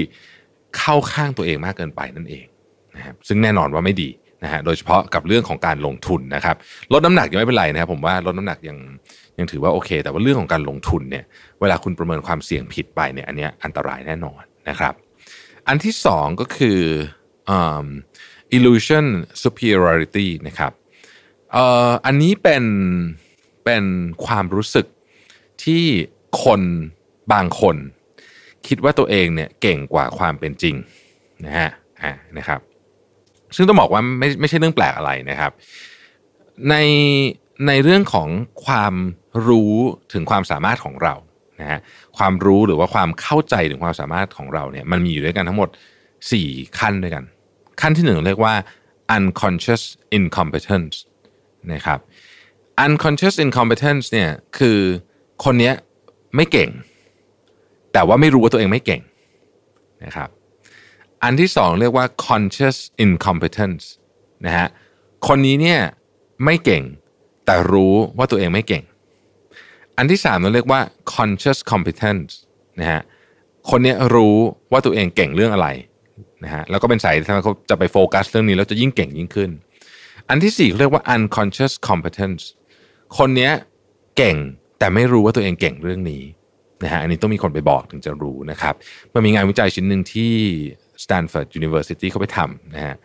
[0.79, 2.47] เข้าข้างตัวเองมากเกินไปนั่นเอง
[2.97, 4.11] นะครับซึ่งแน่นอนว่าไม่ดี
[4.45, 6.57] นะฮะโดยเฉพาะกับเรื่องของการลงทุนนะครับ
[6.93, 8.79] ลดน้ำหนักยังไม่เป็นไรนะครับผมว่าลดน้ำหนักยัง
[9.39, 11.25] ยังถือว่าโอเค แต่ว่าเรื่องของการลงทุนเนี่ย
[11.61, 14.95] เวลาคุณประเมินความเสี่ยงผิดไปเนี่ยอันนี้อันตรายแน่นอนนะครับ
[15.69, 16.81] อันที่สองก็คือ
[17.59, 17.87] um,
[18.57, 19.07] illusion
[19.43, 20.73] superiority นะครับ
[21.53, 22.65] เอ่ออันนี้เป็น
[23.65, 23.85] เป็น
[24.27, 24.87] ความรู้สึก
[25.65, 25.85] ที่
[26.45, 26.63] คน
[27.33, 27.77] บางคน
[28.67, 30.77] คิดว่าตัวเองเนี่ยเก่งกว่าความเป็นจริง
[31.45, 31.71] นะฮะ
[32.03, 32.61] อ่านะครับ
[33.57, 35.53] ซึ่งต้องบอกว่าไม่ไม่ใช่เรื่องแปลกอะไรนะครับ
[36.71, 36.77] ใน
[37.67, 38.29] ในเรื่องของ
[38.67, 38.95] ความ
[39.47, 39.75] รู้
[40.13, 41.15] ถึงความสามารถของเรา
[41.61, 41.81] นะฮะ
[42.19, 45.69] ความรู้หรือว่าความเข้าใจถึงความสามารถของเราเนี่ยมันมีอยู่ด้วยกันทั้งหมด
[46.25, 47.25] 4 ขั้นด้วยกัน
[47.81, 48.55] ขั้นที่หนึ่งเรียกว่า
[49.17, 49.83] unconscious
[50.19, 50.97] incompetence
[51.73, 51.99] นะครับ
[52.85, 54.79] unconscious incompetence เนี่ยคือ
[55.45, 55.73] คนนี้
[56.37, 56.71] ไม่เก่ง
[57.93, 59.03] แต่ว่าไม่รู้ว่าตัวเองไม่เก่ง
[60.05, 60.29] นะครับ
[61.23, 63.85] อันที่สองเรียกว่า conscious incompetence
[64.47, 64.69] นะฮะ
[65.29, 65.81] คนนี้เนี่ย
[66.45, 66.85] ไม่เก่ง
[67.45, 68.85] แต่รู้ว่าตัวเองไม่เก่ง
[69.99, 70.81] อันที่สามเราเรียกว่า
[71.17, 72.33] conscious competence
[72.81, 73.03] นะฮะ
[73.71, 74.37] คนเนี้ยรู้
[74.73, 75.69] ว่าตัวเองเก่งเรื่องอะไร
[76.45, 79.51] นะฮะแล้วก็เป็นสายที่เขาจะไปโฟกัสเรื่องนี้แล้วจะยิ่งเก่งยิ่งขึ้น
[80.29, 82.43] อันที่สี่เขาเรียกว่า unconscious competence
[83.19, 83.53] คนเนี้ย
[84.17, 84.37] เก่ง
[84.79, 86.23] แต่ไม่รู้ว่าตัวเองเก่งเรื่องนี้
[86.85, 88.75] นะฮะอันนี้ต้องมีคนไปบอกถึงจะรู้นะครับ
[89.15, 90.33] มันมีงานวิจัยชิ้นหนึ่งที่
[91.05, 92.97] Stanford University เขาไปทำนะฮะ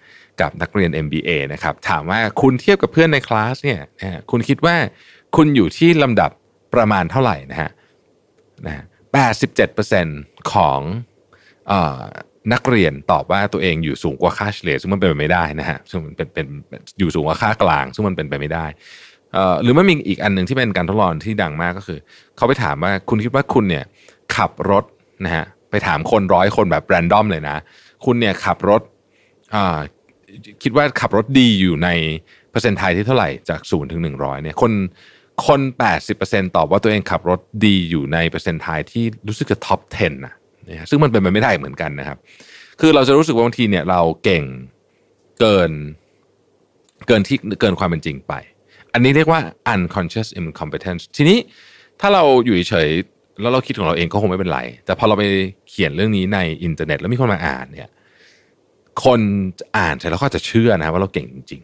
[0.41, 4.75] กับนักเรียน MBA นะครับถามว่าคุณเทียบกับเพื่อนในคลาสเนี่ยนะคุณคิดว่า
[5.35, 6.31] คุณอยู่ที่ลำดับ
[6.73, 7.71] ประมาณเท่าไหร่นะฮะ
[8.65, 8.83] นะ
[9.83, 10.79] 87%ของ
[11.67, 12.01] เอ่อ
[12.53, 16.47] นักเรียนตอบว่าตัวเองอยู่สูงกว่าค่าเฉลี่ยซึ่งมันเป็นไปไม่ได้นะฮะซึ่งมันเป็นเป็น
[16.99, 18.65] อยู่สูงกว่าค่ากลาง ซึ่งมันเป็นไปไม่ได้
[19.63, 21.99] หรือไม่มีอีกอันหนึ่งที่เป็นการทดลองที่ดังมากก็คือ
[22.37, 23.85] เขาไปถามว่าคุณคิดว่าคุณเนี่ย
[24.35, 24.85] ขับรถ
[25.25, 27.57] นะฮะไปถามคนร้อยคนแบบแรนดอมเลยนะ
[28.05, 28.81] คุณเนี่ยขับรถ
[30.63, 31.89] คิดว่าขับรถดีอยู่ใน
[32.51, 34.71] เปอร์เซ็นต์ไทยที่เท่าไหร่จากศูนย์ถึงหนึ่งร้อยเนี่ยคน
[35.45, 35.61] คน
[36.09, 40.33] 80%ตอบว่าตัวเองขับรถดีอยู่ในเปอร์เซ็นต์ไทยที่รู้สึกจะ top 10นะ
[40.69, 42.17] นะซึ่งมันเป็นไปไม่ได้เหมือนกันนะครับ
[42.79, 44.43] คือเราจะรู้สึกว่าบางทีเนี่ยเราเก่ง
[45.39, 45.71] เกิน
[47.07, 48.33] เกินที่เกินความเป็นจริงไป
[48.93, 49.39] อันนี้เรียกว่า
[49.73, 51.37] unconscious incompetence ทีนี้
[52.01, 52.89] ถ้าเราอยู่เฉย
[53.41, 55.23] แล้วเราคิดของเราเองก็คงไม่เป็นไร แต่พอเราไป
[55.69, 57.89] เขียนเรื่องนี้ในอินเทอร์เน็ตแล้วมีคนมาอ่านเนี่ย
[59.05, 59.19] คน
[59.77, 61.63] อ่านเสร็จแล้วก็จะเชื่อนะว่าเราเก่งจริง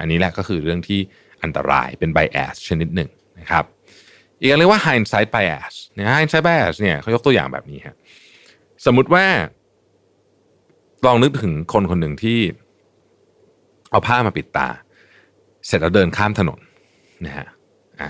[0.00, 1.00] อันนี้แหละก็คือเรื่องที่
[1.42, 3.10] อันตรายเป็น bias ชนิดหนึ่ง
[3.40, 3.64] นะครับ
[4.40, 7.96] อีกอย่างเรียกว่า hindsight bias เนี่ย hindsight bias เนี่ยเขายกตัวอย่างแบบนี้ครับ
[8.86, 9.26] สมมุติว่า
[11.06, 12.38] ลองนึกถึงคนคนหนึ่งที่
[13.90, 14.68] เอาผ้ามาปิดตา
[15.66, 16.58] เสร็จแล้วเดินข้ามถนน
[17.26, 17.46] นะฮะ
[18.00, 18.08] อ่า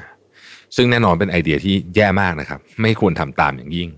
[0.77, 3.89] ซึ่งแน่นอนเป็นไอเดียที่แย่มากนะครับ ไม่ควรทำตามอย่างยิ่ง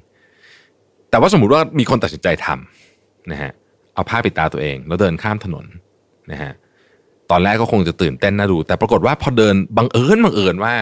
[1.10, 3.52] แต่ว่าสมมติว่ามีคนตัดสินใจทำนะฮะ
[3.94, 5.66] เอาผ้าปิดตาตัวเอง แล้วเดินข้ามถนน
[6.32, 6.52] นะฮะ
[7.30, 10.74] ตอนแรกก็คงจะตื่นเต้นน่าดู แต่ปรากฏว่าพอเดินบังเอิญบังเอิญว่า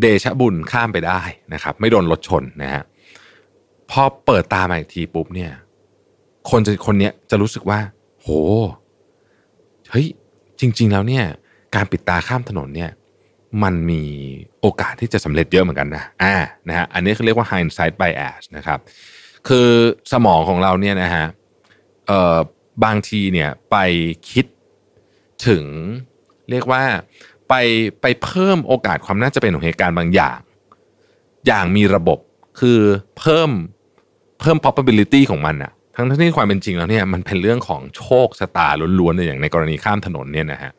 [0.00, 1.20] เดชะบุญข้ามไปได้
[1.54, 2.82] นะครับ ไม่โดนรถชนนะฮะ
[3.90, 5.50] พอเปิดตามาอีกทีปุ๊บเนี่ย
[6.50, 7.78] คนจะคนเนี้ยจะรู้สึกว่า
[8.20, 8.28] โห
[9.90, 10.06] เฮ้ย
[10.60, 11.24] จริง ๆ แล้วเนี่ย
[11.74, 12.90] การปิดตาข้ามถนนเนี่ย
[13.62, 14.02] มันมี
[14.60, 16.34] โอกาสที่จะสำเร็จเยอะเหมือนกันนะอ่า
[16.68, 18.78] นะฮะอันนี้เขาเรียกว่า hindsight bias นะครับ
[19.48, 19.68] คือ
[20.12, 21.24] สมองของเราเนี่ยนะฮะ
[22.06, 22.36] เอ่อ
[22.84, 23.76] บางทีเนี่ยไป
[24.30, 24.46] คิด
[25.46, 25.64] ถึง
[26.50, 26.82] เรียกว่า
[27.48, 27.54] ไป
[28.02, 30.38] ไปเพิ่มโอกาสความน่าจะเป็นของเหตุการณ์บางอย่าง
[31.46, 32.18] อย่างมีระบบ
[32.60, 32.80] คือ
[33.18, 33.50] เพิ่ม
[34.40, 38.68] เพิ่ม probability ของมันอะทั้งที่ความเป็นจริงแล้วเนี่ยมันเป็นเรื่องของโชคชะตา
[38.98, 40.72] ล้วนๆเลยอย่างในกรณีข้ามถนนเนี่ยนะฮะ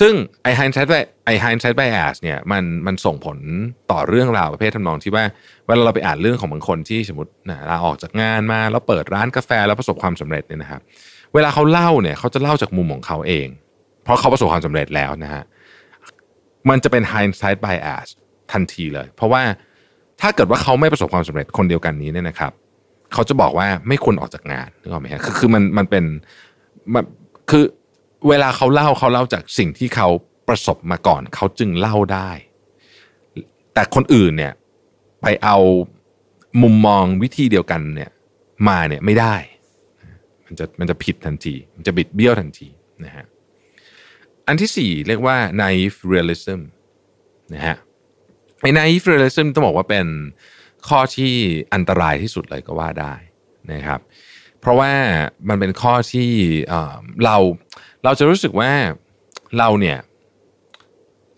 [0.00, 3.38] ซึ่งไอ hindsight by ไอ hindsight bias เนี่ยมันมันส่งผล
[3.90, 5.24] ต่อเรื่องราวประเภททำนองที่ว่า
[5.66, 10.80] เวลาเราไปอ่านเรื่องของบางคนที่สมมตินะลาออกจากงานมาแล้วเปิดร้านกาแฟแล้วประสบความสำเร็จเนี่ยนะครับ
[11.34, 13.48] เวลาเขาเล่าเนี่ยเขาจะเล่าจากมุมของเขาเอง
[14.02, 15.42] เพราะเขาประสบความสำเร็จแล้วนะฮะ
[16.68, 18.06] มันจะเป็น hindsight bias
[18.52, 19.42] ทันทีเลย เพราะว่า
[20.20, 22.52] ถ้าเกิดว่าเขาไม่ประสบความสำเร็จคนเดียวกันนี้เนี่ยนะครับ
[23.12, 26.04] เขาจะบอกว่าไม่ควรออกจากงานนึกออกไหมฮะคือคือมันมันเป็น
[26.94, 27.04] มัน
[27.50, 27.64] คือ
[28.28, 30.08] เวลาเขาเล่าเขาเล่าจากสิ่งที่เขา
[30.48, 32.30] ประสบมาก่อน เขาจึงเล่าได้
[33.74, 34.52] แต่คนอื่นเนี่ย
[35.22, 35.56] ไปเอา
[36.62, 38.10] มุมมองวิธีเดียวกันเนี่ย
[38.68, 39.34] มาเนี่ยไม่ได้
[40.50, 42.68] มันจะมันจะผิดทันที มันจะบิดเบี้ยวทันที
[43.04, 43.26] นะฮะ
[44.46, 46.60] อันที่สี่เรียกว่า naive realism
[47.54, 47.76] นะฮะ
[48.60, 50.06] ไอ้ naive realism ต้องบอกว่าเป็น
[50.88, 51.32] ข้อที่
[51.74, 53.14] อันตรายที่สุดเลยก็ว่าได้
[53.72, 54.00] นะครับ
[54.60, 54.92] เพราะว่า
[55.48, 56.30] มันเป็นข้อที่
[57.24, 57.36] เรา
[58.04, 58.72] เราจะรู้สึกว่า
[59.58, 59.98] เราเนี่ย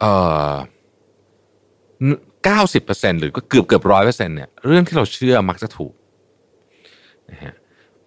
[0.00, 0.12] เอ่
[0.52, 0.54] อ
[2.44, 5.94] เก้าสิบเปอร์เซ็นหรือก็เกือบเกือบร้อยเปอร์เซ็นเนี่ยเรื่องที่เราเชื่อมักจะถูก
[7.30, 7.54] นะฮะ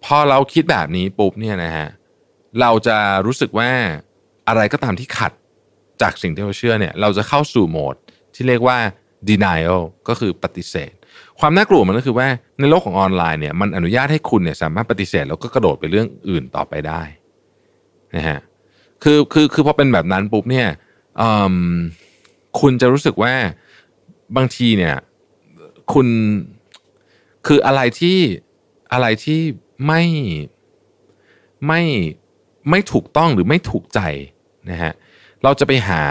[0.06, 1.88] พอเราคิดแบบนี้ปุ๊บเนี่ยนะฮะ
[2.60, 2.96] เราจะ
[3.26, 3.70] รู้สึกว่า
[4.48, 5.32] อะไรก็ตามที่ขัด
[6.02, 7.96] จากสิ่งที่เราเชื่อเนี่ย เราจะเข้าสู่โหมด
[8.34, 8.78] ที่เรียกว่า
[9.28, 10.92] denial ก็คือปฏิเสธ
[11.40, 12.28] ความน่ากลัวมันก็คือว่า
[12.58, 17.02] ในโลกของออนไลน์เนี่ยมันอนุญาตให้คุณเนี่ยสามารถปฏิเสธแล้วก็กระโดดไปเรื่องอื่นต่อไปได้
[18.16, 18.38] นะฮะ
[19.02, 20.68] คือคือคือพอเป็นแบบนั้นปุ๊บเนี่ย
[22.60, 23.34] คุณจะรู้สึกว่า
[24.36, 24.96] บางทีเนี่ย
[25.92, 26.06] คุณ
[27.46, 28.18] คืออะไรที่
[28.92, 29.40] อะไรที่
[29.86, 30.02] ไม่
[31.66, 31.82] ไม่
[32.70, 34.00] ไม่ถูกต้องหรือไม่ถูกใจ
[34.70, 34.92] นะฮะ
[35.42, 36.04] เราจะไปหา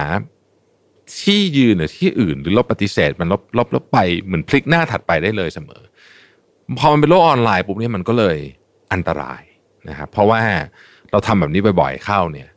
[1.21, 5.81] ที่ยืนหรือที่อื่น หรือลบปฏิเสธมันลบลบลบไปเหมือนพลิกหน้าถัดไปได้เลยเสมอ
[6.79, 8.37] พอมันเป็นโลกออนไลน์ปุ๊บเนี่ยมันก็เลย
[8.93, 9.41] อันตราย
[9.89, 10.41] นะครับเพราะว่า
[11.11, 12.49] เราทำแบบนี้บ่อยๆเข้าเนี่ย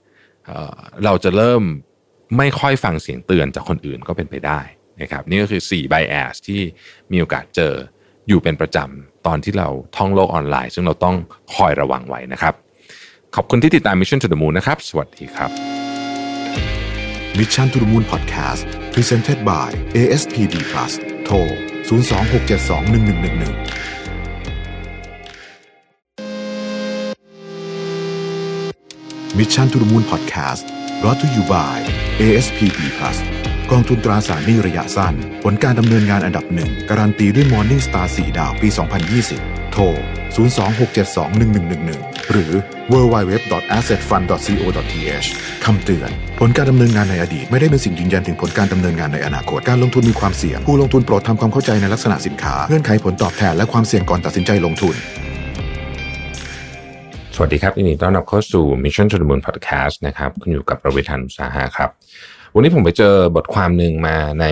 [1.05, 1.63] เราจะเริ่ม
[2.39, 4.61] ไม่ค่อยฟังเสียงเตือนจากคนอื่นก็เป็นไปได้
[5.03, 6.61] นะครับนี่ก็คือ 4 bias ที่
[7.13, 7.75] มีโอกาสเจอ
[8.29, 11.17] อยู่เป็นประจำตอนที่เราท่องโลกออนไลน์ ซึ่งเราต้อง
[11.55, 12.55] คอยระวังไว้นะครับ
[13.35, 15.51] ขอบคุณที่ติดตาม Mission to the Moon นะครับ สวัสดีครับ
[17.39, 18.63] Mission to the Moon Podcast
[18.95, 19.69] Presented by
[19.99, 20.93] ASPD Plus
[21.25, 21.37] โทร
[21.89, 23.79] 026721111
[29.39, 31.79] Mission to the Moon Podcast brought to you by
[32.23, 33.19] ASPD Plus
[33.73, 35.15] กองทุนตราสารหนี้ระยะสั้น
[35.45, 38.69] ผลการดำเนินงานอันดับหนึ่งการันตีด้วย Morningstar 4 ดาวปี
[39.21, 39.85] 2020 โทร
[40.37, 42.51] 026721111 หรือ
[42.93, 45.29] www.assetfund.co.th
[45.65, 54.95] คำเตือน ผลการดำเนินงานในอดีต ไม่ได้เป็นสิ่งยืนยันถึงผลการดำเนินงานในอนาคต การลงทุนมีความเสี่ยง ผู้ลงทุนโปรดทำความเข้าใจในลักษณะสินค้า เงื่อนไขผลตอบแทนและความเสี่ยงก่อนตัดสินใจลงทุน
[57.35, 61.91] สวัสดีครับยินดีต้อนรับเข้าสู่ Mission to the Moon Podcast นะครับคุณอยู่กับประวิทยานุสาหะครับ
[62.55, 64.47] วันนี้ผมไปเจอบทความหนึ่งมาใน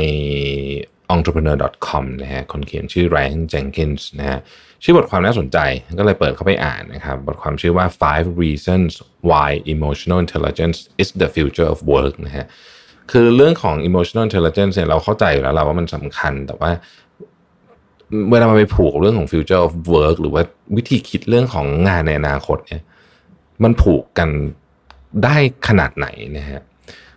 [1.15, 4.39] entrepreneur.com นะฮะคนเขียนชื่อ Ryan Jenkins นะฮะ
[4.83, 5.59] ชื่อบทความน่าสนใจ
[5.99, 8.91] ก็เลยเปิดเข้าไปอ่านนะครับ บทความชื่อว่า five reasons
[9.31, 12.47] why emotional intelligence is the future of work นะฮะ
[13.13, 16.71] คือเรื่องของ emotional intelligence เนี่ยเราเข้าใจอยู่แล้วเราว่ามันสำคัญแต่ว่า
[18.31, 20.43] เวลามาไปผูกกับเรื่องของ future of work หรือว่า
[20.77, 22.83] วิธีคิดเรื่องของงานในอนาคตเนี่ย
[23.63, 24.29] มันผูกกัน
[25.25, 25.37] ได้
[25.69, 26.09] ขนาดไหน
[26.39, 26.61] นะฮะ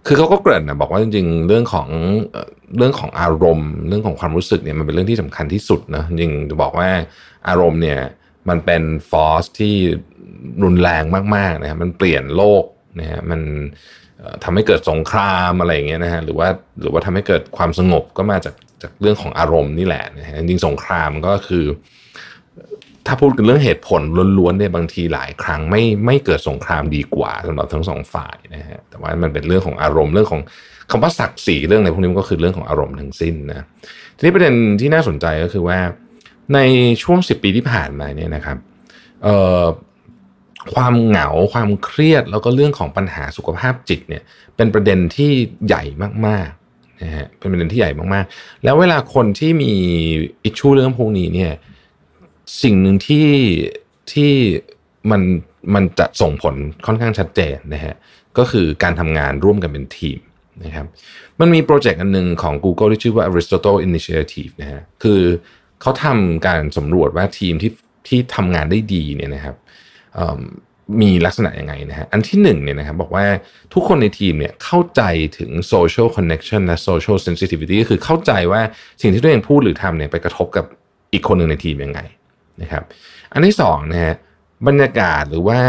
[0.06, 1.88] คือเขาก็เกริ่นนะบอกว่าจริงๆ เรื่องของ
[2.78, 6.90] เรื่องของอารมณ์ เรื่องของความรู้สึกเนี่ยมันเป็นเรื่องที่สำคัญที่สุดนะจริงจะบอกว่า
[7.50, 8.00] อารมณ์เนี่ย
[8.50, 9.76] มันเป็นฟอร์สที่
[10.64, 11.04] รุนแรง
[11.36, 12.64] มากๆนะฮะมันเปลี่ยนโลก
[13.00, 13.42] นะฮะมัน
[14.18, 16.48] เอ่อทำให้เกิดสงครามอะไรอย่างเงี้ยนะฮะหรือว่า
[16.82, 21.66] หรือว่าทำให้เกิดความสงบก็มาจากจากเรื่องของอารมณ์นี่แหละนะฮะจริงสงครามก็คือ
[23.10, 24.02] ถ้าพูดกันเรื่องเหตุผล
[24.38, 30.42] ล้วนๆเนี่ยบางทีหลายครั้งไม่ไม่เกิดสงครามดีกว่าสำหรับทั้งสองฝ่ายนะฮะแต่ว่ามันเป็นเรื่องของอารมณ์เรื่องของ
[30.92, 33.66] คำว่าศักดิ์ศรีเรื่องอะไรพวกนี้มันก็คือเรื่องของอารมณ์ทั้งสิ้นนะ
[34.18, 35.80] ทีนี้ประเด็นที่น่าสนใจก็คือว่า
[36.54, 36.60] ใน
[37.04, 38.58] ช่วง 10 ปีที่ผ่านมาเนี่ยนะครับ
[39.24, 39.64] เอ่อ
[40.74, 44.24] ความเหงาความเครียดแล้วก็เรื่องของปัญหาสุขภาพจิตเนี่ย
[44.56, 45.32] เป็นประเด็นที่
[45.68, 45.84] ใหญ่
[46.28, 49.74] มากๆนะฮะเป็นประเด็นที่ใหญ่มากๆ แล้วเวลาคนที่มี
[50.44, 51.52] อิชชูเรื่องพวกนี้เนี่ย
[52.64, 53.30] สิ่งหนึ่งที่
[54.12, 54.34] ที่
[55.12, 55.22] มัน
[55.76, 56.56] มันจะส่งผล
[56.86, 57.96] ค่อนข้างชัดเจนนะฮะ
[58.38, 60.20] ก็คือการทำงานร่วมกันเป็นทีม
[60.66, 60.86] นะครับ
[61.40, 65.22] มันมีโปรเจกต์อันหนึ่งของ Google ที่ชื่อว่า Aristotle Initiative นะฮะคือ
[65.82, 67.72] เขาทำการสำรวจว่าทีมที่
[68.08, 69.56] ที่ทำงานได้ดีเนี่ยนะครับ
[70.38, 70.40] ม
[71.02, 73.26] มีลักษณะยังไงนะฮะอันที่หนึ่งเนี่ยนะครับบอกว่า
[73.74, 75.02] ทุกคนในทีมเนี่ยเข้าใจ
[75.38, 78.62] ถึง social connection และ social sensitivity ก็คือเข้าใจว่า
[79.02, 80.66] สิ่งที่ตัวเองพูดหรือทำเนี่ยไปกระทบกับ
[81.14, 82.00] อีกคนหนึ่งในทีมยังไง
[82.62, 82.84] นะครับ
[83.34, 84.16] อันที่สองนะฮะ
[84.68, 85.60] บรรยากาศหรือว่า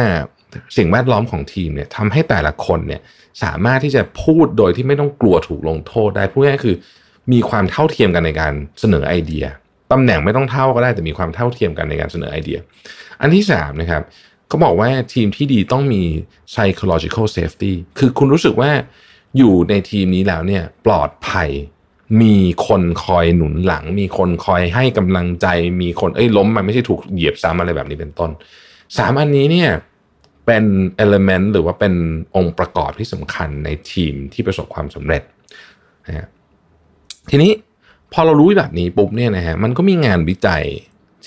[0.77, 3.01] สิ่งแวดล้อมของทีมเนี่ยทำให้แต่ละคนเนี่ย
[3.43, 6.77] สามารถที่จะพูดโดยที่ไม่ต้องกลัวถูกลงโทษได้พูดง่ายคือ
[7.33, 9.45] มีความเท่าเทียมกันในการเสนอไอเดีย
[9.93, 12.59] ตำแหน่งไม่ต้องเท่าก็ได้แต่มีความเท่าเทียมกันในการเสนอไอเดีย
[13.21, 14.03] อันที่สามนะครับ
[14.49, 16.03] เขาบอกว่าทีมที่ดีต้องมี
[16.53, 18.71] psychological safety คือคุณรู้สึกว่า
[19.39, 21.49] อยู่ในทีมนี้แล้วเนี่ยปลอดภัย
[22.23, 25.47] มีคนคอยหนุนหลัง มีคนคอยให้กำลังใจ
[25.83, 28.31] มีคนเอ้ยล้มมันไม่ใช่ถูกเหยียบซ้ำอะไรแบบนี้เป็นต้น
[28.99, 29.71] สามอันนี้เนี่ย
[30.47, 30.65] เป็น
[30.97, 31.95] เอลเมนต์หรือว่าเป็น
[32.37, 35.23] องค์ประกอบที่สำคัญในทีมที่ประสบความสำเร็จ
[36.07, 36.27] นะฮะ
[37.31, 37.53] ทีนี้
[38.13, 40.65] พอเรารู้แบบนี้ปุ๊บเนี่ยนะฮะมันก็มีงานวิจัย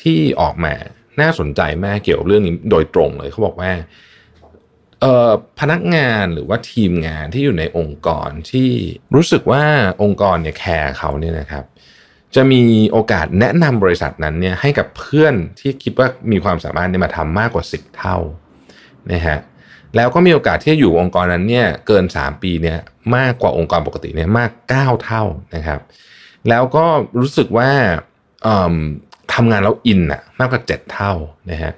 [0.02, 0.74] ที่ออกมา
[1.22, 3.72] น่าสนใจมากเกี่ยวกับเรื่องนี้โดยตรงเลยเขาบอกว่า
[5.60, 8.70] พนักงานหรือว่าทีมงานที่อยู่ในองค์กรที่
[9.16, 9.64] รู้สึกว่า
[10.04, 11.66] องค์กรเนี่ยแคร์เขาเนี่ยนะครับ
[12.36, 18.18] จะมีโอกาสแนะนำบริษัทนั้นเนี่ยให้กับเพื่อนที่คิดว่ามีความสามารถเนี่ยมาทำมากกว่า 10 เท่า
[19.12, 19.38] นะฮะ
[19.96, 22.80] แล้วก็มีโอกาสที่จะอยู่องค์กรนั้นเนี่ยเกิน 3 ปีเนี่ย
[23.16, 25.24] มากกว่าองค์กรปกติเนี่ยมาก 9 เท่า
[25.56, 25.80] นะครับ
[26.50, 26.86] แล้วก็
[27.20, 27.70] รู้สึกว่า
[29.34, 31.14] ทำงานแล้วอินอะมากกว่า 7 เท่า
[31.52, 31.72] นะฮะ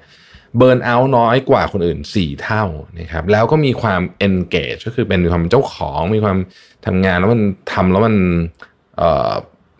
[0.56, 2.64] เบิร์นเอาท์น้อยกว่าคนอื่น 4 เท่า
[3.00, 6.38] นะครับแล้วก็มีความ engage ก็คือเป็นความเจ้าของมีความ
[6.86, 7.42] ทำงานแล้วมัน
[7.72, 8.16] ทำแล้วมัน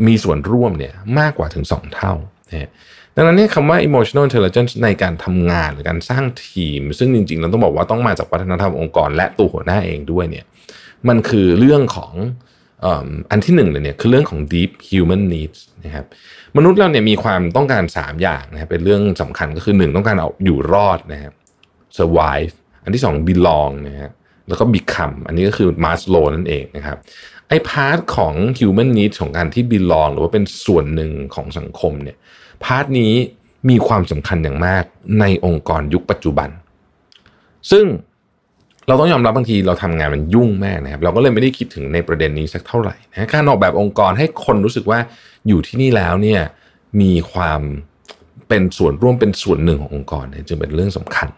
[0.06, 2.12] มีส่วนร่วมเนี่ยมากกว่าถึง 2 เท่า
[2.50, 2.70] นะ
[3.16, 10.44] ดังนั้นเนี่ยคำว่า emotional intelligence ในการทำงานหรือการสร้างทีม ซึ่งจริงๆเราต้องบอกว่าต้องมาจากวัฒนธรรมองค์กร และตัวหัวหน้าเองด้วยเนี่ย
[11.08, 12.12] มันคือเรื่องของ
[12.84, 12.88] อ,
[13.30, 16.06] อันที่หนึ่งเลยเนี่ยคือเรื่องของ deep human needs นะครับ
[16.56, 21.34] มนุษย์เราเนี่ยมีความต้องการ 3 อย่างนะครับเป็นเรื่องสำคัญก็คือ 1 ต้องการเอาอยู่รอดนะครับ
[21.98, 22.52] survive
[22.82, 24.12] อันที่ 2 belong นะฮะ
[24.48, 26.96] แล้วก็ become อันนี้ก็คือ Maslow นั่นเองนะครับ
[27.48, 32.16] ไอ้พาร์ทของ human need ของการที่ belong หรือว่าเป็นส่วนหนึ่งของสังคมเนี่ย
[32.64, 33.12] part นี้
[33.68, 34.84] มีความสำคัญอย่างมาก
[35.20, 36.48] ในองค์กรยุคปัจจุบัน
[37.70, 37.84] ซึ่ง
[38.88, 44.98] เราต้องยอมรับบางทีเราทำงานมันยุ่งมากนะครับ เราก็เลยไม่ได้คิดถึงในประเด็นนี้สักเท่าไหร่นะการออกแบบองค์กรให้คนรู้สึกว่า
[45.48, 46.40] อยู่ที่นี่แล้วเนี่ย
[47.00, 47.60] มีความ
[48.48, 51.28] เป็นส่วนร่วมเป็นส่วนหนึ่งขององค์กรเนี่ยจึงเป็นเรื่องสำคัญ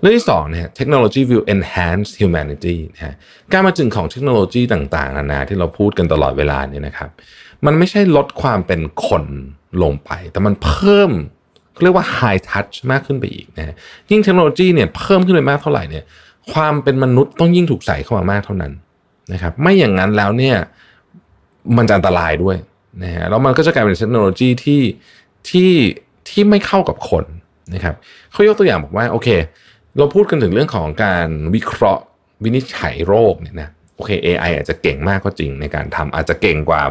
[0.00, 3.14] เรื่องที่สองนะฮะ technology will enhance humanity นะฮะ
[3.52, 7.10] การมาจึงของเทคโนโลยีต่างๆนานาที่เราพูดกันตลอดเวลาเนี่ยนะครับ
[7.66, 9.24] มันไม่ใช่ลดความเป็นคน
[9.82, 11.10] ลงไป แต่มันเพิ่ม
[11.82, 13.74] เรียกว่า high touch มากขึ้นไปอีกนะ
[14.10, 16.04] ยิ่งเทคโนโลยีเนี่ยเพิ่มขึ้นไปมากเท่าไหร่เนี่ย
[16.52, 18.72] ความเป็นมนุษย์ต้องยิ่งถูกใส่เข้ามามากเท่านั้น
[19.32, 20.56] นะครับ ไม่อย่างนั้นแล้วเนี่ย
[21.76, 22.56] มันจะอันตรายด้วย
[23.02, 24.82] นะฮะแล้วมันก็จะกลายเป็นเทคโนโลยีที่
[25.50, 25.72] ที่
[26.28, 27.24] ที่ไม่เข้ากับคน
[27.74, 27.94] นะครับ
[28.32, 29.28] เขายกตัวอย่างบอกว่าโอเค
[29.98, 32.04] เราพูดกันถึงเรื่องของการวิเคราะห์
[32.44, 36.82] วินิจฉัยโรคเนี่ยนะโอเค AI อาจจะเก่งมากก็จริงในการทำอาจจะเก่งกว่า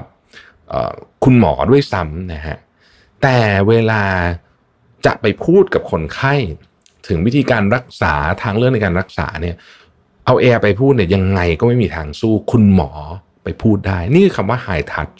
[1.23, 2.57] คุณหมอด้วยซ้ำนะฮะ
[3.21, 3.37] แต่
[3.69, 4.03] เวลา
[5.05, 6.33] จะไปพูดกับคนไข้
[7.07, 8.13] ถึงวิธีการรักษา
[8.43, 9.55] ทางเลือกในการรักษาเนี่ย
[10.25, 12.91] เอาแอร์ไปพูดเนี่ยยังไงก็ไม่มีทางสู้คุณหมอ
[13.43, 15.19] ไปพูดได้ นี่คือคำว่า high touch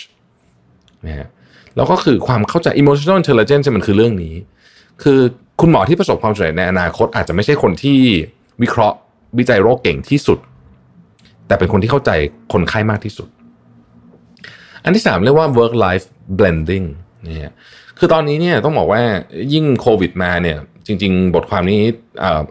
[1.06, 1.28] นะฮะ
[1.76, 4.36] แล้วก็คือความเข้าใจ emotional intelligence มันคือเรื่องนี้
[5.03, 5.20] คือ
[5.62, 7.99] คุณหมอที่ประสบความสำเร็จในอนาคตอาจจะไม่ใช่คนที่
[8.62, 8.98] วิเคราะห์
[9.38, 10.40] วิจัยโรคเก่งที่สุด
[11.48, 12.12] แต่เป็นคนที่เข้าใจ
[12.53, 13.28] คนไข้มากที่สุด
[14.84, 16.06] อันที่สามเรียกว่า work life
[16.38, 16.88] blending
[17.28, 17.56] นี่ฮะ
[17.99, 19.02] คือตอนนี้เนี่ยต้องบอกว่า
[19.53, 21.82] ยิ่งโควิดมาเนี่ย จริง ๆ บทความนี้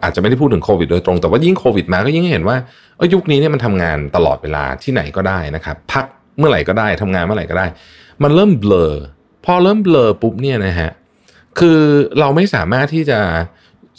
[0.03, 2.57] อาจจะไม่ได้พูดถึงโควิดโดยตรง แต่ว่ายิ่งโควิดมาก็ยิ่งเห็นว่า
[3.13, 6.05] ยุคนี้เนี่ยมันทำงานตลอดเวลาที่ไหนก็ได้นะครับ พัก
[6.37, 7.65] เมื่อไหร่ก็ได้ทำงานเมื่อไหร่ก็ได้
[8.23, 8.91] มันเริ่มเบลอ
[9.45, 10.91] พอเริ่มเบลอปุ๊บเนี่ยนะฮะ
[11.59, 11.79] คือ
[12.19, 13.19] เราไม่สามารถที่จะ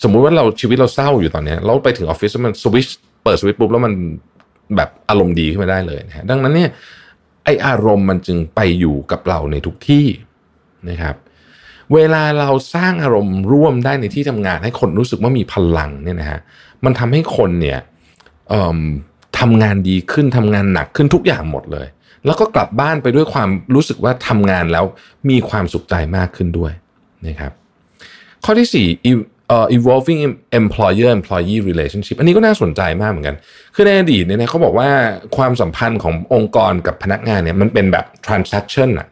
[0.03, 2.87] สมมุติว่าเราชีวิตเราเศร้าอยู่ตอนนี้เราไปถึงออฟฟิศมันสวิช
[3.25, 3.93] เปิดสวิตช์ปุ๊บแล้วมัน
[4.77, 6.71] แบบอารมณ์ดีขึ้นมาได้เลยนะฮะดังนั้นเนี่ย
[7.45, 10.07] ไออารมณ์มันจึงไปอยู่กับเราในทุกที่
[10.91, 11.17] นะครับ
[11.95, 16.41] เวลาเราสร้างอารมณ์ร่วมได้ในที่ทำงาน ให้คนรู้สึกว่ามีพลังเนี่ยนะฮะ
[16.85, 17.79] มันทำให้คนเนี่ย
[19.39, 21.87] ทำงานดีขึ้นทำงานหนักขึ้นทุกอย่างหมดเลย
[22.27, 24.85] แล้วก็กลับบ้านไปด้วยความรู้สึกว่าทำงานแล้ว
[25.31, 26.73] มีความสุขใจมากขึ้นด้วย
[27.27, 27.53] นะครับ
[28.45, 28.69] ข้อที่
[29.09, 30.21] 4 evolving
[30.61, 33.37] employer employee relationship อันนี้ก็น่าสนใจมากเหมือนกัน
[33.75, 34.89] คือในอดีตเนี่ยเขาบอกว่า
[35.37, 39.09] ความสัมพันธ์ขององค์กรกับพนักงานเนี่ยมันเป็นแบบ transaction อะ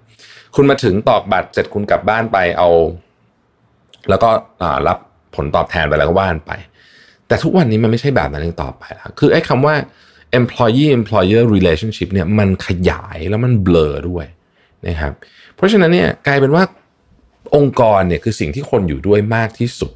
[0.54, 2.68] คุณมาถึงตอกบัตรเสร็จคุณกลับบ้านไปเอา
[4.08, 4.28] แล้วก็
[4.88, 4.98] รับ
[5.36, 6.52] ผลตอบแทนไปแล้วก็ว่านไป
[7.26, 9.74] แต่ทุกวันนี้มันไม่ใช่แบบนั้นอีกต่อไปแล้วคือไอ้คำว่า
[10.38, 14.26] employee employer relationship เนี่ยมันขยายแล้วมันเบลอด้วย
[14.86, 15.12] นะครับ
[15.56, 16.64] เพราะฉะนั้นเนี่ยกลายเป็นว่า
[17.56, 19.92] องค์กรเนี่ยคือสิ่งที่คนอยู่ด้วยมากที่สุด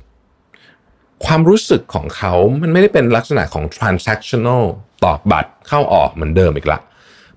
[1.25, 2.33] ความรู้สึกของเขา
[2.63, 4.65] มันไม่ได้เป็นลักษณะของ transactional
[5.05, 6.79] ตอกบัตรเข้าออกเหมือนเดิมอีกละ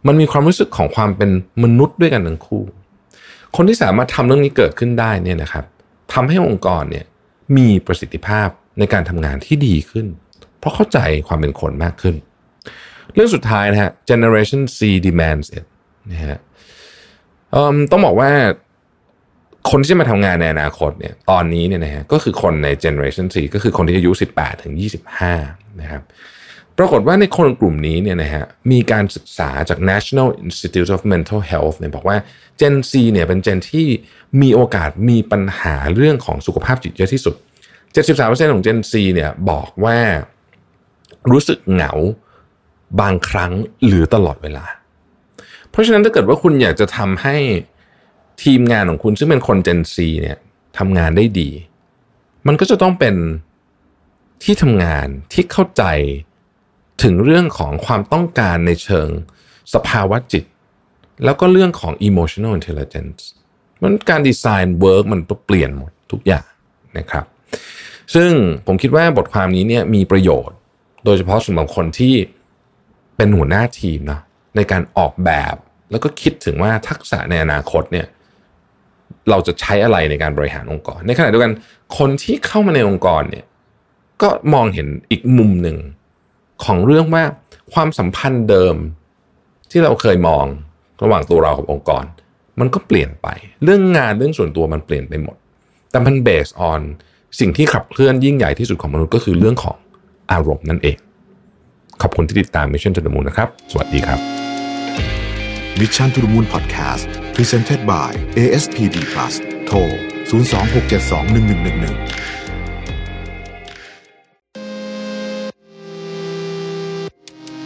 [0.07, 1.29] มันมีความรู้สึกของความเป็น
[1.63, 2.63] มนุษย์ด้วยกันทั้งคู่
[3.55, 5.65] คนที่สามารถทำเรื่องนี้เกิดขึ้นได้เนี่ยนะครับ
[6.13, 7.05] ทำให้องค์กรเนี่ย
[7.57, 8.49] มีประสิทธิภาพ
[8.79, 10.07] ในการทำงานที่ดีขึ้น
[10.59, 12.15] เพราะเข้าใจความเป็นคนมากขึ้น
[13.13, 15.65] เรื่องสุดท้ายนะฮะ generation C demands it
[16.11, 16.37] นะฮะ
[17.91, 18.31] ต้องบอกว่า
[19.69, 24.73] คนที่จะมาทำงานในอนาคตเนี่ยตอนนี้เนี่ยนะฮะก็คือคนใน generation C ก็คือคนที่อายุ 18 ถึง
[25.27, 26.01] 25 นะครับ
[26.77, 32.17] ปรากฏว่าในคนกลุ่มนี้เนี่ยนะฮะมีการศึกษาจาก National Institute of Mental Health เนี่ยบอกว่า
[32.59, 33.87] Gen Z เนี่ยเป็น Gen ที่
[34.41, 37.35] มีโอกาสมีปัญหาเรื่องของสุขภาพจิตเยอะที่สุด
[37.93, 39.97] 73%ของ Gen Z เนี่ยบอกว่า
[41.31, 41.93] รู้สึกเหงา
[43.01, 43.51] บางครั้ง
[43.85, 44.65] หรือตลอดเวลา
[45.69, 47.37] เพราะฉะนั้นถ้าเกิดว่าคุณอยากจะทำให้
[48.43, 50.37] ทีมงานของคุณซึ่งเป็นคน Gen Z เนี่ย
[50.77, 51.49] ทำงานได้ดี
[52.47, 53.15] มันก็จะต้องเป็น
[54.43, 55.83] ที่ทำงานที่เข้าใจ
[57.03, 59.09] ถึงเรื่องของความต้องการในเชิง
[59.73, 60.45] สภาวะจิต
[61.25, 63.21] แล้วก็เรื่องของ emotional intelligence
[63.81, 66.47] มันการ design work มันต้องเปลี่ยนหมดทุกอย่าง
[66.97, 67.25] นะครับ
[68.15, 68.31] ซึ่ง
[68.65, 70.57] ผมคิดว่าบทความนี้เนี่ยมีประโยชน์
[71.05, 72.15] โดยเฉพาะสำหรับคนที่
[73.17, 74.19] เป็นหัวหน้าทีมนะ
[74.55, 75.55] ในการออกแบบ
[75.91, 78.07] แล้วก็คิดถึงว่าทักษะในอนาคตเนี่ย
[79.29, 81.53] เราจะใช้อะไรในการบริหารองค์กร ในขณะเดียวกัน
[81.97, 83.45] คนที่เข้ามาในองค์กรเนี่ย
[84.21, 85.77] ก็มองเห็นอีกมุมหนึ่ง
[86.65, 87.23] ของเรื่องว่า
[87.73, 88.75] ความสัมพันธ์เดิม
[89.71, 90.45] ที่เราเคยมอง
[91.03, 92.03] ระหว่างตัวเรากับองค์กร
[92.59, 93.27] มันก็เปลี่ยนไป
[93.63, 95.35] เรื่องงานเรื่องส่วนตัวมันเปลี่ยนไปหมด
[95.91, 96.81] แต่มันเบสออน
[97.39, 99.77] สิ่งที่ขับเคลื่อนยิ่งใหญ่ที่สุดของมนุษย์ก็คือเรื่องของ
[100.31, 100.97] อารมณ์นั่นเอง
[102.01, 104.19] ขอบคุณที่ติดตาม Mission to the Moon นะครับ สวัสดีครับ
[105.79, 107.03] Mission to the Moon Podcast
[107.35, 108.09] Presented by
[108.39, 109.33] ASPD Plus
[109.65, 109.77] โทร
[110.29, 112.36] 026721111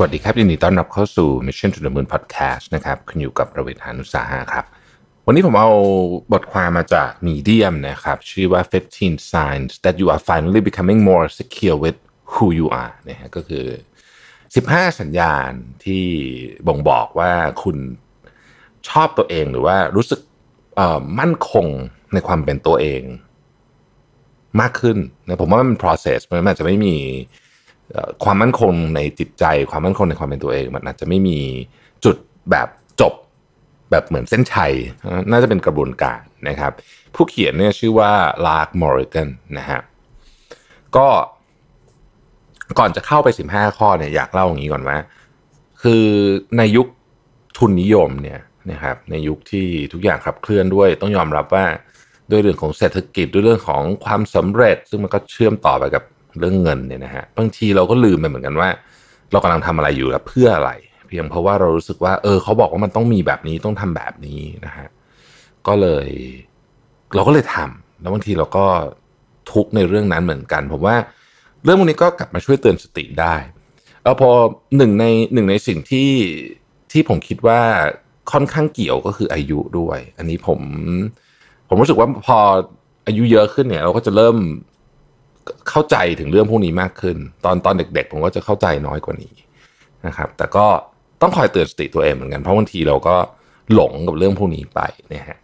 [0.00, 4.64] สวัสดีครับยินดีต้อนรับเข้าสู่ Mission to the Moon Podcast นะครับคุณอยู่กับประวิทยานุสาหะครับ
[5.26, 5.70] วันนี้ผมเอา
[6.32, 8.62] บทความมาจาก Medium นะครับ ชื่อว่า
[8.96, 11.98] 15 signs that you are finally becoming more secure with
[12.32, 13.66] who you are นะฮะก็คือ
[14.34, 15.50] 15 สัญญาณ
[15.84, 16.04] ที่
[16.66, 17.76] บ่งบอกว่าคุณ
[18.88, 20.20] ชอบตัวเองหรือว่ารู้สึก
[21.18, 21.66] มั่นคง
[22.12, 23.02] ในความเป็นตัวเอง
[24.60, 26.96] มากขึ้นนะผมว่ามันเป็น process มันอาจจะไม่มี
[28.24, 31.38] ความมั่นคงในจิตใจ ความมั่นคงในความเป็นตัวเอง มันอาจจะไม่มี
[32.04, 32.16] จุด
[32.50, 32.68] แบบ
[33.00, 33.14] จบ
[33.90, 34.72] แบบเหมือนเส้นชัย
[35.30, 36.72] น่าจะเป็นกระบวนการนะครับ
[37.14, 38.12] ผู้เขียนเนี่ยชื่อว่า
[38.46, 39.28] ลาร์กมอริกัน
[39.58, 39.80] นะฮะ
[40.96, 41.08] ก็
[42.78, 44.98] ก่อนจะเข้าไป 15 ข้อเนี่ยอยากเล่าอย่างนี้ก่อนว่า
[45.82, 46.04] คือ
[46.58, 46.86] ในยุค
[47.58, 48.40] ทุนนิยมเนี่ย
[48.70, 51.66] นะครับในยุคที่ทุกอย่างขับเคลื่อนด้วย ต้องยอมรับว่า
[52.30, 56.02] ด้วยเรื่องของเศรษฐกิจด้วยเรื่องของความสำเร็จ ซึ่งมันก็เชื่อมต่อไปกับ
[56.38, 58.68] เรื่องเงินเนี่ยนะฮะบางทีเราก็ลืมไปเหมือนกันว่า
[59.32, 60.70] เรากำลังทำอะไรอยู่และเพื่ออะไร
[61.06, 64.88] เพียงเพราะว่าเรารู้สึกว่า เออเขาบอกว่ามันต้องมีแบบนี้ต้องทำแบบนี้นะฮะ
[65.66, 66.08] ก็เลย
[67.14, 68.66] เราก็เลยทำแล้วบางทีเราก็
[69.52, 70.96] ทุกในเรื่องนั้นเหมือนกันผมว่า
[71.64, 73.34] เรื่องพวกนี้ก็กลับมาช่วยเตือนสติได้
[74.02, 74.30] เออพอ
[74.76, 76.10] หนึ่งในหนึ่งในสิ่งที่
[76.92, 77.60] ที่ผมคิดว่า
[78.32, 80.60] ค่อนข้างเกี่ยวก็คืออายุด้วย อันนี้ผม
[81.68, 82.38] ผมรู้สึกว่าพอ
[83.06, 84.36] อายุเยอะขึ้นเนี่ย เราก็จะเริ่ม
[85.68, 89.34] เข้าใจถึงเรื่องพวกนี้มากขึ้น ตอนตอนเด็ก ๆ ผมก็จะเข้าใจน้อยกว่านี้
[90.06, 90.66] นะครับ แต่ก็
[91.22, 93.16] ต้องคอยเตือนสติตัวเองเหมือนกันเพราะบางทีเราก็
[93.74, 94.80] หลงกับเรื่องพวกนี้ไป
[95.12, 95.38] นะฮะ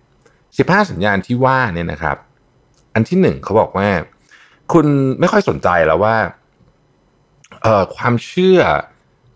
[0.58, 2.16] สิบห้าสัญญาณที่ว่าเนี่ยนะครับ
[2.94, 3.88] อันที่หนึ่งเขาบอกว่า
[4.72, 4.86] คุณ
[5.20, 6.16] ไม่ค่อยสนใจแล้วว่า
[7.62, 8.60] เอ่อความเชื่อ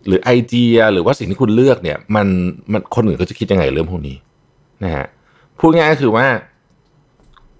[0.05, 2.27] หรือไอเดียหรือว่าสิ่งที่คุณเลือกเนี่ย มัน
[2.71, 4.17] มันคนอื่นเขาจะคิดยังไงเรื่องพวกนี้
[4.83, 5.05] นะฮะ
[5.59, 6.27] พูดง่ายก็คือว่า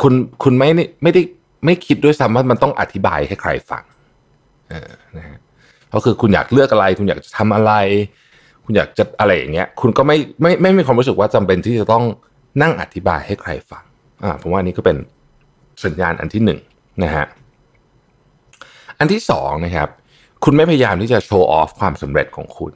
[0.02, 0.14] คุณ
[0.44, 0.70] คุณไม่
[1.04, 1.22] ไม่ได้
[1.66, 3.84] ไม่คิดด้วยซ้ำว่ามันต้องอธิบายให้ใครฟัง
[4.70, 5.40] เออนะฮะ
[5.94, 7.72] ก็คือคุณอยากเลือกอะไร คุณอยากจะทำอะไร
[8.66, 12.04] คุณอยากจะอะไรอย่างเงี้ย คุณก็ไม่ไม่ไม่มีความรู้สึกว่าจำเป็นที่จะต้อง
[12.62, 13.84] นั่งอธิบายให้ใครฟัง
[14.24, 14.98] อ่าผมว่านี้ก็เป็น
[15.84, 16.60] สัญญาณอันที่หนึ่ง
[17.04, 17.26] นะฮะ
[19.00, 19.90] อันที่สองนะครับ
[20.44, 22.74] คุณไม่พยายามที่จะ show off ความสำเร็จของคุณ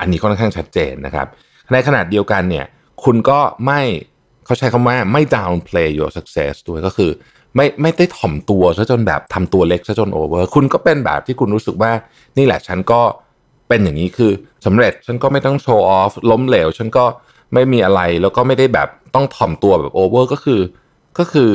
[0.00, 1.26] อันนี้ค่อนข้างชัดเจนนะครับ
[1.72, 2.66] ในขนาดเดียวกันเนี่ย
[3.04, 3.80] คุณก็ไม่
[4.44, 7.10] เขาใช้คำว่าไม่ downplay your success ด้วยก็คือ
[7.54, 11.92] ไม่ไม่ได้ถ่อมตัวซะจนแบบทำตัวเล็กซะจน over คุณก็เป็นแบบที่คุณรู้สึกว่า
[12.38, 13.00] นี่แหละฉันก็
[13.68, 14.32] เป็นอย่างนี้คือ
[14.66, 17.04] สำเร็จฉันก็ไม่ต้อง show off ล้มเหลว ฉันก็
[17.54, 20.60] ไม่มีอะไรแล้วก็ไม่ได้แบบต้องถ่อมตัวแบบ over ก็คือ
[21.18, 21.50] ก็คือ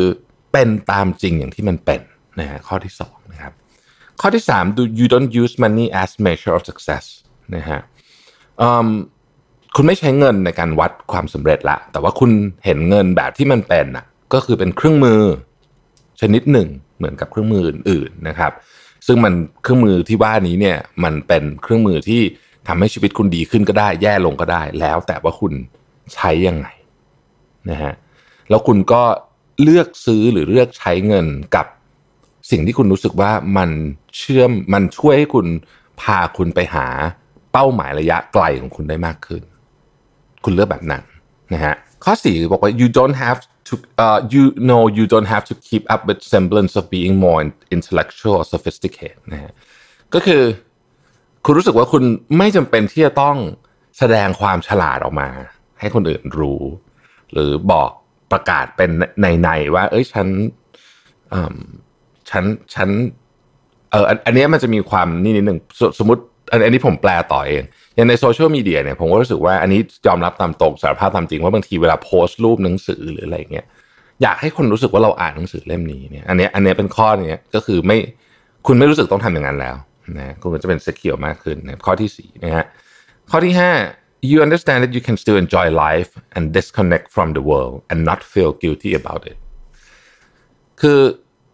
[0.52, 2.02] เป็นตามจริงอย่างที่มันเป็น
[2.40, 3.54] นะฮะข้อที่สองนะครับ
[4.22, 7.04] ข้อที่ 3 do you don't use money as measure of success
[7.56, 7.80] นะฮะ
[9.76, 12.32] คุณไม่ใช้เงินในการวัดความสำเร็จละ แต่ว่าคุณ
[12.66, 15.22] เห็นเงินแบบที่มันเป็นอะก็คือเป็นเครื่องมือ
[16.22, 16.68] ชนิดหนึ่ง
[16.98, 18.52] เหมือนกับเครื่องมืออื่นๆนะครับ
[19.08, 19.34] ซึ่งมัน
[19.64, 22.22] เครื่องมือที่ว่านี้เนี่ยมันเป็นเครื่องมือที่
[22.68, 25.54] ทำให้ชีวิตคุณดีขึ้นก็ได้ แย่ลงก็ได้ แล้วแต่ว่าคุณ
[26.14, 26.68] ใช้ยังไง
[27.70, 27.94] นะฮะ
[28.50, 29.04] แล้วคุณก็
[29.64, 31.66] เลือกซื้อหรือเลือกใช้เงินกับ
[32.52, 33.70] สิ่งที่คุณรู้สึกว่ามัน
[34.18, 35.48] เชื่อมมันช่วยให้คุณ
[36.02, 36.88] พาคุณไปหา
[37.54, 39.42] เป้าหมายระยะไกลของคุณได้มากขึ้น
[40.44, 41.04] คุณเลือกแบบนั้น
[41.54, 41.74] นะฮะ
[42.04, 43.40] ข้อสี่บอกว่า you don't have
[43.72, 43.76] to
[44.06, 47.40] uh, you know you don't have to keep up with semblance of being more
[47.78, 49.52] intellectual or sophisticated นะฮะ
[50.14, 50.42] ก็คือ
[51.46, 52.04] คุณรู้สึกว่าคุณ
[52.38, 53.38] ไม่จำเป็นที่จะต้อง
[53.98, 55.30] แสดงความฉลาดออกมา
[55.80, 56.62] ให้คนอื่นรู้
[57.32, 57.92] หรือบอก
[58.32, 58.90] ประกาศเป็น
[59.22, 60.28] ในๆว่า เอ้ยฉัน
[62.30, 62.44] ฉัน
[62.76, 62.90] ฉัน
[63.92, 65.60] เอออันนี้มันจะมีความนี่นิดหนึ่ง
[66.00, 66.22] สมมติ
[66.52, 67.64] อันนี้ผมแปลต่อเอง
[67.96, 73.66] อย่างในโซเชียลมีเดียเนี่ยผมก็รู้สึกว่าอันนี้ยอมรับตามตรงสารภาพตามจริงว่าบางทีเวลาโพสต์รูปหนังสือหรืออะไรเงี้ย
[74.22, 77.98] อยากให้คนรู้สึกว่าเราอ่านหนังสือเล่มนี้เนี่ยอันนี้อันนี้เป็นข้อเนี้ก็คือไม่
[78.68, 79.76] คุณไม่รู้สึกต้องทำอย่างนั้นแล้ว
[80.20, 82.66] นะคุณจะเป็นเซคิวมากขึ้นนะข้อที่สี่นะฮะ
[83.32, 83.72] ข้อที่ห้า
[84.30, 88.20] you understand that you can still enjoy life and disconnect from the world and not
[88.32, 89.38] feel guilty about it
[90.82, 91.00] คือ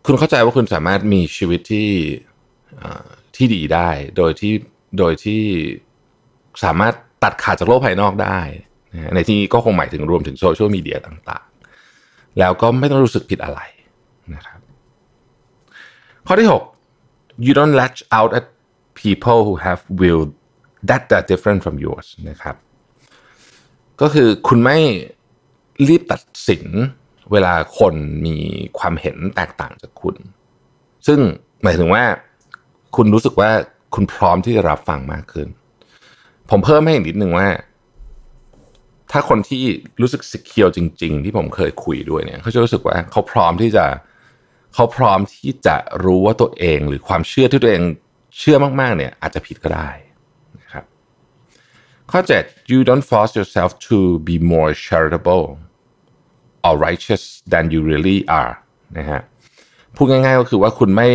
[0.06, 1.90] คุณเข้าใจว่าคุณสามารถมีชีวิตที่
[3.36, 4.54] ที่ดีได้ โดยที่
[5.00, 5.44] โดยที่
[6.64, 6.94] สามารถ
[7.24, 8.40] ตัดขาดจากโลกภายนอกได้
[9.16, 13.60] ในที่นี้ก็คงหมายถึงรวมถึงโซเชียลมีเดียต่างๆ แล้วก็ไม่ต้องรู้สึกผิดอะไร
[14.36, 14.60] นะครับ
[16.28, 18.46] ข้อที่ 6 you don't latch out at
[19.02, 20.24] people who have will
[20.90, 22.56] that are different from yours นะครับ
[24.02, 24.78] ก็คือคุณไม่
[25.88, 26.66] รีบตัดสิน
[27.32, 27.94] เวลาคน
[28.26, 28.36] มี
[28.80, 30.16] ความเห็นแตกต่างจากคุณ
[31.08, 31.20] ซึ่ง
[31.64, 32.04] หมายถึงว่า
[32.96, 33.52] คุณรู้สึกว่า
[33.96, 35.48] คุณพร้อมที่จะรับฟังมากขึ้น
[36.50, 37.48] ผมเพิ่มให้อีกนิดนึงว่า
[39.12, 39.64] ถ้าคนที่
[40.02, 43.86] รู้สึกสิเคียวจริง ๆ ที่ผมเคยคุยด้วยเนี่ยเขาจะรู้สึกว่าเขาพร้อมที่จะ
[44.74, 45.76] เขาพร้อมที่จะ
[46.06, 47.84] รู้ว่าตัวเองหรือความเชื่อที่ตัวเอง
[48.38, 49.90] เชื่อมากๆเนี่ย อาจจะผิดก็ได้
[50.60, 50.84] นะครับ
[52.12, 53.98] ข้อ 7 you don't force yourself to
[54.28, 55.46] be more charitable
[56.66, 58.54] or righteous than you really are
[58.98, 59.22] นะฮะ
[59.96, 61.10] พูดง่ายๆก็คือว่าคุณไม่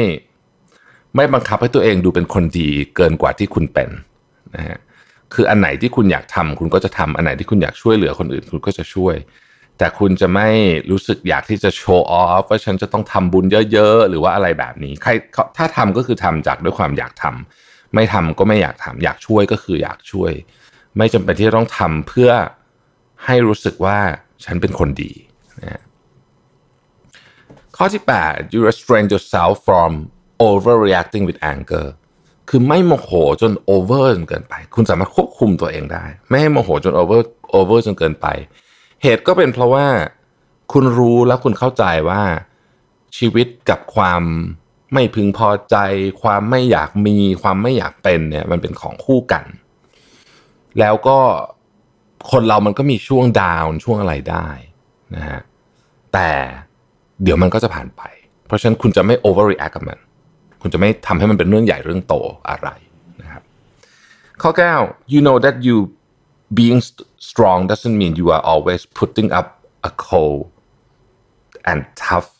[1.16, 3.88] ไม่บังคับให้ตัวเองดูเป็นคนดีเกินกว่าที่คุณเป็น
[4.56, 4.78] นะฮะ
[5.34, 9.16] คืออันไหนที่คุณอยากทำคุณก็จะทำอันไหนที่คุณอยากช่วยเหลือคนอื่น คุณก็จะช่วย
[9.78, 10.48] แต่คุณจะไม่
[10.90, 15.10] รู้สึกอยากที่จะโชว์ออฟว่าฉันจะต้องทำบุญเยอะ ๆ หรือว่าอะไรแบบนี้ใคร
[15.56, 20.32] ถ้าทำก็คือทำจากด้วยความอยากทำไม่ทำก็ไม่อยากทำอยากช่วยก็คืออยากช่วย
[20.98, 22.30] ไม่จำเป็นที่จะต้องทำเพื่อ
[23.24, 23.98] ให้รู้สึกว่า
[24.44, 25.12] ฉันเป็นคนดี
[25.62, 25.82] นะ
[27.76, 29.90] ข้อที่ 8 you restrain yourself from
[30.48, 31.86] overreacting with anger
[32.54, 33.10] คือไม่โมโห
[33.40, 37.20] จน over จนเกินไป คุณสามารถควบคุมตัวเองได้ ไม่ให้โมโหจน over
[37.56, 38.26] over จนเกินไป
[39.02, 39.86] เหตุก็เป็นเพราะว่า
[40.72, 42.22] คุณรู้แล้วคุณเข้าใจว่า
[43.18, 44.22] ชีวิตกับความ
[44.92, 45.76] ไม่พึงพอใจ
[46.22, 49.44] ความไม่อยากมีความไม่อยากเป็นเนี่ยมันเป็นของคู่กัน
[50.80, 51.18] แล้วก็
[52.30, 54.48] คนเรามันก็มีช่วงดาวน์ช่วงอะไรได้
[55.16, 55.40] นะฮะ
[56.12, 56.30] แต่
[57.22, 58.02] เดี๋ยวมันก็จะผ่านไป
[58.46, 59.98] เพราะฉะนั้นคุณจะไม่ overreact กับมัน
[60.62, 62.14] คุณจะไม่ทำให้มันเป็นเรื่องใหญ่เรื่องโต
[62.48, 62.68] อะไร
[63.20, 63.42] นะครับ
[64.42, 64.50] ข้อ
[64.82, 65.76] 9 you know that you
[66.58, 66.80] being
[67.30, 69.48] strong doesn't mean you are always putting up
[69.88, 70.42] a cold
[71.70, 72.30] and tough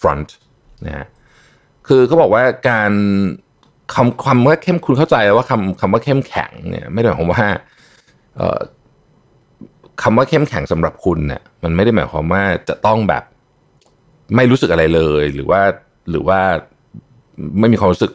[0.00, 0.28] front
[0.84, 1.06] นะฮะ
[1.86, 2.92] คือเขาบอกว่าการ
[3.94, 7.44] คำคำว่าเข้มคุณเข้าใจว่าคำคำว่าเข้มแข็งเนี่ยไม่ได้หมายความว่า
[10.02, 13.24] คำว่าเข้มแข็งสำหรับคุณเนี่ยมันไม่ได้หมายความว่าจะต้องแบบ
[14.36, 15.60] ไม่รู้สึกอะไรเลยหรือว่า
[16.10, 16.40] หรือว่า
[17.60, 18.12] ไม่มีความรู้สึก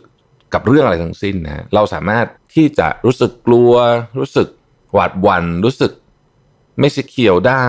[0.54, 2.26] กับเรื่องอะไรทั้งสิ้นนะเราสามารถ
[2.56, 3.74] ที่จะรู้สึกกลัว
[4.20, 4.48] รู้สึก
[4.94, 5.92] หวาดหวัน่นรู้สึก
[6.80, 7.68] ไม่สิเคียวได้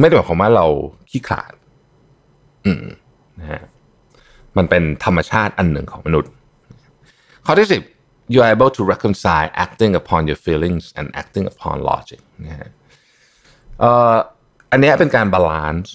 [0.00, 0.66] ไม่ได้หมายความว่าเรา
[1.10, 1.52] ขี้ขลาด
[2.66, 2.84] อืม
[3.38, 3.62] นะฮะ
[4.56, 6.30] มันเป็นธรรมชาติอันหนึ่งของมนุษย์
[7.46, 7.82] ข้อที่สิบ
[8.32, 12.68] you are able to reconcile acting upon your feelings and acting upon logic นะฮะ
[13.80, 14.14] เอ่อ
[14.70, 15.94] อันนี้เป็นการ balance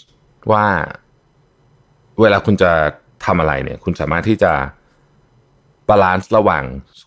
[0.51, 0.65] ว่า
[2.21, 2.71] เวลาคุณจะ
[3.25, 4.51] ทำอะไรเนี่ย คุณสามารถที่จะ
[5.89, 6.63] balance ระหว่าง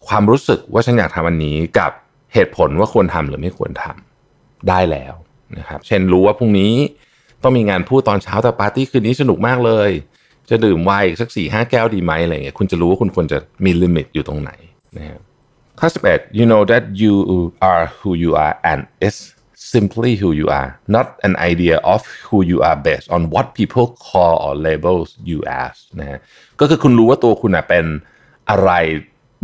[0.08, 1.92] ความรู้สึกว่าฉันอยากทำอันนี้กับ
[2.34, 5.14] เหตุผลว่าควรทำหรือไม่ควรทำได้แล้ว
[5.58, 6.72] นะครับ เช่นรู้ว่าพรุ่งนี้
[7.42, 9.90] ต้องมีงานพูดตอนเช้าแต่ปาร์ตี้คืนนี้สนุกมากเลย
[10.50, 14.50] จะดื่มไวน์สักสี่ห้าแก้วดีไหมอะไรเงี้ยคุณจะรู้ว่าคุณควรจะมีลิมิตอยู่ตรงไหน
[14.96, 15.20] นะครับ
[15.80, 17.14] ข้อ11 you know that you
[17.70, 19.20] are who you are and it's
[19.72, 23.86] simply who you are not an idea of who you are based on what people
[24.08, 26.18] call or labels you as นะฮะ
[26.60, 27.86] ก็คือคุณรู้ว่าตัวคุณเป็น
[28.50, 28.70] อะไร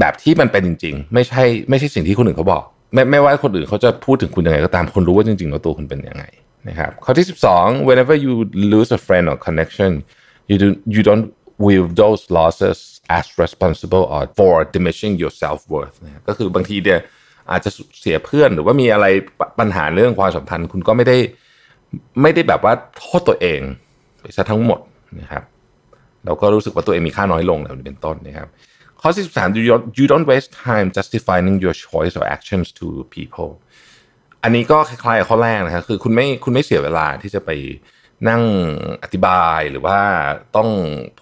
[0.00, 2.62] แบบที่มันเป็นจริง ๆ ไม่ใช่ไม่ใช่สิ่งที่คนอื่นเขาบอก
[2.94, 6.24] ไม่ไม่ว่าคนอื่นเขาจะพูดถึงคุณยังไงก็ตามคนรู้ว่าจริงๆว่าตัวคุณเป็นยังไง
[6.68, 7.26] นะครับข้อที่
[7.56, 8.32] 12 whenever you
[8.74, 9.90] lose a friend or connection
[10.50, 11.26] you do you don't
[11.64, 12.78] view those losses
[13.18, 17.00] as responsible or for diminishing your self worth นะก็คือบางทีเนี่ย
[17.50, 19.06] อาจจะเสียเพื่อนหรือว่ามีอะไร
[19.58, 21.16] ปัญหาเรื่องความสัมพันธ์ คุณก็ไม่ได้
[22.22, 23.60] ไม่ได้แบบว่าโทษตัวเอง
[24.20, 24.80] ไปซะทั้งหมด
[25.20, 25.44] นะครับ
[26.24, 28.48] เราก็รู้สึกว่าตัวเองมีค่าน้อยลงแบบนี้เป็นต้นนะครับ
[29.00, 29.48] ข้อที่สาม
[29.98, 33.50] you don't waste time justifying your choice or actions to people
[34.42, 37.50] อันนี้ก็คล้ายๆข้อแรกนะครับคือคุณไม่คุณไม่เสียเวลาที่จะไป
[38.28, 38.42] นั่ง
[39.02, 39.98] อธิบายหรือว่า
[40.56, 40.68] ต้อง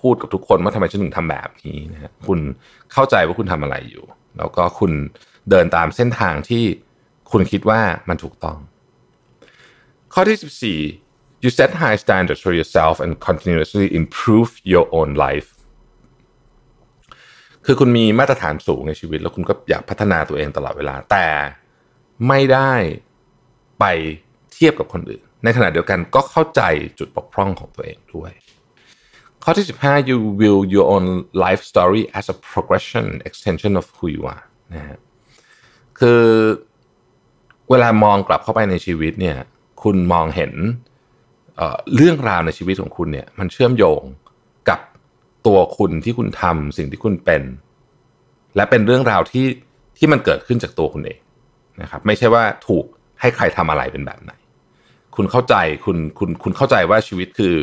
[0.01, 2.39] พูดกับทุกคนว่าทำไมฉันถึงทำแบบนี้นะฮะคุณ
[2.93, 4.05] เข้าใจว่าคุณทำอะไรอยู่
[4.39, 4.93] แล้วก็คุณ
[5.51, 6.65] เดินตามเส้นทางที่
[7.31, 8.59] คุณคิดว่ามันถูกต้อง
[10.15, 15.49] ข้อที่ 14 you set high standards for yourself and continuously improve your own life
[17.67, 21.27] คือคุณมีมาตรฐานสูงในชีวิต แล้วคุณก็อยากพัฒนาตัวเองตลอดเวลา แต่
[22.29, 22.73] ไม่ได้
[23.81, 23.85] ไป
[24.53, 26.63] เทียบกับคนอื่น ในขณะเดียวกันก็เข้าใจ
[26.99, 28.33] จุดบกพร่องของตัวเองด้วย
[29.45, 31.07] ข้อที่ 15 you will your own
[31.45, 34.45] life story as a progression extension of who you are
[34.75, 34.99] นะฮะ
[36.05, 36.25] คือ
[37.71, 39.37] เวลามองกลับเข้าไปในชีวิตเนี่ย
[39.83, 40.53] คุณมองเห็น
[41.57, 44.03] เเรื่องราวในชีวิตของคุณเนี่ย มันเชื่อมโยง
[44.69, 44.81] กับ
[45.47, 47.43] ตัวคุณที่คุณทำสิ่งที่คุณเป็น
[48.57, 49.47] และเป็นเรื่องราวที่
[49.99, 51.21] ที่มันเกิดขึ้นจากตัวคุณเอง
[51.83, 52.85] นะครับ ไม่ใช่ว่าถูก
[53.21, 54.33] ให้ใครทำอะไรเป็นแบบไหน
[55.17, 55.55] คุณเข้าใจ
[55.85, 57.55] คุณคุณคุณเข้าใจว่าชีวิตคือ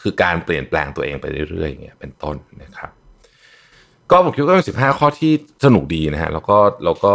[0.00, 2.92] คือการเปลี่ยนแปลงตัวเองไปเรื่อยๆอย่างเงี้ยเป็นต้นนะครับ
[4.10, 5.32] ก็ผมคิดว่าเป็นสิบห้าข้อที่
[5.64, 7.14] สนุกดีนะฮะแล้วก็แล้วก็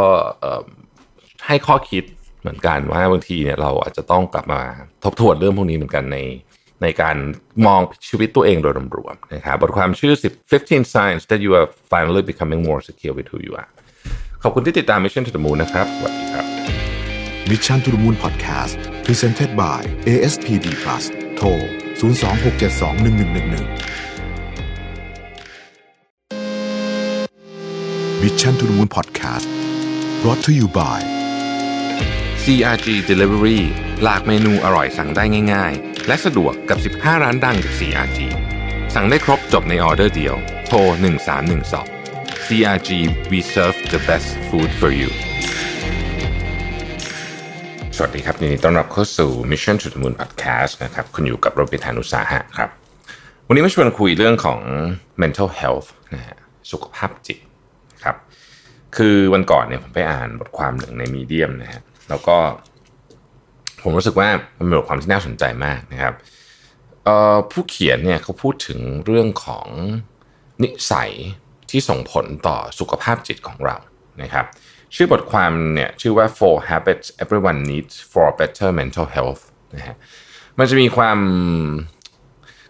[1.48, 2.04] ให้ข้อคิด
[2.42, 4.62] เหมือนกันว่าบางทีเนี่ยเราอาจจะต้องกลับมา
[5.04, 6.18] ทบทวนเรื่องพวกนี้เหมือนกันใน
[6.84, 7.16] ในการ
[7.66, 13.70] มองชีวิตตัวเองโดยรวมนะครับบทความชื่อ10 15 signs that you are finally becoming more secure with who you are
[14.44, 16.46] ขอบคุณที่ติดตาม Mission to the Moon นะครับ สวัสดีครับ
[17.50, 19.80] Mission to the Moon Podcast Presented by
[20.10, 21.04] ASPD Plus
[21.36, 21.48] โทร
[22.00, 24.09] 026721111
[28.24, 29.48] Mission to the Moon Podcast
[30.22, 31.00] brought to you by
[32.44, 33.62] CRG Delivery
[34.04, 35.24] หลากเมนูอร่อยสั่งได้
[35.54, 38.20] ง่ายๆ และสะดวกกับ 15 ร้านดังจาก CRG
[38.96, 40.36] สั่งได้ครบจบในออเดอร์เดียว
[40.68, 40.78] โทร
[41.64, 42.90] 1312 CRG
[43.32, 45.10] we serve the best food for you
[47.96, 52.70] สวัสดีครับยินดีต้อนรับเข้าสู่ Mission to the Moon Podcast นะครับ คุณอยู่กับโรบิทานุสาหะครับ
[53.48, 54.60] วันนี้มาชวนคุยเรื่องของ
[55.22, 56.38] mental health นะฮะ
[56.72, 57.40] สุขภาพจิต
[58.98, 62.38] คือวันก่อนเนี่ยผมไปอ่านบทความหนึ่งในมีเดียมนะฮะแล้วก็
[63.82, 66.14] ผมรู้สึกว่ามันเป็นบทความที่น่าสนใจมากนะครับ
[67.52, 69.68] ผู้เขียนเนี่ยเขาพูดถึงเรื่องของ
[70.64, 71.12] นิสัย
[71.70, 73.76] ที่ส่งผลต่อสุขภาพจิตของเรา
[74.22, 74.46] นะครับ
[74.96, 79.42] ชื่อบทความเนี่ยชื่อว่า four habits everyone needs for better mental health
[79.76, 79.96] นะฮะ
[80.58, 81.20] มันจะมีความ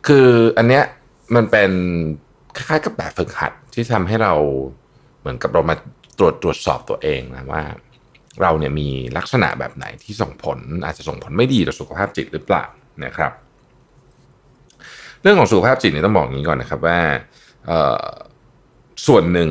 [0.07, 0.27] คือ
[0.57, 0.83] อันเนี้ย
[1.35, 1.71] มันเป็น
[2.55, 4.33] คล้ายๆกับแบบฝึกหัดที่ทำให้เรา
[5.19, 5.75] เหมือนกับเรามา
[6.19, 7.63] ตรวจตรวจสอบตัวเองนะว่า
[8.41, 8.87] เราเนี่ยมี
[9.17, 12.65] ลักษณะแบบไหนที่ส่งผลอาจจะส่งผลไม่ดีต่อสุขภาพจิตหรือเปล่า
[13.05, 13.31] นะครับ
[15.21, 16.99] เรื่องของสุขภาพจิตเนี่ยต้องบอกอย่างนี้ก่อนนะครับว่า
[19.07, 19.49] ส่วนหนึ่ง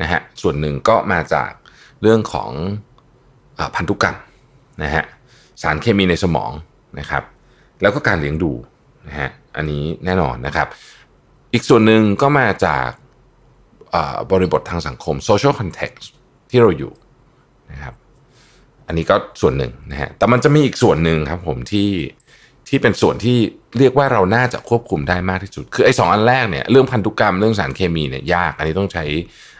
[0.00, 1.50] นะฮะส่วนหนึ่งก็มาจาก
[2.02, 2.50] เรื่องของ
[3.58, 4.16] อพันธุกรรม
[4.82, 5.04] นะฮะ
[5.62, 6.52] สารเคมีในสมอง
[6.98, 7.22] นะครับ
[7.82, 8.52] แล้วก็การเลี้ยงดู
[9.08, 10.66] นะฮะอันนี้แน่นอนนะครับ
[11.52, 12.88] อีกส่วนหนึ่งก็มาจาก
[14.32, 16.04] บริบททางสังคม social context
[16.50, 16.92] ที่เราอยู่
[17.72, 17.94] นะครับ
[18.86, 21.90] อันนี้ก็ส่วนหนึ่งนะฮะแต่มันจะมีอีกส่วนหนึ่งครับผมที่
[22.68, 23.38] ที่เป็นส่วนที่
[23.78, 29.04] เรียกว่าเราน่าจะควบคุมได้มากที่สุด คือไอ้สองอันแรกเนี่ยเรื่องพันธุกรรมเรื่องสารเคมีเนี่ยยาก อันนี้ต้องใช้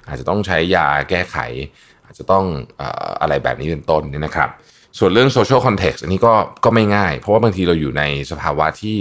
[0.06, 1.36] อาจจะต้องใช้ยาแก้ไข
[2.04, 2.44] อาจจะต้อง
[3.20, 4.50] อะไรแบบนี้เป็นต้นเนี่ยนะครับ
[4.98, 6.34] ส่วนเรื่อง social context อันนี้ก็
[6.64, 8.98] ก็ไม่ง่าย เพราะว่าบางทีเราอยู่ในสภาวะที่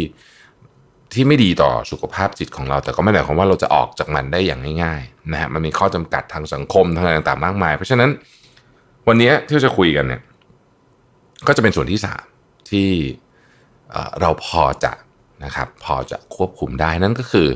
[1.14, 8.10] ที่ไม่ดีต่อสุขภาพจิตของเรา แต่ก็ไม่ได้หมายความว่าเราจะออกจากมันได้อย่างง่ายๆนะฮะมันมีข้อจำกัดทางสังคมทางอะไรต่างๆมากมาย เพราะฉะนั้น
[9.08, 10.22] วันนี้ที่จะคุยกันเนี่ย
[11.48, 12.24] ก็จะเป็นส่วนที่สาม
[12.70, 12.88] ที่
[14.22, 14.94] เราพอจะ
[15.46, 17.48] นะครับพอจะควบคุมได้นั่นก็คือ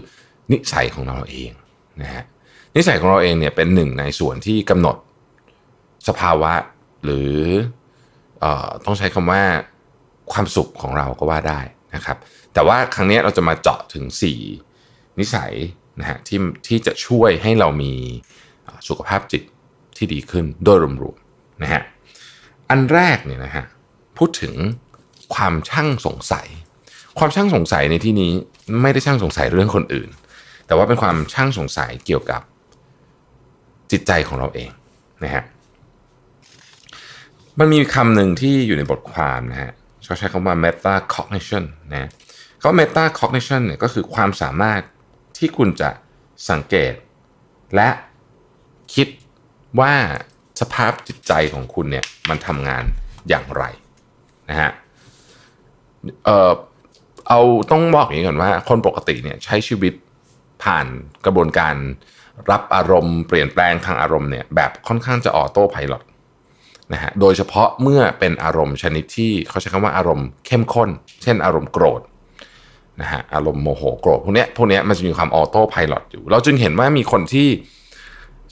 [0.52, 1.52] นิสัยของเราเอง
[2.02, 2.24] นะฮะ
[2.76, 4.96] นิสัยของเราเองเนี่ยเป็นหนึ่งในส่วนที่กำหนด
[6.08, 6.54] สภาวะ
[7.04, 7.34] หรือ
[8.44, 8.46] อ
[8.86, 9.42] ต้องใช้คำว่า
[10.32, 11.60] ความสุขของเราก็ว่าได้
[11.96, 12.18] นะครับ
[12.54, 14.06] แต่ว่าครั้งนี้เราจะมาเจาะถึง
[14.62, 15.54] 4 นิสัย
[16.00, 17.94] นะฮะที่ที่จะช่วยให้เรามี
[18.88, 19.44] สุขภาพจิต
[19.98, 21.82] ที่ดีขึ้นโดยรวมๆนะฮะ
[22.70, 23.66] อันแรกเนี่ยนะฮะ
[24.18, 24.54] พูดถึง
[25.36, 26.48] ความช่างสงสัย
[27.18, 28.32] ความช่างสงสัยในที่นี้
[28.82, 30.10] ไม่ได้ช่างสงสัยเรื่องคนอื่น
[30.68, 32.42] แต่ว่าเป็นความช่างสงสัยเกี่ยวกับ
[33.92, 34.70] จิตใจของเราเอง
[35.24, 35.44] นะฮะ
[37.60, 39.72] มันมีคำหนึ่งที่อยู่ในบทความนะฮะ
[40.06, 41.64] เขาใช้คำว่า meta cognition
[41.94, 42.10] นะ
[42.62, 44.82] เขา meta cognition เนี่ยก็คือความสามารถ
[45.38, 45.90] ที่คุณจะ
[46.50, 46.94] สังเกต
[47.76, 47.90] และ
[48.96, 49.08] คิด
[49.80, 49.94] ว่า
[50.62, 52.84] สภาพจิตใจของคุณเนี่ยมันทำงาน
[53.30, 53.64] อย่างไร
[54.50, 54.72] นะฮะ
[56.26, 56.52] เออ
[57.28, 57.40] เอา
[57.72, 59.94] ต้องบอกอย่างนี้ก่อนว่า คนปกติเนี่ยใช้ชีวิต
[60.64, 60.86] ผ่าน
[61.26, 61.76] กระบวนการ
[62.52, 65.94] รับอารมณ์เปลี่ยนแปลงทางอารมณ์เนี่ยแบบค่อนข้างจะออโต้พายロ
[66.94, 70.90] นะฮะโดยเฉพาะเมื่อเป็นอารมณ์ชนิดที่เขาใช้คำว่าอารมณ์เข้มข้น
[71.24, 72.02] เช่นอารมณ์โกรธ
[73.02, 77.48] นะฮะอารมณ์โมโหโกรธพวกนี้พวกนี้มันจะมีความออโต้พายロอยู่ เราจึงเห็นว่ามีคนที่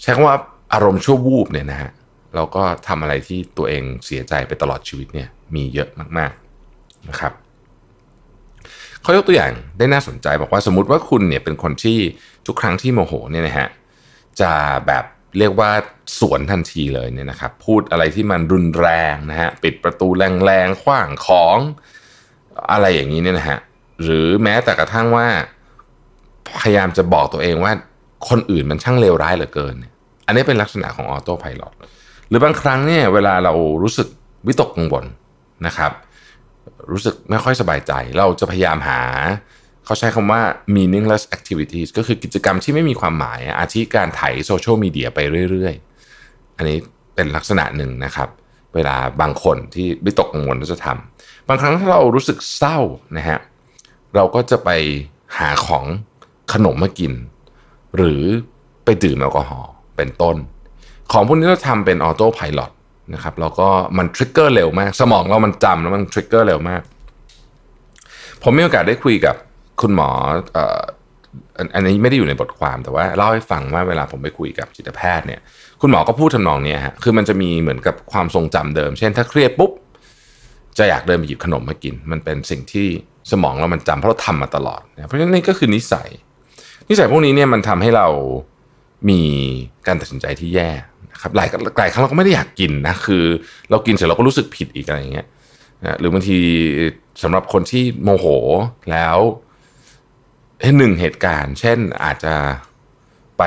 [0.01, 0.37] ใช้คำว่า
[0.73, 1.91] อารมณ์ชั่ววูบเนี่ยนะฮะ
[2.35, 7.33] เราก็ทำอะไรที่ตัวเองเสียใจไปตลอดชีวิตเนี่ยมีเยอะมากๆนะครับ
[9.01, 11.97] เขายกตัวอย่างได้น่าสนใจบอกว่าสมมติว่าคุณเนี่ยเป็นคนที่
[12.47, 13.67] ทุกครั้งที่โมโหเนี่ยนะฮะ
[14.41, 14.51] จะ
[14.87, 15.05] แบบ
[15.37, 15.71] เรียกว่า
[16.19, 20.07] สวนทันทีเลยเนี่ยนะครับพูดอะไรที่มันรุนแรงนะฮะปิดประตู
[20.45, 21.57] แรงๆขว้างของ
[22.71, 23.59] อะไรอย่างนี้เนี่ยนะฮะ
[24.03, 25.27] หรือแม้แต่กระทั่งว่า
[26.59, 27.71] พยายามจะบอกตัวเองว่า
[28.29, 29.75] คนอื่นมันช่างเลวร้ายเหลือเกิน
[30.25, 31.63] อันนี้เป็นลักษณะของออโต้พายロ
[32.29, 33.53] หรือบางครั้งเนี่ยเวลาเรา
[33.83, 34.07] รู้สึก
[34.47, 35.05] วิตกกังวล
[35.65, 35.91] นะครับ
[36.91, 39.01] รู้สึกไม่ค่อยสบายใจ เราจะพยายามหา
[39.85, 40.41] เขาใช้คำว่า
[40.75, 45.19] meaningless activities ก็คือกิจกรรมที่ไม่มีความหมาย อาทิการถ่ายโซเชียลมีเดียไป
[45.51, 46.77] เรื่อยๆ อันนี้
[47.15, 48.29] เป็นลักษณะหนึ่งนะครับ
[48.75, 52.77] เวลาบางคนที่วิตกกังวลก็จะทำบางครั้งถ้าเรารู้สึกเศร้า
[53.17, 53.39] นะฮะ
[54.15, 54.69] เราก็จะไป
[55.37, 55.85] หาของ
[56.53, 57.13] ขนมมากิน
[57.97, 58.23] หรือ
[58.85, 60.35] ไปดื่มแอลกอฮอล์เป็นต้น
[61.11, 62.61] ของพวกนี้เราทำเป็นออโต้พายロ
[63.13, 63.67] นะครับแล้วก็
[63.97, 66.81] มันทริกเกอร์เร็วมาก สมองเรามันจำแล้วมันทริกเกอร์เร็วมาก
[68.43, 69.35] ผมมีโอกาสได้คุยกับ
[69.81, 70.09] คุณหมอ
[71.75, 75.41] อันนี้ไม่ได้อยู่ในบทความแต่ว่าเล่าให้ฟังว่าเวลาผมไปคุยกับจิตแพทย์เนี่ย
[75.81, 79.71] คุณหมอก็พูดทำนองนี้ฮะคือมันจะมีเหมือนกับความทรงจำเดิม เช่นถ้าเครียดปุ๊บ
[80.77, 82.87] จะอยากเดินไปหยิบขนมมากิน มันเป็นสิ่งที่
[83.31, 86.09] สมองเรามันจำเพราะเราทำมาตลอดเพราะฉะนั้นนี่ก็คือนิสัย
[86.89, 88.07] นิสัยพวกนี้เนี่ยมันทำให้เรา
[89.09, 89.21] มี
[89.87, 90.69] การตัดสินใจที่แย่
[91.21, 91.47] ครับหลาย
[91.79, 93.23] หลายครั้งเราก็ไม่ได้อยากกินนะคือ
[93.69, 95.27] เรากินเสร็จเราก็รู้สึกผิดอีกอะไรอย่างเงี้ย
[95.85, 96.37] นะหรือบางที
[97.23, 98.25] สำหรับคนที่โมโห
[98.91, 99.17] แล้ว
[100.77, 102.35] หนึ่งเหตุการณ์ เช่นอาจจะ
[103.37, 103.43] ไป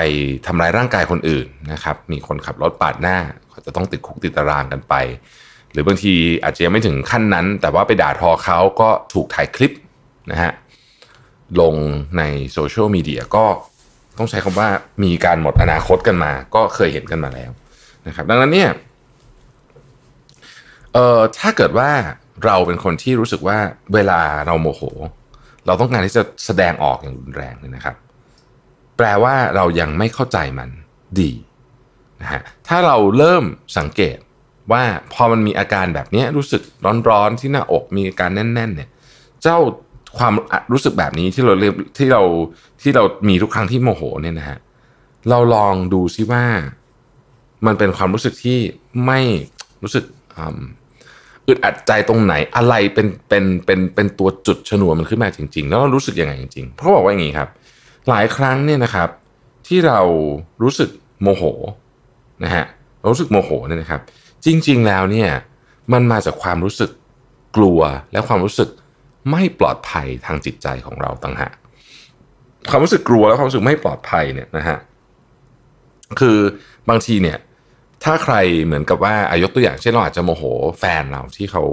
[0.46, 3.16] ทำร้ายร่างกายคนอื่นนะครับ มีคนขับรถปาดหน้า
[3.50, 4.94] เขาจะต้องติดคุกติดตารางกันไป
[5.72, 9.72] หรือบางทีอาจจะยังไม่ถึงขั้นนั้น แต่ว่าไปด่าทอเขาก็ถูกถ่ายคลิป
[10.30, 10.52] นะฮะ
[11.60, 11.74] ลง
[12.18, 12.22] ใน
[12.52, 13.44] โซเชียลมีเดียก็
[14.18, 14.68] ต้องใช้คำว่า
[15.04, 17.50] มีการหมดอนาคตกันมา ก็เคยเห็นกันมาแล้ว
[18.06, 18.70] นะครับ ดังนั้นเนี่ย
[20.92, 21.90] เอ่อถ้าเกิดว่า
[22.44, 23.58] เราเป็นคนที่รู้สึกว่า
[23.94, 24.82] เวลาเราโมโห
[25.66, 27.96] เราต้องการที่จะแสดงออกอย่างรุนแรงเลยนะครับ
[28.96, 30.70] แปลว่าเรายังไม่เข้าใจมัน
[31.20, 31.32] ดี
[32.20, 33.44] นะฮะถ้าเราเริ่ม
[33.78, 34.18] สังเกต
[34.72, 34.82] ว่า
[35.12, 36.62] พอมันมีอาการแบบนี้รู้สึก
[37.08, 38.88] ร้อนๆที่หน้าอกมีอาการแน่น ๆ เนี่ย
[39.42, 39.58] เจ้า
[40.18, 40.32] ความ
[40.72, 42.22] รู้สึกแบบนี้ที่เราเรียกที่เรา
[42.82, 44.58] ที่เรามีทุกครั้งที่โมโหเนี่ยนะฮะ
[45.30, 46.44] เราลองดูซิว่า
[47.66, 48.58] มันเป็นความรู้สึกที่
[49.06, 49.20] ไม่
[49.82, 50.04] รู้สึก
[51.46, 57.48] อึดอัดใจตรงไหนอะไรเป็นเป็นเป็นเป็นตัวจุดชนวนมันขึ้นมาจริง ๆ แล้วเรารู้สึกยังไงจริงๆเพราะบอกว่าอย่างนี้ครับ
[58.08, 59.08] หลายครั้งเนี่ยนะครับ
[59.66, 60.00] ที่เรา
[60.62, 60.90] รู้สึก
[61.22, 61.42] โมโห
[62.44, 62.64] นะฮะ
[63.12, 64.00] รู้สึกโมโหเนี่ยนะครับ
[64.44, 65.30] จริง ๆ แล้วเนี่ย
[65.92, 66.90] มันมาจากความรู้สึก
[67.56, 67.80] กลัว
[68.12, 68.68] และความรู้สึก
[69.30, 71.54] ไม่ปลอดภัยทางจิตใจของเราต่างหาก
[72.70, 74.78] ความรู้สึกกลัวและความรู้สึกไม่ปลอดภัยเนี่ยนะฮะ
[76.20, 76.38] คือ
[76.88, 77.38] บางทีเนี่ย
[78.04, 80.42] ถ้าใครเหมือนกับว่าอายกตัวอย่างเช่นเราอาจจะโมโห
[80.78, 81.64] แฟนเราที่เขา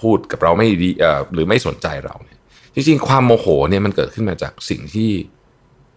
[0.00, 0.90] พูดกับเราไม่ดี
[1.32, 2.38] หรือไม่สนใจเราเนี่ย
[2.74, 5.10] จริง ๆ ความโมโหเนี่ยมันเกิดขึ้นมาจากสิ่งที่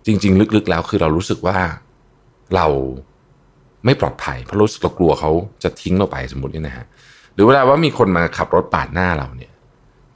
[0.06, 1.58] จริง ๆ ลึกๆแล้วคือเรารู้สึกว่า
[2.56, 2.68] เรา
[3.86, 5.32] ไม่ปลอดภัย เพราะรู้สึกเรากลัวเขา
[5.64, 6.86] จะทิ้งเราไปสมมตินี่นะฮะ
[7.34, 9.52] หรือเวลาว่ามีคนมาขับรถปาดหน้าเราเนี่ย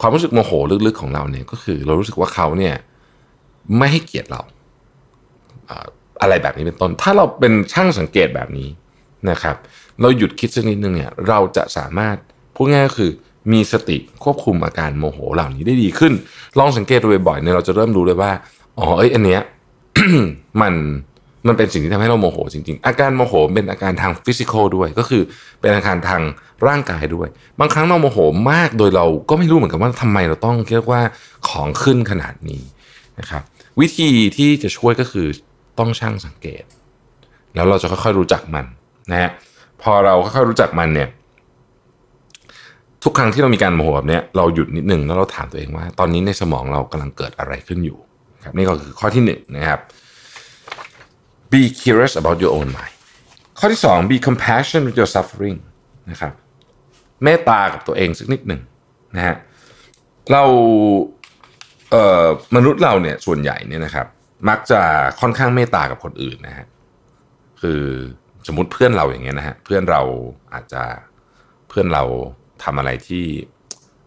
[0.02, 0.52] ความรู้สึกโมโห
[0.86, 2.76] ลึกๆของเราเนี่ยก็คือเรารู้สึกว่าเขาเนี่ย
[3.78, 4.42] ไม่ให้เกียรติเรา
[6.22, 8.70] อะไรแบบนี้เป็นต้น ถ้าเราเป็นช่างสังเกตแบบนี้
[9.30, 9.56] นะครับ
[10.02, 12.18] เราหยุดคิดสักนิดนึงเนี่ยเราจะสามารถ
[12.56, 13.12] พูดง่ายก็คือ
[13.52, 16.14] มีสติควบคุมอาการโมโหเหล่านี้ได้ดีขึ้น
[16.60, 18.32] ลองสังเกตดูบ่อยๆเนี่ยเราจะเริ่มรู้เลยว่า
[18.78, 19.42] อ๋อเอ้ยอันเนี้ย
[20.62, 20.74] มัน
[21.48, 25.22] มันเป็นสิ่งที่ทำให้เราโมโหจริงๆ อาการโมโหเป็นอาการทางฟิสิกอลด้วย ก็คือ
[25.62, 26.22] เป็นอาการทาง
[26.68, 27.28] ร่างกายด้วย
[27.60, 28.18] บางครั้งเราโมโห
[28.52, 31.02] มากโดยเราก็ไม่รู้เหมือนกันว่าทำไมเราต้องเรียกว่า
[31.50, 32.62] ของขึ้นขนาดนี้
[33.20, 33.44] นะครับ
[33.80, 35.28] วิธีที่จะช่วยก็คือ
[35.80, 36.64] ต้องช่างสังเกต
[37.56, 38.66] แล้วเราจะค่อยๆรู้จักมัน
[39.12, 39.32] นะฮะ
[39.82, 41.10] พอเราค่อยๆรู้จักมันเนี่ย
[43.04, 47.98] ทุกครั้งที่เรามีการโมโหแบบนี้เราหยุดนิดหนึ่งแล้วเราถามตัวเองว่า ตอนนี้ในสมองเรากำลังเกิดอะไรขึ้นอยู่
[48.44, 49.80] ครับนี่ก็คือข้อที่หนึ่งนะครับ
[51.56, 52.95] be curious about your own mind
[53.60, 55.57] ข้อที่สอง be compassion with your suffering
[56.11, 56.34] นะครับ
[57.23, 58.61] เมตตากับตัวเองสักนิดหนึ่ง
[59.15, 59.36] นะฮะ
[60.32, 60.44] เรา
[61.91, 62.26] เอ่อ
[62.56, 64.07] มนุษย์เราเนี่ยส่วนใหญ่เนี่ยนะครับ
[64.49, 64.82] มักจะ
[65.22, 66.68] ค่อนข้างเมตตากับคนอื่นนะฮะ
[67.61, 67.82] คือ
[68.48, 70.02] สมมติเพื่อนเราอย่างเงี้ยนะฮะเพื่อนเรา
[70.53, 70.84] อาจจะ
[71.69, 72.03] เพื่อนเรา
[72.64, 73.26] ทำอะไรที่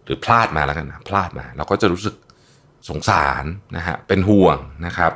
[0.04, 2.14] หรือพลาดมาแล้วกันนะพลาดมา เราก็จะรู้สึก
[2.88, 3.44] สงสาร
[3.76, 5.12] นะฮะเป็นห่วงนะครับ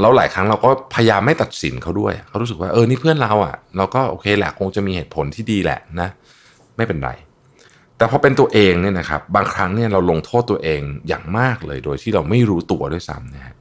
[0.00, 6.08] แล้วหลายครั้งเราก็พยายามไม่ตัดสินเขาด้วย เขารู้สึกว่าเออนี่เพื่อนเราอะ่ะ เราก็โอเคแหละคงจะมีเหตุผลที่ดีแหละนะ
[6.76, 7.10] ไม่เป็นไร
[7.96, 13.54] แต่พอเป็นตัวเองเนี่ยนะครับ บางครั้งเนี่ยเราลงโทษตัวเองอย่างมากเลยโดยที่เราไม่รู้ตัวด้วยซ้ำนะฮะ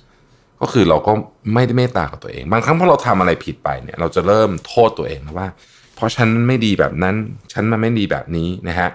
[0.62, 1.12] ก็คือเราก็
[1.54, 5.48] ไม่ได้เมตตากับตัวเอง บางครั้งพอเราทำอะไรผิดไปเนี่ย เราจะเริ่มโทษตัวเองนะว่า
[5.96, 7.16] เพราะฉันไม่ดีแบบนั้น
[7.54, 8.90] ฉันมันไม่ดีแบบนี้นะฮะ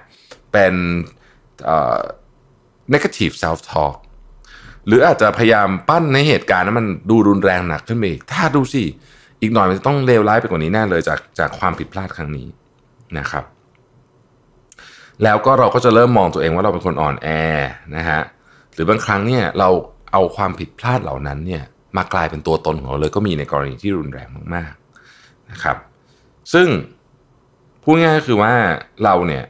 [0.53, 0.75] เป็น
[1.65, 2.01] เอ่อ
[2.95, 3.95] negative self talk
[4.89, 8.83] หรืออาจจะพยายามปั้นในเหตุการณ์นั้นมันดูรุนแรงหนักขึ้นไปอีกถ้าดูสิ
[9.41, 12.47] อีกหน่อยมันจะต้องเลวร้ายไปกว่านี้แน่เลยจากจากความผิดพลาดครั้งนี้
[13.19, 13.45] นะครับ
[15.23, 17.29] แล้วก็เราก็จะเริ่มมองตัวเองว่าเราเป็นคนอ่อนแอ
[17.97, 18.21] นะฮะ
[18.75, 19.69] หรือบางครั้งเนี่ยเรา
[20.13, 21.63] เอาความผิดพลาดเหล่านั้นเนี่ย
[21.97, 25.77] มากลายเป็นตัวตนของเราเลยก็มีในกรณีที่รุนแรงมากๆนะครับ
[26.53, 26.69] ซึ่ง
[27.83, 28.53] พูดง่ายก็คือว่า
[29.05, 29.45] เราเนี่ย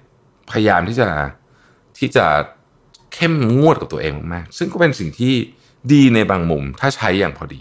[0.51, 1.09] พยายามที่จะ
[1.99, 2.27] ที่จะ
[3.15, 5.35] เข้มงวดกับตัวเองมากๆซึ่งก็เป็นสิ่งที่
[5.93, 7.61] ดีในบางมุมถ้าใช้อย่างพอดี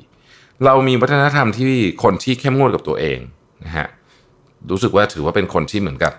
[0.65, 3.19] เรามีวัฒนธรรมที่คนที่เข้มงวดกับตัวเอง
[3.65, 3.87] นะฮะ
[4.71, 6.13] รู้สึกว่าถือว่าเป็นคนที่เหมือนกับ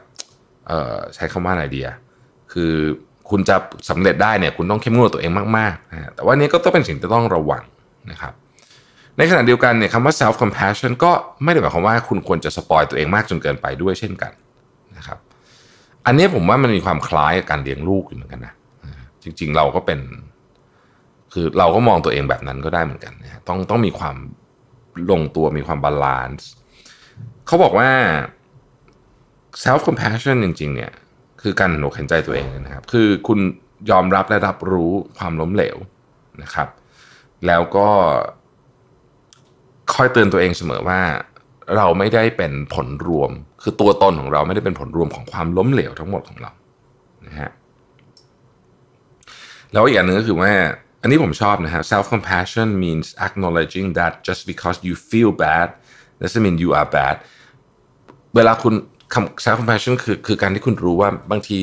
[1.15, 1.97] ใช้คำว่าอะไรดีอะ
[2.53, 2.73] คือ
[3.31, 3.57] คุณจะ
[3.91, 7.63] สำเร็จได้เนี่ยคุณต้องเข้มงวดตัวเองมากๆนะแต่ว่านี้ก็ต้องเป็นสิ่งที่ต้องระวัง
[8.11, 8.33] นะครับ
[9.17, 11.13] ในขณะเดียวกันเนี่ยคำว่า self compassion ก็
[11.45, 14.33] ไม่ได้หมายความว่าคุณควรจะสปอยตัวเองมากจนเกินไปด้วยเช่นกัน
[14.97, 15.19] นะครับ
[16.07, 18.55] อันนี้ผมว่ามันมีความคล้ายกับการเลี้ยงลูกอยู่เหมือนกันนะ
[19.29, 20.01] จริง ๆ เราก็เป็น
[21.33, 24.17] คือเราก็มองตัวเองแบบนั้นก็ได้เหมือนกันนะต้องต้องมีความ
[25.11, 26.49] ลงตัวมีความ balance
[27.47, 27.91] เขาบอกว่า
[29.65, 30.93] self compassion จริง ๆ เนี่ย
[31.43, 33.39] คือการเห็นอกเห็นใจตัวเองนะครับ คือคุณ
[33.91, 35.77] ยอมรับและรับรู้ความล้มเหลว
[36.43, 36.69] นะครับ
[37.47, 37.89] แล้วก็
[39.95, 41.01] คอยเตือนตัวเองเสมอว่า
[41.77, 43.31] เราไม่ได้เป็นผลรวม
[43.63, 46.53] คือตัวตนของเราไม่ได้เป็นผลรวมของความล้มเหลวทั้งหมดของเรา
[47.27, 47.51] นะฮะ
[49.73, 50.53] แล้วอีกอย่างหนึ่งก็คือว่า
[51.03, 55.69] อันนี้ผมชอบนะฮะ self compassion means acknowledging that just because you feel bad
[56.21, 57.17] doesn't mean you are bad
[58.37, 58.75] เวลาคุณ
[59.45, 61.59] self compassion คือคือการที่คุณรู้ว่าบางที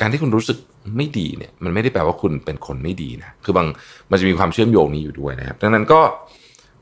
[0.00, 0.58] การที่คุณรู้สึก
[0.96, 3.66] ไม่ดีเนี่ยมันไม่ได้แปลว่าคุณเป็นคนไม่ดีนะคือบาง
[4.10, 6.00] มันจะมีความเชื่อมโยงนี้อยู่ด้วยนะครับ ดังนั้นก็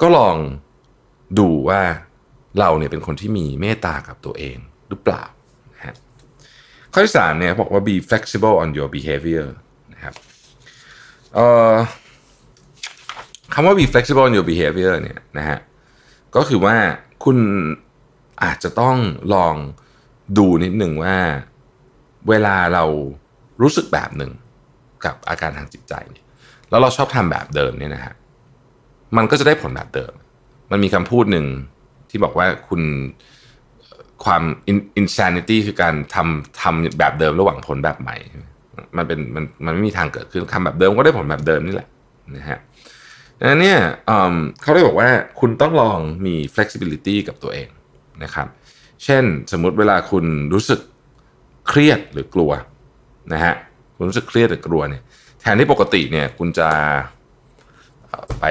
[0.00, 0.36] ก็ลอง
[1.38, 1.80] ดูว่า
[2.58, 4.56] เราเนี่ยเป็นคนที่มีเมตตากับตัวเอง
[4.88, 5.24] หรือเปล่า
[5.74, 5.94] นะฮะ
[6.92, 9.46] ข้อที่สามเนี่ยบอกว่า be flexible on your behavior
[9.92, 10.14] นะครับ
[11.36, 11.74] เอ่อ
[13.54, 15.58] คำว่า be flexible on your behavior เนี่ยนะฮะ
[16.36, 16.76] ก็คือว่า
[17.24, 17.38] คุณ
[18.42, 18.96] อาจจะต้อง
[19.34, 19.54] ลอง
[20.38, 21.16] ดูนิดหนึ่งว่า
[22.28, 22.84] เวลาเรา
[23.62, 24.32] รู้สึกแบบหนึ่ง
[25.04, 26.24] กับอาการทางจิตใจเนี่ย
[26.70, 28.14] แล้วเราชอบทำแบบเดิมเนี่ยนะฮะ
[29.16, 30.12] มันก็จะได้ผลแบบเดิม
[30.70, 31.46] มันมีคำพูดหนึ่ง
[32.10, 32.82] ที่บอกว่าคุณ
[34.24, 34.42] ความ
[35.00, 38.16] insanity คือการทำทำแบบเดิมระหว่างผลแบบใหม่
[38.97, 41.89] มันเป็นมันมันไม่มีทางเกิดขึ้นคำแบบเดิมก็ได้ผลแบบเดิมนี่แหละ
[42.36, 42.59] นะฮะ
[43.39, 43.78] ดังนั้นเนี่ย
[44.62, 45.09] เขาได้บอกว่า
[45.40, 47.69] คุณต้องลองมี flexibility กับตัวเอง
[48.24, 48.47] นะครับ
[49.05, 50.24] เช่นสมมุติเวลาคุณ
[50.55, 50.81] รู้สึก
[51.69, 52.51] เครียดหรือกลัว
[53.32, 53.55] นะฮะ
[53.97, 55.03] คุณรู้สึกเครียดหรือกลัวเนี่ย
[55.40, 56.69] แทนที่ปกติเนี่ยคุณจะ
[58.40, 58.44] ไป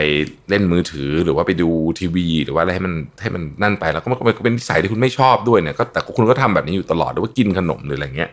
[0.50, 1.70] เล่นมือถือหรือว่าไปดู
[2.00, 8.30] ทีวี หรือว่าอะไรให้มันให้มันนั่นไปแล้วก็มันก็เป็นนิสัยที่คุณไม่ชอบด้วยเนี่ยก็แต่คุณก็ทำแบบนี้อยู่ตลอดหรือว่ากินขนมหรืออะไรเงี้ย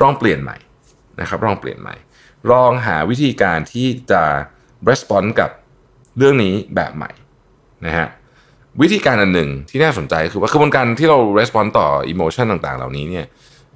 [0.00, 0.56] ลองเปลี่ยนใหม่
[1.20, 1.94] นะครับลองเปลี่ยนใหม่
[2.50, 4.22] ลองหาวิธีการที่จะ
[4.88, 5.50] response กับ
[6.18, 7.10] เรื่องนี้แบบใหม่
[7.86, 8.06] นะฮะ
[8.82, 13.26] วิธีการอันหนึ่งที่น่าสนใจคือว่ากระบวนการที่เรา response ต่อ emotion ต่างๆ เหล่านี้เนี่ย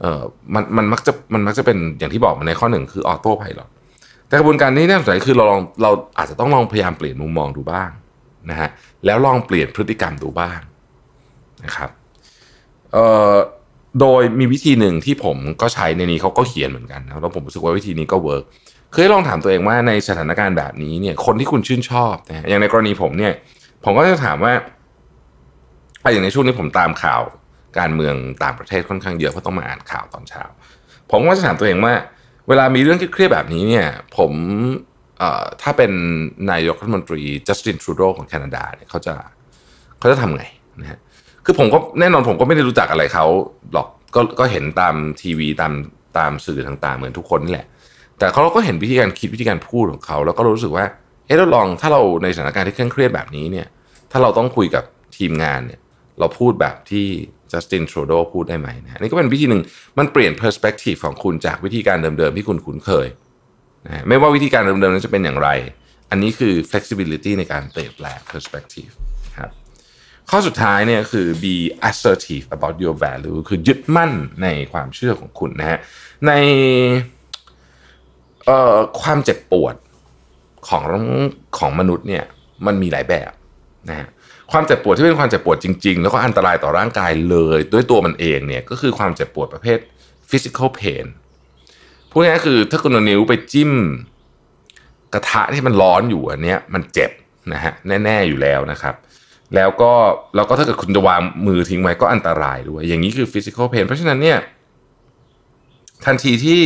[0.01, 0.23] เออ
[0.55, 3.71] มันมันมักจะมันมักจะเป็นอย่างที่บอกมาในข้อหนึ่งคือออโต้ไพลอต
[4.27, 7.91] แต่กระบวนการนี้น่าสนใจคือเราลองเราอาจจะต้องลองพยายามเปลี่ยนมุมมองดูบ้าง
[8.51, 8.69] นะฮะ
[9.07, 10.59] แล้วลองเปลี่ยนพฤติกรรมดูบ้าง
[11.65, 11.91] นะครับ
[12.93, 13.35] เอ่อ
[14.01, 18.45] โดยมีวิธีหนึ่งที่ผมก็ใช้ในนี้เขาก็เขียนเหมือนกันนะแล้วผมรู้สึกว่าวิธีนี้ก็ work
[18.93, 23.35] เคยลองถามตัวเองว่าในสถานการณ์แบบนี้เนี่ย คนที่คุณชื่นชอบนะอย่างในกรณีผมเนี่ย
[23.85, 24.53] ผมก็จะถามว่า
[26.13, 27.23] อย่างในช่วงนี้ผมตามข่าว
[27.79, 30.43] การเมืองต่างประเทศค่อนข้างเยอะเพราะต้องมาอ่านข่าวตอนเช้า
[31.11, 31.95] ผมก็จะถามตัวเองว่า
[32.49, 33.87] เวลามีเรื่องเครียดแบบนี้เนี่ย
[34.17, 34.33] ผม
[35.63, 35.93] ถ้าเป็น
[36.51, 39.15] นายกรัฐมนตรีจัสตินทรูโดของแคนาดาเนี่ยเขาจะ
[39.99, 40.45] เขาจะทำไง
[40.81, 40.99] นะฮะ
[41.45, 43.27] คือผมก็แน่นอนผมก็ไม่ได้รู้จักอะไรเขา
[43.73, 45.73] หรอกก็ก็เห็นตามทีวีตาม
[46.19, 47.67] ตามสื่อต่างๆ เหมือนทุกคนนี่แหละ
[48.19, 50.87] แต่เขาก็เห็นวิธีการคิดวิธีการพูดของเขา แล้วก็รู้สึกว่า
[51.27, 53.67] เออเราลองถ้าเราในสถานการณ์ที่เคร่งเครียดแบบนี้เนี่ย
[54.13, 54.85] ถ้าเราต้องคุยกับ
[55.17, 55.81] ทีมงานเนี่ย
[56.19, 57.07] เราพูดแบบที่
[57.53, 59.63] จัสตินทรูโดพูดได้ไหมนะนี่ก็เป็นวิธีหนึ่ง
[59.99, 63.07] มันเปลี่ยนเพอร์สเปกทีฟของคุณจากวิธีการเดิมๆที่คุณคุ้นเคย
[63.87, 65.49] นะไม่ว่าวิธีการเดิมๆนั้นจะเป็นอย่างไร
[66.11, 68.93] อันนี้คือ flexibility ในการเปลี่ยนแปลง perspective
[70.31, 71.55] ข้อสุดท้ายเนี่ยคือ be
[71.89, 74.13] assertive about your value คือยึดมั่น
[74.43, 75.79] ในความเชื่อของคุณนะฮะ
[76.27, 76.33] ใน
[79.03, 79.75] ความเจ็บปวด
[80.69, 80.85] ของ
[81.59, 82.25] ของมนุษย์เนี่ย
[82.67, 83.33] มันมีหลายแบบ
[83.89, 84.09] นะฮะ
[84.53, 89.79] ความเจ็บปวดที่เป็นความเจ็บปวดจริง ๆ แล้วก็อันตรายต่อร่างกายเลยด้วยตัวมันเองเนี่ยก็คือความเจ็บปวดประเภท
[90.31, 91.07] physical pain
[92.11, 93.73] พูดง่ายๆคือถ้าคุณนิ้วไปจิ้ม
[95.15, 97.11] กระทะที่มันร้อนอยู่อันเนี้ยมันเจ็บ
[97.53, 97.73] นะฮะ
[98.05, 98.95] แน่ ๆ อยู่แล้วนะครับ
[99.57, 99.93] แล้วก็
[100.37, 104.39] แล้วก็ถ้าเกิดคุณจะวางมือทิ้งไว้ก็อันตรายด้วย อย่างนี้คือ physical pain เพราะฉะนั้นเนี่ย
[106.05, 106.59] ทันทีที่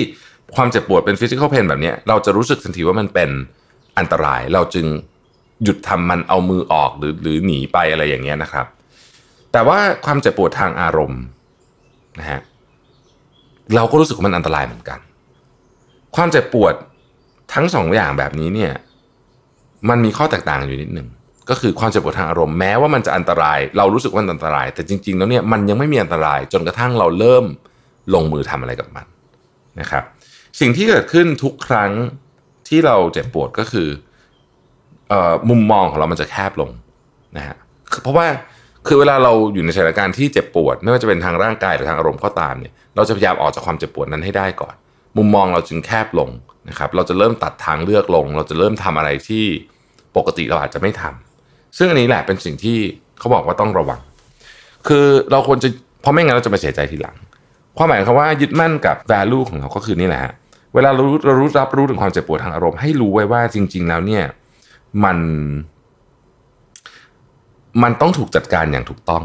[0.57, 3.31] ความเจ็บปวดเป็น physical pain แบบนี้เราจะรู้สึกทันทีว่ามันเป็น
[3.99, 4.87] อันตราย เราจึง
[5.65, 8.67] หยุดทำมันเอามือออกหรือหรือหนีไปอะไรอย่างเงี้ยนะครับ
[9.53, 11.23] แต่ว่าความเจ็บปวดทางอารมณ์
[12.19, 12.41] นะฮะ
[13.75, 14.99] เราก็รู้สึกว่ามันอันตรายเหมือนกัน
[16.17, 16.75] ความเจ็บปวด
[17.55, 18.73] ทั้งสองอย่างแบบนี้เนี่ย
[19.89, 21.09] มันมีข้อแตกต่างอยู่นิดหนึ่ง
[21.51, 27.45] ก็คือความเจ็บปวดทางอารมณ์แม้ว่ามันจะอันตราย เรารู้สึกว่าอันตราย แต่จริงๆแล้วเนี่ยมันยังไม่มีอันตรายจนกระทั่งเราเริ่ม
[28.15, 29.07] ลงมือทำอะไรกับมัน
[29.81, 30.05] นะครับ
[30.61, 31.91] สิ่งที่เกิดขึ้นทุกครั้ง
[32.69, 33.89] ที่เราเจ็บปวดก็คือ
[35.51, 36.71] มุมมองของเรามันจะแคบลง
[37.37, 37.57] นะฮะ
[38.03, 38.27] เพราะว่า
[38.87, 44.75] คือเวลาเราอยู่ในสถานการณ์ที่เจ็บปวด ไม่ว่าจะเป็นทางร่างกายหรือทางอารมณ์ก็ตามเนี่ยเราจะพยายามออกจากความเจ็บปวดนั้นให้ได้ก่อน
[45.17, 46.31] มุมมองเราจึงแคบลง
[46.69, 49.45] นะครับ เราจะเริ่มตัดทางเลือกลง เราจะเริ่มทำอะไรที่
[50.17, 51.24] ปกติเราอาจจะไม่ทำ
[51.77, 52.79] ซึ่งอันนี้แหละเป็นสิ่งที่
[53.19, 54.01] เขาบอกว่าต้องระวัง
[54.87, 55.69] คือเราควรจะ
[56.03, 57.17] เพราะไม่งั้นเราจะมาเสียใจทีหลัง
[57.77, 60.33] ความหมายคำว่ายึดมั่นกับ value ของเราก็คือนี่แหละฮะ
[60.75, 64.25] เวลาเรารู้เรารู้รับรู้ถึงความเจ็บปวดทางอารมณ์ให้รู้ไว้ว่าจริง ๆ แล้วเนี่ย
[65.05, 65.19] มัน
[67.83, 69.25] มันต้องถูกจัดการอย่างถูกต้อง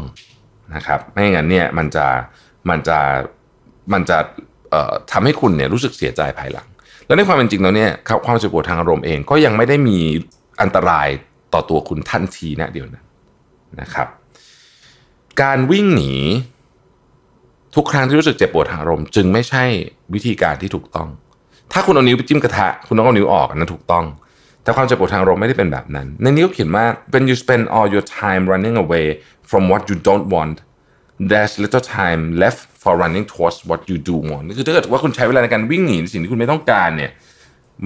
[0.74, 2.06] นะครับไม่งั้นเนี่ยมันจะ
[2.68, 2.98] มันจะ
[3.92, 4.18] มันจะ
[5.12, 6.68] ทำให้คุณเนี่ยรู้สึกเสียใจภายหลัง
[7.06, 7.90] แล้วในความเป็นจริงแล้วเนี่ย
[8.26, 9.98] ความเจ็บปวดทางอารมณ์เองก็ยังไม่ได้มี
[10.62, 11.08] อันตราย
[11.52, 13.04] ต่อตัวคุณทันทีนะเดียวนั้น
[13.80, 14.08] นะครับ
[15.42, 16.12] การวิ่งหนี
[17.74, 19.64] ทุกครั้งที่รู้สึกเจ็บปวดทางอารมณ์จึงไม่ใช่
[20.14, 21.08] วิธีการที่ถูกต้อง
[21.72, 24.04] ถ้าคุณเอานิ้วไปจิ้มกระทะ คุณต้องเอานิ้วออกนั้นถูกต้อง
[24.62, 29.06] แต่ความเจ็บปวดทางอารมณ์ไม่ได้เป็นแบบนั้น ในนี้ก็เขียนว่า when you spend all your time running away
[29.50, 30.56] from what you don't want
[31.30, 37.10] there's little time left for running towards what you do want คือถ้าเกิดว่าคุณใช้เวลาในการวิ่งหนีสิ่งที่คุณไม่ต้องการเนี่ย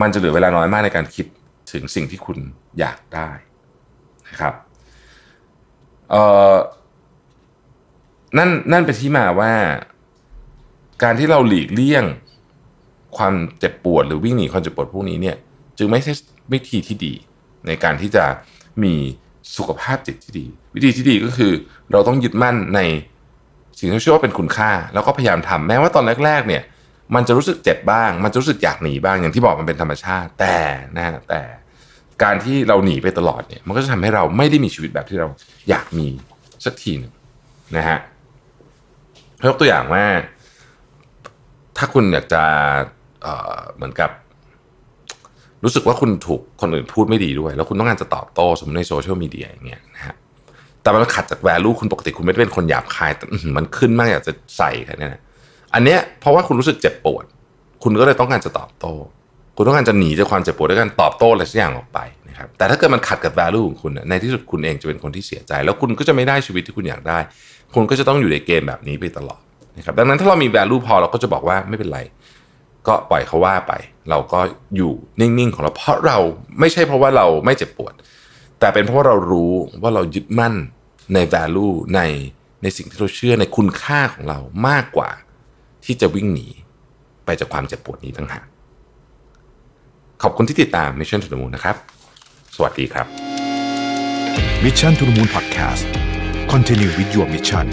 [0.00, 1.26] มันจะเหลือเวลาน้อยมากในการคิด
[1.72, 2.38] ถึงสิ่งที่คุณ
[2.78, 3.30] อยากได้
[4.40, 4.54] ครับ
[6.10, 6.54] เอ่อ
[8.38, 9.52] นั่นนั่นเป็นที่มาว่า
[11.02, 12.04] การที่เราหลีกเลี่ยง
[13.16, 15.36] ความเจ็บปวดหรือวิ่งหนีความเจ็บปวดพวกนี้เนี่ย
[15.78, 16.12] จึงไม่ใช่
[16.52, 17.14] วิธีที่ดี
[17.66, 18.24] ในการที่จะ
[18.82, 18.94] มี
[19.56, 21.52] สุขภาพจิตที่ดี วิธีที่ดีก็คือ
[21.92, 22.80] เราต้องยึดมั่นใน
[23.78, 26.62] สิ่งที่เชื่อว่าเป็นคุณค่า แล้วก็พยายามทำแม้ว่าตอนแรก ๆ เนี่ย
[27.14, 30.56] มันจะรู้สึกเจ็บบ้าง มันจะรู้สึกอยากหนีบ้างอย่างที่บอกมันเป็นธรรมชาติ แต่
[30.96, 31.42] นะแต่
[32.22, 35.28] การที่เราหนีไปตลอดเนี่ย มันก็จะทำให้เราไม่ได้มีชีวิตแบบที่เรา
[35.70, 36.06] อยากมี
[36.64, 37.12] สักทีหนึ่ง
[37.76, 37.98] นะฮะ
[39.46, 40.04] ยกตัวอย่างว่า
[41.76, 42.42] ถ้าคุณอยากจะ
[43.22, 44.10] เเหมือนกับ
[45.64, 50.14] รู้สึกว่าคุณถูกคนอื่นพูดไม่ดีด้วย แล้วคุณต้องการจะตอบโต้สมมติในโซเชียลมีเดียอย่างเงี้ยนะฮะ
[50.82, 53.24] แต่มันขัดจากแวลูคุณปกติคุณไม่ได้เป็นคนหยาบคายแต่
[53.56, 55.22] มันขึ้นมากอยากจะใส่แค่นี้นะ
[55.74, 57.24] อันเนี้ยเพราะว่าคุณรู้สึกเจ็บปวด
[57.82, 58.94] คุณก็เลยต้องการจะตอบโต้
[59.56, 61.98] คุณต้องการจะหนีจากความเจ็บปวดด้วยการตอบโต้อะไรสักอย่างออกไป
[62.28, 67.18] นะครับแต่ถ้าเกิดมันขัดกับแวลูของคุณในที่สุดคุณเองจะเป็นคนที่เสียใจ แล้วคุณก็จะไม่ได้ชีวิตที่คุณอยากได้
[67.74, 69.40] คุณก็จะต้องอยู่ในเกมแบบนี้ไปตลอด
[69.76, 72.00] นะครับดังนั้นถ้าเรามีแวลูพอเราก็จะบอกว่าไม่เป็นไร
[72.86, 73.72] ก็ปล่อยเขาว่าไป
[74.10, 74.40] เราก็
[74.76, 76.18] อยู่นิ่งๆของเราเพราะเรา
[76.60, 77.94] ไม่ใช่เพราะว่าเราไม่เจ็บปวด
[78.60, 79.52] แต่เป็นเพราะว่าเรารู้
[79.82, 80.54] ว่าเรายึดมั่น
[81.14, 82.00] ใน value ใน
[82.62, 85.10] ในสิ่งที่เราเชื่อในคุณค่าของเรามากกว่า
[85.84, 86.48] ที่จะวิ่งหนี
[87.24, 88.46] ไปจากความเจ็บปวดนี้ทั้งหาก
[90.26, 91.76] ขอบคุณที่ติดตาม Mission to the Moon นะครับ
[92.56, 93.06] สวัสดีครับ
[94.64, 95.84] Mission to the Moon Podcast
[96.52, 97.66] Continue with your mission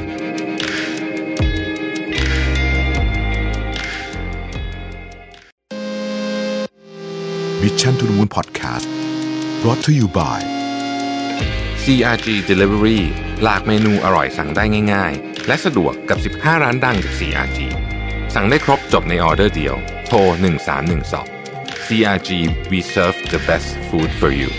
[7.64, 8.88] Mission to the Moon Podcast
[9.61, 10.40] brought to you by
[11.84, 13.02] CRG Delivery
[13.44, 14.64] หลากเมนูอร่อยสั่งได้
[14.94, 17.60] ง่ายๆ และสะดวกกับ 15 ร้านดังจาก CRG
[18.36, 19.76] สั่งได้ครบจบในออเดอร์เดียว
[20.07, 21.40] โทร 1312
[21.95, 22.31] CRG
[22.72, 24.49] we serve the best food for you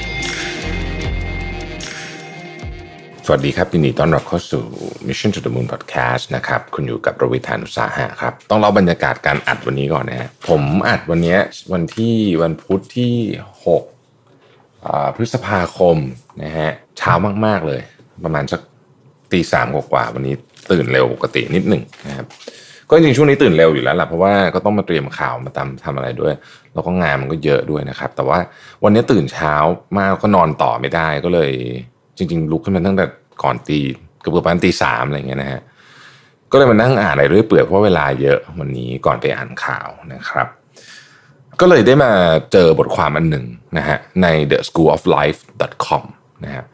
[3.27, 4.65] สวัสดีครับยินดีต้อนรับเข้าสู่
[5.09, 11.37] Mission to the Moon Podcast นะครับ คุณอยู่กับรวิธานุสาหะครับ ต้องเล่าบรรยากาศการอัดวันนี้ก่อนนะฮะผมอัดวันนี้
[11.73, 13.15] วันที่วันพุธที่
[14.35, 15.97] 6 พฤษภาคม
[16.43, 17.13] นะฮะเช้า
[17.47, 17.81] มาก ๆ เลย
[18.25, 18.61] ประมาณสัก
[19.33, 20.35] ตีสามกว่า วันนี้
[20.71, 22.27] ตื่นเร็วปกตินิดหนึ่งนะครับ
[22.93, 26.35] ก็จริงช่วงนี้ตื่นเร็วอยู่แล้วแหละเพราะว่าก็ต้องมาเตรียมข่าวมาทำทำอะไรด้วย
[26.73, 28.39] แล้วก็งานมันก็เยอะด้วยนะครับ แต่ว่า
[28.85, 29.55] วันนี้ตื่นเช้า
[29.99, 31.51] มากก็นอนต่อไม่ได้ก็เลย
[32.17, 33.05] จริง ๆ ลุกขึ้นมาตั้งแต่
[33.43, 33.79] ก่อนตี
[34.21, 35.61] เกือบประมาณตีสามอะไรเงี้ยนะฮะ
[36.51, 40.47] ก็เลยมานั่งอ่านอะไรด้วยเปลือกเพราะเวลาเยอะวันนี้ก่อนไปอ่านข่าวนะครับ
[41.61, 42.13] ก็เลยได้มา
[42.53, 43.45] เจอบทความอันหนึ่ง
[43.79, 45.41] นะฮะใน the school of life
[45.87, 46.03] com
[46.45, 46.65] นะฮะ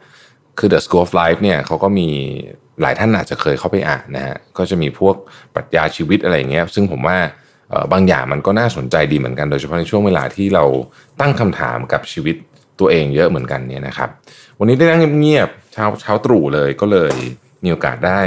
[0.57, 2.09] คือ the school of life เนี่ยเขาก็มี
[2.81, 5.15] หลายท่านอาจจะเคยเข้าไปอ่านนะฮะก็จะมีพวก
[5.55, 7.17] ปรัชญาชีวิตอะไรเงี้ยซึ่งผมว่า
[7.93, 10.65] บางอย่างมันก็น่าสนใจดีเหมือนกัน โดยเฉพาะในช่วงเวลาที่เรา
[11.19, 12.35] ตั้งคำถามกับชีวิต
[12.79, 14.09] ตัวเองเยอะเหมือนกันเนี่ยนะครับ
[14.59, 17.13] วันนี้ได้นั่งเงียบๆเช้าเช้าตรู่เลยก็เลย
[17.63, 18.21] มีโอกาสได้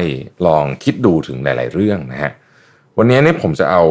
[0.46, 2.32] ลองคิดดูถึงหลาย ๆ เรื่องนะฮะ
[2.98, 3.84] วันนี้เนี่ยผมจะเอา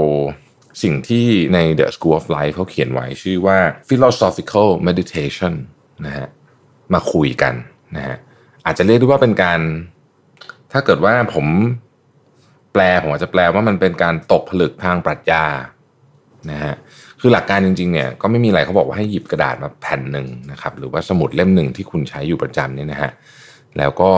[0.84, 3.58] สิ่งที่ใน The School of Life เขาเขียนไว้ชื่อว่า
[3.90, 5.54] philosophical meditation
[6.06, 6.28] นะฮะ
[6.94, 7.54] มาคุยกัน
[7.96, 8.18] นะฮะ
[8.66, 9.60] อาจจะเรียกได้ว่าเป็นการ
[10.72, 11.46] ถ้าเกิดว่าผม
[12.74, 15.46] แปลผมอาจจะแปลว่ามันเป็นการตกผลึกทางปรัชญา
[16.52, 16.76] นะฮะ
[17.20, 23.12] คือหลักการจริงๆเนี่ยก็ไม่มีอะไรเขาบอกว่าให้หยิบกระดาษมาแผ่นหนึ่งนะครับหรือว่าสมุดเล่มหนึ่งที่คุณใช้อยู่ประจำเนี่ยนะฮะ
[23.78, 24.12] แล้วก็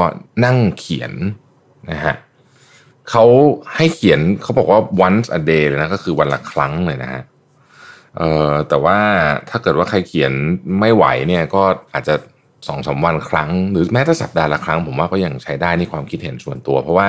[0.45, 1.13] นั่งเขียน
[1.91, 2.13] นะฮะ
[3.09, 3.25] เขา
[3.75, 7.21] ให้เขียนเขาบอกว่า once a day เลยนะก็คือวันละครั้งเลยนะฮะ
[8.17, 8.99] เอ่อแต่ว่า
[9.49, 10.31] ถ้าเกิดว่าใครเขียน
[10.79, 11.63] ไม่ไหวเนี่ยก็
[11.93, 12.15] อาจจะ
[12.67, 17.07] สองสาวันครั้ง หรือแม้แต่สัปดาห์ละครั้ง ผมว่าก็ยังใช้ได้นี่ความคิดเห็นส่วนตัว เพราะว่า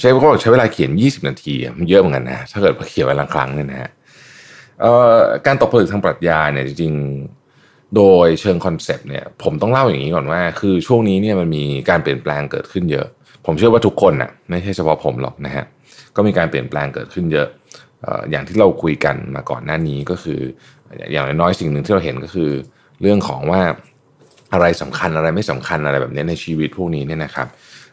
[0.00, 3.90] ใช้เขาบอกใช้เวลาเขียน 20 นาทีมันเยอะเหมือนกันนะถ้าเกิดเขียนวันละครั้งเนี่ยนะฮะ
[5.46, 13.06] การตกผลึกทางปรัชญาเนี่ยจริงๆโดยเชิงคอนเซปต์เนี่ยผมต้องเล่าอย่างนี้ก่อนว่า คือช่วงนี้เนี่ยมันมีการเปลี่ยนแปลงเกิดขึ้นเยอะ
[13.46, 15.64] ผมเชื่อว่าทุกคนน่ะไม่ใช่เฉพาะผมหรอกนะฮะ
[16.16, 17.48] ก็มีการเปลี่ยนแปลงเกิดขึ้นเยอะ
[18.30, 20.40] อย่างที่เราคุยกันมาก่อนหน้านี้ก็คือ
[21.12, 22.50] อย่างน้อยสิ่งหนึ่งที่เราเห็นก็คือ
[23.02, 23.62] เรื่องของว่า
[24.52, 27.46] อะไรสำคัญอะไรไม่สำคัญอะไรแบบนี้ในชีวิตพวกนี้เนี่ยนะครับ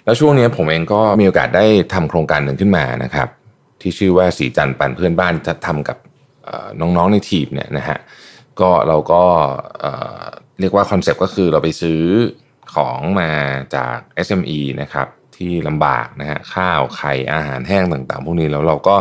[0.06, 3.28] แล้วช่วงนี้ผมเองก็มีโอกาสได้ทำโครงการหนึ่งขึ้นมานะครับ
[3.82, 5.98] ที่ชื่อว่าสีจันปันเพื่อนบ้านจะทำกับ
[6.80, 7.98] น้องๆในทีมเนี่ยนะฮะ
[8.60, 9.24] ก็เราก็
[10.60, 12.02] เรียกว่า concept ก็คือเราไปซื้อ
[12.76, 13.32] ของมา
[13.76, 15.08] จาก SME นะครับ
[15.38, 18.96] ที่ลำบากนะฮะข้าวไข่อาหารแห้งต่างๆ พวกนี้แล้วเราก็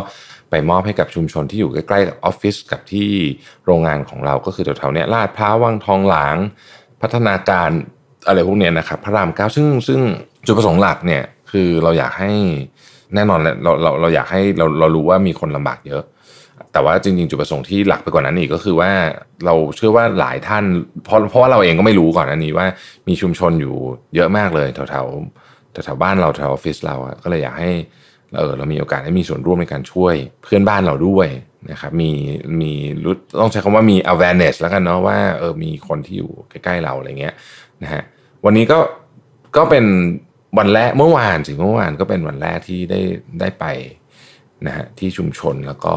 [0.49, 3.09] ไปมอบให้กับชุมชนที่อยู่ใกล้ๆกับออฟฟิศกับที่
[3.65, 6.37] โรงงานของเราก็คือแถวๆนี้ลาดพร้าววังทองหลาง
[7.05, 7.69] พัฒนาการ
[8.27, 9.99] อะไรพวกนี้นะครับพระรามเก้าซึ่งซึ่ง
[10.45, 12.31] จุดประสงค์หลักเนี่ยคือเราอยากให้
[13.15, 16.03] แน่นอนแหละเราเราเราอยากให้เราเรารู้ว่ามีคนลำบากเยอะ
[16.71, 18.91] แต่ว่าจริงๆ จุดประสงค์ที่หลักไปกว่านั้นอีกก็คือว่า
[19.45, 20.63] เราเชื่อว่าหลายท่าน
[21.05, 22.65] เพราะเพราะว่าเราเองก็ไม่รู้ก่อนอันนี้ว่า
[23.07, 23.75] มีชุมชนอยู่
[24.15, 27.71] เยอะมากเลยแถวๆแถวบ้านเราแถวออฟฟิศเราก็เลยอยากให้
[28.37, 30.13] เออเรามีโอกาสได้มีส่วนร่วมในการช่วย
[30.43, 31.27] เพื่อนบ้านเราด้วย
[31.71, 32.11] นะครับมี
[32.61, 32.71] มี
[33.03, 37.33] รู้ต้องใช้คำว่ามี awareness แล้วกันเนาะว่าเออมีคนที่อยู่ใกล้ๆเราอะไรเงี้ย
[37.83, 38.03] นะฮะ
[38.45, 38.79] วันนี้ก็
[39.57, 39.85] ก็เป็น
[40.57, 43.01] วันแรกเมื่อวานสิเมื่อวานก็เป็นวันแรกที่ได้
[43.39, 43.65] ได้ไป
[44.67, 45.95] นะฮะที่ชุมชนแล้วก็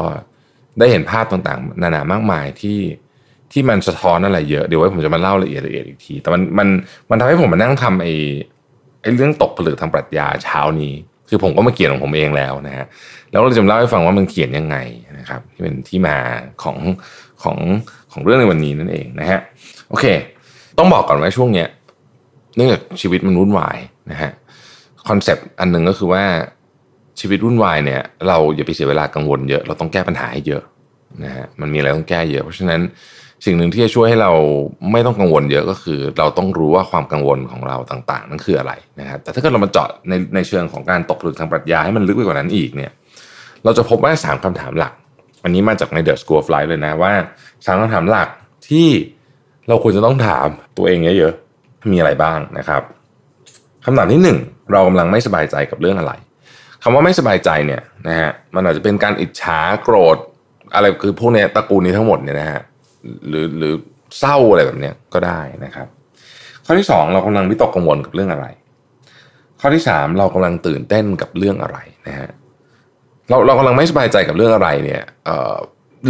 [0.79, 2.79] ได้เห็นภาพต่างๆ นานามากมายที่
[3.51, 6.67] ที่มันสะท้อนอะไรเยอะเดี๋ยวไว้ผมจะมาเล่าละเอียดละเอียดอีกที แต่มันมัน
[7.09, 8.13] มันทำให้ผมมานั่งทำไอ้
[9.01, 10.93] ไอ้เรื่องตกผลึกทางปรัชญาเช้านี้
[11.29, 12.85] คือผมก็มาเขียนของผมเองแล้วนะฮะ
[13.31, 14.77] แล้วเราจะมาเล่าให้ฟังว่ามันเขียนยังไง
[15.19, 16.17] นะครับที่เป็นที่มา
[16.63, 16.77] ของ
[17.43, 17.57] ของ
[18.11, 19.39] ของเรื่องในวันนี้นั่นเองนะฮะ
[19.89, 20.05] โอเค
[20.77, 21.67] ต้องบอกก่อนว่าช่วงเนี้ย
[22.55, 23.77] เนื่องจากชีวิตมันวุ่นวาย
[24.11, 24.31] นะฮะ
[25.07, 26.23] คอนเซปต์อันหนึ่งก็คือว่า
[27.19, 30.63] ชีวิตวุ่นวายเนี่ย เราอย่าไปเสียเวลากังวลเยอะ เราต้องแก้ปัญหาให้เยอะ
[31.23, 32.81] นะฮะมันมีอะไรต้องแก้เยอะ เพราะฉะนั้น
[33.45, 34.31] สิ่งหนึ่งที่จะช่วยให้เรา
[34.91, 42.91] ไม่ต้องกังวลเยอะก็คือ เราต้องรู้ว่าความกังวลของเราต่างๆ นั่นคืออะไรนะครับ แต่ถ้าเกิดเรามาเจาะในในเชิงของการตกผลึกทางปรัชญาให้มันลึกไปกว่านั้นอีกเนี่ย
[43.63, 44.93] เราจะพบว่าสามคำถามหลัก
[45.43, 47.11] อันนี้มาจากใน The School of Life เลยนะว่า
[47.65, 48.29] สามคำถามหลัก
[48.69, 48.87] ที่
[49.67, 50.47] เราควรจะต้องถาม
[50.77, 52.81] ตัวเองเยอะๆมีอะไรบ้างนะครับ
[53.85, 54.37] คำถามที่หนึ่ง
[54.71, 56.13] เรากำลังไม่สบายใจกับเรื่องอะไร
[56.83, 60.17] คำว่าไม่สบายใจเนี่ยนะฮะมันอาจจะเป็นการอิจฉาโกรธ
[60.73, 62.61] อะไรคือพวกเนี้ยตระกูลนี้ทั้งหมดเนี่ยนะฮะ
[63.27, 63.73] หรือหรือ
[64.19, 65.87] เศร้าอะไรแบบเนี้ยก็ได้นะครับ
[66.65, 68.45] ข้อที่สองเรากำลังวิตกกังวลกับเรื่องอะไร
[69.59, 71.77] ข้อที่สามเรากำลังตื่นเต้นกับเรื่องอะไร
[72.07, 72.29] นะฮะ
[73.29, 75.29] เราเรากำลังไม่สบายใจกับเรื่องอะไรเนี่ยเ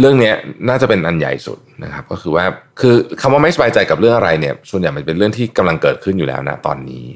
[0.00, 0.32] เรื่องนี้
[0.68, 2.44] น่าจะเป็นอันใหญ่สุดนะครับ ก็คือว่า
[2.80, 7.06] คือคำว่าไม่สบายใจกับเรื่องอะไรเนี่ย ส่วนใหญ่มันเป็นเรื่องที่กำลังเกิดขึ้นอยู่แล้วนะตอนนี้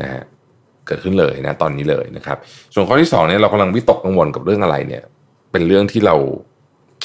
[0.00, 0.22] นะฮะ
[0.86, 2.38] เกิดขึ้นเลยนะตอนนี้เลยนะครับ
[2.74, 5.02] ส่วนข้อที่สองเนี่ยเรากำลังวิตกกังวลกับเรื่องอะไรเนี่ย
[5.52, 6.16] เป็นเรื่องที่เรา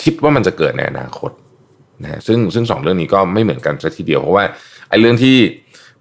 [0.02, 1.32] คิดว่ามันจะเกิดในอนาคต
[2.04, 4.44] นะซึ่งซึ่งสองเรื่องนี้ก็ไม่เหมือนกันซะทีเดียวเพราะว่า
[4.90, 5.36] ไอ้เรื่องที่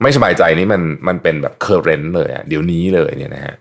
[0.03, 3.57] ไม่สบายใจนี้มันมันเป็นแบบเคอร์เรนต์เลยอะเดี๋ยวนี้เลยเนี่ยนะฮะ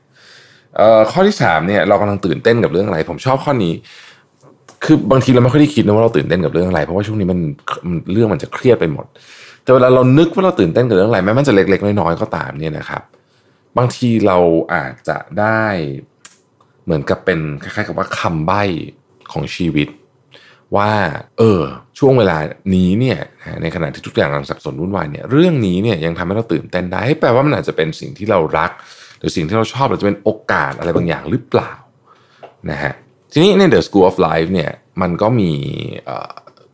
[1.11, 3.73] ข้อที่สามเนี่ยเรากำลังตื่นเต้นกับเรื่องอะไร ผมชอบข้อนี้
[4.85, 7.39] คือบางทีเราไม่ค่อยได้คิดนะว่าเราตื่นเต้นกับเรื่องอะไร เพราะว่าช่วงนี้มัน
[7.87, 9.05] มันเรื่องมันจะเครียดไปหมด
[9.63, 13.03] แต่เวลาเรานึกว่าเราตื่นเต้นกับเรื่องอะไรแม้มันจะเล็กๆน้อยๆก็ตามเนี่ยนะครับ
[13.77, 14.37] บางทีเรา
[14.73, 15.63] อาจจะได้
[16.85, 18.63] เหมือนกับเป็นคล้ายๆกับว่าคำใบ้
[19.31, 19.87] ของชีวิต
[20.75, 20.91] ว่า
[21.39, 21.61] เออ
[21.99, 22.37] ช่วงเวลา
[22.75, 23.19] นี้เนี่ย
[23.61, 28.71] ในขณะที่ทุกอย่างกำลังสับสนวุ่นวายเนี่ยเรื่องนี้เนี่ยยังทำให้เราตื่นเต้นได้แปลว่ามันอาจจะเป็นสิ่งที่เรารัก
[29.19, 31.71] หรือสิ่งที่เราชอบหรือจะเป็นโอกาสอะไรบางอย่างหรือเปล่า
[32.71, 32.93] นะฮะ
[33.31, 34.71] ทีนี้ใน The School of Life เนี่ย
[35.01, 35.51] มันก็มี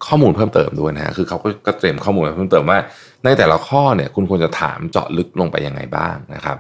[0.06, 1.38] ข้อมูลเพิ่มเติมด้วยนะฮะคือเขา
[1.68, 2.80] ก็เตรียมข้อมูลเพิ่มเติมว่า
[3.24, 6.58] ในแต่ละข้อเนี่ยคุณควรจะถามเจาะลึกลงไปยังไงบ้างนะครับ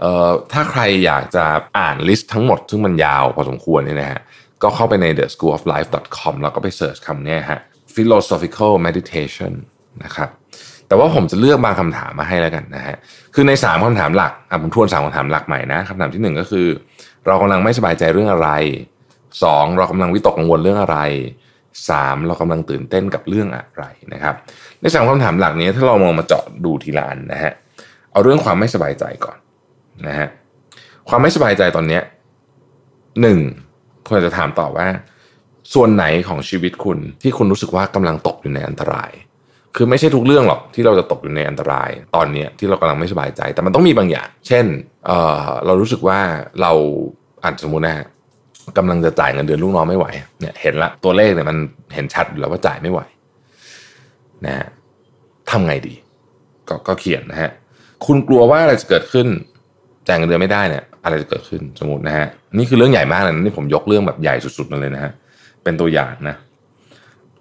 [0.00, 1.44] เอ่อถ้าใครอยากจะ
[1.78, 4.20] อ่านลิสต์ทั้งหมดซึ่งมันยาวพอสมควรเนี่ยนะฮะ
[4.62, 5.88] ก็เข้าไปใน the school of life
[6.18, 7.60] com แล้วก็ไปเสิร์ชคำนี้ฮะ
[7.94, 9.52] philosophical meditation
[10.04, 10.28] นะครับ
[10.88, 12.96] แต่ว่าผมจะเลือกบางคำถามมาให้แล้วกันนะฮะ
[13.34, 16.66] คือใน 3คำถามหลักอะผมทวน3คำถามหลักใหม่นะคำถามที่ 1 ก็คือ
[17.26, 18.50] เรากำลังไม่สบายใจเรื่องอะไร
[19.14, 19.76] 2.
[19.76, 20.98] เรากำลังวิตกกังวลเรื่องอะไร
[21.64, 22.26] 3.
[22.26, 24.34] เรากำลังตื่นเต้นกับเรื่องอะไรนะครับ
[24.80, 27.52] ในสามคำถามหลักนี้ถ้าเรามองมาเจาะดูทีละอันนะฮะ
[28.12, 29.38] เอาเรื่องความไม่สบายใจก่อน
[30.06, 30.28] นะฮะ
[31.08, 32.02] ความไม่สบายใจตอนเนี้ย
[33.22, 33.38] หนึ่ง
[34.10, 34.86] ควรจะถามต่อว่า
[35.74, 39.10] ส่วนไหนของชีวิตคุณที่คุณรู้สึกว่ากำลังตกอยู่ในอันตราย
[39.76, 44.64] คือไม่ใช่ทุกเรื่องหรอกที่เราจะตกอยู่ในอันตราย ตอนนี้ที่เรากำลังไม่สบายใจ แต่มันต้องมีบางอย่าง เช่น
[45.06, 46.18] เเรารู้สึกว่า
[46.60, 46.72] เรา
[47.42, 48.06] อาจสมมตินะฮะ
[48.78, 50.06] กำลังจะจ่ายเงินเดือนลูกน้องไม่ไหว
[50.40, 51.56] เนี่ยเห็นละตัวเลขเนี่ยมัน
[51.94, 53.00] เห็นชัดอยู่แล้วว่าจ่ายไม่ไหว
[54.46, 54.66] นะฮะ
[55.50, 55.94] ทำไงดี
[56.68, 57.50] ก็ก็เขียนนะฮะ
[58.06, 59.26] คุณกลัวว่าอะไรจะเกิดขึ้น
[60.06, 62.26] จ่ายเงินเดือนไม่ได้เนี่ย อะไรจะเกิดขึ้นสมมตินะฮะ
[62.58, 65.12] นี่คือเรื่องใหญ่มากเลยนะนี่ผมยกเรื่องแบบใหญ่สุดๆมาเลยนะฮะ
[65.64, 66.36] เป็นตัวอย่างนะ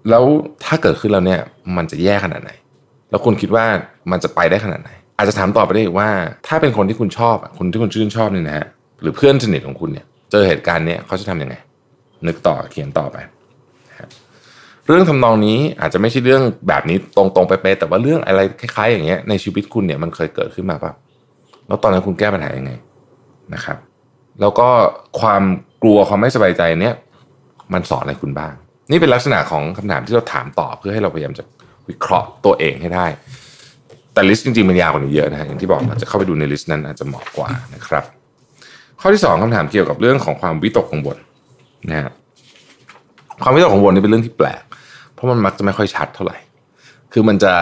[0.09, 0.23] แล้ว
[0.65, 1.39] ถ้าเกิดขึ้นแล้วเนี่ย
[1.77, 2.51] มันจะแย่ขนาดไหน
[3.09, 3.65] แล้วคุณคิดว่า
[4.11, 6.09] มันจะไปได้ขนาดไหน อาจจะถามต่อไปได้อีกว่า
[6.47, 8.65] ถ้าเป็นคนที่คุณชอบคนที่คุณชื่นชอบเนี่ยนะฮะ
[9.01, 11.55] หรือเพื่อนสนิทของคุณเนี่ย เจอเหตุการณ์เนี้ยเขาจะทํำยังไง
[12.27, 13.17] นึกต่อเขียนต่อไป
[14.87, 20.91] เรื่องทำนองนี้อาจจะไม่ใช่เรื่องแบบนี้ตรงๆไปๆแต่ว่าเรื่องอะไรคล้ายๆ อย่างเงี้ยในชีวิตคุณเนี่ยมันเคยเกิดขึ้นมาป่ะ
[21.67, 22.71] แล้วตอนนั้นคุณแก้ปัญหายังไง
[23.53, 23.77] นะครับ
[24.41, 24.67] แล้วก็
[25.19, 25.43] ความ
[25.83, 26.95] กลัวความไม่สบายใจเนี้ย
[27.73, 28.53] มันสอนอะไรคุณบ้าง
[28.91, 31.43] นี่เป็นลักษณะของคำถามที่เราถามตอบเพื่อให้เราพยายามจะ
[31.89, 33.05] วิเคราะห์ตัวเองให้ได้
[34.13, 38.03] แต่ list จริงๆมันยาวกว่านี้เยอะนะฮะอย่างที่บอกอาจจะเข้าไปดูใน list นั้นอาจจะเหมาะกว่านะครับ
[38.99, 41.17] ข้อที่สองคำถามเกี่ยวกับเรื่องของความวิตกกังวล
[41.89, 42.11] นะฮะ
[43.43, 44.63] ความวิตกกังวลนี่เป็นเรื่องที่แปลก
[45.13, 46.37] เพราะมันมักจะไม่ค่อยชัดเท่าไหร่
[47.13, 47.53] คือมันจะ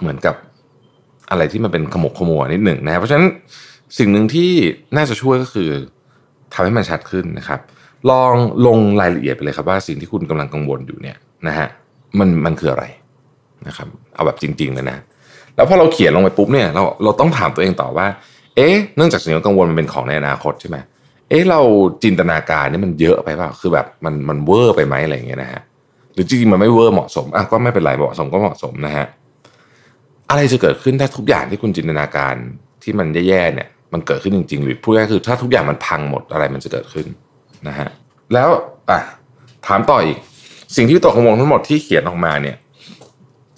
[0.00, 0.34] เหมือนกับ
[1.30, 3.26] อะไรที่มันเป็นขมกขมัวนิดหนึ่งนะเพราะฉะนั้น
[3.98, 4.50] สิ่งหนึ่งที่
[4.96, 5.70] น่าจะช่วยก็คือ
[6.52, 7.60] ทำให้มันชัดขึ้นนะครับ
[8.10, 8.34] ลอง
[8.66, 11.68] ลงรายละเอียดไปเลยครับว่าสิ่งที่คุณกำลังกังวลอยู่เนี่ยนะฮะ
[12.18, 12.84] มันมันคืออะไร
[13.66, 14.98] นะครับเอาแบบจริงๆเลยนะ
[15.56, 18.06] แล้วพอเราเขียนลงไปปุ๊บเนี่ยเราเราต้องถามตัวเองต่อว่า
[18.56, 20.76] เอ๊ะเนื่องจากสิ่งที่กังวลมันเป็นของในอนาคตใช่ไหม
[21.28, 21.60] เอ๊ะเรา
[22.04, 25.62] จินตนาการนี่มันเยอะไปเปล่าคือแบบมันมันเวอร์ไปไหมอะไรอย่างเงี้ยนะฮะ
[26.14, 29.06] หรือจริงๆมันไม่เวอร์เหมาะสมอะก็ไม่เป็นไรเหมาะสมก็เหมาะสมนะฮะ
[30.30, 32.34] อะไรจะเกิดขึ้นถ้าทุกอย่างที่คุณจินตนาการ
[32.82, 37.06] ที่มันแย่ๆเนี่ย มันเกิดขึ้นจริง ๆ หรือพูดง่ายคือถ้าทุกอย่างมันพังหมดอะไรมันจะเกิดขึ้น
[37.68, 37.88] นะฮะ
[38.32, 38.48] แล้ว
[38.90, 39.00] อะ
[39.66, 40.18] ถามต่ออีก
[40.76, 42.56] สิ่งที่ตกกังวลทั้งหมดที่เขียนออกมาเนี่ย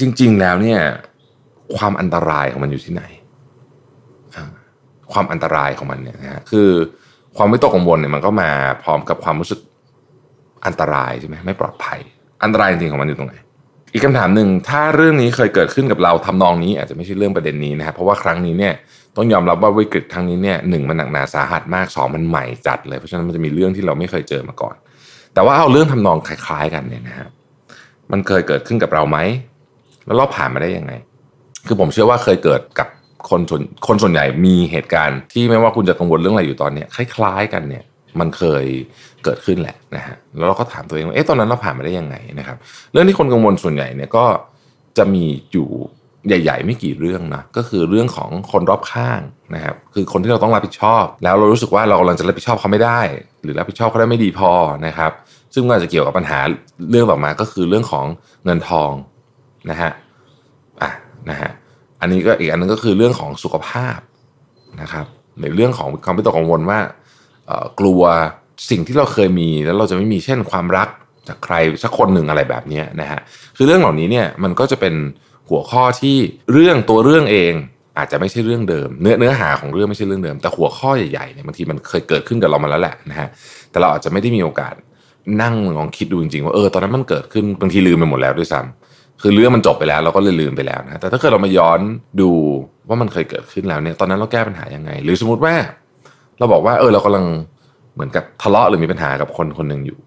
[0.00, 0.80] จริง ๆ แล้วเนี่ย
[1.76, 3.02] ความอันตรายของมันอยู่ที่ไหน
[5.12, 6.68] ความอันตรายของมันเนี่ยนะฮะคือ
[7.36, 8.50] ความไม่ตกกังวลเนี่ยมันก็มา
[8.82, 9.60] พร้อมกับความรู้สึก
[10.66, 11.98] อันตรายใช่ไหมไม่ปลอดภัย
[12.42, 13.34] อันตรายจริงๆของมันอยู่ตรงไหน
[13.92, 18.74] อีกคำถามหนึ่งถ้าเรื่องนี้เคยเกิดขึ้นกับเราทำนองนี้ อาจจะไม่ใช่เรื่องประเด็นนี้นะครับเพราะว่าครั้งนี้เนี่ย
[19.18, 24.76] ต้องยอมรับว่าวิกฤตครั้งนี้เนี่ยหนึ่งมันหนักหนาสาหัสมากสองมันใหม่จัดเลยเพราะฉะนั้นมันจะมีเรื่องที่เราไม่เคยเจอมาก่อน
[25.34, 27.30] แต่ว่าเอาเรื่องทำนองคล้าย ๆ กันเนี่ยนะครับ
[28.12, 29.18] มันเคยเกิดขึ้นกับเราไหม
[30.06, 30.92] แล้วเราผ่านมาได้ยังไง
[31.66, 32.88] คือผมเชื่อว่าเคยเกิดกับ
[33.30, 37.84] คนส่วนคนส่วนใหญ่มีเหตุการณ์ที่ไม่ว่าคุณจะกังวลเรื่องอะไรอยู่ตอนนี้คล้ายๆ กันเนี่ย
[38.20, 38.64] มันเคย
[39.24, 42.56] เกิดขึ้นแหละนะฮะแล้วเราก็ถามตัวเองว่าเอ๊ะตอนนั้นเราผ่านมาได้ยังไงนะครับ
[42.92, 44.24] เรื่องที่คนกังวลส่วนใหญ่เนี่ยก็
[44.98, 45.68] จะมีอยู่
[46.26, 49.20] ใหญ่ ๆ ไม่กี่เรื่องนะก็คือเรื่องของคนรอบข้าง
[49.54, 53.00] นะครับคือคนที่เราต้องรับผิดชอบ แล้วเรารู้สึกว่าเรากำลังจะรับผิดชอบเขาไม่ได้
[53.42, 54.50] หรือรับผิดชอบเขาได้ไม่ดีพอ
[54.86, 55.12] นะครับ
[55.54, 56.38] ซึ่งก็อาจจะเกี่ยวกับปัญหา
[56.90, 58.06] เรื่องต่อมาก็คือเรื่องของ
[58.44, 58.92] เงินทอง
[59.70, 59.90] นะฮะ
[60.82, 60.90] อะ
[61.30, 61.50] นะฮะ
[62.00, 63.98] อันนี้ก็อีกอันนึงก็คือเรื่องของสุขภาพ
[64.80, 65.06] นะครับ
[65.40, 66.78] ในเรื่องของความไม่ตกกังวลว่า
[67.80, 68.02] กลัว
[68.70, 70.88] สิ่งที่เราเคยมีแล้วเราจะไม่มีเช่นความรัก
[71.28, 73.20] จากใครสักคนหนึ่งอะไรแบบนี้นะฮะ
[73.56, 74.94] คือเรื่องเหล่านี้เนี่ยมันก็จะเป็น
[75.50, 76.16] หัวข้อที่
[76.52, 77.54] เรื่องตัวเรื่องเอง
[77.98, 83.28] อาจจะไม่ใช่เรื่องเดิม เนื้อเนื้อหาของเรื่องไม่ใช่เรื่องเดิม แต่หัวข้อใหญ่ๆเนี่ยบางทีมันเคยเกิดขึ้นกับเรามาแล้วแหละนะฮะ
[83.70, 84.74] แต่เราอาจจะไม่ได้มีโอกาส
[85.42, 91.80] นั่งลองคิดดูจริงๆว่าเออตอนนั้นมันเกิดขึ้นบางทีลืมไปหมดแล้วด้วยซ้ำคือเรื่องมันจบไปแล้วเราก็เลยลืมไปแล้วนะแต่ถ้าเกิดเรามาย้อน
[92.20, 92.30] ดู
[92.88, 95.54] ว่ามันเคยเกิดขึ้นแล้วเนี่ยตอนนั้นเราแก้ปัญหายังไง หรือสมมติว่า
[96.38, 97.24] เราบอกว่าเออเรากำลัง
[97.94, 99.98] เหมือนกับทะเลาะหรือมีปัญหากับคนคนหนึ่งอยู่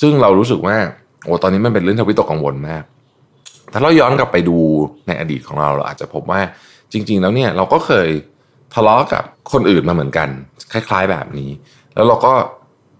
[0.00, 0.76] ซึ่งเรารู้สึกว่า
[1.24, 2.84] โอ้ตอนนี้มันเป็นเรื่องทวิตกกังวลมาก
[3.74, 4.56] ถ้าเราย้อนกลับไปดู
[5.06, 6.40] ในอดีตของเราเราอาจจะพบว่า
[6.92, 8.08] จริง ๆ แล้วเนี่ยเราก็เคย
[8.74, 10.28] ทะเลาะกับคนอื่นมาเหมือนกัน
[10.72, 11.50] คล้าย ๆ แบบนี้
[11.94, 12.32] แล้วเราก็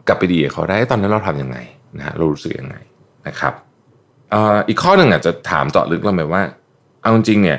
[0.09, 1.56] กลับไปดีเขาได้ตอนนั้นเราทํำยังไง
[1.98, 2.76] นะฮะเรารู้สึกยังไง
[3.26, 3.55] นะครับ
[4.68, 6.42] อีกข้อหนึ่งอาจจะถามต่อลึกลงไปว่า
[7.02, 7.59] เอาจริงเนี่ย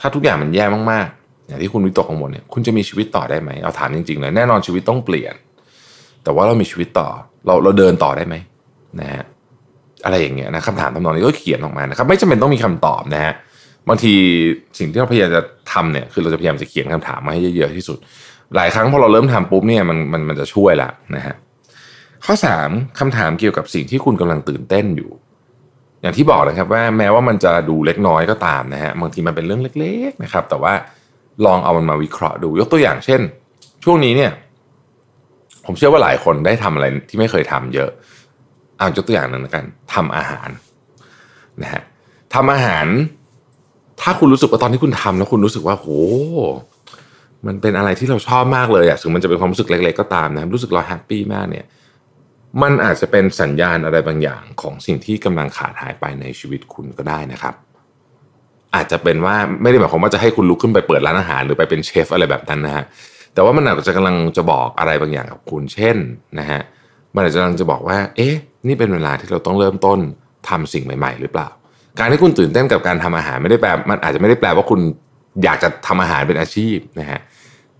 [0.00, 5.34] ถ้าทุกอย่างมันแย่มากๆ อย่างที่คุณวิตกกังวลเนี่ยคุณจะมีชีวิตต่อได้ไหมเอาถามจริงๆเลยแน่นอนชีวิตต้องเปลี่ยน
[6.24, 7.08] แต่ว่าเรามีชีวิตต่อ
[7.46, 8.34] เราเราเดินต่อได้ไหม
[9.00, 9.24] นะฮะ
[10.04, 13.32] อะไรอย่างเงี้ยนะคำถามทำนองนี้ก็เขียนออกมานะครับ ไม่จำเป็นต้องมีคำตอบนะฮะ
[13.88, 14.14] บางที
[14.78, 15.42] สิ่งที่เราพยายามจะ
[15.72, 17.98] ทำเนี่ยคือเราจะพยายามจะเขียนคำถามมาให้เยอะๆที่สุด
[18.56, 21.34] หลายครั้งพอเราเริ่มทำปุ๊บเนี่ยมันมันมันจะช่วยละนะฮะ
[22.24, 25.10] ข้อสามคำถามเกี่ยวกับสิ่งที่คุณกำลังตื่นเต้นอยู่
[26.02, 30.72] อย่างที่บอกนะครับว่าแม้ว่ามันจะดูเล็กน้อยก็ตามนะฮะบางทีมันเป็นเรื่องเล็ก ๆนะครับ แต่ว่า
[31.46, 33.20] ลองเอามันมาวิเคราะห์ดู ยกตัวอย่างเช่น
[33.84, 34.30] ช่วงนี้เนี่ย
[35.66, 37.90] ผมเชื่อว่าหลายคนได้ทำอะไรที่ไม่เคยทำเยอะ
[38.82, 39.64] เอายกตัวอย่างหนึ่งแล้วกัน
[39.94, 40.48] ทำอาหาร
[41.62, 41.82] นะฮะ
[42.34, 42.86] ทำอาหาร
[44.00, 45.88] ถ้าคุณรู้สึกว่าตอนที่คุณทำแล้วคุณรู้สึกว่าโห
[47.46, 51.66] มันเป็นอะไรที่เราชอบมากเลยอะถึงมันจะเป็นความรู้สึกเล็ก ๆ ก็ตามนะรู้สึกเราแฮปปี้มากเนี่ย
[52.62, 57.54] มันอาจจะเป็นสัญญาณอะไรบางอย่างของสิ่งที่กำลังขาดหายไปในชีวิตคุณก็ได้นะครับ
[58.74, 62.84] อาจจะเป็นว่าไม่ได้หมายความว่าจะให้คุณลุกขึ้นไปเปิดร้านอาหารหรือไปเป็นเชฟอะไรแบบนั้นนะฮะ
[63.34, 65.96] แต่ว่ามันอาจจะกำลังจะบอกอะไรบางอย่างกับคุณเช่น
[66.38, 66.60] นะฮะ
[67.14, 68.34] มันอาจจะกำลังจะบอกว่า เอ๊ะ
[68.66, 69.98] นี่เป็นเวลาที่เราต้องเริ่มต้น
[70.48, 71.48] ทำสิ่งใหม่ ๆ หรือเปล่า
[71.98, 74.80] การที่คุณตื่นเต้นกับการทำอาหารไม่ได้แปล มันอาจจะไม่ได้แปลว่าคุณ
[75.44, 77.20] อยากจะทำอาหารเป็นอาชีพนะฮะ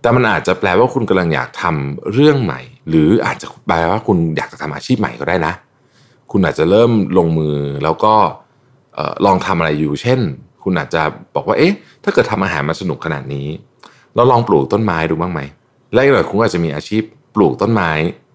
[0.01, 5.53] แต่มันอาจจะแปลว่าคุณกำลังอยากทำเรื่องใหม่ หรืออาจจะแปลว่าคุณอยากจะทำอาชีพใหม่ก็ได้นะ
[6.31, 8.13] คุณอาจจะเริ่มลงมือแล้วก็
[9.25, 10.19] ลองทำอะไรอยู่ เช่น
[10.63, 11.01] คุณอาจจะ
[11.35, 11.73] บอกว่า เอ๊ะ
[12.03, 13.47] ถ้าเกิดทำอาหารมาสนุกขนาดนี้
[14.15, 15.41] เราลองปลูกต้นไม้ดูบ้างไหม
[15.93, 17.03] และอีกหน่อยคุณอาจจะมีอาชีพ
[17.35, 17.91] ปลูกต้นไม้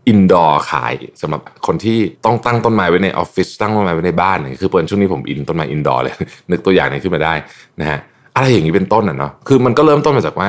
[0.09, 6.15] indoor ขายสำหรับคนที่ต้องตั้งต้นไม้ไว้ในออฟฟิศตั้งต้นไม้ไว้ในบ้านเนี่ยคือเผอิญช่วงนี้ผมอินต้นไม้ indoor เลย
[6.51, 7.35] นึกตัวอย่างนี้ขึ้นมาได้
[7.81, 7.99] นะฮะ
[8.35, 10.49] อะไรอย่างนี้เป็นต้นอะเนาะคือมันก็เริ่มต้นมาจากว่า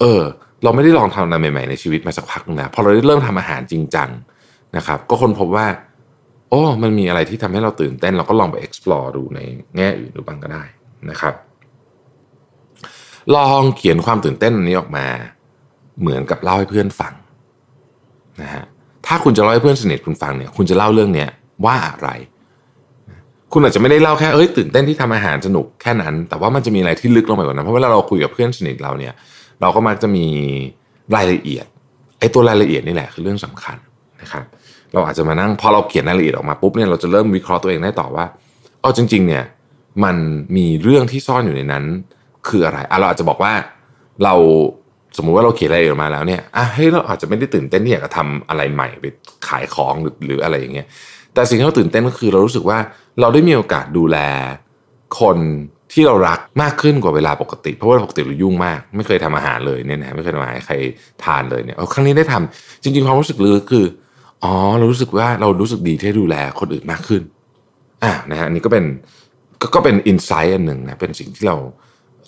[0.00, 0.20] เออ
[0.64, 4.08] เราไม่ได้ลองทำอะไรใหม่ๆในชีวิตมาสักพักนึงแล้วพอเราได้เริ่มทำอาหารจริงจัง
[4.76, 5.66] นะครับก็ค้นพบว่า
[6.50, 9.40] โอ้มันมีอะไรที่ทำให้เราตื่นเต้น เราก็ลองไป explore ดูใน
[9.76, 10.64] แง่อื่นดูบ้างก็ได้
[11.10, 11.34] นะครับ
[13.34, 15.06] ลองเขียนความตื่นเต้นนี้ออกมา
[16.00, 17.14] เหมือนกับเล่าให้เพื่อนฟัง
[18.42, 18.64] นะฮะ
[19.06, 21.28] ถ้าคุณจะเล่าให้เพื่อนสนิทคุณฟังเนี่ย คุณจะเล่าเรื่องเนี้ย
[21.64, 22.08] ว่าอะไร
[23.52, 29.12] คุณอาจจะไม่ได้เล่าแค่เอ้ยตื่นเต้นที่ทำอาหารสนุกแค่นั้น แต่ว่ามันจะมีอะไรที่ลึกลงไปกว่านั้นเพราะเวลาเราคุยกับเพื่อนสนิทเราเนี่ย
[29.60, 30.26] เราก็มักจะมี
[31.16, 31.66] รายละเอียด
[32.18, 33.76] ไอ้ตัวรายละเอียดนี่แหละคือเรื่องสำคัญ
[34.20, 34.44] นะครับ
[34.92, 38.24] เราอาจจะมานั่งพอเราเขียนรายละเอียดออกมาปุ๊บเนี่ยเราจะเริ่มวิเคราะห์ตัวเองได้ต่อว่า
[38.82, 39.44] อ๋อจริง ๆ เนี่ย
[40.04, 40.16] มัน
[40.56, 41.84] มีเรื่องที่ซ่อนอยู่ในนั้น
[42.48, 43.52] คืออะไรอะเราอาจจะบอกว่า
[44.24, 44.34] เรา
[45.16, 49.06] สมมุติว่าเราเขียนอะไรออกมาแล้วเนี่ยอะเฮ้ยเราอาจจะไม่ได้ตื่นเต้นที่อยากจะทำอะไรใหม่ไป
[49.48, 50.86] ขายของหรือหรืออะไรอย่างเงี้ย
[51.34, 52.78] แต่สิ่งที่เราตื่นเต้นก็คือเรารู้สึกว่า
[53.20, 54.18] เราได้มีโอกาสดูแล
[55.20, 55.36] คน
[55.92, 60.74] ที่เรารักมากขึ้นกว่าเวลาปกติ เพราะว่าปกติเรายุ่งมาก ไม่เคยทำอาหารเลยเนี่ยนะไม่เคยทำอาหารใคร
[61.24, 63.86] ทานเลยเนี่ยครั้งนี้ได้ทำจริงๆความรู้สึกลึกคือ
[64.44, 67.22] อ๋อเรารู้สึกว่าเรารู้สึกดีที่ดูแลคนอื่นมากขึ้น
[68.04, 68.84] อ่านะฮะนี่ก็เป็น
[69.60, 71.56] ก็ก็เป็นอินไซต์อันหนึ่งนะเป็นสิ่งที่เรา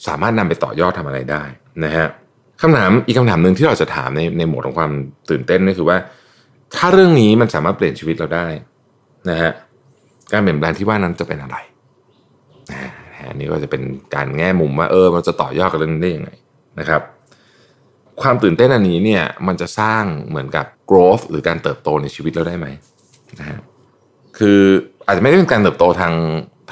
[0.06, 1.42] สามารถนำไปต่อยอดทำอะไรได้
[1.84, 2.06] นะฮะ
[2.62, 4.90] คำถามอีกคำถามหนึ่งที่เราจะถามในในหมวดของความ
[5.30, 5.98] ตื่นเต้นก็คือว่า
[6.76, 8.46] ถ้าเรื่องนี้มันสามารถเปลี่ยนชีวิตเราได้
[9.30, 9.52] นะฮะ
[10.32, 11.56] การเปลี่ยนแปลงที่ว่านั้นจะเป็นอะไร
[12.70, 12.90] นะ
[13.28, 13.82] อันนี้ก็จะเป็น
[14.14, 16.30] การแง่มุมว่าเออมันจะต่อยอดกับเรื่องนี้ได้ยังไง
[16.78, 17.02] นะครับ
[18.22, 22.66] ความตื่นเต้นอันนี้เนี่ยมันจะสร้างเหมือนกับ growth หรือการเติบโตในชีวิตเราได้ไหม
[23.38, 23.58] นะฮะ
[24.38, 24.60] คือ
[25.06, 26.14] อาจจะไม่ได้เป็นการเติบโตทาง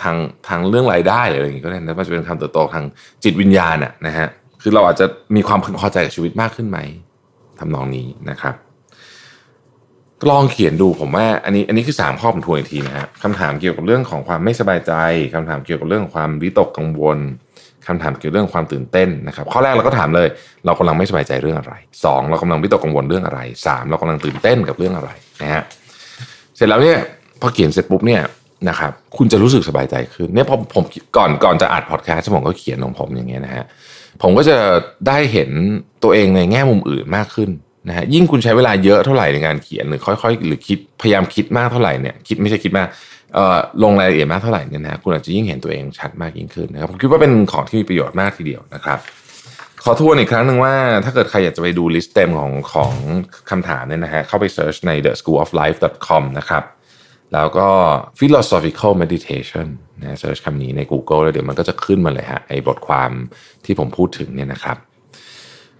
[0.00, 0.16] ทาง
[0.48, 2.84] ทางเรื่องรายได้อะไรอย่างงี้ก็ได้นะมันจะเป็นการเติบโตทาง
[3.24, 4.28] จิตวิญญาณอะนะฮะ
[4.68, 5.06] คือเราอาจจะ
[5.36, 6.78] มีความพึงพอใจกับชีวิตมากขึ้นไหม
[7.58, 8.54] ทำนองนี้นะครับ
[10.30, 14.92] ลองเขียนดูผมว่า อันนี้อันนี้คือสามข้อผมทวนอีกทีนะฮะคำถามเกี่ยวกับเรื่องของความไม่สบายใจ
[15.34, 17.18] คำถามเกี่ยวกับเรื่องความวิตกกังวล
[17.86, 20.28] คำถามเกี่ยวกับเรื่องความตื่นเต้นนะครับ ข้อแรกเราก็ถามเลย
[20.66, 21.74] เรากำลังไม่สบายใจเรื่องอะไร
[22.04, 25.10] สองเรากำลังวิตกกังวลเรื่องอะไรสามเรากำลังตื่นเต้นกับเรื่องอะไร
[25.42, 25.62] นะฮะ
[26.56, 26.98] เสร็จแล้วเนี่ย
[27.40, 28.22] พอเขียนเสร็จปุ๊บเนี่ย
[28.68, 30.84] นะครับคุณจะรู้สึกสบายใจขึ้นเนี่ยพอผม
[31.16, 33.64] ก่อนก่อนจะอัดพอดแคสต์ผมก็เขียนของผมอย่างเงี้ยนะฮะ
[34.22, 34.56] ผมก็จะ
[35.08, 35.50] ได้เห็น
[36.02, 37.50] ตัวเองในแง่มุมอื่นมากขึ้น
[37.88, 42.88] นะฮะยิ่งคุณใช้เวลาเยอะเท่าไหร่ในการเขียนหรือค่อยๆ หรือคิดพยายามคิดมากเท่าไหร่เนี่ยคิดไม่ใช่คิดมาก
[43.34, 48.98] เอ่อลงรายละเอียดมากเท่าไหร่เนี่ยนะคุณอาจจะยิ่งเห็นตัวเองชัดมากยิ่งขึ้นนะครับผมคิดว่าเป็นของที่มีประโยชน์มากทีเดียวนะครับ
[49.84, 50.74] ขอทวนอีกครั้งหนึ่งว่า
[51.04, 52.92] ถ้าเกิดใครอยากจะไปดู list เต็มของของ
[53.50, 56.62] คำถามเนี่ยนะฮะเข้าไป search ใน the school of life com นะครับ
[57.34, 57.68] แล้วก็
[58.18, 59.66] philosophical meditation
[60.02, 63.10] นะ search คำนี้ใน Google แล้วเดี๋ยวมันก็จะขึ้นมาเลยฮะไอ้บทความ
[63.64, 64.76] ที่ผมพูดถึงเนี่ยนะครับ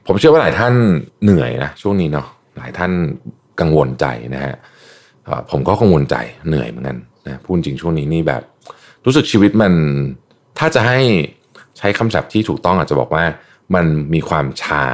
[0.07, 0.75] ผมเชื่อว่าหลายท่าน
[1.23, 2.27] เหนื่อยนะช่วงนี้เนาะ
[2.57, 2.93] หลายท่าน
[3.61, 4.55] กังวลใจนะฮะ
[5.51, 6.17] ผมก็กังวลใจ
[6.49, 8.43] เหนื่อยเหมือนกันนะพูดจริงช่วงนี้นี่แบบ
[9.05, 9.73] รู้สึกชีวิตมัน
[10.59, 11.01] ถ้าจะให้
[11.79, 13.25] ใช้คำศัพท์ที่ถูกต้องอาจจะบอกว่า
[13.75, 14.85] มันมีความชา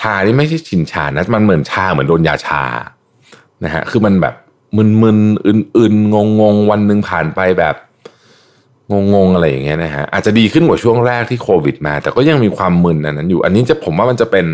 [0.00, 2.62] ชาที่ไม่ใช่ชินชานะมันเหมือนชาเหมือนโดนยาชา
[3.64, 4.34] นะฮะคือมันแบบ
[4.76, 7.74] มึนๆอื่นๆงงๆ วันหนึ่งผ่านไปแบบ
[9.14, 14.46] งงๆอะไรอย่างเงี้ยนะฮะอาจจะดีขึ้นกว่าช่วงแรกที่โควิดมา แต่ก็ยังมีความมึนอันนั้นอยู่ อันนี้จะผมว่ามันจะเป็น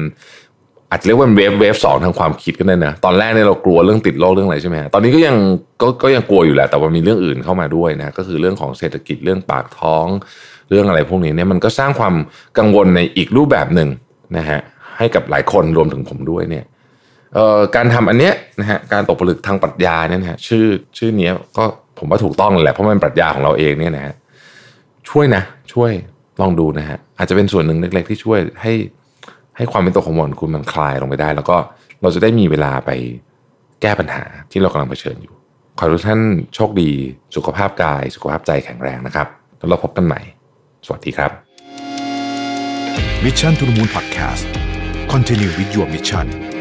[0.90, 5.36] อาจจะเรียกว่าเวฟเวฟสองทางความคิดก็ได้นะตอนแรกเนี่ยเรากลัวเรื่องติดโรคเรื่องอะไรใช่ไหมตอนนี้ก็ยัง
[5.82, 10.06] ก็ก็ยังกลัวอยู่แหละแต่ว่ามีเรื่องอื่นเข้ามาด้วยนะก็คือเรื่องของเศรษฐกิจเรื่องปากท้อง
[10.68, 12.14] เรื่องอะไรพวกนี้เนี่ยมันก็สร้างความ
[12.58, 13.88] กังวลในอีกรูปแบบหนึ่ง
[14.36, 14.60] นะฮะ
[14.98, 16.64] ให้กับหลายคนรวมถึงผมด้วยเนี่ย
[17.76, 20.66] การทำอันเนี้ยนะฮะการตกผลึกทางปรัชญาเนี่ยนะฮะชื่อ
[20.98, 21.64] ชื่อเนี้ยก็
[21.98, 24.14] ผมว่าถูกต้องแหละเพราะมันปรัชญาของเราเองเนี่ยนะฮะ
[25.08, 25.42] ช่วยนะ
[25.72, 25.90] ช่วย
[26.40, 28.72] ลองดูนะฮะอาจจะเป็นส่วนหนึ่งเล็ก ๆ ที่ช่วยให้
[29.56, 31.56] ให้ความเป็นตัวของมคุณมันคลายลงไปได้ แล้วก็
[32.02, 32.90] เราจะได้มีเวลาไป
[33.82, 35.34] แก้ปัญหาที่เรากำลังเผชิญอยู่
[35.78, 36.20] ขอให้ทุกท่าน
[36.54, 36.90] โชคดี
[37.36, 39.26] สุขภาพกาย สุขภาพใจแข็งแรงนะครับ
[39.58, 40.20] แล้วเราพบกันใหม่
[40.86, 41.30] สวัสดีครับ
[43.24, 44.44] Mission to the Moon Podcast
[45.12, 46.57] Continue with your mission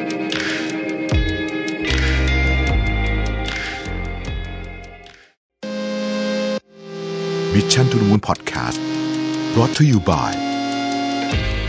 [7.53, 8.79] Mission to the Moon Podcast
[9.53, 10.31] brought to you by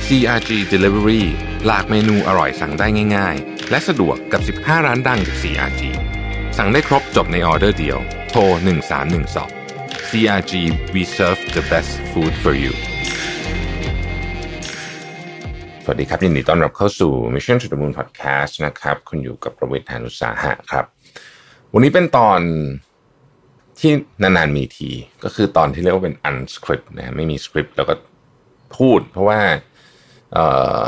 [0.07, 1.25] CRG Delivery
[1.67, 5.83] หลากเมนูอร่อยสั่งได้ง่าย ๆ และสะดวกกับ 15 ร้านดังจาก CRG
[6.59, 7.99] สั่งได้ครบจบในออเดอร์เดียว
[8.31, 8.41] โทร
[9.27, 10.53] 1312 CRG
[10.95, 12.73] we serve the best food for you
[15.85, 20.85] สวัสดีครับ ยินดีต้อนรับเข้าสู่ Mission to the Moon Podcast นะครับ คุณอยู่กับประวิทยานุสาหะครับ
[21.75, 22.41] วันนี้เป็นตอน
[23.79, 23.91] ที่
[24.23, 24.91] นานๆมีที
[25.25, 27.95] ก็คือตอนที่เรียกว่าเป็น unscript นะไม่มีสคริปต์แล้วก็
[28.77, 29.41] พูด เพราะว่า
[30.33, 30.39] เอ
[30.81, 30.83] อ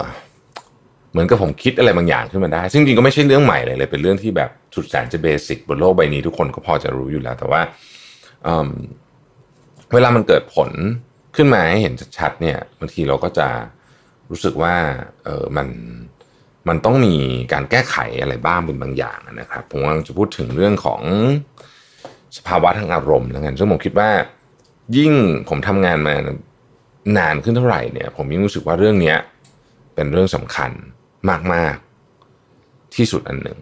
[1.10, 7.60] เหมือนกับผมคิดอะไรบางอย่างขึ้นมาได้ ซึ่งจริงก็ไม่ใช่เรื่องใหม่เลยเลย เป็นเรื่องที่แบบสุดแสนจะเบสิกบนโลกใบนี้ทุกคนก็พอจะรู้อยู่แล้ว แต่ว่า
[8.44, 10.70] เเวลามันเกิดผล
[11.36, 13.48] ขึ้นมาให้เห็นชัดๆเนี่ยบางทีเราก็จะ
[14.30, 14.74] รู้สึกว่า
[15.24, 15.68] เออมัน
[16.68, 17.14] มันต้องมี
[17.52, 21.02] การแก้ไขอะไรบ้างเป็นบางอย่างนะครับ ผมกำลังจะพูดถึงเรื่องของ
[22.36, 24.10] สภาวะทางอารมณ์แล้วกันซึ่งผมคิดว่า
[24.96, 25.12] ยิ่ง
[25.48, 26.14] ผมทำงานมา
[27.18, 29.14] นานขึ้นเท่าไหร่เนี่ย ผมยิ่งรู้สึกว่าเรื่องนี้
[29.94, 30.70] เป็นเรื่องสำคัญ
[31.52, 33.58] มากๆ ที่สุดอันหนึ่ง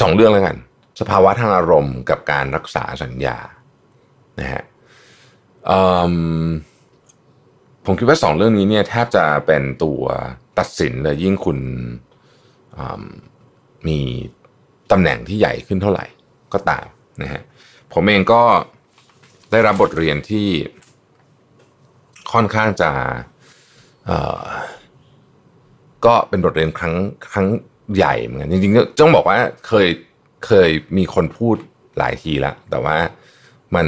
[0.00, 0.56] สองเรื่องแล้วกัน
[1.00, 3.38] สภาวะทางอารมณ์กับการรักษาสัญญา
[4.40, 4.62] นะฮะ
[7.86, 10.02] ผมคิดว่าสองเรื่องนี้เนี่ยแทบจะเป็นตัว
[10.58, 11.58] ตัดสินเลยยิ่งคุณ
[13.86, 13.98] มี
[14.90, 16.06] ตำแหน่งที่ใหญ่ขึ้นเท่าไหร่
[16.52, 16.86] ก็ตาม
[17.22, 17.42] นะฮะ
[17.92, 18.42] ผมเองก็
[19.50, 20.48] ได้รับบทเรียนที่
[22.32, 22.90] ค่อนข้างจะ
[26.06, 26.94] ก็เป็นบทเรียนครั้ง
[27.32, 27.46] ครั้ง
[27.96, 29.88] ใหญ่เหมือนกันจริงๆต้องบอกว่าเคย
[30.46, 31.56] เคยมีคนพูด
[31.98, 32.96] หลายทีแล้วแต่ว่า
[33.74, 33.86] มัน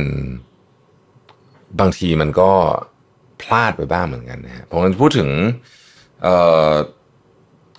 [1.81, 2.51] บางทีมันก็
[3.43, 5.29] พลาดไปบ้างเหมือนกันนะฮะผมจะพูดถึง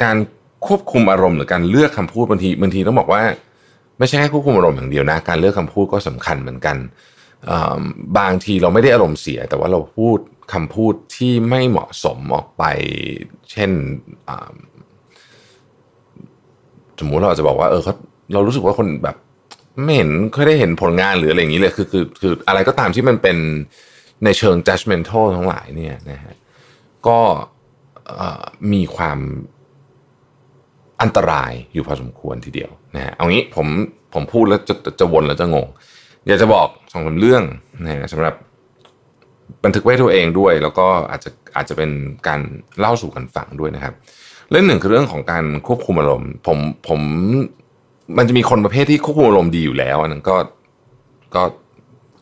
[0.03, 0.17] การ
[0.67, 3.23] ควบคุมอารมณ์หรือการเลือกคำพูดบางทีบางทีต้องบอกว่า
[3.99, 6.77] ไม่ใช่แค่ควบคุมอารมณ์อย่างเดียวนะ การเลือกคำพูดก็สำคัญเหมือนกัน
[8.17, 10.17] บางทีเราไม่ได้อารมณ์เสีย แต่ว่าเราพูด
[10.53, 12.63] คำพูดที่ไม่เหมาะสมออกไป
[13.51, 13.71] เช่น
[16.99, 17.93] สมมุติเราจะบอกว่าเออเขา
[18.33, 19.15] เรารู้สึกว่าคนแบบ
[19.83, 23.37] ไม่เห็นเคยได้เห็นผลงานหรืออะไรอย่างนี้เลยคือคือคืออะไรก็ตามที่มันเป็น
[24.23, 26.35] ในเชิง judgmental ทั้งหลายเนี่ยนะฮะ
[27.07, 27.19] ก็
[28.73, 29.19] มีความ
[31.01, 33.67] อันตรายอยู่พอสมควรทีเดียว นะเอางี้ผม
[34.13, 35.67] ผมพูดแล้วจะจะวนแล้วจะงง
[36.27, 37.43] อยากจะบอกสองสาเรื่อง
[37.83, 38.35] นะฮะสำหรับ
[39.63, 41.89] บันทึกไว้ตัวเองด้วย แล้วก็อาจจะอาจจะเป็น
[42.27, 42.39] การ
[42.79, 43.93] เล่าสู่กันฟังด้วยนะครับ
[44.49, 46.99] เรื่องหนึ่งคือเรื่องของการควบคุมอารมณ์ผมผม
[48.17, 50.35] มันจะมีคนประเภทที่ควบคุมอารมณ์ดีอยู่แล้วอันนั้นก็
[51.35, 51.43] ก็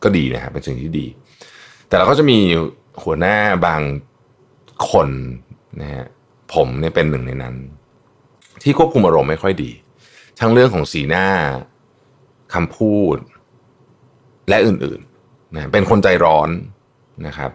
[0.02, 1.06] ก็ดีนะครับเป็นสิ่งที่ดี
[1.88, 2.38] แต่เราก็จะมี
[3.02, 3.80] หัวหน้าบาง
[4.90, 5.08] คน
[5.80, 6.04] นะฮะ
[6.54, 7.54] ผมเนี่ยเป็นหนึ่งในนั้น
[8.62, 9.70] ที่ควบคุมอารมณ์ไม่ค่อยดี
[10.40, 11.26] ทั้งเรื่องของสีหน้า
[12.54, 13.16] คำพูด
[14.48, 16.48] และอื่นๆนะเป็นคนใจร้อน
[17.26, 17.50] นะครับ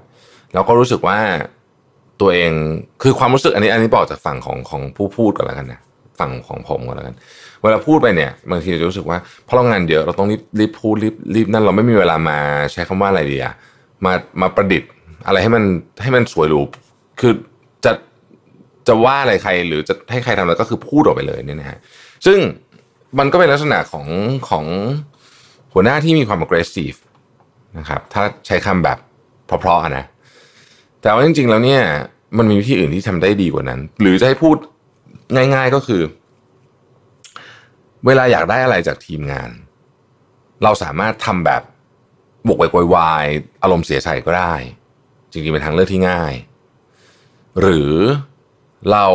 [0.53, 1.19] แล้วก็รู้สึกว่า
[2.21, 2.51] ตัวเอง
[3.03, 5.79] คือความรู้สึกอันนี้ อันนี้บอกจากฝั่งของของผู้พูดก่อนแล้วกันนะ
[6.19, 7.15] ฝั่งของผมก่อนแล้วกัน
[7.61, 12.37] เวลาพูดไปเนี่ยบางทีจะรู้สึกว่าเพราะเรางานเยอะเราต้องรีบรีบพูดรีบรีบนั่นเราไม่มีเวลามา
[12.71, 13.53] ใช้คำว่าอะไรดีอะ
[14.05, 14.89] มามาประดิษฐ์
[15.27, 15.63] อะไรให้มัน
[16.01, 16.61] ให้มันสวยหรู
[17.19, 17.33] คือ
[17.85, 17.91] จะ
[18.87, 21.79] จะว่าอะไรใครหรือจะให้ใครทำอะไรก็คือพูดออกไปเลยเนี่ยนะฮะ
[22.25, 22.39] ซึ่ง
[23.19, 24.07] มันก็เป็นลักษณะของ
[24.49, 24.65] ของ
[25.73, 26.97] หัวหน้าที่มีความ aggressive
[27.77, 28.97] นะครับ ถ้าใช้คำแบบ
[29.45, 30.05] เพราะๆนะ
[31.01, 31.83] แต่ว่าจริง ๆ แล้วเนี่ย
[32.37, 34.57] มันมีวิธีอื่นที่ทำได้ดีกว่านั้น หรือจะให้พูด
[35.35, 36.01] ง่าย ๆก็คือ
[38.05, 39.49] เวลาอยากได้อะไรจากทีมงาน
[40.63, 41.61] เราสามารถทำแบบ
[42.47, 43.25] บวกไปกวาย
[43.63, 44.53] อารมณ์เสียใจก็ได้
[45.31, 46.33] จริงๆ เป็นทางเลือกที่ง่าย
[47.61, 47.91] หรือ
[48.91, 49.05] เรา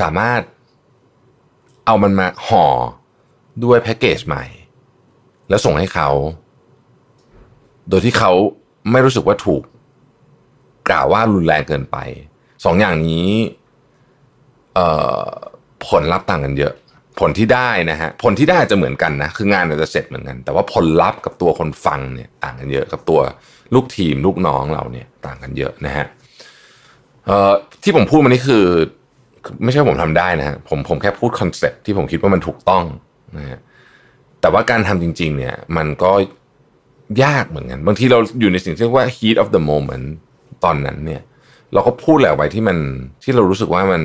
[0.00, 0.40] สามารถ
[1.86, 2.66] เอามันมาห่อ
[3.64, 4.44] ด้วยแพ็กเกจใหม่
[5.48, 6.08] แล้วส่งให้เขา
[7.88, 8.32] โดยที่เขา
[8.90, 9.62] ไม่รู้สึกว่าถูก
[10.88, 11.96] กล่าวว่ารุนแรงเกินไป
[12.64, 13.30] สองอย่างนี้
[15.88, 16.74] ผลลัพธ์ต่างกันเยอะ
[17.20, 23.20] ผลที่ได้นะฮะผลที่ได้จะเหมือนกันนะคืองานอาจจะเสร็จเหมือนกัน แต่ว่าผลลัพธ์กับตัวคนฟังเนี่ยต่างกันเยอะกับตัว
[23.74, 26.06] ลูกทีมลูกน้องเราเนี่ยต่างกันเยอะนะฮะ
[27.82, 28.64] ที่ผมพูดมานี่คือ
[29.62, 32.84] ไม่ใช่ผมทำได้นะฮะผมผมแค่พูด concept ที่ผมคิดว่ามันถูกต้อง
[33.36, 33.58] นะฮะ
[34.40, 36.12] แต่ว่าการทำจริง ๆ เนี่ย มันก็
[37.24, 40.06] ยากเหมือนกัน บางทีเราอยู่ในสิ่งที่เรียกว่า heat of the moment
[40.64, 41.22] ตอนนั้นเนี่ย
[41.72, 42.76] เราก็พูดแหละไว้ที่มัน
[43.22, 44.02] ที่เรารู้สึกว่ามัน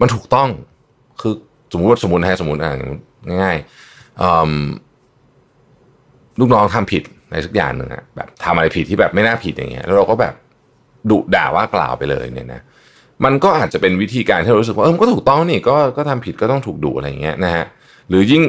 [0.00, 0.48] มันถูกต้อง
[1.20, 1.34] คือ
[1.72, 2.74] สมมติว่าสมมตินะสมมติอ่า
[3.42, 3.66] ง่ายๆ
[6.40, 10.34] ลูกน้องทำผิดในสักอย่างหนึ่งอะแบบทำอะไรผิดที่แบบไม่น่าผิดอย่างเงี้ย แล้วเราก็แบบ
[11.10, 12.60] ดุด่าว่ากล่าวไปเลยเนี่ยนะ
[13.24, 17.64] มันก็อาจจะเป็นวิธีการที่เรารู้สึกว่าเออก็ถูกต้องนี่ก็ก็ทำผิดก็ต้องถูกดุอะไรอย่างเงี้ยนะฮะ
[18.08, 18.42] หรือยิ่ง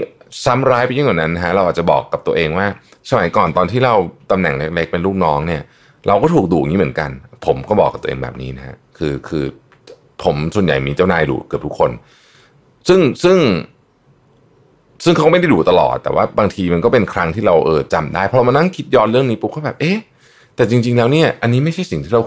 [0.45, 2.67] ซ้ำร้ายไปยิ่งกว่านั้นนะฮะเราอาจจะบอกกับตัวเองว่า
[3.09, 3.93] สมัยก่อนตอนที่เรา
[4.31, 5.61] ตำแหน่งเล็กๆเป็นลูกน้องเนี่ย
[6.07, 7.09] เราก็ถูกดุอย่างนี้เหมือนกัน
[7.45, 9.45] ผมก็บอกกับตัวเองแบบนี้นะฮะคือคือ
[10.23, 11.91] ผมส่วนใหญ่มีเจ้านายดุเกือบทุกคน
[12.87, 13.37] ซึ่งซึ่ง
[15.03, 19.97] ซึ่งเขาไม่ได้ดูตลอด แต่ว่าบางทีมันก็เป็นครั้งที่เราเออจำได้พอมานั่งคิดย้อนเรื่องนี้ปุ๊บก็แบบเอ๊ะ
[20.55, 22.21] แต่จริง ๆ แล้วเนี่ย อันนี้ไม่ใช่สิ่งที่เรา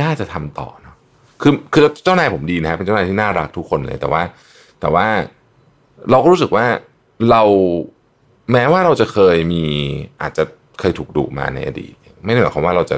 [0.00, 0.89] น่าจะทำต่อเนาะ
[1.42, 4.22] คือคือเจ้านายผมดีนะเป็นเจ้านายที่น่ารักทุกคนเลย แต่ว่า
[4.80, 5.06] แต่ว่า
[6.10, 6.66] เราก็รู้สึกว่า
[7.30, 7.42] เรา
[8.52, 9.64] แม้ว่าเราจะเคยมี
[10.22, 10.44] อาจจะ
[10.80, 11.94] เคยถูกดุมาในอดีต
[12.24, 12.96] ไม่ได้หมายความว่าเราจะ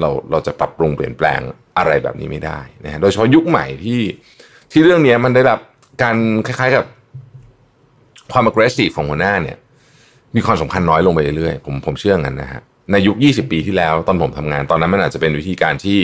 [0.00, 1.40] เราเราจะปรับปรุงเปลี่ยนแปลง
[1.78, 4.00] อะไรแบบนี้ไม่ได้นะฮะโดยเฉพาะยุคใหม่ที่
[4.72, 5.58] ที่เรื่องนี้มันได้รับ
[6.02, 6.84] การคล้ายๆกับ
[8.32, 9.56] ความ aggressive ของหัวหน้าเนี่ย
[10.36, 12.60] มีความสำคัญน้อยลงไปเรื่อยๆผมผมเชื่องั้นนะฮะ
[12.92, 16.00] ในยุค 20 ปีที่แล้วตอนผมทำงานตอนนั้นมันอาจจะเป็นวิธีการที่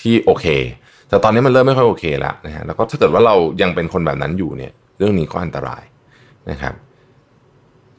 [0.00, 0.46] ที่โอเค
[1.10, 5.82] แต่ตอนนี้มันเริ่มไม่ค่อยโอเคแล้วนะฮะแล้วก็ถ้าเกิดว่าเรายังเป็นคนแบบนั้นอยู่เนี่ย เรื่องนี้ก็อันตราย
[6.50, 6.74] นะครับ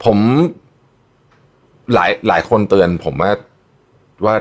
[0.04, 0.18] ผม
[1.94, 3.30] หลายหลายคนเตือน ผมว่า
[4.24, 4.34] ว่า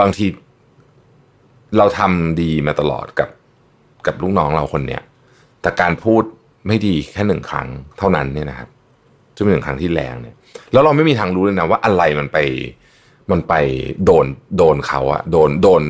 [0.00, 0.26] บางที
[1.78, 3.30] เราทำดีมาตลอดกับ
[4.06, 5.02] กับลูกน้องเราคนเนี้ย
[5.62, 6.22] แต่การพูด
[6.66, 8.68] ไม่ดีแค่หนึ่งครั้งเท่านั้นเนี่ยนะครับ
[9.36, 10.34] จะเป็นหนึ่งครั้งที่แรงเนี่ย
[10.72, 12.38] แล้วเราไม่มีทางรู้เลยนะว่าอะไรมันไป
[13.30, 13.54] มันไป
[14.04, 15.82] โดนโดนเขาอะโดนโดน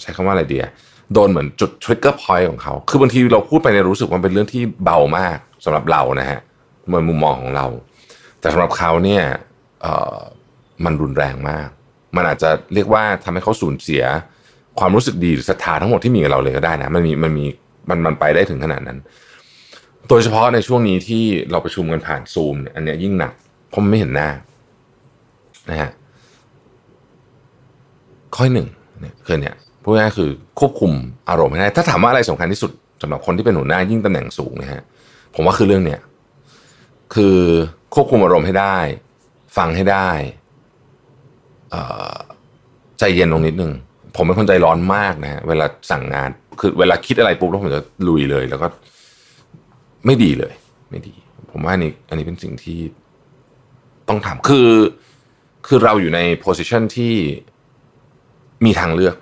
[0.00, 0.72] ใช้คำว่าอะไรดีอะ
[1.14, 6.40] โดนเหมือนจุด trigger point ของเขา คือบางทีเราพูดไปในรู้สึกว่าเป็นเรื่องที่เบามากสำหรับเรานะฮะ
[6.86, 7.66] เหมือนมุมมองของเรา
[8.40, 9.22] แต่สำหรับเขาเนี่ย
[9.82, 10.18] เอ่อ
[10.84, 11.68] มันรุนแรงมาก
[12.16, 14.02] มันอาจจะเรียกว่าทำให้เขาสูญเสีย
[14.78, 17.44] ความรู้สึกดีหรือศรัทธาทั้งหมดที่มีกับเราเลยก็ได้นะ มันมีมันมี
[17.88, 18.98] มันมันไปได้ถึงขนาดนั้น
[20.08, 23.32] โดยเฉพาะในช่วงนี้ที่เราประชุมกันผ่านซูมเนี่ยอันนี้ยยิ่งหนัก
[23.68, 24.28] เพราะมันไม่เห็นหน้า
[25.70, 25.90] นะฮะ
[28.34, 28.68] ข้อหนึ่ง
[29.00, 30.92] เนี่ยคือเนี่ยพูดง่ายคือควบคุม
[31.30, 32.70] อารมณ์ให้ได้ ถ้าถามว่าอะไรสำคัญที่สุด
[33.02, 34.82] สำหรับคนที่เป็นหัวหน้ายิ่งตำแหน่งสูงนะฮะ
[35.34, 36.00] ผมว่าคือเรื่องเนี้ย
[37.14, 37.38] คือ
[37.94, 38.76] ควบคุมอารมณ์ให้ได้
[39.56, 40.10] ฟังให้ได้
[42.98, 43.72] ใจเย็นลงนิดนึง
[44.16, 48.66] ผมเป็นคนใจร้อนมากนะฮะเวลาสั่งงานคือเวลาคิดอะไรปุ๊บแล้วผมจะลุยเลย แล้วก็
[50.06, 50.52] ไม่ดีเลย
[50.90, 51.14] ไม่ดี
[51.50, 52.78] ผมว่านี้อันนี้เป็นสิ่งที่
[54.08, 54.70] ต้องทำคือ
[55.66, 57.14] คือเราอยู่ในโพสิชันที่
[58.64, 59.16] มีทางเลือก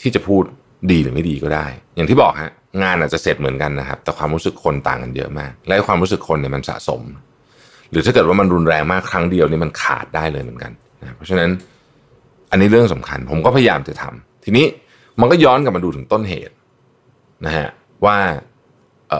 [0.00, 0.44] ที่จะพูด
[0.90, 2.52] ดีหรือไม่ดีก็ได้ อย่างที่บอกฮะ
[2.82, 7.02] งานอาจจะเสร็จเหมือนกันนะครับ แต่ความรู้สึกคนต่างกันเยอะมาก และความรู้สึกคนเนี่ยมันสะสม
[7.90, 11.50] หรือถ้าเกิดว่ามันรุนแรงมากครั้งเดียวนี่มันขาดได้เลยเหมือนกันนะเพราะฉะนั้น
[12.50, 14.66] อันนี้เรื่องสำคัญ ผมก็พยายามจะทำทีนี้
[15.20, 16.54] มันก็ย้อนกลับมาดูถึงต้นเหตุ
[17.46, 17.68] นะฮะ
[18.04, 18.16] ว่า
[19.08, 19.12] เ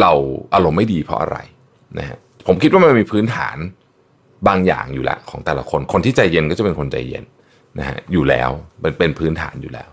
[0.00, 0.12] เรา
[0.54, 1.38] อารมณ์ไม่ดีเพราะอะไร
[1.98, 3.56] นะฮะผมคิดว่ามันมีพื้นฐาน
[4.48, 7.24] บางอย่างอยู่แล้วของแต่ละคน คนที่ใจเย็นก็จะเป็นคนใจเย็น
[7.78, 8.50] นะฮะอยู่แล้ว
[8.84, 9.88] มันเป็นพื้นฐานอยู่แล้ว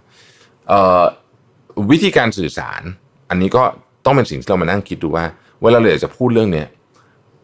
[1.91, 2.81] วิธีการสื่อสาร
[3.29, 3.63] อันนี้ก็
[4.05, 5.25] ต้องเป็นสิ่งที่เรามานั่งคิดดูว่า
[5.61, 6.67] เวลาเราจะพูดเรื่องเนี้ย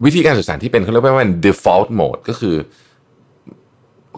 [0.06, 2.56] วิธีการสื่อสารที่เป็นเขาเรียกว่าเป็น default mode ก็คือ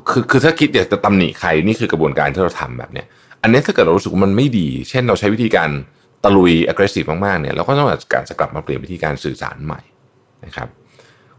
[0.10, 3.08] คือคือถ้าคิดอยากจะตำหนิใครนี่คือกระบวนการที่เราทำแบบเนี้ย
[3.42, 5.70] อันนี้ถ้าเกิดเรารู้สึกว่ามันไม่ดี เช่นเราใช้วิธีการ
[6.24, 9.82] ตะลุย aggressive มากๆเนี่ยเราก็ต้องการจะกลับมาเปลี่ยนวิธีการสื่อสารใหม่
[10.46, 10.68] นะครับ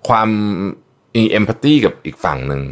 [0.08, 0.28] ความ
[1.14, 2.62] มี empathy กับอีกฝั่งหนึ่ง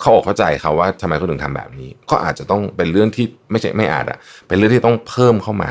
[0.00, 4.18] เขาอกเข้าใจเขาว่าทำไมเขาถึงทำแบบนี้ ก็อาจจะต้องเป็นเรื่องที่ไม่ใช่ไม่อาจอะ
[4.48, 5.70] เป็นเรื่องที่ต้องเพิ่มเข้ามา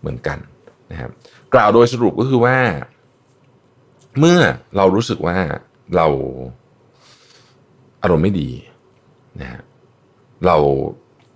[0.00, 0.38] เหมือนกัน
[0.90, 1.10] นะครับ
[1.54, 2.56] กล่าวโดยสรุปก็คือว่า
[4.18, 4.38] เมื่อ
[4.76, 5.36] เรารู้สึกว่า
[5.96, 6.06] เรา
[8.02, 8.50] อารมณ์ไม่ดี
[9.40, 9.62] นะฮะ
[10.46, 10.56] เรา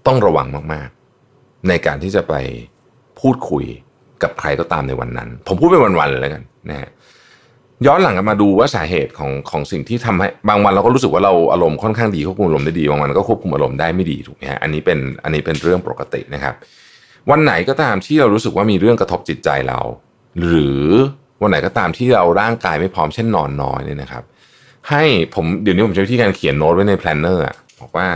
[0.06, 2.34] ต้องระวังมากๆ ในการที่จะไป
[3.20, 3.64] พูดคุย
[4.22, 6.90] กับใครก็ตามในวันนั้น ผมพูดเป็นวันๆเลยแล้วกันนะฮะ
[7.86, 16.54] ย้อนหลังกันมาดูว่าสาเหตุของของสิ่งที่ทำให้บางวันเราก็รู้สึกว่าเราอารมณ์ค่อนข้างดีควบคุมอารมณ์ได้ดีบางวันก็ควบคุมอารมณ์ได้ไม่ดีถูกไหมฮะอันนี้เป็นอันนี้เป็นเรื่องปกตินะครับ
[17.30, 19.80] วันไหนก็ตามที่เรารู้สึกว่ามีเรื่องกระทบจิตใจเรา
[20.44, 20.82] หรือ
[21.42, 24.24] วันไหนก็ตามที่เราร่างกายไม่พร้อมเช่นนอนน้อยเนี่ยนะครับ
[24.90, 25.02] ให้
[25.34, 27.44] ผมเดี๋ยวนี้ผมใช้วิธีการเขียนโน้ตไว้ใน planner
[27.80, 28.06] บอกว่า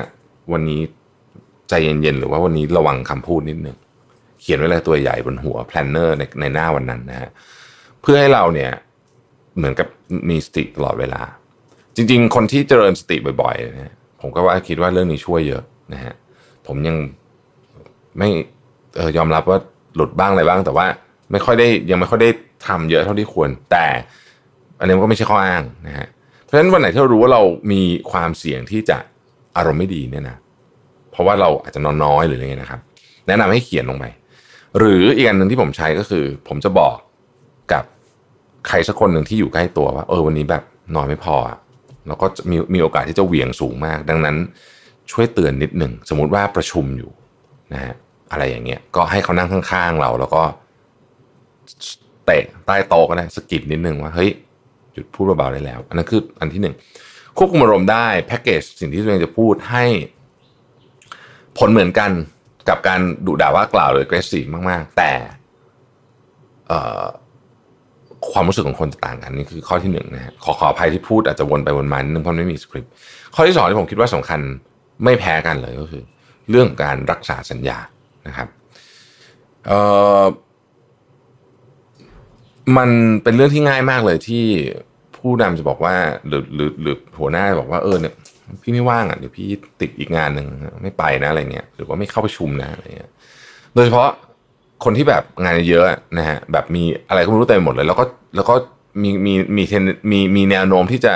[0.52, 0.80] วันนี้
[1.68, 3.76] ใจเย็นๆหรือว่าวันนี้ระวังคำพูดนิดนึง
[4.40, 7.30] เขียนไว้เลยตัวใหญ่บนหัว planner ในในหน้าวันนั้นนะฮะ
[8.02, 8.70] เพื่อให้เราเนี่ย
[9.56, 9.88] เหมือนกับ
[10.30, 11.22] มีสติตลอดเวลา
[11.96, 16.14] จริง ๆ คนที่เจริญสติบ่อยๆนะผมก็ว่าคิดว่าเรื่องนี้ช่วยเยอะนะฮะ
[16.66, 16.96] ผมยัง
[18.18, 18.28] ไม่
[18.96, 19.58] เออยอมรับว่า
[19.96, 20.86] หลุดบ้างอะไรบ้าง แต่ว่า
[21.32, 22.30] ไม่ค่อยได้ยังไม่ค่อยได้
[22.66, 23.86] ทำเยอะเท่าที่ควร แต่
[24.78, 26.06] อันนี้ก็ไม่ใช่ข้ออ้างนะฮะ
[26.42, 27.42] เพราะฉะนั้นวันไหนที่เรารู้ว่าเรา
[27.72, 28.98] มีความเสี่ยงที่จะ
[29.56, 30.36] อารมณ์ไม่ดีเนี่ยนะ
[31.10, 32.80] เพราะว่าเราอาจจะนอนน้อยหรืออะไรเงี้ยนะครับ
[33.26, 34.04] แนะนำให้เขียนลงไป
[34.78, 36.96] หรืออีกอันหนึ่งที่ผมใช้ก็คือ ผมจะบอก
[38.68, 40.62] ใครสักคนหนึ่งที่อยู่ใกล้ตัวว่าเออวันนี้แบบ
[40.94, 41.36] นอนไม่พอ
[42.06, 44.36] แล้วก็มีมีโอกาสที่จะเหวี่ยงสูงมาก ดังนั้น
[45.12, 47.10] ช่วยเตือนนิดหนึ่งสมมติว่าประชุมอยู่
[47.72, 47.94] นะฮะ
[48.32, 50.42] อะไรอย่างเงี้ยก็ให้เขานั่งข้างๆเรา แล้วก็
[52.26, 54.30] เตะใต้โต๊ะก็ได้สกิดนิดนึงว่าเฮ้ย
[54.92, 56.74] หยุดพูดเบาๆได้แล้ว อันนั้นคืออันที่หนึ่ง
[57.36, 59.84] ควบคุมอารมณ์ได้แพ็กเกจสิ่งที่ตัวเองจะพูดให้
[61.58, 62.10] ผลเหมือนกัน
[62.68, 65.12] กับการดุด่าว่ากล่าวหรือ aggressive มากๆ แต่
[68.32, 72.92] ความรู้สึกของคนจะต่างกันนี่คือข้อที่หนึ่งนะฮะขอขออภัยที่พูดอาจจะวนไปวนมาเนึงเพราะไม่มีสคริปต์
[73.34, 74.40] ข้อที่สองที่ผมคิดว่าสำคัญ
[75.04, 76.02] ไม่แพ้กันเลยก็คือ
[76.50, 77.78] เรื่องการรักษาสัญญา
[78.26, 78.48] นะครับ
[79.66, 79.78] เอ่
[80.22, 80.24] อ
[82.76, 82.90] มัน
[83.22, 84.44] เป็นเรื่องที่ง่ายมากเลยที่
[85.16, 85.94] ผู้นำจะบอกว่า
[86.26, 88.14] หรือหรือหรือหัวหน้าบอกว่าเออเนี่ย
[88.62, 89.48] พี่ไม่ว่างอะเดี๋ยวพี่
[89.80, 90.46] ติดอีกงานหนึ่ง
[90.82, 93.10] ไม่ไปนะอะไรเงี้ยหรือว่าไม่เข้าประชุมนะอะไรเงี้ย
[93.74, 94.08] โดยเฉพาะ
[94.84, 95.84] คนที่แบบงานเยอะ
[96.18, 98.04] นะฮะแบบมีอะไรก็ไม่รู้เต็มหมดเลย แล้วก็
[98.36, 98.54] แล้วก็
[99.02, 101.12] มีมีมีเทนมีมีแนวโน้มที่จะ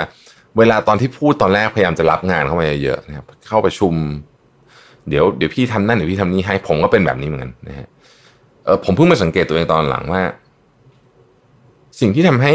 [0.57, 3.93] เวลาตอนที่พูดตอนแรกพยายามจะรับงานเข้ามาเยอะนะครับเข้าประชุม
[5.09, 7.87] เดี๋ยวเดี๋ยวพี่ทำนั่นเดี๋ยวพี่ทำนี่ให้ผมก็เป็นแบบนี้เหมือนกันนะฮะ
[8.65, 10.21] เออผมเพิ่งมาสังเกตตัวเองตอนหลังว่า
[11.99, 12.53] สิ่งที่ทำให้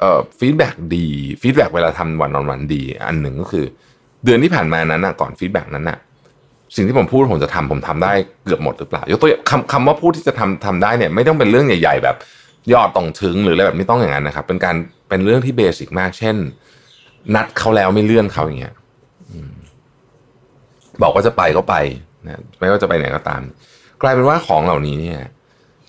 [0.00, 1.06] เอ่อ feedback ดี
[1.42, 3.64] feedback เวลาทำ one on one ดี อันหนึ่งก็คือ
[4.24, 5.98] เดือนที่ผ่านมานั้นนะก่อน feedback นั้นนะ
[6.76, 8.12] สิ่งที่ผมพูดผมจะทำผมทำได้
[8.44, 12.16] เกือบหมดหรือเปล่า ยกตัวอย่างคำคำว่าพูดที่จะทำทำได้เนี่ย ไม่ต้องเป็นเรื่องใหญ่ ๆ แบบ
[12.72, 14.76] ยอดต้องถึงหรืออะไรแบบไม่ต้องอย่างนั้นนะครับ เป็นการ
[15.08, 16.36] เป็นเรื่องที่ basic มาก เช่น
[17.34, 18.74] นัดเขาแล้วไม่เลื่อนเขาอย่างเงี้ย
[21.02, 21.74] บอกว่าจะไปก็ไป
[22.26, 23.42] นะไม่ว่าจะไปไหนก็ตาม
[24.02, 25.20] กลายเป็นว่าของเหล่านี้เนี่ย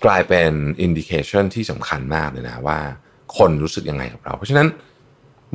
[0.04, 2.78] กลายเป็น indication ที่สำคัญมากเลยนะว่า
[3.38, 4.66] คนรู้สึกยังไงกับเรา เพราะฉะนั้น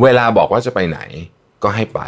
[0.03, 0.99] เวลาบอกว่าจะไปไหน
[1.63, 2.01] ก็ให้ไป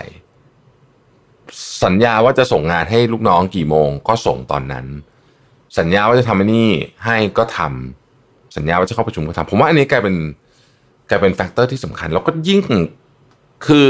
[1.83, 4.85] สัญญาว่าจะส่งงานให้ลูกน้องกี่โมง ก็ส่งตอนนั้น
[5.79, 6.69] สัญญาว่าจะทำอันนี้
[7.05, 10.15] ให้ก็ทำสัญญาว่าจะเข้าประชุมก็ทำผมว่าอันนี้กลายเป็น
[11.09, 12.59] กลายเป็น factor ที่สำคัญ แล้วก็ยิ่ง
[13.65, 13.87] คือ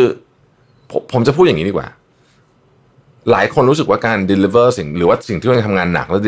[0.91, 1.87] ผมผมจะพูดอย่างนี้ดีกว่า
[3.31, 6.21] หลายคนรู้สึกว่าการ deliver สิ่งหรือว่าสิ่งที่เราทำงานหนักแล้ว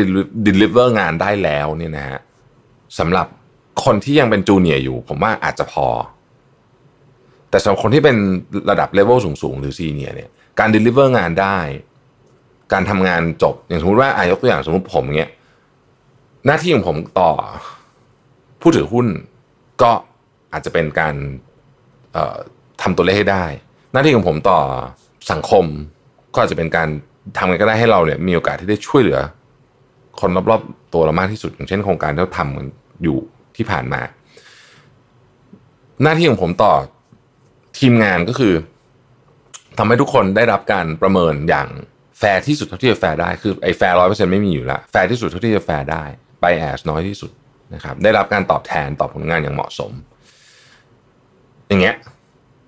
[0.48, 2.20] deliver งานได้แล้วเนี่ยนะฮะ
[2.98, 3.26] สำหรับ
[3.84, 5.86] คนที่ยังเป็น junior อยู่ ผมว่าอาจจะพอ
[7.50, 8.16] แต่สำหรับคนที่เป็น
[8.70, 11.58] ระดับเลเวลสูงๆ หรือ senior เนี่ย การ deliver งานได้
[12.72, 15.30] การทำงานจบ อย่างสมมติว่าอายกตัวอย่างสมมติผมเงี้ย
[16.46, 17.30] หน้าที่ของผมต่อ
[18.60, 19.06] ผู้ถือหุ้น
[19.82, 19.90] ก็
[20.52, 21.14] อาจจะเป็นการ
[22.82, 23.44] ทำตัวเลขให้ได้
[23.92, 24.60] หน้าที่ของผมต่อ
[25.30, 25.64] สังคม
[26.34, 26.88] ก็อาจจะเป็นการ
[27.36, 29.20] ทำไงก็ได้ให้เราเนี่ยมีโอกาสที่ได้ช่วยเหลือ
[30.20, 32.66] คนรอบๆตัวเรามากที่สุด อย่างเช่นโครงการที่เราทำกัน
[33.02, 33.18] อยู่
[33.56, 34.00] ที่ผ่านมา
[36.02, 36.72] หน้าที่ของผมต่อ
[37.78, 38.54] ทีมงานก็คือ
[39.78, 41.68] ทำให้ทุกคนได้รับการประเมินอย่าง
[42.18, 46.04] แฟร์ที่สุดเท่าที่จะแฟร์ได้คือไอ้แฟร์ร้อยเปอร์เซ็นต์ไม่มีอยู่แล้วแฟร์ที่สุดเท่าที่จะแฟร์ได้
[46.40, 47.30] bias น้อยที่สุด
[47.74, 49.92] นะครับได้รับการตอบแทนตอบผลงานอย่างเหมาะสม
[51.68, 51.96] อย่างเงี้ย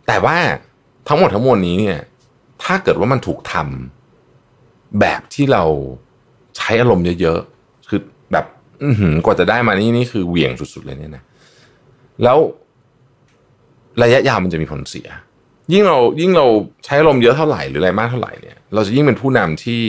[0.07, 0.37] แต่ว่า
[1.09, 1.99] ทั้งหมดทั้งมวลนี้เนี่ย
[2.65, 5.65] ถ้าเกิดว่ามันถูกทำแบบที่เรา
[6.57, 8.01] ใช้อารมณ์เยอะๆคือ
[8.33, 8.47] แบบ
[9.25, 11.23] กว่าจะได้มานี่นี่คือเหวี่ยงสุดๆเลยเนี่ยนะ
[12.25, 12.39] แล้ว
[14.03, 15.09] ระยะยาวมันจะมีผลเสีย
[15.73, 16.47] ยิ่งเรายิ่งเรา
[16.85, 19.85] ใช้อารมณ์เยอะเท่าไหร่หรืออะไรมากเท่าไหร่เนี่ย เราจะยิ่งเป็นผู้นำที่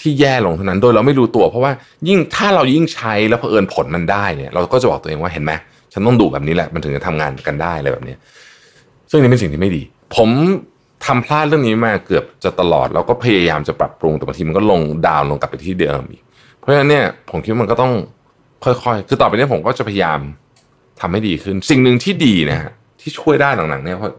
[0.00, 1.72] ที่แย่ลงเท่านั้นโดยเราไม่รู้ตัว เพราะว่า
[2.08, 5.52] ยิ่งถ้าเรายิ่งใช้แล้วเผอิญผลมันได้เนี่ยเราก็จะบอกตัวเองว่าเห็นไหม
[5.92, 8.14] ฉันต้องดูแบบนี้แหละมันถึงจะทำงานกันได้อะไรแบบนี้
[9.10, 9.82] ซึ่งนี่เป็นสิ่งที่ไม่ดี
[10.16, 10.28] ผม
[11.06, 16.22] ทำพลาดเรื่องนี้มาเกือบจะตลอดแล้วก็พยายามจะปรับปรุงแต่บางทีมันก็ลงดาวลงกลับไปที่เดิมอีก
[16.58, 17.92] เพราะฉะนั้นเนี่ยผมคิดว่ามันก็ต้อง
[18.64, 20.18] ค่อยๆ คือต่อไปนี้ผมก็จะพยายาม
[21.00, 24.12] ทำให้ดีขึ้น สิ่งหนึ่งที่ดีนะฮะที่ช่วยได้หลังๆเนี่ยเพราะ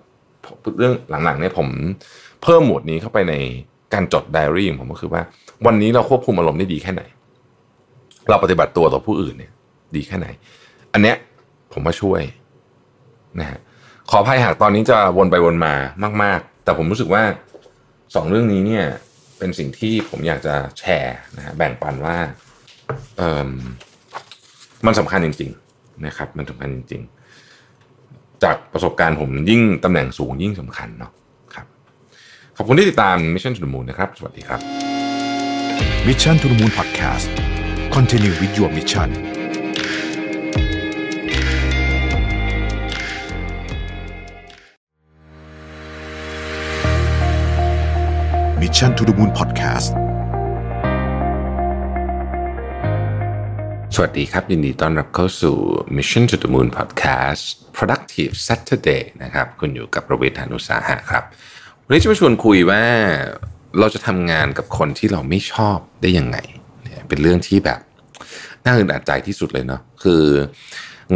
[0.80, 1.68] เรื่องหลังๆเนี่ยผม
[2.44, 3.36] เพิ่มหมวดนี้เข้าไปใน
[3.94, 5.22] การจดไดอารี่ของผมก็คือว่า
[5.66, 7.04] วันนี้เราควบคุมอารมณ์ได้ดีแค่ไหน
[8.30, 9.52] เราปฏิบัติตัวต่อผู้อื่นเนี่ย
[9.96, 10.28] ดีแค่ไหน
[10.94, 11.16] อันเนี้ย
[11.74, 12.22] ผมมาช่วย
[13.40, 13.60] นะฮะ
[14.10, 15.74] ขออภัยหากตอนนี้จะวนไปวนมา
[16.24, 17.24] มาก ๆ แต่ผมรู้สึกว่า
[18.16, 18.86] สองเรื่องนี้เนี่ย
[19.38, 22.18] เป็นสิ่งที่ผมอยากจะแชร์นะฮะแบ่งปันว่า
[23.18, 23.52] เออ
[24.86, 27.21] มันสำคัญจริง ๆ นะครับ มันสำคัญจริง ๆ
[28.44, 31.12] จากประสบการณ์ผมยิ่งตำแหน่งสูงยิ่งสำคัญเนาะ
[31.54, 31.66] ครับ
[32.58, 34.60] ขอบคุณที่ติดตาม Mission to the Moon นะครับ สวัสดีครับ
[36.08, 37.28] Mission to the Moon Podcast
[37.96, 39.10] Continue with your mission
[48.62, 49.92] Mission to the Moon Podcast
[53.96, 55.56] สวัสดีครับ ยินดีต้อนรับเข้าสู่
[55.98, 61.24] Mission to the Moon Podcast Productive Saturday นะครับ คุณอยู่กับประวิทยานุสาหะครับ
[61.86, 62.84] วันนี้จะมาชวนคุยว่า
[63.80, 66.38] เราจะทำงานกับคนที่เราไม่ชอบได้ยังไง
[66.82, 67.80] เนี่ยเป็นเรื่องที่แบบ
[68.66, 70.24] น่าอึดอัดใจที่สุดเลยเนาะคือ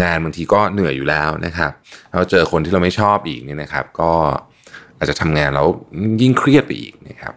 [0.01, 1.71] งานบางทีก็เหนื่อยอยู่แล้วนะครับ
[2.13, 4.11] เราเจอคนที่เราไม่ชอบอีกเนี่ยนะครับ ก็
[4.97, 5.67] อาจจะทำงานแล้ว
[6.21, 7.33] ยิ่งเครียดไปอีกนะครับ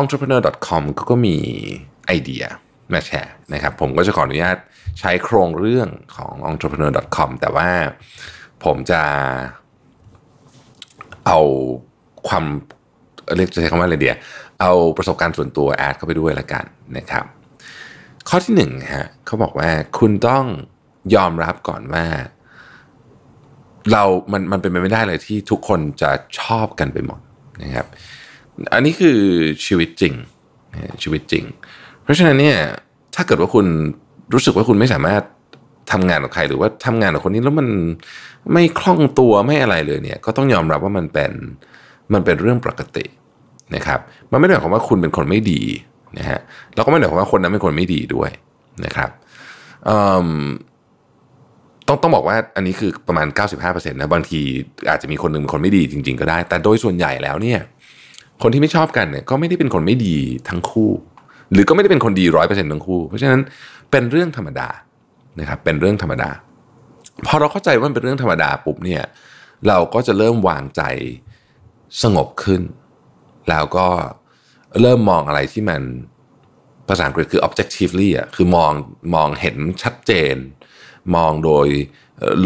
[0.00, 1.36] entrepreneur.com ก็มี
[2.06, 2.44] ไอเดีย
[2.92, 4.56] มาแชร์นะครับ ผมก็จะขออนุญาต
[5.00, 7.68] ใช้โครงเรื่องของ entrepreneur.com แต่ว่า
[8.64, 9.02] ผมจะ
[11.26, 11.40] เอา
[12.28, 12.44] ความ
[13.36, 14.16] เรียกจะใช้คำว่าอะไรเดีย
[14.60, 16.64] เอาประสบการณ์ส่วนตัวแอดเข้าไปด้วยละกัน
[16.96, 17.24] นะครับ
[18.28, 20.44] ข้อที่หนึ่งฮะเขาบอกว่าคุณต้อง
[21.14, 22.06] ยอมรับก่อนว่า
[23.92, 27.20] เรา มัน มันเป็นไปไม่ได้เลยที่ทุกคนจะชอบกันไปหมด
[27.62, 27.86] นะครับ
[28.74, 29.18] อันนี้คือ
[29.66, 30.14] ชีวิตจริง
[31.02, 31.44] ชีวิตจริง
[32.06, 32.56] เพราะฉะนั้นเนี่ย
[33.14, 33.66] ถ้าเกิดว่าคุณ
[34.32, 35.22] รู้สึกว่าคุณไม่สามารถ
[35.92, 37.68] ทำงานกับใครหรือว่าทำงานกับคนนี้แล้วมัน
[38.52, 41.32] ไม่คล่องตัวไม่อะไรเลยเนี่ย ก็ต้องยอมรับว่ามันเป็น
[42.12, 43.04] มันเป็นเรื่องปกติ
[43.74, 44.00] นะครับ
[44.32, 45.60] มันไม่ได้หมายความว่าคุณเป็นคนไม่ดี
[46.18, 46.40] นะฮะ
[46.74, 48.30] แล้วก็ไม่ได้หมายความว่าคนนั้นเป็นคนไม่ดีด้วย
[48.84, 49.10] นะครับ
[51.88, 53.26] ต้องต้องบอกว่าอันนี้คือประมาณ
[53.62, 54.40] 95%นะบางที
[54.90, 57.60] อาจจะมีคนหนึ่งเป็นคนไม่ดีจริง ๆ ก็ได้ แต่โดยส่วนใหญ่แล้วเนี่ย
[58.42, 60.16] คนที่ไม่ชอบกันเนี่ยก็ไม่ได้เป็นคนไม่ดี
[60.48, 60.90] ทั้งคู่
[61.52, 63.40] หรือก็ไม่ได้เป็นคนดีร้อยเปอร์เซ็นต์ทั้งคู่ เพราะฉะนั้น
[63.90, 64.68] เป็นเรื่องธรรมดา
[65.40, 66.30] นะครับเป็นเรื่องธรรมดา
[67.26, 69.04] พอเราเข้าใจว่ามันเป็นเรื่องธรรมดาปุ๊บเนี่ย
[69.68, 70.82] เราก็จะเริ่มวางใจ
[72.02, 72.62] สงบขึ้น
[73.50, 73.88] แล้วก็
[74.80, 75.82] เริ่มมองอะไรที่มัน
[76.88, 78.72] ภาษาอังกฤษคือ objectively อะคือมอง
[79.14, 80.36] มองเห็นชัดเจน
[81.14, 81.66] มองโดย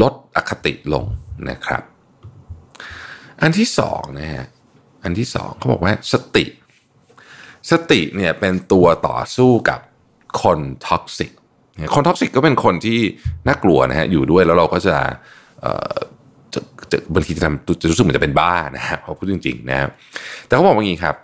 [0.01, 1.05] ลดอคติลง
[1.51, 1.83] นะครับ
[3.43, 4.47] อันที่สองนะฮะ
[5.05, 6.45] อันที่สองเขาบอกว่าสติ
[7.71, 9.81] สติเนี่ยเป็นตัวต่อสู้กับ
[10.43, 11.31] คน toxic
[11.95, 13.01] คน toxic ก็เป็นคนที่
[13.47, 14.97] น่ากลัวนะฮะอยู่ด้วยแล้วเราก็จะ
[16.55, 16.61] จะ
[16.93, 19.79] จะบางทีจะทำจะรู้สึกเหมือนจะเป็นบ้านะฮะพอพูดจริงๆนะ
[20.45, 21.17] แต่เขาบอกว่าอย่างนี้ครับ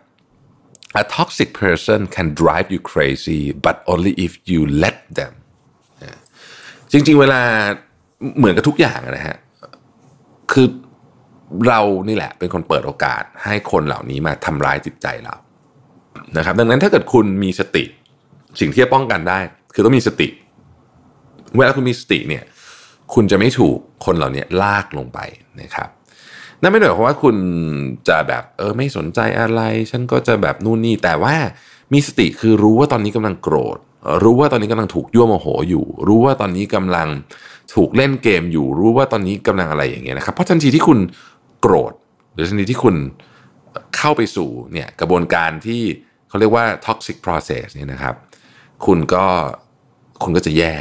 [1.02, 5.32] a toxic person can drive you crazy but only if you let them
[6.92, 7.40] จริงๆ เวลา
[8.39, 9.36] เหมือนกับทุกอย่างนะฮะ
[10.52, 10.66] คือ
[11.68, 15.34] เรานี่แหละเป็นคนเปิดโอกาสให้คนเหล่านี้มาทำร้ายจิตใจเรา
[16.36, 17.84] นะครับ ดังนั้นถ้าเกิดคุณมีสติ
[18.60, 19.38] สิ่งที่จะป้องกันได้
[19.74, 20.28] คือต้องมีสติ
[21.56, 22.44] เวลาคุณมีสติเนี่ย
[23.14, 25.18] คุณจะไม่ถูกคนเหล่านี้ลากลงไป
[25.60, 25.88] นะครับ
[26.60, 27.36] นั่นไม่ได้หมายความว่าคุณ
[28.08, 31.34] จะแบบเออไม่สนใจอะไร ฉันก็จะแบบนู่นนี่ แต่ว่า
[31.92, 33.78] มีสติคือรู้ว่าตอนนี้กำลังโกรธ
[34.22, 37.08] รู้ว่าตอนนี้กำลังถูกยั่วโมโหอยู่ รู้ว่าตอนนี้กำลัง
[37.74, 40.98] ถูกเล่นเกมอยู่ รู้ว่าตอนนี้กำลังอะไรอย่างเงี้ยนะครับ เพราะทันทีที่คุณ
[41.60, 41.92] โกรธ
[42.34, 42.94] หรือทันทีที่คุณ
[43.96, 45.82] เข้าไปสู่เนี่ยกระบวนการที่
[46.28, 48.14] เขาเรียกว่า toxic process เนี่ยนะครับ
[48.86, 49.26] คุณก็
[50.22, 50.74] คุณก็จะแย่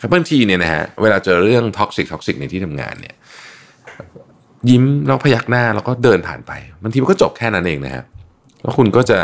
[0.00, 3.14] ครับบางทีเนี่ยนะฮะเวลาเจอเรื่อง toxic toxic ในที่ทำงานเนี่ย
[4.70, 8.04] ยิ้มแล้วพยักหน้าแล้วก็เดินผ่านไปบางทีมันก็จบแค่นั้นเองนะฮะ
[8.62, 9.18] แล้วคุณก็จะ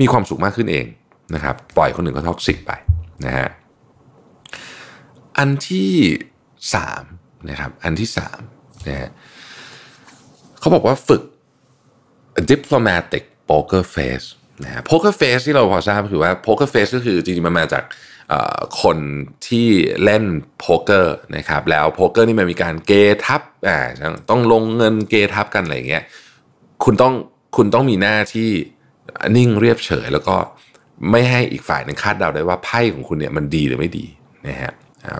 [0.00, 0.86] มีความสุขมากขึ้นเอง
[1.34, 2.72] นะครับ ปล่อยคนอื่นก็ท็อกซิกไป
[3.26, 3.48] นะฮะ
[5.38, 5.92] อันที่
[6.74, 7.02] สาม
[7.50, 8.40] นะครับ อันที่สาม
[8.88, 9.10] นะฮะ
[10.60, 11.22] เขาบอกว่าฝึก
[12.50, 14.28] diplomatic poker face
[14.64, 17.84] นะฮะ poker face ที่เราพอทราบก็คือว่า poker face ก็คือจริงๆมันมาจาก
[18.82, 18.98] คน
[19.48, 19.68] ที่
[20.04, 20.24] เล่น
[20.58, 22.92] โป๊กเกอร์นะครับแล้วโป๊กเกอร์นี่มันมีการเก
[23.24, 23.78] ทับอ่า
[24.30, 26.02] ต้องลงเงินเกทับกันอะไรเงี้ย
[26.84, 27.14] คุณต้อง
[27.56, 28.50] คุณต้องมีหน้าที่
[29.36, 30.36] นิ่งเรียบเฉย แล้วก็
[31.10, 34.06] ไม่ให้อีกฝ่ายนึงคาดเดาได้ว่าไพ่ของคุณเนี่ยมันดีหรือไม่ดี
[34.48, 34.72] นะฮะ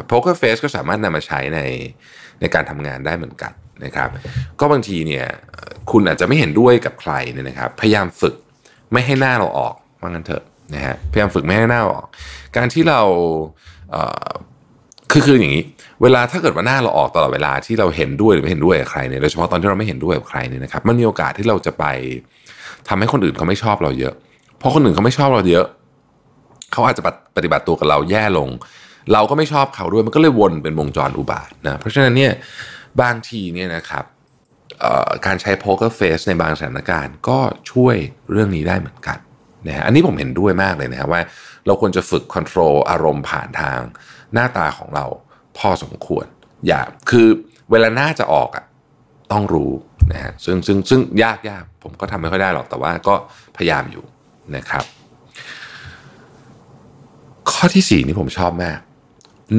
[0.06, 1.60] poker face ก็สามารถนำมาใช้ใน
[2.40, 3.52] ในการทำงานได้เหมือนกัน
[3.84, 4.08] นะครับ
[4.60, 5.26] ก็บางทีเนี่ย
[5.90, 8.34] คุณอาจจะไม่เห็นด้วยกับใครเนี่ยนะครับ พยายามฝึก
[8.92, 10.42] ไม่ให้หน้าเราออกว่างั้นเถอะ
[10.74, 12.04] นะฮะพยายามฝึกไม่ให้หน้าออก
[12.56, 13.00] การที่เรา
[15.12, 15.64] คือคืออย่างนี้
[16.02, 21.84] เวลาถ้าเกิดว่าหน้าเราออกตลอดเวลาที่เราเห็นด้วยหรือไม่เห็นด้วยกับใครเนี่ยโดยเฉพาะตอนที่เราไม่เห็นด้วยกับใครเนี่ยนะครับมันมีโอกาสที่เราจะไป
[22.88, 24.14] ทำให้คนอื่นเขาไม่ชอบเราเยอะ
[24.58, 25.66] เพราะคนอื่นเขาไม่ชอบเราเยอะ
[26.72, 27.02] เขาอาจจะ
[27.36, 28.48] ปฏิบัติตัวกับเราแย่ลง
[29.12, 32.32] เราก็ไม่ชอบเขาด้วยมันก็เลยวนเป็นวงจรอุบาทนะเพราะฉะนั้นเนี่ย
[33.00, 34.04] บางทีเนี่ยนะครับ
[35.26, 37.38] การใช้โพเกอร์เฟสในบางสถานการณ์ก็
[37.72, 37.96] ช่วย
[38.30, 39.18] เรื่องนี้ได้เหมือนกัน
[39.66, 41.22] นะฮะอันนี้ผมเห็นด้วยมากเลยนะครับว่า
[41.66, 43.80] เราควรจะฝึกควบคุมอารมณ์ผ่านทาง
[44.32, 45.04] หน้าตาของเรา
[45.58, 46.26] พอสมควร
[46.66, 47.28] อย่าคือ
[47.70, 48.64] เวลาหน้าจะออกอะ
[49.32, 49.72] ต้องรู้
[50.12, 53.14] นะฮะซึ่งซึ่งซึ่งยากยากผมก็ทำไม่ค่อยได้หรอกแต่ว่าก็
[53.56, 54.04] พยายามอยู่
[54.56, 54.84] นะครับ
[57.50, 58.78] ข้อที่สี่นี่ผมชอบมาก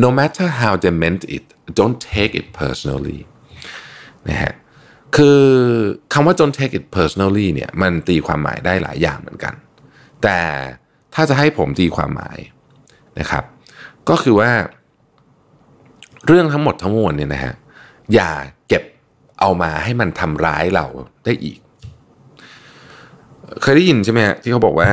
[0.03, 1.45] no matter how they meant it
[1.80, 3.19] don't take it personally
[4.30, 4.53] นะฮะ
[5.15, 5.41] คือ
[6.13, 9.53] คำว่า don't take it personally เนี่ยมันตีความหมายได้หลายอย่างเหมือนกัน
[10.23, 10.39] แต่
[11.13, 12.38] ถ้าจะให้ผมตีความหมาย
[13.19, 13.43] นะครับ
[14.09, 14.51] ก็คือว่า
[16.27, 17.53] เรื่องทั้งหมดทั้งมวลเนี่ยนะฮะ
[18.13, 18.31] อย่า
[18.67, 18.83] เก็บ
[19.39, 20.85] เอามาให้มันทำร้ายเรา
[21.25, 21.59] ได้อีก
[23.61, 24.89] เคยได้ยินใช่ไหมฮะที่เขาบอกว่า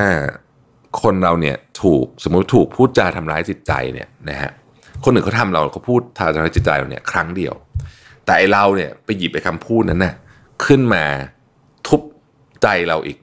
[1.03, 4.51] คนเราเนี่ยถูกสมมติถูกพูดจาทำร้ายจิตใจเนี่ยนะฮะ
[5.05, 7.55] คนอื่นเขาทำเราเขาพูดทำร้ายจิตใจเราเนี่ยครั้งเดียว
[8.27, 10.15] แต่ไอเราเนี่ยไปหยิบไปคำพูดนั้นนะ่ะ
[10.65, 11.05] ขึ้นมา
[11.87, 12.01] ทุบ
[12.63, 13.17] ใจเราอีก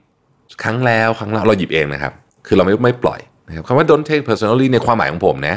[0.63, 2.13] ครั้งแล้วครั้งแล้วเราหยิบเองนะครับ
[2.47, 5.55] คือเราไม่ไม่ปล่อยนะครับคำว่า don't take personally ในความหมายของผมนะ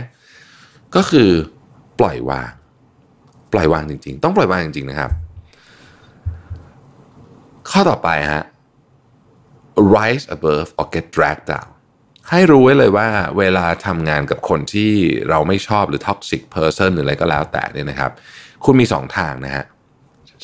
[0.96, 1.30] ก็คือ
[2.00, 2.50] ปล่อยวาง
[3.52, 5.10] ปล่อยวางจริง ๆ ต้องปล่อยวางจริง ๆ นะครับ
[7.70, 8.44] ข้อต่อไปฮะ
[9.96, 11.70] rise above or get dragged down
[12.30, 13.08] ให้รู้ไว้เลยว่า
[13.38, 14.92] เวลาทำงานกับคนที่
[15.28, 18.12] เราไม่ชอบหรือ toxic person หรืออะไรก็แล้วแต่เนี่ยนะครับ
[18.64, 19.64] คุณมีสองทางนะฮะ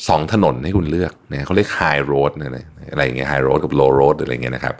[0.07, 2.31] สองถนนให้คุณเลือกนะเขาเรียก high road
[2.91, 4.75] อะไรอย่างเงี้ย high road กับ low road อะไรเงี้ยนะครับ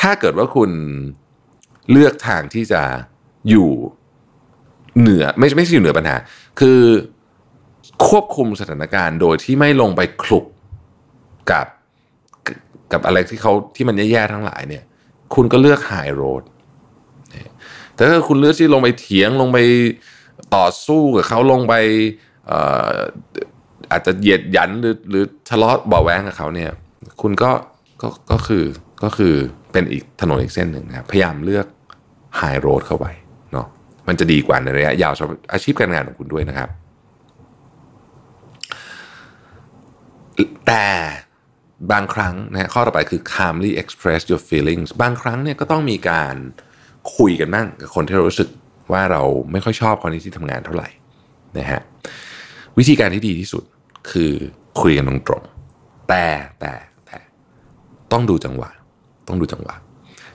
[0.00, 0.70] ถ้าเกิดว่าคุณ
[1.90, 2.82] เลือกทางที่จะ
[3.50, 3.70] อยู่
[4.98, 6.16] เหนือไม่ไม่ใช่อยู่เหนือปัญหา
[6.60, 6.80] คือ
[8.08, 10.44] ควบคุมสถานการณ์โดยที่ไม่ลงไปคลุก
[11.50, 11.66] กับ
[12.92, 14.84] กับอะไรที่เขาที่มันแย่ๆทั้งหลายเนี่ย
[15.34, 16.42] คุณก็เลือก high road
[17.94, 19.58] แต่ถ้าคุณเลือกที่ลงไปเถียงลงไป
[20.56, 21.74] ต่อสู้กับเขาลงไป
[23.90, 26.70] อาจจะเหยียดยันหรือหรือทะเลาะเบาแวงกับเขาเนี่ย
[27.22, 27.50] คุณก็
[28.02, 28.64] ก็ก็คือ
[29.04, 29.34] ก็คือ
[29.72, 31.66] เป็นอีกถนนอีกเส้นหนึ่งนะครับพยายามเลือก
[32.38, 33.06] ไฮโรดเข้าไป
[33.52, 33.66] เนาะ
[34.08, 36.70] มันจะดีกว่าในระยะยาวสำหรับอาชีพการงานของคุณด้วยนะครับ
[40.66, 40.86] แต่
[41.92, 46.34] บางครั้งนะข้อต่อไปคือ calmly express your feelings บางครั้งเนี่ยก็ต้องมีการ
[47.16, 48.48] คุยกันบ้างกับคนที่เรารู้สึก
[48.92, 49.22] ว่าเรา
[49.52, 50.88] ไม่ค่อยชอบคนนี้ที่ทำงานเท่าไหร่
[51.58, 51.82] นะฮะ
[52.78, 53.64] วิธีการที่ดีที่สุด
[54.10, 54.32] คือ
[54.80, 56.26] คุยกันตรงๆแต่
[56.60, 56.72] แต่
[57.06, 57.18] แต่
[58.12, 58.70] ต้องดูจังหวะ
[59.28, 59.74] ต้องดูจังหวะ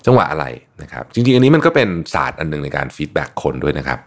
[0.06, 0.46] จังหวะอะไร
[0.82, 4.00] นะครับ จริงๆ อันนี้มันก็เป็นศาสตร์อันหนึ่งในการฟีดแบ็กคนด้วยนะครับ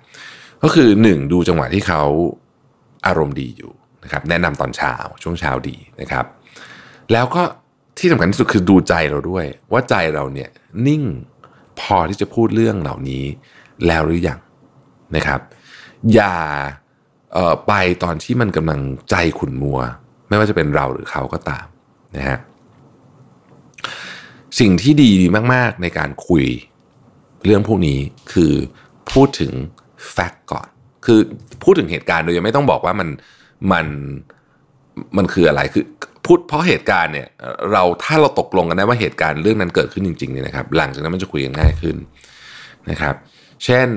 [0.62, 2.02] ก็คือหนึ่งดูจังหวะที่เขา
[3.07, 3.73] อารมณ์ดีอยู่
[4.05, 6.24] นะครับ แนะนำตอนเช้าช่วงเช้าดีนะครับ
[7.12, 7.42] แล้วก็
[7.98, 10.50] ที่สำคัญที่สุดคือดูใจเราด้วย ว่าใจเราเนี่ย
[10.86, 11.02] นิ่ง
[11.81, 13.24] พอที่จะพูดเรื่องเหล่านี้
[13.86, 14.39] แล้วหรือยัง
[15.16, 15.40] นะครับ
[16.15, 16.34] อย่า
[17.66, 19.78] ไปตอนที่มันกำลังใจขุนมัว
[20.28, 21.66] ไม่ว่าจะเป็นเราหรือเขาก็ตาม
[22.16, 22.39] นะฮะ
[24.60, 25.10] สิ่งที่ดี
[25.55, 26.44] มาก ๆ ในการคุย
[27.44, 27.98] เรื่องพวกนี้
[28.32, 28.52] คือ
[29.12, 29.52] พูดถึง
[30.10, 30.68] แฟกต์ก่อน
[31.07, 31.20] คือ
[31.65, 33.08] พูดถึงเหตุการณ์โดยยังไม่ต้องบอกว่ามัน
[33.73, 33.86] มัน
[35.16, 35.84] มันคืออะไรคือ
[36.24, 37.28] พูดเพราะเหตุการณ์เนี่ย
[37.73, 41.97] เราถ้าเราตกลงกันได้ว่าเหตุการณ์เรื่องนั้นเกิดขึ้นจริงๆเนี่ยนะครับ หลังจากนั้นมันจะคุยกันง่ายขึ้น
[42.90, 43.15] นะครับ
[43.65, 43.89] เช่น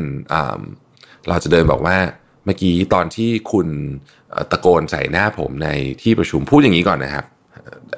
[1.29, 1.97] เราจะเดินบอกว่า
[2.45, 3.67] เมื่อกี้ตอนที่คุณ
[4.51, 5.69] ตะโกนใส่หน้าผมใน
[6.01, 7.25] ที่ประชุมพูดอย่างนี้ก่อนนะครับ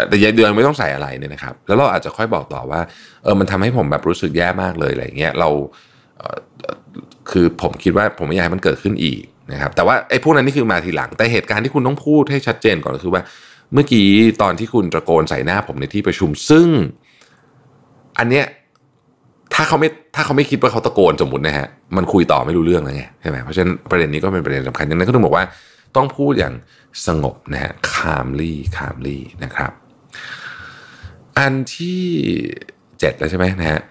[0.10, 2.82] แต่ยายเดือนไม่ต้องใส่อะไรเนี่ยนะครับ แล้วเราอาจจะค่อยบอกต่อว่า
[3.24, 5.50] เออมันทำให้ผมแบบรู้สึกแย่มากเลยอะไรเงี้ยเรา
[7.30, 13.22] คือผมคิดว่าผมไม่อยากให้มันเกิดขึ้นอีกนะครับ แต่ว่าไอ้พวกนั้นนี่คือมาทีหลัง แต่เหตุการณ์ที่คุณต้องพูดให้ชัดเจนก่อนก็คือว่า
[13.74, 14.08] เมื่อกี้
[14.42, 16.68] ตอนที่คุณตะโกนใส่หน้าผมในที่ประชุม ซึ่ง
[18.18, 18.46] อันเนี้ย
[19.68, 25.46] เขาไม่ถ้าเขาไม่คิดว่าเขาตะโกนสมมตินะฮะมันคุยต่อไม่รู้เรื่องแล้วไงใช่ไหมเพราะฉะนั้นประเด็นนี้ก็เป็นประเด็นสำคัญดังนั้นก็ต้องบอกว่า
[25.96, 26.54] ต้องพูดอย่าง
[27.08, 29.72] สงบนะฮะ calmly calmly นะครับ
[31.38, 32.04] อันที่
[33.00, 33.82] เจ็ดแล้วใช่ไหมนะฮะ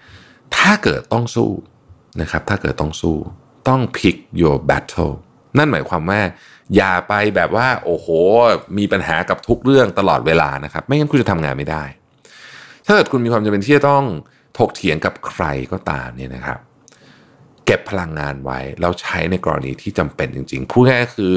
[0.56, 1.50] ถ้าเกิดต้องสู้
[2.20, 3.16] นะครับ ถ้าเกิดต้องสู้
[3.68, 5.14] ต้อง pick your battle
[5.58, 6.20] นั่นหมายความว่า
[6.76, 8.06] อย่าไปแบบว่า โอ้โห
[8.78, 11.82] มีปัญหากับทุกเรื่องตลอดเวลานะครับ ไม่งั้นคุณจะทำงานไม่ได้
[12.86, 14.04] ถ้าเกิดคุณมีความจำเป็นที่จะต้อง
[14.58, 16.58] ถกเถียงกับใครก็ตามเนี่ยนะครับ
[17.66, 21.34] เก็บพลังงานไว้แล้วใช้ในกรณีที่จำเป็นจริงๆพูดง่ายคือ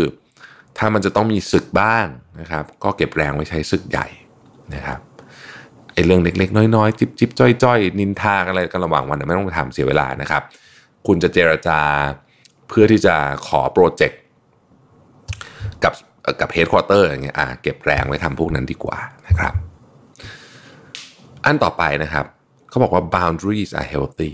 [0.78, 2.06] ถ้ามันจะต้องมีศึกบ้าง
[2.40, 4.08] นะครับ ก็เก็บแรงไว้ใช้ศึกใหญ่
[4.76, 5.00] นะครับ
[5.94, 10.44] ไอ้เรื่องเล็ก ๆ น้อยๆจิบจิบจ้อยจ้อยนินทาอะไรกันระหว่างวันไม่ต้องทำเสียเวลานะครับ
[11.08, 11.80] คุณจะเจรจา
[12.68, 13.16] เพื่อที่จะ
[13.48, 14.20] ขอโปรเจกต์
[15.84, 15.94] กับ
[16.42, 19.54] กับ headquarter อย่างเงี้ยอ่าเก็บแรงไว้ทำพวกนั้นดีกว่านะครับ
[21.46, 22.26] อันต่อไปนะครับ
[22.76, 24.34] เขาบอกว่า boundaries are healthy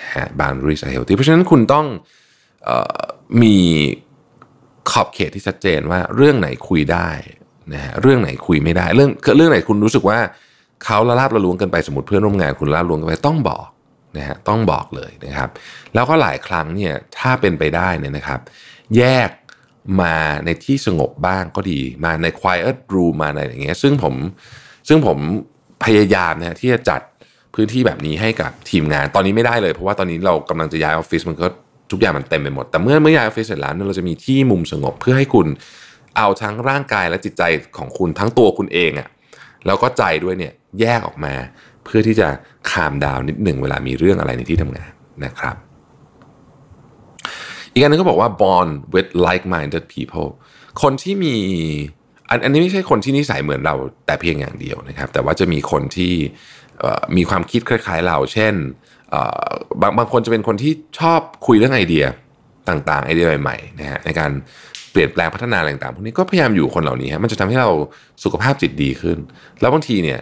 [0.00, 1.86] นะฮะ boundaries are healthy เพราะฉะนั้นคุณต้อง
[2.68, 2.70] อ
[3.00, 3.02] อ
[3.42, 3.56] มี
[4.90, 7.10] ขอบเขตที่ชัดเจนว่าเรื่องไหนคุยได้
[7.74, 10.18] นะฮะเรื่องไหนคุยไม่ได้ เรื่องเรื่องไหนคุณรู้สึกว่า
[10.84, 13.66] เขาละลาบละล้วงกันไปสมมติเพื่อนร่วมงานคุณละลาบล้วงกันไปต้องบอก
[14.16, 15.48] นะฮะต้องบอกเลยนะครับ
[15.94, 18.40] แล้วก็หลายครั้งเนี่ยถ้าเป็นไปได้เนี่ยนะครับ
[18.96, 19.30] แยก
[20.02, 24.14] มาในที่สงบบ้างก็ดีมาใน quiet room มาในอย่างเงี้ยซึ่งผม
[24.88, 25.18] ซึ่งผม
[25.84, 27.00] พยายามนะที่จะจัด
[27.60, 31.46] พื้นที่แบบนี้ให้กับทีมงาน ตอนนี้ไม่ได้เลยเพราะว่าตอนนี้เรากำลังจะย้ายออฟฟิศมันก็
[31.92, 35.46] ทุกอย่างมันเต็มไปหมด แต่เมื่อเมื่อย้ายออฟฟิศเสร็จแล้วเราจะมีที่มุมสงบเพื่อให้คุณ
[36.16, 37.42] เอาทั้งร่างกายและจิตใจ
[37.78, 39.08] ของคุณทั้งตัวคุณเองอะ่ะ
[39.66, 41.34] แล้วก็ใจด้วยเนี่ยแยกออกมา
[41.84, 42.28] เพื่อที่จะ
[42.70, 44.90] คามดาวนิดหนึ่งเวลามีเรื่องอะไรในที่ทำงาน
[45.24, 45.56] นะครับ
[47.72, 50.28] อีกอันนึงก็บอกว่า born with like-minded people
[50.82, 51.36] คนที่มี
[52.30, 53.74] อันอันนี้ไม่ใช่คนที่นิสัยเหมือนเรา
[54.06, 56.14] แต่เพียงอย่างเดียวนะครับ แต่ว่าจะมีคนที่
[57.16, 58.54] มีความคิดคล้ายๆเรา เช่น
[59.82, 62.04] บางบางคนจะเป็นคนที่ชอบคุยเรื่องไอเดีย
[62.68, 64.30] ต่างๆ ไอเดียใหม่ๆนะฮะในการ
[64.92, 67.70] เปลี่ยนแปลงพัฒนาอะไรต่างๆพวกนี้ก็พยายามอยู่คนเหล่านี้ฮะมันจะทำให้เรา
[68.24, 69.18] สุขภาพจิตดีขึ้น
[69.60, 70.20] แล้วบางทีเนี่ย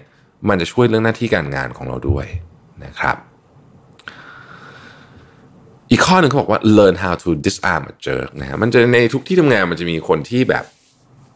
[0.48, 2.26] มันจะช่วยเรื่องหน้าที่การงานของเราด้วย
[2.84, 3.16] นะครับ
[5.90, 10.64] อีกข้อหนึ่งเขาบอกว่า learn how to disarm a jerk นะฮะมันจะในทุกที่ทำงานมันจะมีคนที่แบบ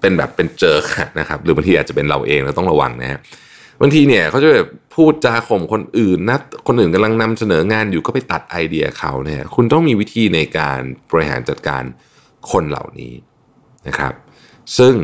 [0.01, 0.79] เป็นแบบเป็นเจอ
[1.19, 3.21] นะครับหรือบางทีอาจจะเป็นเราเองเราต้องระวังนะฮะ
[3.81, 11.83] บางทีเนี่ยเขาจะแบบพูดจาข่มคนอื่นนะคนอื่นกำลังนำเสนองานอยู่ก็ไปตัดไอเดียเขาเนี่ยคุณต้องมีวิธีในการบริหารจัดการ
[12.51, 13.15] คนเหล่านี้
[13.89, 14.13] นะครับ
[14.79, 14.95] ซึ่ง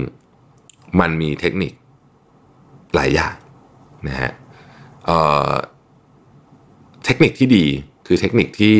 [1.00, 1.72] มันมีเทคนิค
[2.94, 3.34] หลายอย่าง
[4.08, 4.30] นะฮะ
[5.06, 7.66] เเทคนิคที่ดี
[8.06, 8.76] คือเทคนิคที่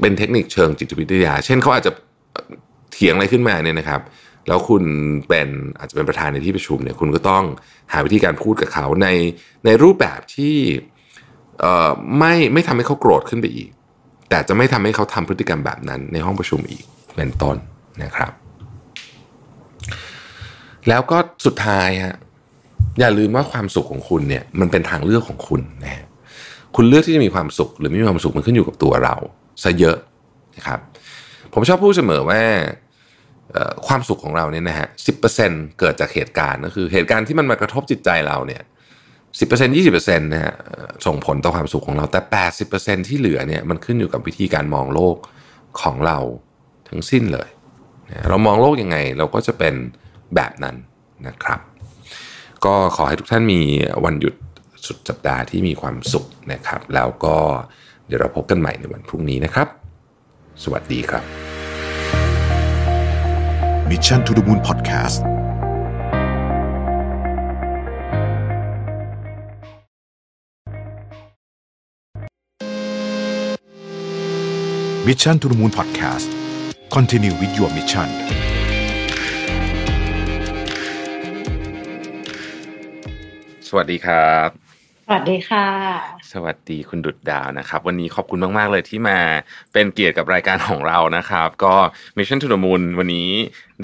[0.00, 1.92] เป็นเทคนิคเชิงจิตวิทยา เช่นเขาอาจจะ
[2.92, 4.00] เถียงอะไรขึ้นมาเนี่ยนะครับ
[4.50, 4.84] แล้วคุณ
[5.28, 5.48] เป็น
[5.78, 7.44] อาจจะเป็นประธานในที่ประชุมเนี่ยคุณก็ต้อง
[7.92, 9.08] หาวิธีการพูดกับเขาใน
[9.64, 10.56] ในรูปแบบที่
[12.18, 13.70] ไม่ไม่ทำให้เขาโกรธขึ้นไปอีก
[14.30, 16.84] แต่จะไม่ทำให้เขาทำพฤติกรรมแบบนั้นในห้องประชุมอีก
[17.16, 17.56] เป็นต้น
[18.02, 18.32] นะครับ
[20.88, 22.16] แล้วก็สุดท้ายฮะ
[23.00, 26.04] อย่าลืมว่าความสุขของคุณเนี่ยมันเป็นทางเลือกของคุณนะ
[26.76, 29.16] คุณเลือกที่จะมีความสุข หรือไม่มีความสุขมันขึ้นอยู่กับตัวเรา
[29.62, 29.96] ซะเยอะ
[30.56, 30.80] นะครับ
[31.52, 32.42] ผมชอบพูดเสมอว่า
[33.86, 35.12] ความสุขของเราเนี่ยนะฮะสิ
[35.78, 38.62] เกิดจากเหตุการณ์ก็คือเหตุการณ์ที่มันมากระทบจิตใจเราเนี่ย
[39.38, 40.54] สิบเปอร์เซ็นยี่สิบเปอร์เซ็นต์นะฮะ
[41.06, 45.16] ส่งผลต่อความสุขของเราแต่แปดสิบเปอร์เซ็นที่เหลือเนี่ยมันขึ้นอยู่กับวิธีการมองโลก
[45.80, 46.18] ของเรา
[46.88, 47.48] ทั้งสิ้นเลย
[48.28, 49.74] เรามองโลกยังไงเราก็จะเป็น
[50.34, 50.76] แบบนั้น
[51.26, 51.60] นะครับ
[52.64, 53.60] ก็ขอให้ทุกท่านมี
[54.04, 54.34] วันหยุด
[54.86, 57.36] สุดสัปดาห์ที่มีความสุขนะครับ แล้วก็
[58.06, 59.68] เดี๋ยวเราพบกันใหม่ในวันพรุ่งนี้นะครับ
[60.62, 61.59] สวัสดีครับ
[63.90, 65.18] Mission to the Moon Podcast
[75.04, 76.28] Mission to the Moon Podcast
[76.88, 78.08] Continue with your mission
[83.68, 84.59] สวัสดีครับส
[85.12, 85.66] วัสดีค่ะ
[86.32, 89.18] สวัสดีคุณดุดดาวนะครับ วันนี้ขอบคุณมาก ๆ เลยที่มา
[89.72, 91.74] เป็นเกียรติกับรายการของเรานะครับ ก็
[92.16, 93.30] Mission to the Moon วันนี้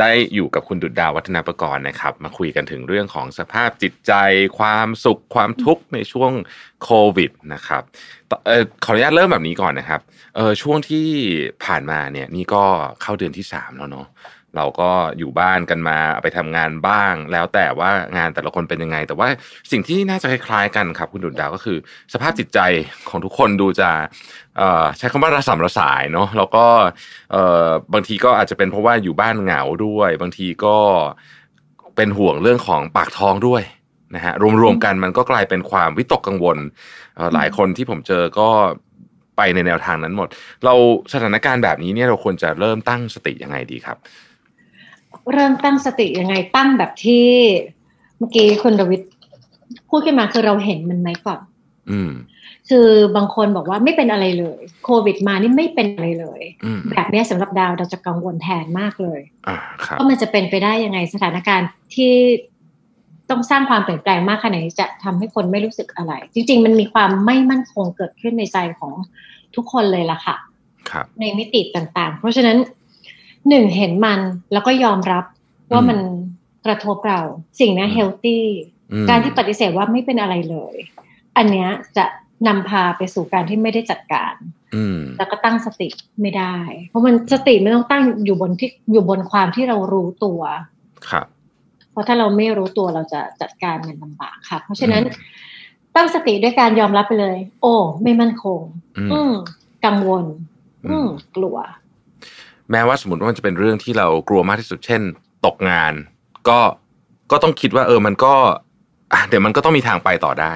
[0.01, 4.13] ได้อยู่กับคุณดุดดาววัฒนาประกรณ์นะครับ มาคุยกันถึงเรื่องของสภาพจิตใจ
[4.59, 6.33] ความสุขความทุกข์ในช่วง
[6.83, 7.83] โควิดนะครับ
[8.31, 10.01] อเออขออนุญาตเริ่มแบบนี้ก่อนนะครับ
[10.37, 11.07] เออช่วงที่
[11.65, 12.65] ผ่านมาเนี่ยนี่ก็
[13.03, 14.07] เข้าเดือนที่สามแล้วเนาะ
[14.57, 19.29] เราก็อยู่บ้านกันมาไปทำงานบ้าง แล้วแต่ว่างานแต่ละคนเป็นยังไง แต่ว่า
[19.73, 21.79] สิ่งที่น่าจะคล้ายๆกันครับคุณดุดดาวก็คือ
[22.13, 22.59] สภาพจิตใจ
[23.09, 23.91] ของทุกคนดูจะ
[24.59, 26.65] เอ่อใช้คำว่าระสำระสายเนาะแล้วก็
[27.33, 30.77] เอ่อบางทีก็อาจจะเป็นเพราะว่าอยู่บ้านเหงาด้วย บางทีก็
[31.97, 33.63] เป็นห่วงเรื่องของปากท้องด้วย
[34.15, 36.59] นะฮะรวมๆกันมันก็กลายเป็นความวิตกกังวล
[37.17, 38.49] เอ่อหลายคนที่ผมเจอก็
[39.37, 40.29] ไปในแนวทางนั้นหมด
[40.65, 40.75] เรา
[41.13, 43.97] สถานการณ์แบบนี้เนี่ยเราควรจะเริ่มตั้งสติยังไงดีครับ
[45.33, 47.27] เริ่มตั้งสติยังไงตั้งแบบที่
[48.19, 49.03] เมื่อกี้คุณดวิด
[49.89, 51.41] พูดขึ้นมาคือเราเห็นมันไหมก่อน
[51.91, 52.13] อืม
[52.69, 62.15] คือบางคนบอกว่าไม่เป็นอะไรเลย โควิดมานี่ไม่เป็นอะไรเลยอืมแบบเนี้ยสำหรับดาวเราจะกังวลแทนมากเลยอ่าครับว่ามันจะเป็นไปได้ยังไงสถานการณ์ที่
[63.31, 68.93] ต้องสร้างความเปลี่ยนแปลงมากขนาดนี้จะทำให้คนไม่รู้สึกอะไร จริง ๆ มันมีความไม่มั่นคงเกิดขึ้นในใจของ
[69.57, 70.37] ทุกคนเลยล่ะค่ะ
[70.91, 72.57] ครับ ในมิติต่างๆ เพราะฉะนั้น
[73.49, 74.21] หนึ่งเห็นมัน
[74.53, 75.25] แล้วก็ยอมรับ
[75.73, 75.99] ว่ามัน
[76.67, 77.21] กระทบเรา
[77.61, 78.45] สิ่งนี้เฮลตี้
[78.93, 80.75] อืมการที่ปฏิเสธว่าไม่เป็นอะไรเลย
[81.37, 82.05] อันเนี้ยจะ
[82.47, 84.35] นำพาไปสู่การที่ไม่ได้จัดการ
[84.75, 85.89] อืมแล้วก็ตั้งสติ
[86.21, 86.57] ไม่ได้
[86.89, 90.41] เพราะมันสติไม่ต้องตั้งอยู่บนที่อยู่บนความที่เรารู้ตัว
[91.11, 91.27] ครับ
[91.91, 95.11] เพราะถ้าเราไม่รู้ตัวเราจะจัดการมันลำบากค่ะ เพราะฉะนั้นอื
[95.43, 95.45] ม
[95.97, 98.61] ตั้งสติด้วยการยอมรับไปเลย โอ้ ไม่มั่นคง
[98.99, 99.33] อืมอืม
[99.85, 100.25] กังวล
[100.87, 101.57] อือืมมกลัว
[102.71, 105.03] แม้ว่าสมมติว่ามันจะเป็นเรื่องที่เรากลัวมากที่สุดเช่น
[105.47, 105.93] ตกงาน
[106.49, 106.59] ก็
[107.31, 108.35] ก็ต้องคิดว่า เออมันก็
[109.13, 110.53] อะเดี๋ยวมันก็ต้องมีทางไปต่อได้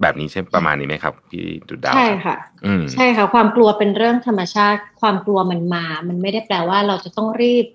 [0.00, 2.36] แบบนี้ใช่ประมาณนี้ไหมครับ พี่ดุดดาวใช่ค่ะ
[2.66, 7.66] อืมใช่ค่ะ ความกลัวเป็นเรื่องธรรมชาติ ความกลัวมันมา มันไม่ได้แปลว่าเราจะต้องรีบ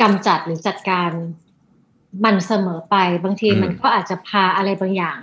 [0.00, 1.10] กำจัดหรือจัดการ
[2.24, 5.18] มันเสมอไป บางทีอืมมันก็อาจจะพาอะไรบางอย่าง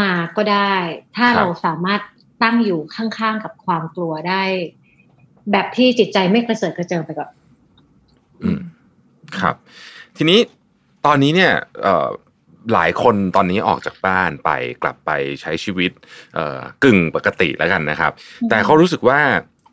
[0.00, 0.74] มาก็ได้
[1.16, 2.00] ถ้าครับเราสามารถ
[2.42, 4.42] ตั้งอยู่ข้างๆกับความกลัวได้
[5.52, 7.30] แบบที่จิตใจไม่กระเสือกกระเจิงไปก่อน
[8.42, 8.60] อืม
[9.40, 9.54] ครับ
[10.16, 10.38] ทีนี้
[11.06, 11.52] ตอนนี้เนี่ย
[11.82, 12.08] เอ่อ
[12.74, 14.50] หลายคนตอนนี้ออกจากบ้านไป
[14.82, 15.10] กลับไป
[15.40, 15.90] ใช้ชีวิต
[16.34, 18.12] เอ่อกึ่งปกติแล้วกันนะครับ
[18.42, 19.20] อืมแต่เขารู้สึกว่า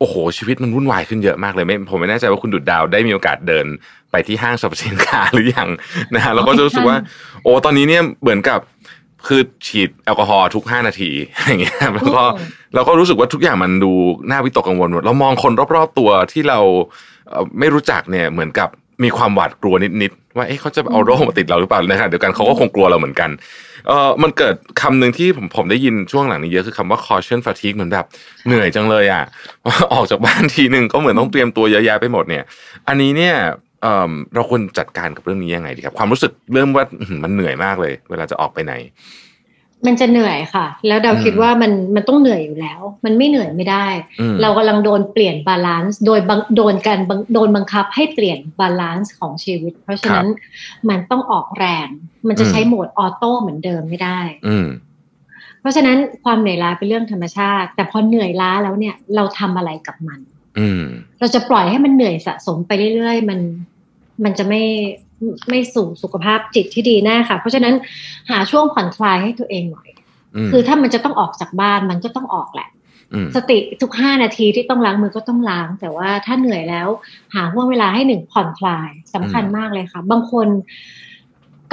[0.00, 3.66] โอ้โหชีวิตมันวุ่นวายขึ้นเยอะมากเลยไม่ผมไม่แน่ใจว่าคุณดุดดาวได้มีโอกาสเดิน
[4.10, 5.68] ไปที่ห้างสรรพสินค้าหรือยัง
[6.14, 6.96] นะฮะเราก็จะรู้สึกว่า
[7.42, 8.60] โอ้ตอนนี้เนี่ยเหมือนกับ
[9.26, 11.10] คือฉีดแอลกอฮอล์ทุกห้านาที
[11.46, 13.92] อย่างเงี้ยแล้วก็อืมเราก็รู้สึกว่าทุกอย่างมันดู
[14.30, 16.58] น่าวิตกกังวลหมดเรามองคนรอบๆตัวที่เรา
[17.28, 18.68] เอ่อไม่รู้จักเนี่ยเหมือนกับ
[19.04, 23.30] มีความหวาดกลัวนิดๆว่าเอ๊ะเขาจะเอาโรคมาติดเราหรือเปล่านะครับเดี๋ยวกันเขาก็คงกลัวเราเหมือนกัน
[23.86, 28.06] เออมันเกิดคำหนึ่งที่ผมผมได้ยินช่วงหลังนี้เยอะคือคำว่า caution fatigue เหมือนแบบ
[28.46, 29.24] เหนื่อยจังเลยอะ
[29.94, 32.44] ออกจากบ้านทีหนึ่งก็เหมือนต้องเตรียมตัวเยอะแยะไปหมดเนี่ย
[32.88, 33.34] อันนี้เนี่ย
[33.82, 38.74] เอ่อเราควรจัดการกับเรื่องนี้ยังไงดีครับ ความรู้สึกเริ่มว่าอื้อหือมันเหนื่อยมากเลย เวลาจะออกไปไหน
[39.86, 43.86] มันจะเหนื่อยค่ะ แล้วเราอืมคิดว่ามันมันต้องเหนื่อยอยู่แล้ว มันไม่เหนื่อยไม่ได้
[44.20, 50.28] อืมเรากำลังโดนเปลี่ยน balance โดยบังโดนการบังโดนบังคับให้เปลี่ยน balance ของชีวิต เพราะฉะนั้น
[50.88, 51.88] มันต้องออกแรง
[52.28, 54.66] มันจะใช้โหมด auto เหมือนเดิมไม่ได้ อืม
[55.60, 60.37] เพราะฉะนั้นความเหนื่อยล้าเป็นเรื่องธรรมชาติ แต่พอเหนื่อยล้าแล้วเนี่ยเราทำอะไรกับมันอืม
[61.20, 63.40] เราจะปล่อยให้มันเหนื่อยสะสมไปเรื่อยๆ มัน
[64.24, 64.62] มันจะไม่
[65.48, 67.74] ไม่สู่สุขภาพจิตที่ดีแน่ค่ะ เพราะฉะนั้น
[68.30, 69.88] หาช่วงผ่อนคลายให้ตัวเองหน่อย
[70.36, 72.68] อืมคือถ้ามันจะต้องออกจากบ้านมันก็ต้องออกแหละ
[73.12, 76.88] อืมสติทุกห้านาทีที่ต้องล้างมือก็ต้องล้าง แต่ว่าถ้าเหนื่อยแล้ว
[77.34, 80.48] หาห่วงเวลาให้หนึ่งผ่อนคลายสำคัญมากเลยค่ะ บางคน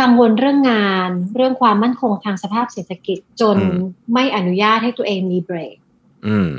[0.02, 3.58] กังวลเรื่องงานเรื่องความมั่นคงทางสภาพเศรษฐกิจจน
[4.14, 5.78] ไม่อนุญาตให้ตัวเองมีเบรก
[6.28, 6.50] อืม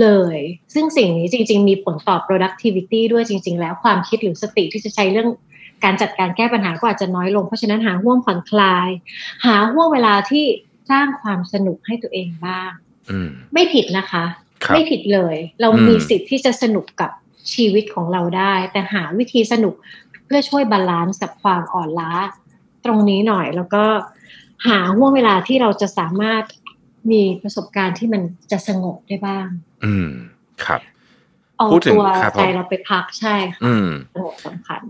[0.00, 0.38] เลย
[0.74, 5.28] ซึ่งสิ่งนี้จริง ๆ มีผลต่อ productivity ด้วยจริง ๆ แล้วความคิดหรือสติที่จะใช้เรื่อง
[5.84, 8.88] การจัดการแก้ปัญหาก็อาจจะน้อยลง เพราะฉะนั้นหาห่วงผ่อนคลาย
[9.46, 10.44] หาห่วงเวลาที่
[10.90, 12.70] สร้างความสนุกให้ตัวเองบ้าง
[13.10, 14.24] อืมไม่ผิดนะคะ
[14.64, 17.10] ครับไม่ผิดเลย เราอืมมีสิทธิ์ที่จะสนุกกับ
[17.52, 19.74] ชีวิตของเราได้ แต่หาวิธีสนุก
[20.24, 22.12] เพื่อช่วย balance กับความอ่อนล้า
[22.84, 23.84] ตรงนี้หน่อยแล้วก็
[24.66, 26.42] หาห้วงเวลาที่เราจะสามารถ
[27.10, 28.22] มีประสบการณ์ที่มัน
[28.52, 29.46] จะสงบได้บ้าง
[29.84, 30.08] อืม
[30.64, 30.80] ครับ
[31.58, 34.80] เอาพูดถึงตัวครับผมใจเราไปพักใช่ค่ะอืมสงบสำคัญ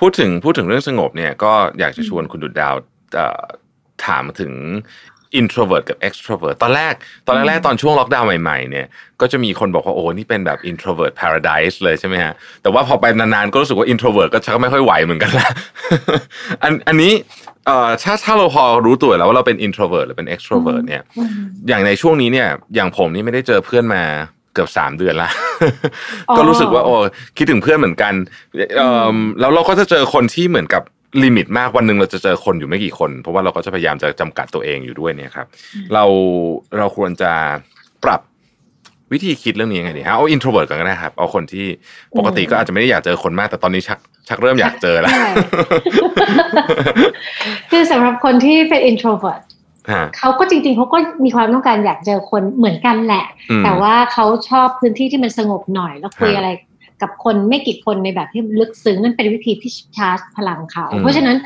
[0.00, 2.74] พูดถึงพูดถึงเรื่องสงบเนี่ยก็อยากจะชวนคุณดุดดาว
[3.14, 3.44] เอ่อ
[4.06, 4.52] ถามถึง
[5.40, 6.94] introvert กับ extrovert ตอนแรก
[7.26, 8.86] ตอนแรกๆตอนช่วงล็อกดาวน์ใหม่ๆเนี่ย
[9.20, 15.48] ก็จะมีคนบอกว่าโอ้นี่เป็นแบบ introvert paradise เลยใช่ไหมฮะแต่ว่าพอไปนานๆก็รู้สึกว่า introvert ก็ชักไม่ค่อยไหวเหมือนกันละ
[16.62, 17.12] อันอันนี้
[17.68, 21.30] เอ่อถ้าถ้าเราพอรู้ตัวแล้วว่าเราเป็น introvert หรือเป็น extrovert เนี่ยอืม
[21.68, 24.02] อย่างในช่วงนี้เนี่ยอย่างผมนี่ไม่ได้เจอเพื่อนมา
[24.54, 25.30] เกือบสามเดือนละ
[26.28, 26.94] อ๋อก็รู้สึกว่าโอ้
[27.36, 28.12] คิดถึงเพื่อนเหมือนกัน
[28.76, 30.82] เอิ่มแล้วเราก็จะเจอคนที่เหมือนกับ
[31.22, 35.46] ลิมิตมากวันหนึ่งเราจะเจอคนอยู่ไม่กี่คน เพราะว่าเราก็จะพยายามจะจำกัดตัวเองอยู่ด้วยเนี่ยครับ
[35.94, 36.04] เรา
[36.78, 37.32] เราควรจะ
[38.04, 38.20] ปรับ
[39.12, 41.66] วิธีคิดเรื่องนี้ยังไงดีฮะเอา introvert ก่อนก็ได้ครับ เอาคนที่
[42.18, 45.28] ปกติก็อาจจะไม่ได้อยากเจอคนมาก แต่ตอนนี้ชักชักเริ่มอยากเจอแล้วใช่
[47.70, 49.42] คือสำหรับคนที่เป็น introvert
[49.92, 56.50] ฮะเขาก็จริงๆเขาก็มีความต้องการอยากเจอคนเหมือนกันแหละอืมแต่ว่าเขาชอบพื้นที่ที่มันสงบหน่อย แล้วคุยฮะอะไร
[57.02, 61.36] กับคนไม่กี่คนในแบบที่ลึกซึ้งนั่นเป็นวิธีที่ชาร์จพลังเขาอืมเพราะฉะนั้น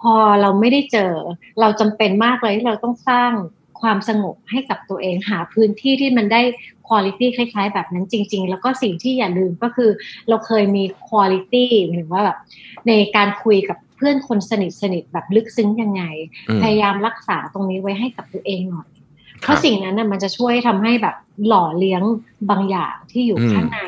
[0.00, 1.12] พอเราไม่ได้เจอ
[1.60, 3.32] เราจำเป็นมากเลยที่เราต้องสร้าง
[3.80, 6.42] ความสงบให้กับตัวเองหาพื้นที่ที่มันได้
[6.88, 9.90] คุณภาพคล้ายๆ แบบนั้นจริง ๆ แล้วก็สิ่งที่อย่าลืมก็คือ
[10.28, 11.54] เราเคยมีคุณภาพ
[11.86, 12.38] หมายถึงว่าแบบ
[12.88, 16.02] ในการคุยกับเพื่อนคนสนิทสนิทๆแบบลึกซึ้งยังไง
[16.48, 18.88] อืมพยายามรักษาตรงนี้ไว้ให้กับตัวเองหน่อย
[19.40, 22.02] เพครับราะสิ่งนั้นน่ะมันจะช่วยทำให้แบบหล่อเลี้ยง
[22.50, 23.80] บางอย่างที่อยู่อืมข้างใน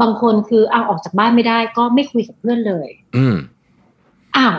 [0.00, 3.36] บางคนคือเอาออกจากบ้านไม่ได้ก็ไม่คุยกับเพื่อนเลย อืม
[4.36, 4.54] อ้าว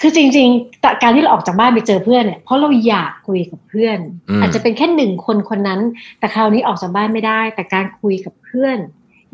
[0.00, 5.80] คือจริงๆแต่การที่เราออกจากบ้านไปเจอเพื่อนเนี่ยเพราะเราอยากคุยกับเพื่อนอืมอาจจะเป็นแค่หนึ่งคนคนนั้น
[6.18, 8.78] แต่คราวนี้ออกจากบ้านไม่ได้ แต่การคุยกับเพื่อน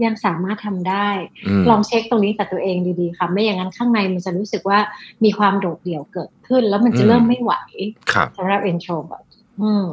[0.05, 1.09] ยังสามารถทำได้
[1.61, 4.79] มลองเช็คตรงนี้กับตัวเองดีๆค่ะไม่อย่างนั้นข้างในมันจะรู้สึกว่า
[5.25, 7.53] มีความโดดเดี่ยวเกิดขึ้น แล้วมันจะอืมเริ่มไม่ไหว
[8.13, 9.27] ครับสำหรับ introvert
[9.63, 9.87] อืม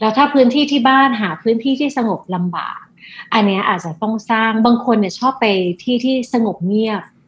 [0.00, 2.80] แล้วถ้าพื้นที่ที่บ้านหาพื้นที่ที่สงบลำบาก
[3.34, 5.46] อันเนี้ยอาจจะต้องสร้างบางคนเนี่ยชอบไป
[5.82, 7.19] ที่ที่สงบเงียบอืม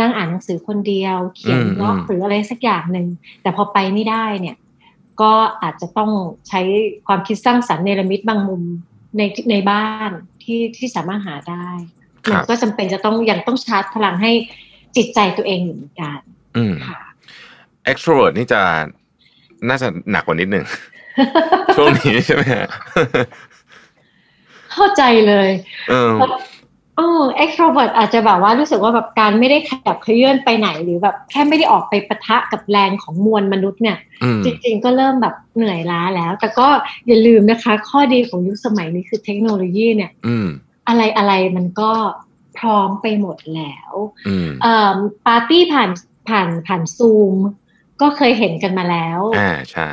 [0.00, 3.06] นั่งอ่านหนังสือคนเดียว เขียนอืมบล็อกอืมหรืออะไรสักอย่างหนึ่ง
[3.42, 4.56] แต่พอไปไม่ได้เนี่ย
[5.20, 5.32] ก็
[5.62, 6.10] อาจจะต้อง
[6.48, 6.60] ใช้
[7.06, 8.62] ความคิดสร้างสรรค์เนรมิตบางมุม
[9.16, 10.10] ในในบ้าน
[10.42, 11.68] ที่ที่สามารถหาได้
[12.26, 14.32] ครัมันบก็จำเป็นจะต้องยังต้องชาร์จพลังให้
[14.96, 16.18] จิตใจตัวเองอยู่เหมือนกัน
[16.56, 17.00] อืมค่ะ
[17.90, 18.60] extrovert นี่จะ
[19.68, 20.66] น่าจะหนักกว่านิดหนึ่ง
[21.76, 22.66] ช่วงนี้ใช่ไหมฮะ
[24.72, 25.48] เข้าใจเลย
[26.98, 36.68] เออเออ extrovert อาจจะแบบว่ารู้สึกว่าแบบการไม่ได้ขยับเขยื่อนไปไหนหรือแบบแค่ไม่ได้ออกไปปะทะกับแรงของมวลมนุษย์เนี่ยอืมจริงๆก็เริ่มแบบเหนื่อยล้าแล้ว แต่ก็
[37.06, 40.48] อย่าลืมนะคะ ข้อดีของยุคสมัยนี้คือเทคโนโลยีเนี่ยอืม
[40.88, 41.92] อะไรอะไรมันก็
[42.58, 43.92] พร้อมไปหมดแล้ว
[44.28, 44.96] อืมเอ่อ
[45.26, 45.90] ปาร์ตี้ผ่าน
[46.28, 47.36] ผ่านผ่านซูม
[48.00, 49.90] ก็เคยเห็นกันมาแล้วอ่าใช่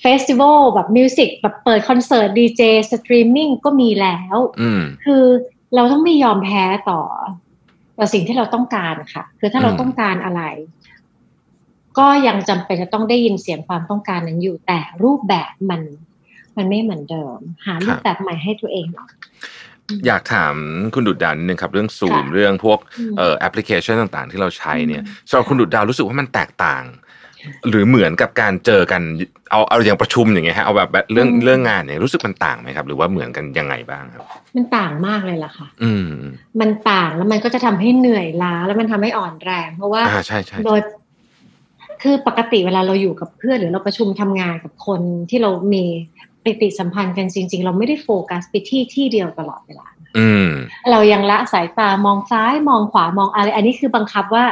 [0.00, 5.24] festival แบบ music แบบเปิดคอนเสิร์ตดีเจสตรีมมิ่งก็มีแล้วอืมคือ
[5.74, 7.00] เราต้องไม่ยอมแพ้ต่อ
[7.98, 10.42] ต่อสิ่งที่เราต้องการค่ะ คือถ้าเราอืมต้องการอะไร
[11.98, 15.80] ก็ยังจำเป็นจะต้องได้ยินเสียงความต้องการนั้นอยู่ แต่รูปแบบมัน
[16.56, 19.10] มันไม่เหมือนเดิม หารูปแบบใหม่ให้ตัวเองหน่อย
[20.06, 20.54] อยากถาม
[20.94, 26.84] คุณดุดดาวนิดนึงครับ เรื่องซูมค่ะเรื่องพวกอืมเอ่อแอปพลิเคชันต่างๆ ที่เราใช้เนี่ยอืมสำหรับคุณดุดดาวรู้สึกว่ามันแตกต่าง
[27.68, 29.02] หรือเหมือนกับการเจอกัน
[29.50, 34.22] เอาเอาอย่างประชุมอย่างเงี้ยฮะเอาแบบเรื่องเรื่องงานเนี่ยรู้สึกมันต่างไหมครับ หรือว่าเหมือนกันยังไงบ้างครับ
[34.56, 36.08] มันต่างมากเลยล่ะค่ะ อืม
[36.60, 40.80] มันต่างแล้วมันก็จะทำให้เหนื่อยล้าแล้วมันทำให้อ่อนแรง เพราะว่าอ่าใช่ใช่โดย
[42.02, 45.00] คือปกติเวลาเราอยู่กับเพื่อนหรือเราประชุมทำงานกับคน
[45.30, 45.84] ที่เรามี
[46.44, 49.86] ปฏิสัมพันธ์กันจริง ๆ เราไม่ได้โฟกัสไปที่ที่เดียวตลอดเวลา
[50.18, 50.48] อืม
[50.90, 54.44] เรายังละสายตามองซ้ายมองขวามองอะไร อันนี้คือบังคับว่า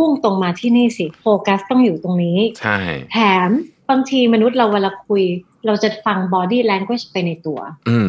[0.00, 2.78] พุ่งตรงมาที่นี่สิโฟกัสต้องอยู่ตรงนี้ ใช่
[3.12, 3.50] แถม
[3.90, 5.22] บางทีมนุษย์เราเวลาคุย
[5.66, 8.08] เราจะฟัง body language ไปในตัว อืม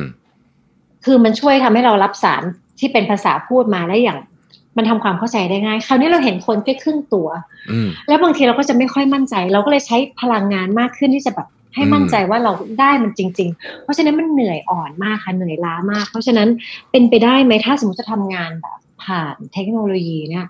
[1.05, 2.43] คือมันช่วยทำให้เรารับสาร
[2.79, 4.19] ที่เป็นภาษาพูดมาได้อย่าง
[4.77, 7.27] มันทำความเข้าใจได้ง่าย คราวนี้เราเห็นคนแค่ครึ่งตัว
[7.71, 16.47] อืมแล้วบางทีเราก็จะไม่ค่อยมั่นใจ เราก็เลยใช้พลังงานมากขึ้นที่จะแบบให้มั่นใจว่าเราได้มันจริง ๆ เพราะฉะนั้นมันเหนื่อยอ่อนมากค่ะเหนื่อยล้ามาก เพราะฉะนั้น
[16.91, 20.47] เป็นไปได้ไหมถ้าสมมติจะทำงานแบบผ่านเทคโนโลยีเนี่ย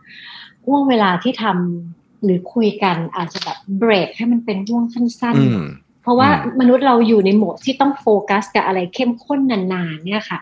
[0.65, 5.65] ห่วงเวลาที่ทำหรือคุยกันอาจจะแบบเบรกให้มันเป็นห่วงสั้นอืม
[6.03, 9.40] เพราะว่ามนุษย์เราอยู่ในโหมดที่ต้องโฟกัสกับอะไรเข้มข้น
[9.73, 10.40] นานๆ เนี่ยค่ะ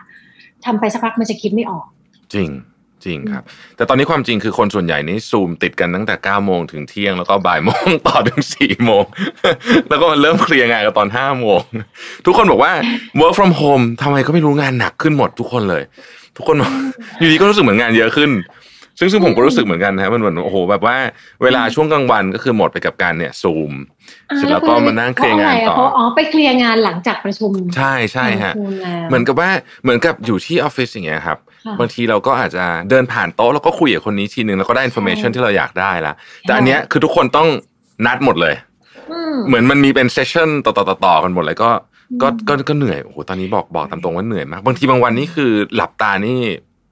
[0.64, 1.84] ทำไปสักพักมันจะคิดไม่ออก
[2.34, 2.50] จริง
[3.04, 3.44] จริงครับ
[3.76, 9.04] แต่ตอนนี้ความจริงคือคนส่วนใหญ่นี่ซูมติดกันตั้งแต่9ก้าโมงถึงเที่ยง แล้วก็บ่ายโมงต่อถึงสี่โมง
[9.88, 11.60] แล้วก็เริ่มเคลียร์งานกันตอนห้าโมง
[12.26, 12.72] ทุกคนบอกว่า
[13.20, 15.82] work from home ทำไมก็ไม่รู้งานหนักขึ้นหมดทุกคนเลย
[16.36, 16.72] ทุกคนบอก
[17.18, 18.30] อยู่ดีก็รู้สึกเหมือนงานเยอะขึ้น
[19.00, 20.96] ซึ่งซึ่งผมก็รู้สึกเหมือนกันนะมันเหมือนโอ้โหแบบว่า
[21.42, 23.72] เวลาช่วงกลางวันก็คือหมดไปกับการเนี่ยซูม
[24.36, 29.50] เสร็จแล้วก็มานั่งเคลียร์งานต่อเพราะอ๋อไปเคลียร์งานหลังจากประชุม ใช่ใช่ฮะประชุมแล้วเหมือนกับว่า
[29.82, 37.48] เหมือนกับอยู่ที่ออฟฟิศอย่างเงี้ยครับค่ะบางทีเราก็อาจจะเดินผ่านโต๊ะแล้วก็คุยกับคนนี้ทีนึงแล้วก็ได้ information ใช่ที่เราอยากได้ละแต่อันเนี้ยคือทุกคนต้อง
[38.06, 38.54] นัดหมดเลย
[39.10, 41.70] อืมเหมือนมันมีเป็น session ต่อต่อต่อต่อกันหมดเลยก็
[42.22, 46.38] ก็อืมก็ก็เหนื่อยโอ้โหตอนนี้บอกบอกตามตรงว่าเหนื่อยมากบางทีบางวันนี่คือหลับตานี่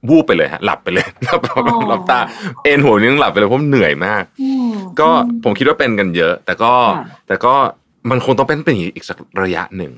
[0.09, 1.41] วูบไปเลยฮะหลับไปเลยหลับ
[1.89, 2.19] หลับตา
[2.65, 7.55] เอ็นหัวนี่ต้องหลับไปเลยเพราะมันเหนื่อยมากอืมก็อืมผมคิดว่าเป็นกันเยอะ แต่ก็ค่ะแต่ก็
[8.11, 9.93] มันคงต้องเป็นเป็นอย่างนี้อีกสักระยะหนึ่ง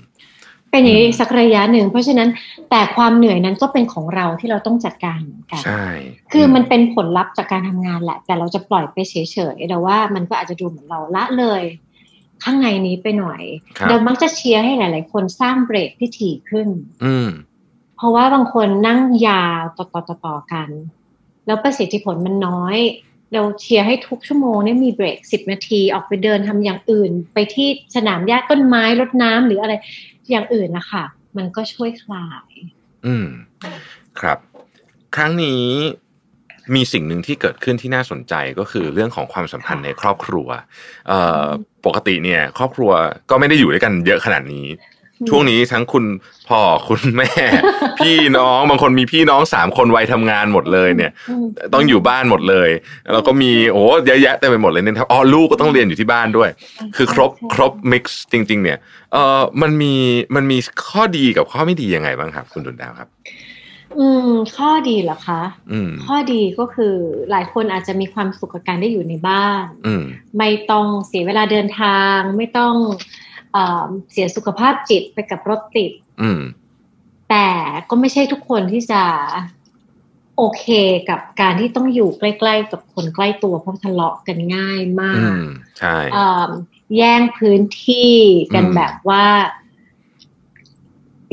[0.70, 2.28] เป็นอย่างนี้อีกสักระยะหนึ่ง เพราะฉะนั้น
[2.70, 5.84] แต่ความเหนื่อยนั้นก็เป็นของเราที่เราต้องจัดการเหมือนกันใช่
[6.32, 9.14] คือมันเป็นผลลัพธ์จากการทำงานแหละ แต่เราจะปล่อยไปเฉ
[9.54, 11.62] ยๆแต่ว่ามันก็อาจจะดูเหมือนเราละเลย
[12.44, 13.42] ข้างในนี้ไปหน่อย
[13.78, 16.68] ครับเรามักจะเชียร์ให้หลาย ๆ คนสร้างเบรกที่ถี่ขึ้น
[17.04, 17.28] อืม
[18.00, 20.68] เพราะว่าบางคนนั่งยาวต่อๆต่อๆกัน
[21.46, 22.76] แล้วประสิทธิผลมันน้อย
[23.32, 29.72] เราเชียร์ให้ทุกชั่วโมงเนี่ยมีเบรกสิบนาทีออกไปเดินทำอย่างอื่น ไปที่สนามหญ้าต้นไม้รดน้ำหรืออะไร
[30.30, 31.04] อย่างอื่นนะคะ
[31.36, 32.50] มันก็ช่วยคลาย
[33.06, 33.26] อืม
[34.20, 34.38] ครับ
[35.16, 35.64] ครั้งนี้
[36.74, 40.48] มีสิ่งหนึ่งที่เกิดขึ้นที่น่าสนใจก็คือเรื่องของความสัมพันธ์ในครอบครัว
[41.08, 41.46] เอ่อ
[41.86, 42.90] ปกติเนี่ย ครอบครัว
[43.30, 44.66] ก็ไม่ได้อยู่ด้วยกันเยอะขนาดนี้
[45.28, 46.04] ช่วงนี้ทั้งคุณ
[46.48, 47.32] พ่อคุณแม่
[47.98, 52.70] พี่น้องบางคนมีพี่น้องสามคนวัยทำงานหมดเลยเนี่ยมต้องอยู่บ้านหมดเลย
[53.12, 56.50] แล้วก็มีโอ้เยอะแยะเต็มไปหมดเลยเนี่ยครับอ๋อลูกก็ต้องเรียนอยู่ที่บ้านด้วย
[56.96, 58.78] คือครบครบมิกซ์จริง ๆ เนี่ย
[59.12, 59.94] เออมันมี
[60.34, 60.58] มันมี
[60.88, 63.08] ข้อดีกับข้อไม่ดียังไงบ้างครับ คุณดุนดาวครับ
[63.98, 65.42] อืม ข้อดีเหรอคะ
[65.72, 66.94] อืมข้อดีก็คือ
[67.30, 70.02] หลายคนอาจจะมีความสุขกับการได้อยู่ในบ้านอืม
[70.38, 72.74] ไม่ต้องเสียเวลาเดินทาง ไม่ต้อง
[73.52, 76.40] เอ่อเสียสุขภาพจิตไปกับรถติดอืม
[77.30, 77.48] แต่
[77.88, 79.02] ก็ไม่ใช่ทุกคนที่จะ
[80.36, 80.66] โอเค
[81.10, 85.46] กับการที่ต้องอยู่ใกล้ ๆ กับคนใกล้ตัวเพราะทะเลาะกันง่ายมาอืกม
[85.78, 86.48] ใช่เอ่อ
[86.96, 88.14] แย่งพื้นที่
[88.54, 89.24] กันอืมแบบว่า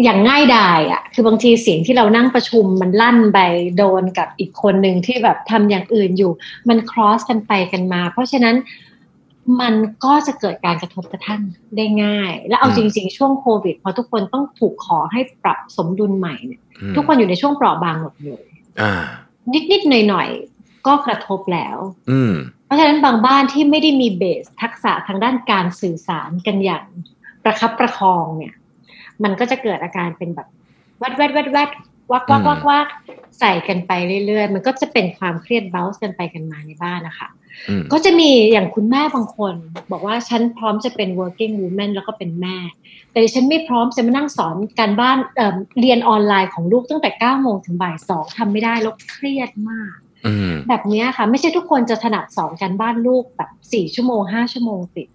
[0.03, 3.39] อย่างง่ายดายอะ คือบางทีเสียงที่เรานั่งประชุมมันลั่นไป
[3.77, 6.31] โดนกับอีกคนหนึ่งที่แบบทำอย่างอื่นอยู่
[6.69, 8.55] มัน cross กันไปกันมา เพราะฉะนั้น
[9.61, 9.73] มัน
[10.05, 11.41] ก็จะเกิดการกระทบกระทั่ง
[11.77, 18.43] ได้ง่าย แล้วเอาอืมจริง ๆ ช่วงโควิดพอทุกคนต้องถูกขอให้ปรับสมดุลใหม่เนี่ยอืมทุกคนอยู่ในช่วงเปราะบางหมดเลย
[18.81, 18.93] อ่า
[19.71, 21.77] นิดๆหน่อยๆก็กระทบแล้ว
[22.11, 22.33] อืม
[22.65, 26.85] เพราะฉะนั้นบางบ้านที่ไม่ได้มีเบสทักษะทางด้านการสื่อสารกันอย่าง
[27.43, 28.53] ประคับประคองเนี่ย
[29.23, 30.47] มันก็จะเกิดอาการเป็นแบบ
[30.99, 31.69] แวดแวดแวดแวด
[32.11, 32.87] วักวักวักวัก
[33.39, 33.91] ใส่กันไป
[34.25, 37.29] เรื่อยๆ มันก็จะเป็นความเครียดเบ้าส์กันไปกันมาในบ้านนะคะ
[37.69, 39.55] อืมก็จะมีอย่างคุณแม่บางคน
[39.91, 42.57] บอกว่าฉันพร้อมจะเป็น working woman แล้วก็เป็นแม่
[43.11, 49.95] แต่ดิฉันไม่พร้อมจะมานั่งสอนการบ้านเอ่อเรียนออนไลน์ของลูกตั้งแต่9โมงถึงบ่ายสองทำไม่ได้แล้วเครียดมาก
[50.27, 55.07] อืมแบบเนี้ยค่ะ ไม่ใช่ทุกคนจะถนัดสอนการบ้านลูกแบบสี่ชั่วโมงห้าชั่วโมงติด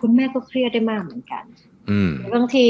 [0.00, 1.44] คุณแม่ก็เครียดได้มากเหมือนกัน
[1.90, 2.66] อืมหรือบางที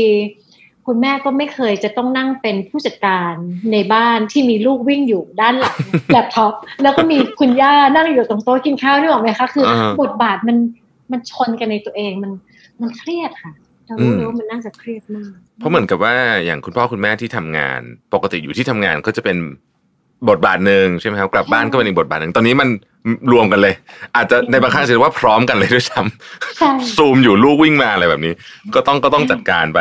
[0.86, 3.33] คุณแม่ก็ไม่เคยจะต้องนั่งเป็นผู้จัดการ
[3.73, 5.78] ในบ้านที่มีลูกวิ่งอยู่ด้านหลัง
[6.12, 10.57] แล็ปท็อปแล้วก็มีคุณย่านั่งอยู่ตรงโต๊ะกินข้าวนี่หรอกไหมคะ คืออาบทบาทมัน
[11.12, 12.33] มันชนกันในตัวเองมัน
[12.81, 13.52] มันเครียดค่ะ
[13.86, 17.81] เรารู้เลยว่ามันน่าจะเครียดมาก เพราะเหมือนกับว่าอย่างคุณพ่อคุณแม่ที่ทำงาน
[18.15, 19.36] ปกติอยู่ที่ทำงานก็จะเป็น
[20.28, 22.68] บทบาทหนึ่งใช่ไหมครับกลับบ้านก็เป็นอีกบทบาทหนึ่งตอนนี้มัน
[23.32, 23.74] รวมกันเลย
[24.16, 26.00] อาจจะในบางครั้งอาจจะว่าพร้อมกันเลยด้วยซ้
[26.58, 28.32] ใช่ำซูมอยู่ลูกวิ่งมาอะไรแบบนี้
[28.74, 29.80] ก็ต้องก็ต้องจัดการไป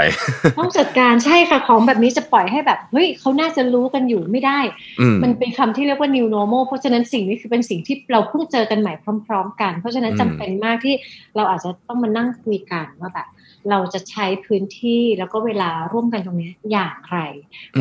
[0.59, 4.59] ต้องจัดการใช่ค่ะของแบบนี้จะปล่อยให้แบบเฮ้ยเขาน่าจะรู้กันอยู่ไม่ได้
[5.01, 8.93] อืมมันเป็นคำที่เรียกว่า new normal เพราะฉะนั้นสิ่งนี้คือเป็นสิ่งที่เราเพิ่งเจอกันใหม่
[9.27, 10.95] พร้อม ๆ กัน เพราะฉะนั้นอืมจำเป็นมากที่
[11.35, 13.27] เราอาจจะต้องมานั่งคุยกันว่าแบบ
[13.69, 17.17] เราจะใช้พื้นที่แล้วก็เวลาร่วมกันตรงนี้อย่างไร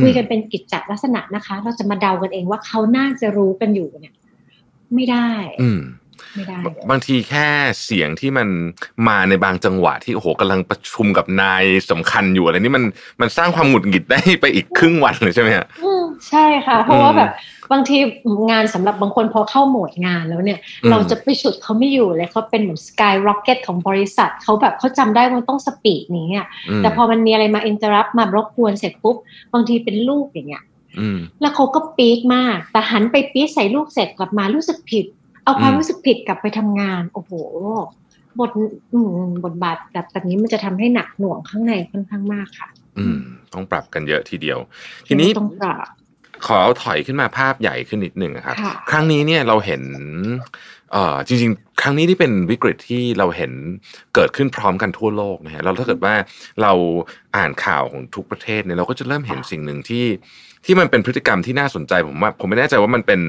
[0.00, 4.15] คุยกันเป็นกิจจลักษณะนะคะ เราจะมาเดากันเองว่าเขาน่าจะรู้กันอยู่เนี่ย
[4.94, 5.28] ไม่ได้
[5.62, 5.81] อืม
[6.34, 7.47] ไม่ได้เลยบางทีแค่
[7.84, 8.49] เสียงที่มัน
[9.08, 12.84] มาในบางจังหวะที่โอ้โหกำลังประชุมกับนายสำคัญอยู่อะไรนี่มัน
[13.20, 17.31] มันสร้างความหงุดหงิดได้ไปอีกครึ่งวันเลยใช่ไหมฮะอืมใช่ค่ะ เพราะว่าอืมแบบ
[17.73, 17.97] บางที
[18.50, 26.47] งานสำหรับบางคนพอเข้าโหมดงานแล้วเนี่ยอืมเราจะไปฉุดเขาไม่อยู่เลยเขาเป็นเหมือน skyrocket ของบริษัทเขาแบบเขาจำได้ว่ามันต้อง speed นี้อะ
[26.78, 29.17] มแต่พอมันมีอะไรมา interrupt มารบกวนเสร็จปุ๊บ
[29.52, 30.77] บางทีเป็นลูกอย่างเงี้ยอืม
[31.41, 35.07] แล้วเขาก็ปี๊ดมาก แต่หันไปปี๊ดใส่ลูกเสร็จกลับมารู้สึกผิด
[35.44, 37.33] เอาความอืมรู้สึกผิดกลับไปทำงาน โอ้โห
[38.39, 38.50] บท
[38.92, 42.68] อืมบทบาทแบบแบบนี้มันจะทำให้หนักหน่วงข้างในค่อนข้างมากค่ะ
[42.99, 43.18] อืม
[43.52, 44.58] ต้องปรับกันเยอะทีเดียว
[45.07, 45.86] ทีนี้ต้องปรับ
[46.47, 49.83] ขอเอาถอยขึ้นมาภาพใหญ่ขึ้นนิดหนึ่งอะครับค่ะครั้งนี้เนี่ยเราเห็น
[50.92, 53.52] เอ่อจริง ๆ ครั้งนี้ที่เป็นวิกฤตที่เราเห็น
[54.15, 56.15] เกิดขึ้นพร้อมกันทั่วโลกนะฮะแล้วถ้าเกิดว่า
[56.62, 56.73] เรา
[57.36, 60.05] อ่านข่าวของทุกประเทศเนี่ยเราก็จะเริ่มเห็นสิ่งหนึ่งที่
[60.65, 63.20] ที่มันเป็นพฤติกรรมที่น่าสนใจผมว่า ผมไม่แน่ใจว่ามันเป็น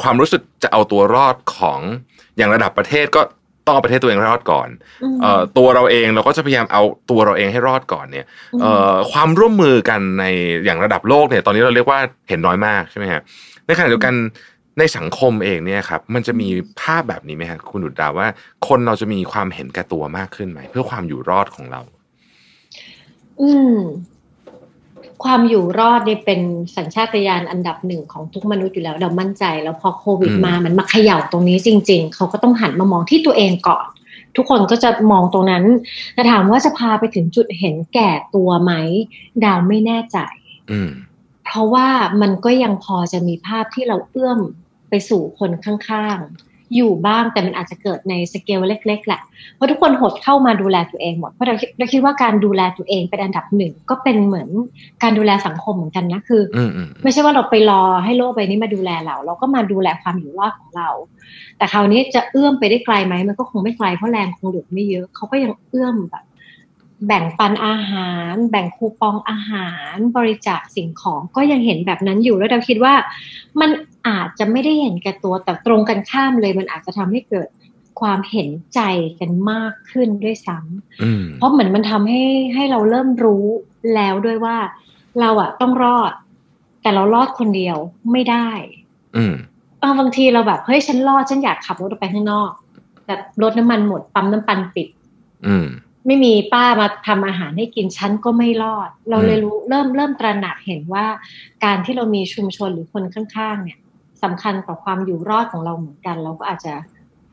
[0.00, 1.80] ความรู้สึกจะเอาตัวรอดของ
[2.36, 3.22] อย่างระดับประเทศก็
[3.66, 4.68] ต้องเอาประเทศตัวเองรอดก่อน
[5.14, 10.24] มเอ่อตัวเราเองเราก็จะพยายามเอาตัวเราเองให้รอดก่อนเนี่ยอืมเอ่อความร่วมมือกันใน
[10.64, 13.20] อย่างระดับโลกเนี่ย ตอนนี้เราเรียกว่าเห็นน้อยมากใช่ไหมฮะ
[13.66, 14.14] ในขณะเดียวกัน
[14.78, 16.48] ในสังคมเองเนี่ยครับมันจะมี
[16.80, 18.28] ภาพแบบนี้ไหมฮะคุณดุดดาวว่า
[18.68, 21.80] คนเราจะมีความเห็นแก่ตัวมากขึ้นไหม เพื่อความอยู่รอดของเรา
[23.40, 23.78] อืม
[25.24, 26.40] ความอยู่รอดเนี่ยเป็น
[26.76, 33.86] สัญชาตญาณอันดับหนึ่งของทุกมนุษย์อยู่แล้วเรามั่นใจ แล้วพอโควิดอืมมามันมาเขย่าตรงนี้จริง ๆ เขาก็ต้องหันมามองที่ตัวเองก่อน
[34.36, 35.64] ทุกคนก็จะมองตรงนั้น
[36.14, 38.72] แต่ถามว่าจะพาไปถึงจุดเห็นแก่ตัวไหม
[39.44, 40.18] ดาวไม่แน่ใจ
[40.70, 40.90] อืม
[41.44, 41.88] เพราะว่า
[42.20, 44.40] มันก็ยังพอจะมีภาพที่เราเอื้อม
[44.88, 49.20] ไปสู่คนข้างๆ อยู่บ้างแต่มันอาจจะเกิดในสเกลเล็ก ๆ แหละ
[49.56, 54.48] เพราะทุกคนหดเข้ามาดูแลตัวเองหมด เพราะเราคิดเราคิดว่าการดูแลตัวเองเป็นอันดับหนึ่งก็เป็นเหมือน
[55.02, 60.90] การดูแลสังคมเหมือนกันนะคือออืมอืมไม่ใช่ว่าเราไปรอให้โลกใบนี้มาดูแลเรา เราก็มาดูแลความอยู่รอดของเรา
[61.58, 66.24] แต่คราวนี้จะเอื้อมไปได้ไกลไหมมันก็คงไม่ไกลเพราะแรงคงเหลือไม่เยอะเขาก็ยังเอื้อมแบบ
[67.06, 72.94] แบ่งปันอาหาร แบ่งคูปองอาหาร บริจาคสิ่งของก็ยังเห็นแบบนั้นอยู่แล้วเราคิดว่า
[73.60, 73.70] มัน
[74.08, 77.48] อาจจะไม่ได้เห็นแก่ตัวแต่ตรงกันข้ามเลย มันอาจจะทำให้เกิด
[78.00, 78.80] ความเห็นใจ
[79.20, 82.22] กันมากขึ้นด้วยซ้ำอืมเพราะเหมือนมันทำให้
[82.54, 83.44] ให้เราเริ่มรู้
[83.94, 84.56] แล้วด้วยว่า
[85.20, 86.12] เราอะต้องรอด
[86.82, 87.76] แต่เรารอดคนเดียว
[88.12, 88.48] ไม่ได้
[89.16, 89.34] อืม
[89.80, 92.50] เออบางทีเราแบบเฮ้ยฉันรอดฉันอยากขับรถออกไปข้างนอก
[93.04, 94.88] แต่รถน้ำมันหมดปั๊มน้ำมันปิด
[95.46, 95.66] อืม
[96.06, 101.06] ไม่มีป้ามาทำอาหารให้กินฉันก็ไม่รอด เราเลยรู้เริ่มเริ่มตระหนักเห็นว่า
[101.64, 103.78] การที่เรามีชุมชนหรือคนข้างๆ เนี่ย
[104.22, 106.74] สำคัญต่อความอยู่รอดของเราเหมือนกัน เราก็อาจจะ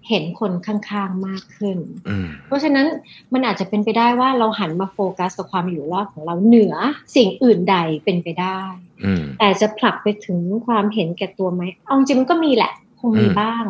[0.10, 1.78] เห็นคนข้างๆมากขึ้น
[2.10, 2.88] อืมเพราะฉะนั้น
[3.34, 6.76] มันอาจจะเป็นไปได้ว่าเราหันมาโฟกัสกับความอยู่รอดของเราเหนือ
[7.16, 8.62] สิ่งอื่นใดเป็นไปได้
[9.06, 13.64] อืมแต่จะผลักไปถึงความเห็นแก่ตัวไหมเอาจริงมันก็มีแหละ คงมีอืมบ้าง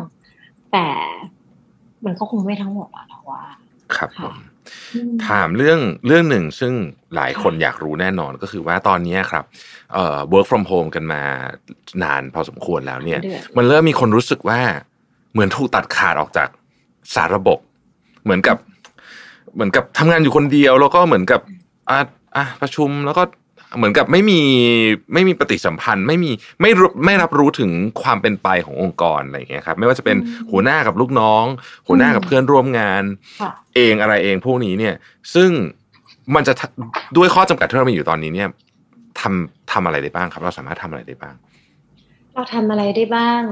[0.72, 0.86] แต่
[2.04, 3.44] มันก็คงไม่ทั้งหมดอะเราว่า
[3.96, 4.51] ครับผค่ะมอืม
[5.28, 6.72] ถามเรื่องเรื่องหนึ่งซึ่ง
[7.16, 9.44] หลายคนอยากรู้แน่นอนก็คือว่าตอนนี้ครับ
[9.94, 11.22] เอ่อ work from home กันมา
[12.02, 14.60] นานพอสมควรแล้วเนี่ยเดือนมันเริ่มมีคนรู้สึกว่า
[15.32, 16.48] เหมือนถูกตัดขาดออกจาก
[17.14, 17.58] สารระบบ
[18.24, 18.56] เหมือนกับ
[19.54, 21.40] เหมือนกับทำงานอยู่คนเดียว แล้วก็เหมือนกับ
[21.90, 21.98] อะ
[22.36, 23.22] อะประชุมแล้วก็
[23.76, 24.40] เหมือนกับไม่มี
[25.14, 26.30] ไม่มีปฏิสัมพันธ์ ไม่มี
[26.62, 27.70] ไม่รู้ไม่รับรู้ถึง
[28.02, 31.44] ความเป็นไปขององค์กรอะไรอย่างเงี้ยครับ ไม่ว่าจะเป็นอืมหัวหน้ากับลูกน้อง
[31.88, 33.02] หัวหน้ากับอืมเพื่อนร่วมงาน
[33.40, 34.94] ค่ะเองอะไรเองพวกนี้เนี่ย
[35.34, 35.50] ซึ่ง
[36.34, 38.48] มันจะทำด้วยข้อจำกัดที่เรามีอยู่ตอนนี้เนี่ย
[39.20, 41.34] ทำทำอะไรได้บ้างครับ เราสามารถทำอะไรได้บ้าง
[42.34, 43.42] เราทำอะไรได้บ้าง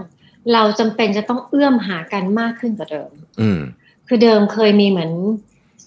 [0.53, 3.61] เราจำเป็นจะต้องเอื้อมหากันมากขึ้นกว่าเดิม อืม
[4.09, 5.13] คือเดิมเคยมีเหมือน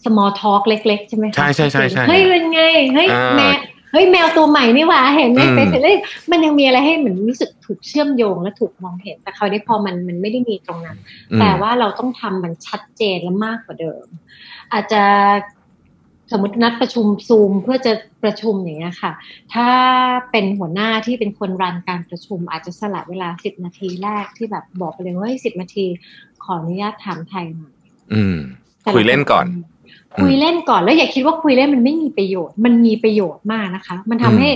[0.03, 2.61] small talk เล็ก ๆ ใช่ไหมคะใช่ใช่ใช่ใช่เฮ้ยเป็นไง
[2.93, 3.59] เฮ้ยอ่าแมว
[3.93, 5.97] เฮ้ยแมวตัวใหม่นี่หว่าเห็นไหมอืมไปเสร็จเลย
[6.31, 10.97] มันยังมีอะไรให้เหมือนรู้สึกถูกเชื่อมโยงและถูกมองเห็น แต่คราวนี้พอมันมันไม่ได้มีตรงนั้น
[11.31, 14.05] อืมแต่ว่าเราต้องทำมันชัดเจนและมากกว่าเดิม
[14.73, 15.03] อาจจะ
[16.31, 19.11] สมมตินัดประชุมซูมเพื่อจะประชุมอย่างเงี้ยค่ะ
[19.53, 19.67] ถ้า
[20.31, 25.85] เป็นหัวหน้าที่เป็นคนรันการประชุม อาจจะสละเวลาสิบนาทีแรกที่แบบบอกไปเลยว่าสิบนาที
[26.43, 27.73] ขออนุญาตถามไทยหน่อย
[28.13, 28.37] อืม
[28.81, 29.45] แต่ะคุยเล่นก่อน
[30.17, 34.49] คุยเล่นก่อนแล้วอย่าคิดว่าคุยเล่นมันไม่มีประโยชน์ มันมีประโยชน์มากนะคะ มันทำอืมให้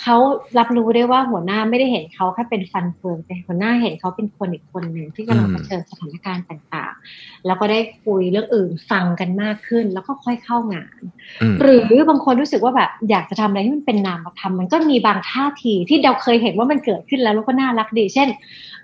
[0.00, 0.16] เขา
[0.58, 11.00] รับรู้ได้ว่าหัวหน้าไม่ได้เห็นเขาแค่เป็นฟันเฟืองแต่หัวหน้าเห็นเขาเป็นคนอีกคนหนึ่งที่กำลังเผชิญสถานการณ์ต่างๆ แล้วก็ได้คุยเรื่องอื่นฟังกันมากขึ้น แล้วก็ค่อยเข้างาน
[11.42, 18.28] อืมหรือบางคนรู้สึกว่าแบบอยากจะทำอะไรที่มันเป็นนามธรรมมันก็มีบางท่าทีที่เราเคยเห็นว่ามันเกิดขึ้นแล้วแล้วก็น่ารักดี เช่น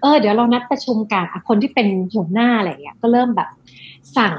[0.00, 3.48] เออเดี๋ยวเรานัดประชุมกันอะคนที่เป็นหัวหน้าอะไรอย่างเงี้ยก็เริ่มแบบ
[4.16, 4.34] สั่ง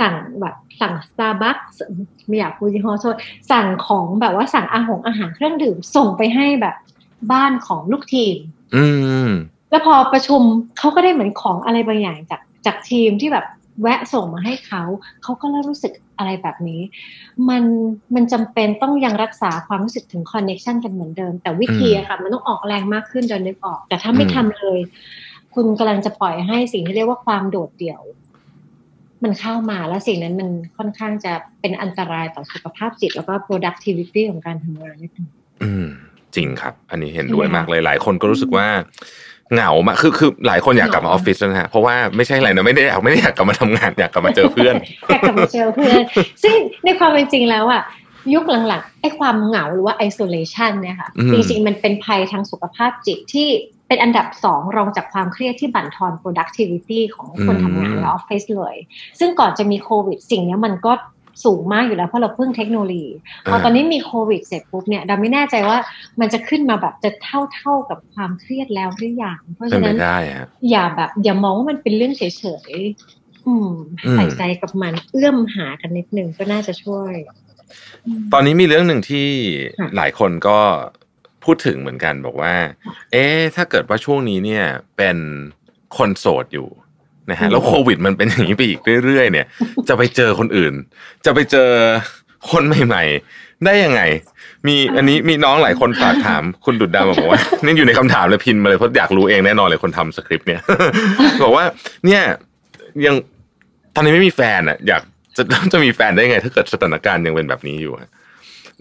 [0.00, 1.58] สั่งแบบสั่งสตาร์บัค
[2.26, 3.16] ไม่อยากพูดยี่ห้อโทษ
[3.50, 6.74] สั่งของแบบว่าสั่งอาหงอาหารเครื่องดื่มส่งไปให้แบบ
[7.32, 8.36] บ้านของลูกทีม
[8.76, 8.84] อื
[9.28, 9.30] ม
[9.70, 10.42] แล้วพอประชุม
[10.78, 13.46] เขาก็ได้เหมือนของอะไรบางอย่างจากจากทีมที่แบบ
[13.82, 14.82] แวะส่งมาให้เขา
[15.22, 16.80] เขาก็เริ่มรู้สึกอะไรแบบนี้
[17.48, 17.62] มัน
[18.14, 24.80] มันจำเป็นต้องยังรักษาความรู้สึกถึงคอนเน็ชันกันเหมือนเดิม แต่วิธีอะค่ะ มันต้องออกแรงมากขึ้นจนนึกออก แต่ถ้าไม่อืมทำเลย
[25.54, 28.02] คุณกำลังจะปล่อยให้สิ่งที่เรียกว่าความโดดเดี่ยว
[29.24, 35.28] มันเข้ามาแล้วสิ่งนั้นมันค่อนข้างจะเป็นอันตรายต่อสุขภาพจิต แล้วก็ productivity ของการทำงานนิดนึง
[35.62, 35.86] อืม
[36.34, 38.66] จริงครับ อันนี้เห็นด้วยใช่ไหมคะมากเลยหลายคนก็รู้สึกว่า
[39.52, 44.74] เหงามากคือคือหลายคนอยากกลับมาออฟฟิศนะฮะเพราะว่าไม่ใช่อะไรนะไม่ได้อยากไม่ได้อยากกลับมาทำงานอยากกลับมาเจอเพื่อน
[45.10, 46.00] อยากกลับมาเจอเพื่อน
[46.42, 47.82] ซึ่งในความเป็นจริงแล้วอะ
[48.34, 53.48] ยุคหลังๆไอ้ความเหงาหรือว่า isolation เนี่ยค่ะอืมจริงๆมันเป็นภัยทางสุขภาพจิตที่
[53.88, 58.76] เป็นอันดับสองรองจากความเครียดที่บั่นทอน productivity ของคนทำงานในออฟฟิศเลย
[59.18, 60.92] ซึ่งก่อนจะมีโควิด สิ่งเนี้ยมันก็
[61.44, 63.08] สูงมากอยู่แล้วเพราะเราเพิ่งเทคโนโลยี
[63.50, 65.78] พอตอนนี้มีโควิดเสร็จปุ๊บเนี่ยเราไม่แน่ใจว่า
[66.20, 72.22] มันจะขึ้นมาแบบจะเท่าเท่าๆกับความเครียดแล้วหรือยังเพราะเป็นฉะไปนั้นได้ฮะอย่าแบบอย่ามองว่ามันเป็นเรื่องเฉ
[72.70, 73.70] ยๆอืม
[74.06, 77.12] อืมใส่ใจกับมันเอื้อมหากันนิดนึงก็น่าจะช่วย
[78.32, 79.28] ตอนนี้มีเรื่องหนึ่งที่
[79.78, 80.58] ค่ะหลายคนก็
[81.46, 82.54] พูดถึงเหมือนกันบอกว่า
[83.12, 84.64] เอ๊ะถ้าเกิดว่าช่วงนี้เนี่ย
[84.96, 85.16] เป็น
[85.96, 86.68] คนโสดอยู่
[87.30, 89.46] นะฮะแล้วโควิดมันเป็นอย่างนี้ไปอีกเรื่อยๆ เนี่ย
[89.88, 90.74] จะไปเจอคนอื่น
[91.24, 91.70] จะไปเจอ
[92.50, 94.02] คนใหม่ ๆ ได้ยังไง
[94.66, 100.60] มีอันนี้มีน้องหลายคนฝากถามคุณดุดดาวมาบอกว่านี่อยู่ในคำถามเลยพิมพ์มาเลยเพราะอยากรู้เองแน่นอนเลยคนทำสคริปต์เนี่ย
[101.42, 101.64] บอกว่า
[102.06, 102.22] เนี่ย
[103.06, 103.14] ยัง
[103.94, 105.02] ตอนนี้ไม่มีแฟนอะ อยาก
[105.36, 105.42] จะ
[105.72, 108.08] จะมีแฟนได้ยังไง ถ้าเกิดสถานการณ์ยังเป็นแบบนี้อยู่อะ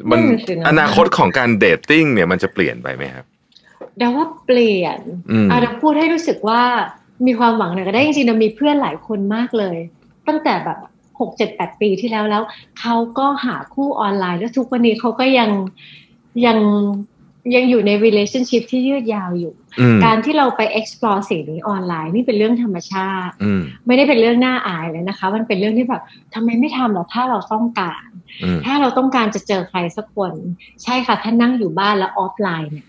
[0.09, 3.25] มันนั่นน่ะสินะอนาคตของการเดทติ้งเนี่ยมันจะเปลี่ยนไปไหมครับ
[3.97, 4.99] เดาว่าเปลี่ยน
[5.31, 6.61] อืมอาจจะพูดให้รู้สึกว่า
[7.27, 9.77] มีความหวังหน่อยก็ได้จริงๆเรามีเพื่อนหลายคนมากเลย
[10.27, 10.77] ตั้งแต่แบบ
[11.19, 12.43] หกเจ็ดแปดปีที่แล้วแล้ว
[12.79, 15.49] เขาก็หาคู่ออนไลน์ แล้วทุกวันนี้เขาก็ยัง
[16.45, 16.57] ยัง
[17.55, 26.01] ยังอยู่ใน relationship ที่ยืดยาวอยู่อืมการที่เราไป explore สิ่งนี้ออนไลน์ นี่เป็นเรื่องธรรมชาติอืมไม่ได้เป็นเรื่องน่าอายเลยนะคะ มันเป็นเรื่องที่แบบ
[26.33, 28.05] ทำไมไม่ทำหรอถ้าเราต้องการ
[28.43, 30.33] อืมถ้าเราต้องการจะเจอใครสักคน
[30.83, 32.87] ใช่ค่ะถ้านั่งอยู่บ้านแล้วออฟไลน์เนี่ย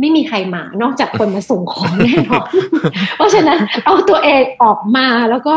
[0.00, 2.48] ไม่มีใครมานอกจากคนมาส่งของแน่นอน
[3.16, 5.54] เพราะฉะนั้นเอาตัวเองออกมาแล้วก็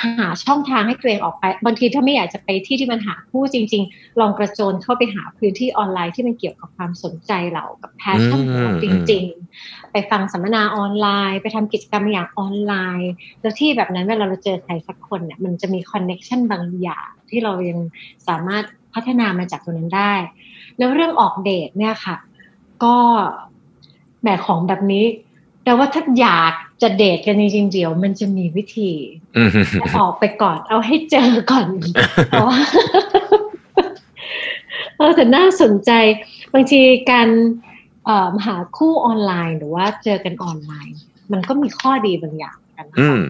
[0.00, 9.24] หาช่องทางให้ตัวเองออกไป บางทีถ้าไม่อยากจะไปที่ที่มันหาคู่จริง ๆ ลองกระโจนเข้าไปหาพื้นที่ออนไลน์ที่มันเกี่ยวกับความสนใจเรากับ passion ของเราจริง
[9.58, 17.78] ๆ ไปฟังสัมมนาออนไลน์ ไปทำกิจกรรมอย่างออนไลน์ แล้วที่แบบนั้นเวลาเราเจอใครสักคนเนี่ยมันจะมี connection บางอย่างที่เรายัง
[18.28, 18.64] สามารถ
[18.94, 20.14] พัฒนามาจากตรงนั้นได้
[20.78, 22.16] แล้วเรื่องออกเดทเนี่ยค่ะ
[22.84, 22.96] ก็
[24.20, 25.04] แหมของแบบนี้
[25.64, 26.52] แต่ว่าถ้าอยาก
[26.82, 28.92] จะเดทกันจริงๆเดี๋ยวมันจะมีวิธี
[29.36, 29.50] อืม
[29.98, 31.66] ออกไปก่อน เอาให้เจอก่อน
[32.28, 32.60] เพราะว่า
[34.96, 35.90] เออแต่น่าสนใจ
[36.52, 36.80] บางที
[37.10, 37.28] การ
[38.04, 40.98] เอ่อหาคู่ออนไลน์หรือว่าเจอกันออนไลน์
[41.32, 43.22] มันก็มีข้อดีบางอย่างเหมือนกันนะอืคะม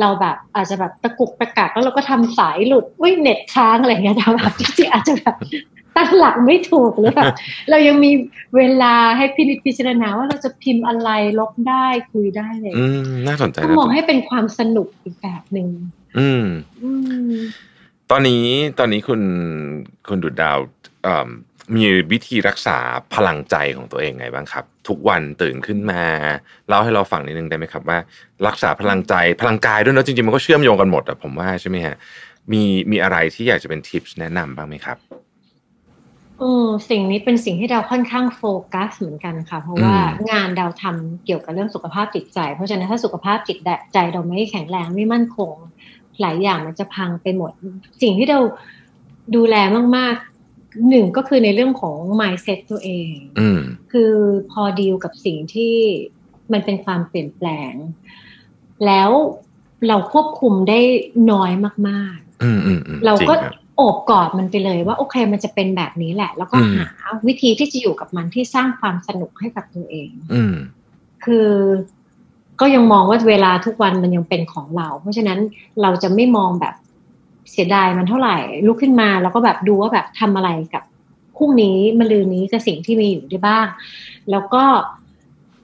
[0.00, 5.34] เราแบบอาจจะแบบตะกุกตะกักแล้วเราก็ทำสายหลุดอุ้ยเน็ตค้างอะไรอย่างเงี้ยแต่แบบจริงๆอาจจะแบบ
[6.00, 7.32] ตั้งหลักไม่ถูกหรือแบบ
[7.70, 8.12] เรายังมี
[8.56, 15.68] เวลาให้พินิจพิจารณาว่าเราจะพิมพ์อะไรลบได้คุยได้เลยอืมน่าสนใจก็นะมองให้เป็นความสนุกอีกแบบหนึ่ง
[16.18, 16.44] อืม
[16.82, 16.90] อื
[17.32, 17.34] ม
[18.10, 18.44] ตอนนี้
[18.78, 19.22] ตอนนี้คุณ
[20.08, 20.58] คุณดุดดาว
[21.04, 21.28] เอิ่ม
[21.76, 22.78] มีวิธีรักษา
[23.14, 26.02] พลังใจของตัวเองไงบ้างครับ ทุกวันตื่นขึ้นมา
[26.68, 27.98] เล่าให้เราฟังนิดนึงได้ไหมครับว่า
[28.46, 31.96] รักษาพลังใจพลังกายด้วยเนอะจริงๆมันก็เชื่อมโยงกันหมดอะผมว่าใช่ไหมฮะ
[32.52, 34.96] มีมีอะไรที่อยากจะเป็นทิปส์แนะนำบ้างไหมครับ
[36.40, 38.42] เออสิ่งนี้เป็นสิ่งที่ดาวค่อนข้างโฟ
[38.74, 43.58] กัสเหมือนกันค่ะ เพราะว่าอืมงานดาวทำเกี่ยวกับเรื่องสุขภาพจิตใจ เพราะฉะนั้นถ้าสุขภาพจิต
[43.92, 45.52] ใจเราไม่แข็งแรงไม่มั่นคง
[46.20, 47.52] หลายอย่างมันจะพังไปหมด
[48.02, 48.40] สิ่งที่เรา
[49.36, 49.56] ดูแล
[49.96, 53.60] มากๆหนึ่งก็คือในเรื่องของ mindset ตัวเองอืม
[53.92, 54.12] คือ
[54.50, 55.74] พอดีลกับสิ่งที่
[56.52, 57.72] มันเป็นความเปลี่ยนแปลง
[58.86, 59.10] แล้ว
[59.88, 60.80] เราควบคุมได้
[61.30, 61.52] น้อย
[61.88, 70.54] มากๆอืมอืมอืมเราก็จงครับโอบกอดมันไปเลยว่าโอเคมันจะเป็นแบบนี้แหละ แล้วก็อืมหาวิธีที่จะอยู่กับมันที่สร้างความสนุกให้กับตัวเอง อืม
[71.24, 71.48] คือ
[72.60, 75.38] ก็ยังมองว่าเวลาทุกวันมันยังเป็นของเรา เพราะฉะนั้น
[75.82, 76.74] เราจะไม่มองแบบ
[77.50, 78.36] เสียดายมันเท่าไหร่
[78.66, 80.82] ลุกขึ้นมาแล้วก็แบบดูว่าแบบทำอะไรกับ
[81.36, 83.66] พรุ่งนี้มะรืนนี้กับสิ่งที่มีอยู่ได้บ้าง
[84.30, 84.64] แล้วก็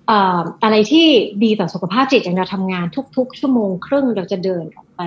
[0.06, 1.06] เอ่ออะไรที่
[1.44, 2.86] ดีต่อสุขภาพจิตอย่างเราทำงาน
[3.16, 5.02] ทุก ๆ ชั่วโมงครึ่งเราจะเดินออก ไป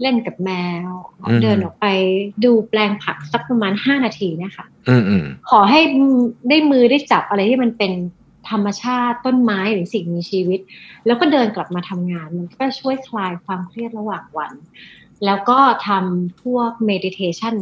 [0.00, 0.50] เล่นกับแม
[0.86, 0.88] ว
[1.26, 1.86] อืมเดินออกไป
[2.44, 5.80] ดูแปลงผักสักประมาณห้านาทีเนะคะอืมอืมขอให้
[6.48, 7.92] ได้มือได้จับอะไรที่มันเป็น
[8.50, 10.60] ธรรมชาติต้นไม้หรือสิ่งมีชีวิต
[11.06, 14.52] แล้วก็เดินกลับมาทำงาน มันก็ช่วยคลายความเครียดระหว่างวัน
[15.24, 17.56] แล้วก็ทำพวก meditation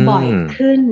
[0.00, 0.82] มบ่อยขึ้น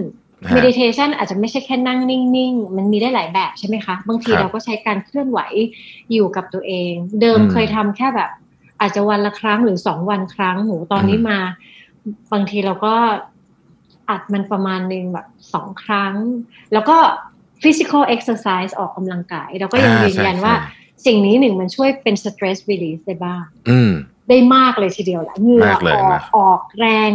[0.48, 5.40] ฮะ meditation อาจจะไม่ใช่แค่นั่งนิ่ง ๆ มันมีได้หลายแบบใช่ไหมคะ บางทีครับเราก็ใช้การเคลื่อนไหว
[6.12, 8.30] อยู่กับตัวเอง เดิมอืมเคยทำแค่แบบ
[8.82, 11.40] อาจจะวันละครั้งหรือสองวันครั้งโหตอนนี้อืมมา
[12.32, 12.94] บางทีเราก็
[14.08, 16.14] อัดมันประมาณหนึ่งแบบสองครั้ง
[16.72, 16.96] แล้วก็
[17.62, 23.92] physical exercise ออกกำลังกาย เราก็ยังอ่ายืนยันใช่ว่าใช่สิ่งนี้หนึ่งมันช่วยเป็น stress release ได้บ้างอืม
[24.28, 27.10] ได้มากเลยทีเดียวแหละเหงื่อมากเลยออนะกออกแรง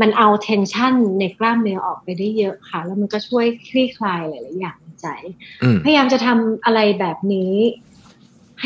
[0.00, 5.06] มันเอา tension ในกล้ามเนื้อออกไปได้เยอะค่ะ แล้วมันก็ช่วยคลี่คลายหลาย ๆ อย่างในใจ
[5.62, 7.54] อืมพยายามจะทำอะไรแบบนี้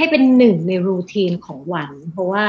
[0.00, 2.44] ใให้เป็นหนึ่งในรูทีนของวัน เพราะว่า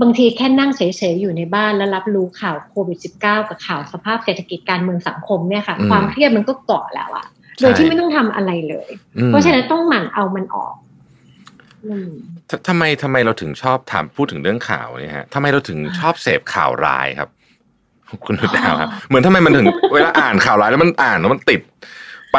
[0.00, 0.80] บางทีแค่นั่งเฉ
[1.12, 7.26] ยๆอยู่ในบ้านแล้วรับรู้ข่าวโควิด -19 กับข่าวสภาพเศรษฐกิจการเมืองสังคมเนี่ยค่ะอืมความเครียดมันก็เกาะแล้วอะ
[7.58, 8.88] ใช่โดยที่ไม่ต้องทำอะไรเลย
[9.18, 10.74] อืมเพราะฉะนั้นต้องหมั่นเอามันออก
[11.86, 12.08] อืม
[12.48, 17.28] ททำไมทำไมเราถึงชอบถามพูดถึงเรื่องข่าวเนี่ยฮะทำไมเราถึงชอบเสพข่าวร้ายครับ
[18.24, 21.60] คุณดุดาวครับ เหมือนทำไมมันถึงเวลาอ่านข่าวร้ายแล้วมันอ่านแล้วมันติด
[22.34, 22.38] ไป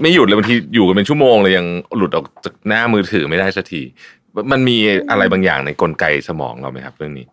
[0.00, 3.82] ไม่หยุดเลยบางทีอยู่กันเป็นชั่วโมงเลยยังหลุดออกจากหน้ามือถือไม่ได้สักที
[4.52, 4.76] มันมี
[5.10, 7.26] อะไรบางอย่างในกลไกสมองเราไหมครับ เรื่องนี้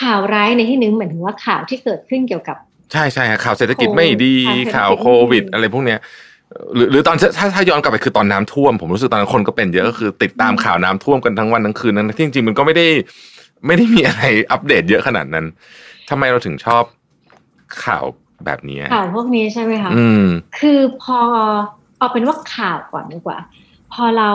[0.00, 2.56] ข่าวร้ายในที่นึงเหมือนถึงว่าข่าวที่เกิดขึ้นเกี่ยวกับ
[2.92, 5.98] ใช่ใช่ฮะข่าวเศรษฐกิจไม่ดีข่าวเศรษฐกิจข่าวโควิด อะไรพวกเนี้ย
[6.74, 12.86] หรือหรือตอนถ้าถ้าย้อนกลับไปคือตอนน้ำท่วม ผมรู้สึกตอนนั้นคนก็เป็นเยอะก็คือ ติดตามข่าวน้ำท่วมกันทั้งวันทั้งคืนนั้นที่จริงๆมันก็ไม่ได้
[13.66, 15.46] ไม่ได้มีอะไรอัปเดตเยอะขนาดนั้น
[16.10, 16.84] ทำไมเราถึงชอบ
[17.84, 18.04] ข่าว
[18.46, 20.24] แบบนี้อะข่าวพวกนี้ใช่ไหมคะอืม
[20.58, 21.20] คือพอ
[21.98, 23.38] เอาเป็นว่าข่าวก่อนดีกว่า
[23.92, 24.30] พอเรา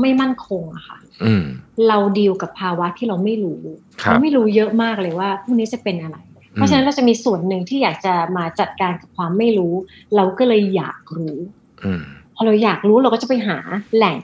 [0.00, 1.44] ไม่มั่นคงอะค่ะอืม
[1.88, 3.60] เราดีลกับภาวะที่เราไม่รู้
[4.02, 6.16] ครับเราไม่รู้เยอะมากเลยว่าพรุ่งนี้จะเป็นอะไร
[6.52, 9.74] เพราะฉะนั้นเราจะมีส่วนหนึ่งที่อยากจะมาจัดการกับความไม่รู้
[10.16, 11.36] เราก็เลยอยากรู้
[11.84, 12.02] อืม
[12.34, 13.58] พอเราอยากรู้เราก็จะไปหา
[13.96, 14.18] แหล่ง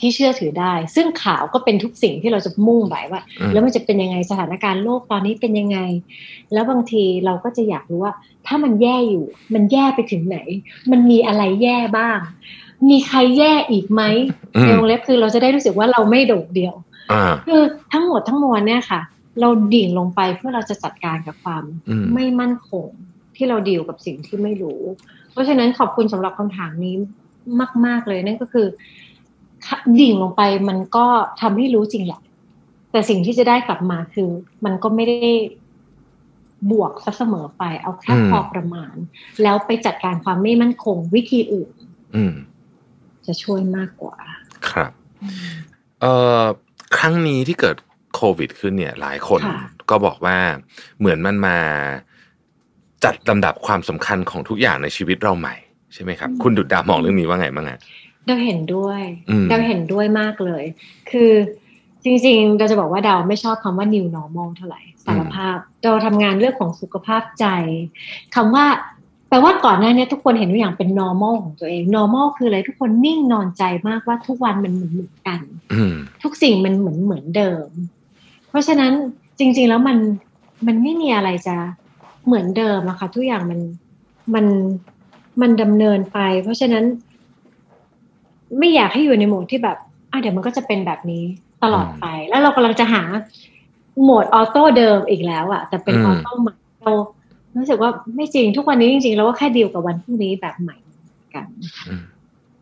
[0.00, 5.78] ที่เชื่อถือได้ ซึ่งข่าวก็เป็นทุกสิ่งที่เราจะมุ่งไปว่าอืมแล้วมันจะเป็นยังไงสถานการณ์โลกตอนนี้เป็นยังไง
[6.52, 8.14] แล้วบางทีเราก็จะอยากรู้ว่า
[8.46, 10.38] ถ้ามันแย่อยู่ มันแย่ไปถึงไหน
[10.90, 12.18] มันมีอะไรแย่บ้าง
[12.90, 14.02] มีใครแย่อีกไหม
[14.56, 16.74] อืในมวงเล็บคือเราจะได้รู้สึกว่าเราไม่โดดเดี่ยว
[17.12, 19.00] อ่าคือทั้งหมดทั้งมวลเนี่ยค่ะ
[19.40, 22.86] เราดิ่งลงไปเพื่อเราจะจัดการกับความอืมไม่มั่นคง
[23.36, 24.80] ที่เราดีลกับสิ่งที่ไม่รู้
[25.32, 26.94] เพราะฉะนั้นขอบคุณสำหรับคำถามนี้
[27.86, 28.66] มาก ๆเลยนั่นก็คือ
[29.98, 31.06] ดิ่งลงไปมันก็
[31.40, 32.20] ทำให้รู้จริงแหละ
[32.90, 34.28] แต่สิ่งที่จะได้กลับมาคือ
[34.64, 35.32] มันก็ไม่ได้
[36.70, 38.94] บวกซะเสมอไป เอาแค่อืมพอประมาณ
[39.42, 41.70] แล้วไปจัดการความไม่มั่นคงวิธีอื่น
[42.16, 42.34] อืม
[43.26, 44.16] จะช่วยมากกว่า
[44.70, 44.92] ครับ
[46.00, 46.44] เอ่อ
[46.98, 47.76] ครั้งนี้ที่เกิด
[48.14, 50.36] โควิดขึ้นเนี่ย หลายคนค่ะก็บอกว่า
[50.98, 51.58] เหมือนมันมา
[53.04, 55.54] จัดลำดับความสำคัญของทุกอย่างในชีวิตเราใหม่
[55.94, 57.78] ใช่ไหมครับ คุณดุดดามองเรื่องนี้ว่าไงบ้างอะ
[58.26, 60.64] เราเห็นด้วยอืมเราเห็นด้วยมากเลย
[61.10, 61.32] คือ
[62.04, 67.46] จริงๆ เราจะบอกว่าดาวไม่ชอบคำว่า new normal เท่าไหร่สารภาพ เราทำงานเรื่องของสุขภาพใจ
[68.34, 68.66] คำว่า
[69.28, 75.40] แปลว่าก่อนหน้านี้ทุกคนเห็นทุกอย่างเป็น normal ของตัวเอง normal คืออะไรทุกคนนิ่งนอนใจมากว่าทุกวันมันเหมือนเหมือนกัน
[75.72, 77.68] อืมทุกสิ่งมันเหมือนเหมือนเดิม
[78.48, 78.92] เพราะฉะนั้น
[79.38, 79.98] จริง ๆ แล้วมัน
[80.66, 81.56] มันไม่มีอะไรจะ
[82.26, 83.60] เหมือนเดิมอะค่ะทุกอย่างมัน
[84.34, 84.46] มัน
[85.40, 86.84] มันดำเนินไป เพราะฉะนั้น
[88.58, 89.76] ไม่อยากให้อยู่ในโหมดที่แบบ
[90.12, 91.22] อะเดี๋ยวมันก็จะเป็นแบบนี้
[91.62, 93.02] ตลอดไป แล้วเรากำลังจะหา
[94.02, 96.92] โหมดออโต้เดิมอีกแล้วอะแต่เป็นอืมออโต้ใหม่เรา
[97.56, 100.76] รู้สึกว่าไม่จริงทุกวันนี้จริงๆเราก็แค่ดีลกับวันพรุ่งนี้แบบใหม่
[101.34, 101.46] กัน
[101.88, 102.04] อืม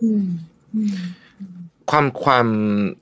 [0.03, 0.27] อืม
[0.75, 0.97] อืม
[1.91, 2.47] ความความ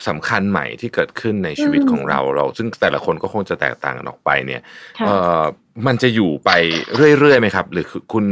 [0.08, 4.62] สำคัญใหม่ที่เกิดขึ้นในชีวิตอืมของเราเรา ซึ่งแต่ละคนก็คงจะแตกต่างกันออกไปเนี่ย
[4.98, 5.42] ค่ะเอ่อ
[5.86, 6.50] มันจะอยู่ไป
[7.18, 8.26] เรื่อยๆไหมครับ หรือคือคุณ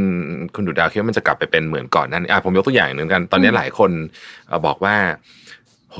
[0.55, 3.91] คุณดูดาวคิดว่ามันจะกลับไปเป็นเหมือนก่อนหนั้นอะผมยกตัวอย่างหนึ่งกัน ตอนนี้อืมหลายคน
[4.47, 4.95] เอ่อบอกว่า
[5.91, 5.99] โห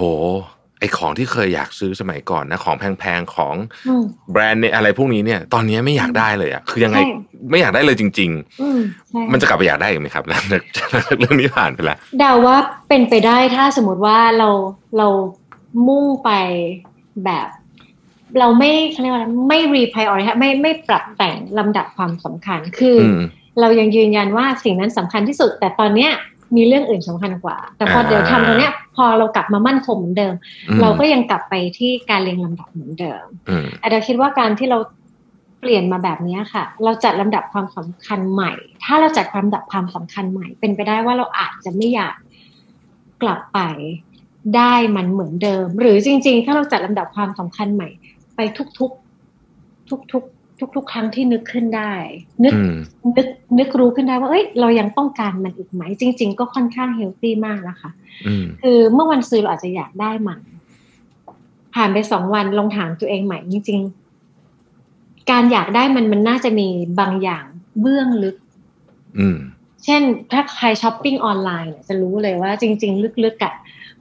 [0.81, 3.55] ไอของที่เคยอยากซื้อสมัยก่อนนะของแพงๆของ
[3.87, 7.09] อืมแบรนด์เนี่ยอะไรพวกนี้เนี่ย ตอนนี้ไม่อยากได้เลยอะคือยังไงใช่
[7.51, 8.79] ไม่อยากได้เลยจริงอืม
[9.09, 10.61] ใช่ๆมันจะกลับไปอยากได้อีกไหมครับหลังจาก
[10.91, 12.57] หลังจากเรื่องนี้ผ่านไปแล้วเดาว่า
[12.89, 14.49] เป็นไปได้ถ้าสมมติว่าเรา
[14.97, 15.07] เรา
[15.87, 16.29] มุ่งไป
[17.25, 17.47] แบบ
[18.39, 23.21] เราไม่เขาเรียกว่าอะไรไม่ reprioritize ไม่ไม่ปรับแต่งลำดับความสำคัญคืออม
[23.61, 26.11] เรายังยืนยันว่าสิ่งนั้นสำคัญที่สุด แต่ตอนเนี้ย
[26.55, 30.33] มีเรื่องอื่นสำคัญกว่า แต่พออ่าเดี๋ยวทำตรงเนี้ย พอเรากลับมามั่นคงเหมือนเดิม
[30.69, 34.77] อืมเราก็ยังกลับไปที่การเรียงลำดับเหมือนเดิมอืมอาจจะคิดว่าการที่เรา
[35.59, 38.51] เปลี่ยนมาแบบนี้ค่ะ เราจัดลำดับความสำคัญใหม่
[38.83, 42.15] ถ้าเราจัดลำดับความสำคัญใหม่ เป็นไปได้ว่าเราอาจจะไม่อยาก
[43.21, 43.59] กลับไป
[44.57, 47.89] ได้มันเหมือนเดิม หรือจริง ๆ ถ้าเราจัดลำดับความสำคัญใหม่
[48.35, 48.39] ไป
[48.79, 50.40] ทุกๆ ทุกๆ
[50.75, 51.93] ทุก ๆ ครั้งที่นึกขึ้นได้
[52.43, 52.73] นึกอืม
[53.17, 53.27] นึก
[53.59, 57.91] นึกรู้ขึ้นได้ว่าเอ้ยเรายังต้องการมันอีกไหม จริง ๆ ก็ค่อนข้างเฮลตี้มากนะคะ
[58.27, 60.39] อืมคือเมื่อวันซื้อเราอาจจะอยากได้มัน
[61.75, 63.79] ผ่านไปสองวันลองถามตัวเองใหม่จริง
[64.55, 66.67] ๆ การอยากได้มันมันน่าจะมี
[66.99, 67.45] บางอย่าง
[67.81, 68.35] เบื้องลึก
[69.19, 69.37] อืม
[69.85, 73.53] เช่นถ้าใครช้อปปิ้งออนไลน์เนี่ยจะรู้เลยว่าจริง ๆ ลึกๆอะ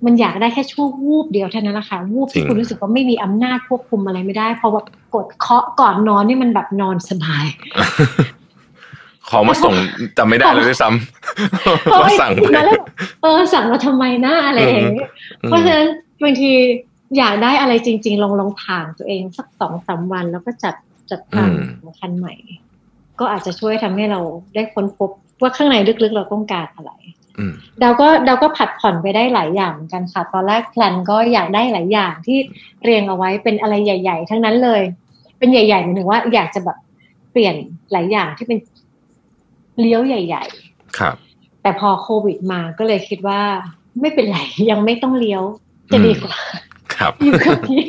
[0.04, 4.82] มันอยากได้แค่ชั่ววูบเดียวเท่านั้นแหละค่ะวูบจริที่งคุณรู้สึกว่าไม่มีอำนาจควบคุมอะไรไม่ได้เพราะว่า
[5.14, 7.46] กดเคาะก่อนนอนนี่มันแบบนอนสบาย
[9.28, 9.74] ของมาส่ง
[10.18, 12.82] จำไม่ได้เลยด้วยซ้ำว่าสั่งไปแล้วแบบ
[13.22, 15.08] เออสั่งมาทำไมนะอะไรอย่างเงี้ย
[15.42, 15.88] อืมเพราะฉะนั้น
[16.22, 16.52] บางที
[17.18, 20.74] อยากได้อะไรจริง ๆ ลองลองถามตัวเองสักสองสามวัน แล้วก็จัด
[21.10, 22.34] จัดอืมทำสำคัญใหม่
[23.20, 24.20] ก็อาจจะช่วยทำให้เรา
[24.54, 26.92] ได้ค้นพบว่าข้างในลึกๆเราต้องการอะไร
[27.38, 32.38] อืมดาวก็ดาวก็ผัดผ่อนไปได้หลายอย่างเหมือนกันค่ะ ตอนแรกแพลนก็อยากได้หลายอย่างที่
[32.84, 34.82] เรียงเอาไว้เป็นอะไรใหญ่ ๆ ทั้งนั้นเลย
[35.38, 36.78] เป็นใหญ่ๆหมายถึงว่าอยากจะแบบ
[37.32, 37.54] เปลี่ยน
[37.92, 38.58] หลายอย่างที่เป็น
[39.80, 40.44] เลี้ยวใหญ่
[40.98, 43.40] ครับๆแต่พอโควิดมาก็เลยคิดว่า
[44.00, 44.38] ไม่เป็นไร
[44.70, 45.42] ยังไม่ต้องเลี้ยว
[45.92, 46.36] จะดีกว่า
[46.94, 47.84] ครับอยู่กับที่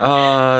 [0.00, 0.12] เอ่
[0.50, 0.54] อ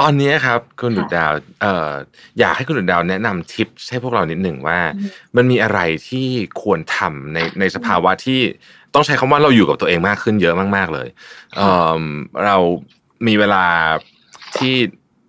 [0.00, 1.90] ตอนนี้ครับคุณค่ะดุดดาวเอ่อ
[2.38, 6.26] อยากให้คุณดุดดาวแนะนำทิปให้พวกเรานิดหนึ่งว่าอืมมันมีอะไรที่
[6.62, 8.40] ควรทำในในสภาวะที่
[8.94, 11.08] ต้องใช้คำว่าเราอยู่กับตัวเองมากขึ้นเยอะมาก ๆเลย
[11.56, 12.02] เอ่อ
[12.44, 12.56] เรา
[13.26, 13.64] มีเวลา
[14.56, 14.74] ที่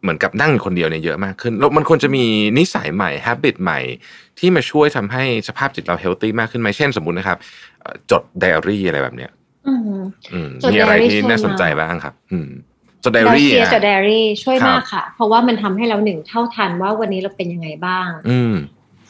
[0.02, 2.26] เหมือนกับนั่งอยู่คนเดียวเนี่ยเยอะมากขึ้น แล้วมันควรจะมี
[2.58, 3.80] นิสัยใหม่ habit ใหม่
[4.40, 7.38] ที่มาช่วยทำให้สภาพจิตเราเฮลตี้มากขึ้นไหมเช่นสมมุตินะครับ
[7.82, 9.32] เอ่อจดไดอารี่อะไรแบบเนี้ย
[9.68, 9.82] อืม
[10.34, 12.50] อืมจดมีอะไร diary ที่ช่วยน่าสนใจมากบ้างครับ อืม
[13.04, 18.56] จดไดดาวอารี่เชียร์อะจดไดอารี่ช่วยครับมากค่ะ เพราะว่ามันทำให้เราหนึ่งเท่าทันว่าวันนี้เราเป็นยังไงบ้างอืม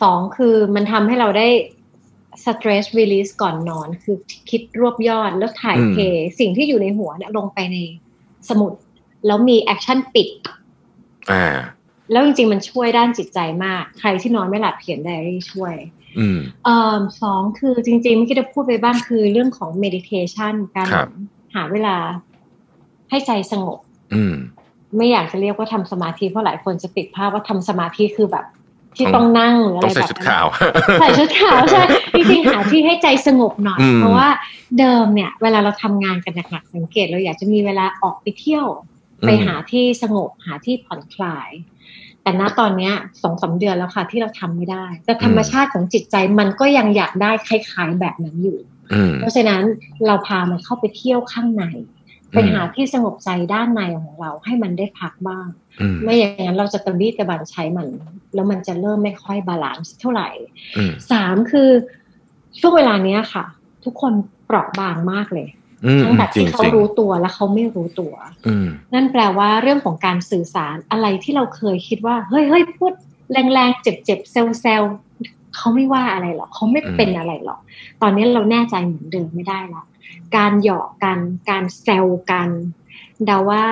[0.01, 1.47] สองคือมันทำให้เราได้
[2.45, 4.17] stress release ก่อนนอน คือ
[4.49, 5.97] คิดรวบยอดแล้วถ่ายเท
[6.39, 7.77] สิ่งที่อยู่ในหัวเนี่ยลงไปใน
[8.49, 8.73] สมุด
[9.27, 10.29] แล้วมี action ปิด
[11.31, 11.45] อ่า
[12.11, 15.75] แล้วจริงๆ มันช่วยด้านจิตใจมาก ใครที่นอนไม่หลับเขียนไดอารี่ช่วย
[16.19, 21.09] อืมเอ่อสองคือจริงๆเมื่อกี้ได้พูดไปบ้างคือเรื่องของ meditation การครับ
[21.55, 21.95] หาเวลา
[23.11, 23.79] ให้ใจสงบ
[24.13, 24.35] อืม
[24.97, 28.45] ไม่อยากจะเรียกว่าทำสมาธิเพราะหลายคนจะติดภาพว่าทำสมาธิคือแบบ
[28.95, 30.45] ที่ต้องต้องนั่งหรืออะไรต้องใส่แบบชุดนั้นขาว
[30.99, 31.83] ใส่ชุดขาวใช่
[32.15, 34.27] จริงๆหาที่ให้ใจสงบหน่อยอืมเพราะว่า
[34.79, 38.65] เดิมเนี่ย เวลาเราทำงานกันหนักๆสังเกตเราอยากจะมีเวลาออกไปเที่ยว
[39.25, 41.49] ไปหาที่สงบหาที่ผ่อนคลาย
[42.23, 48.59] แต่ณตอนเนี้ยสองสามเดือนแล้วค่ะ ที่เราทำไม่ได้ แต่ธรรมชาติของจิตใจมันก็ยังอยากได้คล้ายๆแบบนั้นอยู่
[48.93, 49.61] อืมเพราะฉะนั้น
[50.07, 51.63] เราพามันเข้าไปเที่ยวข้างใน
[52.31, 55.47] ไปหาที่สงบใจด้านในของเราให้มันได้พักบ้าง
[55.81, 57.87] อืมไม่อย่างนั้นเราจะตะบี้ตะบันใช้มัน
[58.33, 60.29] แล้วมันจะเริ่มไม่ค่อย balance เท่าไหร่
[60.77, 61.69] อืมสามคือ
[62.59, 63.45] ช่วงเวลาเนี้ยค่ะ
[63.83, 64.13] ทุกคน
[64.45, 65.47] เปราะบางมากเลย
[65.85, 68.13] อืมทั้งแบบจริงที่เขาจริงรู้ตัวและเขาไม่รู้ตัว
[68.47, 72.93] อืมนั่นแปลว่าเรื่องของการสื่อสารอะไรที่เราเคยคิดว่า เฮ้ยเฮ้ยพูด
[73.31, 74.83] แรงๆ เจ็บๆเซลเซล
[75.55, 77.59] เขาไม่ว่าอะไรหรอกเขาไม่เป็นอะไรหรอก
[78.01, 79.83] ตอนนี้เราแน่ใจเหมือนเดิมไม่ได้ละ
[80.35, 81.17] การหยอกกัน
[81.49, 82.49] การแซวกัน
[83.25, 83.63] เดาว่า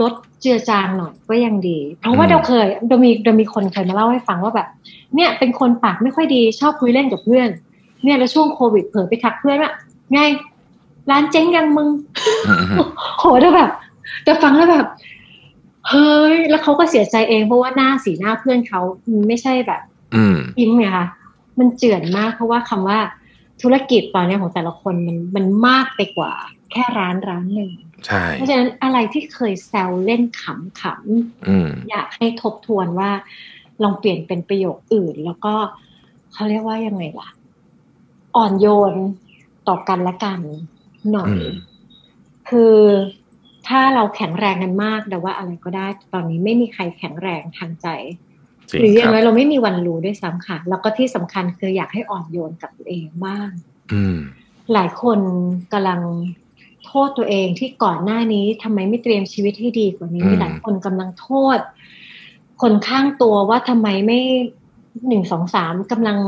[0.00, 4.68] ลดเจือจางหน่อยก็ยังดี เพราะว่าอืมเราเคยเรามีเรามีคนเคยมาเล่าให้ฟังว่าแบบ
[5.14, 7.48] เนี่ยเป็นคนปากไม่ค่อยดีชอบคุยเล่นกับเพื่อน
[8.04, 9.72] เนี่ยแล้วช่วงโควิดเผลอไปทักเพื่อนว่า
[10.12, 10.18] ไง
[11.10, 11.88] ร้านเจ๊งยังมึง
[12.48, 12.88] อืมอืม
[13.18, 13.70] โหแต่แบบ
[14.24, 14.86] แต่ฟังแล้วแบบ
[15.88, 18.80] เฮ้ย แล้วเขาก็เสียใจเองเพราะว่าหน้าสีหน้าเพื่อนเขา
[19.10, 19.80] มันไม่ใช่แบบ
[20.14, 21.06] อืมยิ้มไงคะ
[21.58, 22.98] มันเจือนมากเพราะว่าคำว่า
[23.62, 26.32] ธุรกิจตอนนี้ของแต่ละคนมันมันมากไปกว่า
[26.70, 27.72] แค่ร้านร้านหนึ่ง
[28.06, 30.82] ใช่เพราะฉะนั้นอะไรที่เคยแซวเล่นขำข
[31.48, 33.10] อืมำอยากให้ทบทวนว่า
[33.82, 35.54] ลองเปลี่ยนเป็นประโยคอื่น แล้วก็
[36.32, 37.30] เขาเรียกว่ายังไงล่ะ
[38.36, 38.94] อ่อนโยน
[39.68, 40.40] ต่อกันและกัน
[41.12, 41.54] หน่อยอืม
[42.48, 42.76] คือ
[43.68, 48.27] ถ้าเราแข็งแรงกันมากแต่ว่าอะไรก็ได้ตอนนี้ไม่มีใครแข็งแรงทางใจจริง
[48.70, 53.48] หรืออคย่างรับน้อยเราไม่มีวันรู้ด้วยซ้ำค่ะ แล้วก็ที่สำคัญคืออยากให้อ่อนโยนกับตัวเองบ้าง
[53.92, 54.18] อืม
[54.74, 55.18] หลายคน
[55.72, 56.00] กำลัง
[56.86, 61.58] โทษตัวเองที่ก่อนหน้านี้ทำไมไม่เตรียมชีวิตให้ดีกว่านี้อืมหลายคนกำลังโทษ
[62.62, 64.20] คนข้างตัวว่าทำไมไม่
[65.08, 66.18] หนึ่งสองสามกำลัง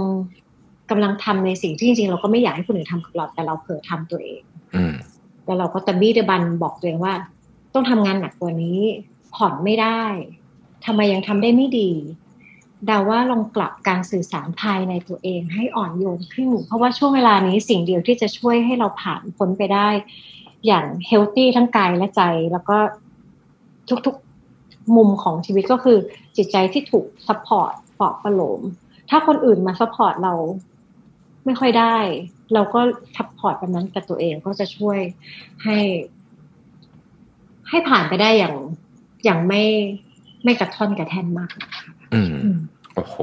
[0.91, 4.43] กำลังทำในสิ่งที่จริงๆเราก็ไม่อยากให้คนอื่นทำกับเราแต่เราเผลอทำตัวเอง
[4.75, 4.95] อืม
[5.47, 7.15] แล้วเราก็ตะบี้ตะบันบอกตัวเองว่า
[7.75, 8.81] ต้องทำงานหนักกว่านี้
[9.35, 10.03] ผ่อนไม่ได้
[10.87, 19.89] ทำไมยังทำได้ไม่ดีแต่ว่าลองปรับการสื่อสารภายในตัวเองให้อ่อนโยนขึ้นเพราะว่าช่วงเวลานี้สิ่งเดียวที่จะช่วยให้เราผ่านพ้นไปได้
[20.67, 22.79] อย่าง healthy ทั้งกายและใจ แล้วก็
[24.07, 25.99] ทุกๆมุมของชีวิตก็คือ
[26.37, 28.61] จิตใจที่ถูก support ปลอบประโลม
[29.11, 30.35] ถ้าคนอื่นมา support เรา
[31.45, 31.97] ไม่ค่อยได้
[32.55, 32.81] เราก็
[33.17, 34.99] support แบบนั้นกับตัวเองก็จะช่วย
[35.65, 35.79] ให้
[37.69, 38.55] ให้ผ่านไปได้อย่าง
[39.25, 39.63] อย่างไม่
[40.45, 42.59] ไม่กระท่อนกระแท่นมากนะคะ อืมอืม
[42.95, 43.17] โอ้โห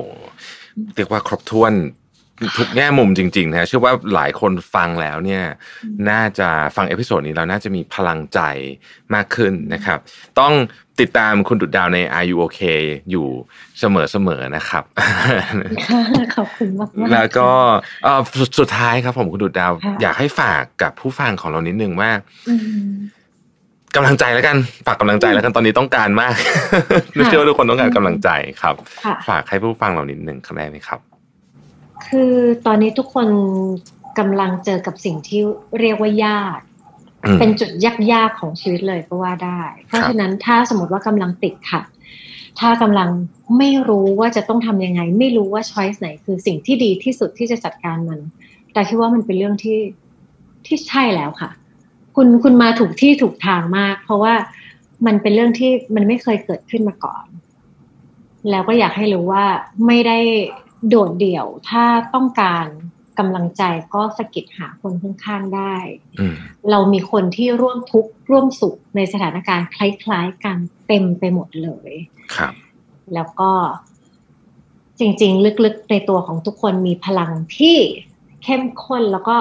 [0.95, 1.74] เรียกว่าครบถ้วน
[2.57, 5.43] ทุกแง่มุมจริงๆนะเชื่อว่าหลายคนฟังแล้วเนี่ย
[6.09, 8.40] น่าจะฟัง episode นี้แล้วน่าจะมีพลังใจ
[9.14, 9.99] มากขึ้นนะครับ
[10.40, 10.53] ต้อง
[10.99, 12.61] ติดตามคุณดุจดาวใน Are You OK
[13.11, 13.27] อยู่
[13.80, 14.83] เสมอๆนะครับ
[16.35, 17.49] ขอบคุณมากๆแล้วก็
[18.03, 22.11] เอ่อสุดสุดท้ายครับผมคุณดุดดาวค่ะอยากให้ฝากกับผู้ฟังของเรานิดนึงว่า
[22.49, 22.56] อื
[22.88, 22.90] ม
[23.98, 26.35] กำลังใจแล้วกันฝากกำลังใจแล้วกันตอนนี้ต้องการมาก
[27.26, 28.30] เชื่อว่าทุกคนต้องการกำลังใจ
[28.61, 31.00] ครับค่ะฝากให้ผู้ฟังเรานิดนึงครับได้ไหมครับ
[32.08, 32.34] คือ
[32.66, 33.27] ตอนนี้ทุกคน
[34.19, 35.42] กำลังเจอกับสิ่งที่
[35.80, 36.59] เรียกว่ายาก
[37.26, 37.72] อืมเป็นจุด
[38.14, 41.85] ยากๆของชีวิตเลยก็ว่าได้ เพราะครับฉะนั้นถ้าสมมติว่ากำลังติดขัด
[42.59, 43.09] ถ้ากำลัง
[43.58, 48.19] ไม่รู้ว่าจะต้องทำยังไง ไม่รู้ว่าช้อยส์ไหนคือสิ่งที่ดีที่สุดที่จะจัดการมัน
[48.74, 49.80] แต่คิดว่ามันเป็นเรื่องที่
[50.66, 51.50] ที่ใช่แล้วค่ะ
[52.20, 54.34] คุณคุณมาถูกที่ถูกทางมาก เพราะว่า
[55.06, 57.26] มันเป็นเรื่องที่มันไม่เคยเกิดขึ้นมาก่อน
[58.50, 59.46] แล้วก็อยากให้รู้ว่า
[59.88, 60.20] ไม่ได้
[60.90, 62.66] โดดเดี่ยว ถ้าต้องการ
[63.20, 63.64] กำลังใจ
[63.94, 65.76] ก็สกิดหาคนข้างๆได้
[66.72, 71.92] เรามีคนที่ร่วมทุกข์ร่วมสุขในสถานการณ์คล้ายๆกันเต็มไปหมดเลย
[72.36, 72.54] ครับ
[73.14, 73.52] แล้วก็
[75.00, 77.78] จริง ๆ ลึกๆในตัวของทุกคนมีพลังที่
[78.44, 79.38] เข้มข้นแล้วก็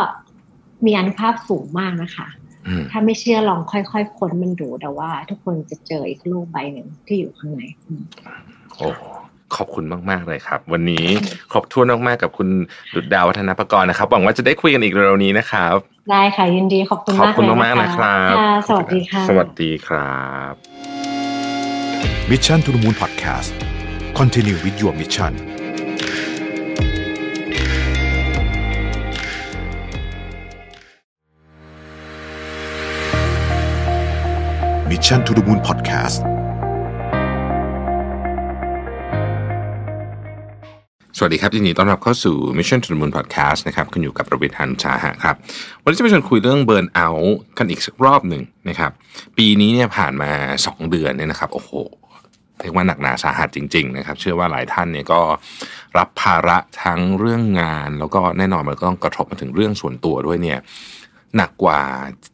[0.85, 2.29] มีอนุภาพสูงมากนะคะ
[2.91, 7.63] ถ้าไม่เชื่อลองค่อยๆค้นมันดูแต่ว่า ทุกคนจะเจออีกโลกใบหนึ่งที่อยู่ข้างใน
[8.77, 8.89] โอ้
[9.57, 11.07] ขอบคุณมาก ๆ เลยครับ วันนี้
[11.51, 12.49] ครบถ้วนมากๆกับคุณ
[12.95, 15.77] ดุดดาววัฒนประกรณ์นะครับหวังว่าจะได้คุยกันอีกเร็วนี้นะครับ
[16.11, 18.35] ได้ค่ะยินดีขอบคุณมากขอบคุณมากๆนะครับ
[18.69, 20.21] สวัสดีค่ะ สวัสดีครั
[20.53, 20.55] บ
[22.31, 23.51] Mission to the Moon Podcast
[24.19, 25.56] Continue with your mission
[34.99, 36.19] Mission to the Moon Podcast
[41.17, 45.37] สวัสดีครับยินดีต้อนรับเข้าสู่ Mission to the Moon Podcast นะครับคุณอยู่กับประวิทย์หันชาหะครับ
[45.83, 48.93] วันนี้จะมาชวนคุยเรื่องเบิร์นเอาท์กันอีกสักรอบหนึ่งนะครับ
[49.39, 50.31] ปีนี้เนี่ยผ่านมา
[50.63, 51.71] 2 เดือนเนี่ยนะครับ โอ้โห
[52.61, 55.21] เรียกว่าหนักหนาสาหัสจริง ๆ นะครับ เชื่อว่าหลายท่านเนี่ยก็
[55.99, 60.59] รับภาระทั้งเรื่องงาน แล้วก็แน่นอนมันก็ต้องกระทบมาถึงเรื่องส่วนตัวด้วยเนี่ย
[61.37, 61.81] หนักกว่า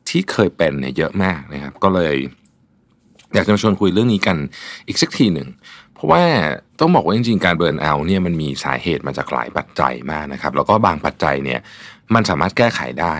[0.08, 2.16] ที่เคยเป็นเนี่ยเยอะมากนะครับ ก็เลย
[3.34, 4.36] อยากจะมาชวนคุยเรื่องนี้กัน
[4.86, 5.48] อีกสักทีหนึ่ง
[5.94, 6.22] เพราะว่า
[6.80, 11.60] ต้องบอกว่าจริงๆ การเบิร์นเอาเนี่ยมันมีสาเหตุมาจากหลายปัจจัยมากนะครับ แล้วก็บางปัจจัยเนี่ย
[12.14, 13.14] มันสามารถแก้ไขได้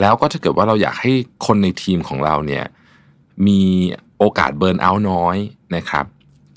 [0.00, 1.12] แล้วก็ถ้าเกิดว่าเราอยากให้
[1.46, 2.64] คนในทีมของเราเนี่ย
[3.46, 3.62] มี
[4.18, 5.36] โอกาสเบิร์นเอาน้อย
[5.76, 6.06] นะครับ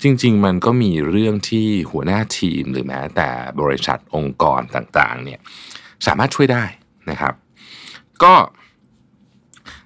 [0.02, 3.28] จริง ๆ มันก็มีเรื่องที่หัวหน้าทีมหรือแม้แต่
[3.60, 5.40] บริษัทองค์กรต่างๆเนี่ย
[6.06, 6.64] สามารถช่วยได้
[7.10, 7.34] นะครับ
[8.22, 8.34] ก็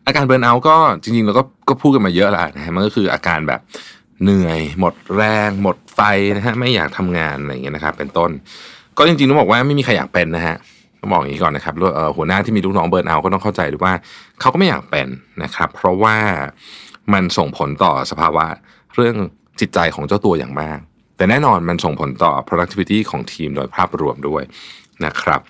[0.06, 3.60] อาการเบิร์นเอาก็จริงๆเราก็ก็พูดกันมาเยอะแล้วนะฮะมันก็คืออาการแบบ
[4.22, 6.00] เหนื่อย หมดแรง หมดไฟ
[6.36, 8.30] นะฮะไม่อยากทำงานอะไรอย่างเงี้ยนะครับ เป็นต้น
[8.98, 10.56] ก็จริงๆต้องบอกว่าไม่มีใครอยากเป็นนะฮะ
[11.00, 11.74] ต้องบอกอย่างนี้ก่อนนะครับ
[12.16, 13.94] หัวหน้าที่มีลูกน้องเบิร์นเอาก็ต้องเข้าใจด้วยว่า
[14.40, 15.08] เขาก็ไม่อยากเป็น
[15.42, 16.16] นะครับ เพราะว่า
[17.12, 18.46] มันส่งผลต่อสภาวะ
[18.94, 19.16] เรื่อง
[19.60, 20.78] จิตใจของเจ้าตัวอย่างมาก
[21.16, 24.42] แต่แน่นอนมันส่งผลต่อ productivity ของทีมโดยภาพรวมด้วย
[25.04, 25.40] นะครับ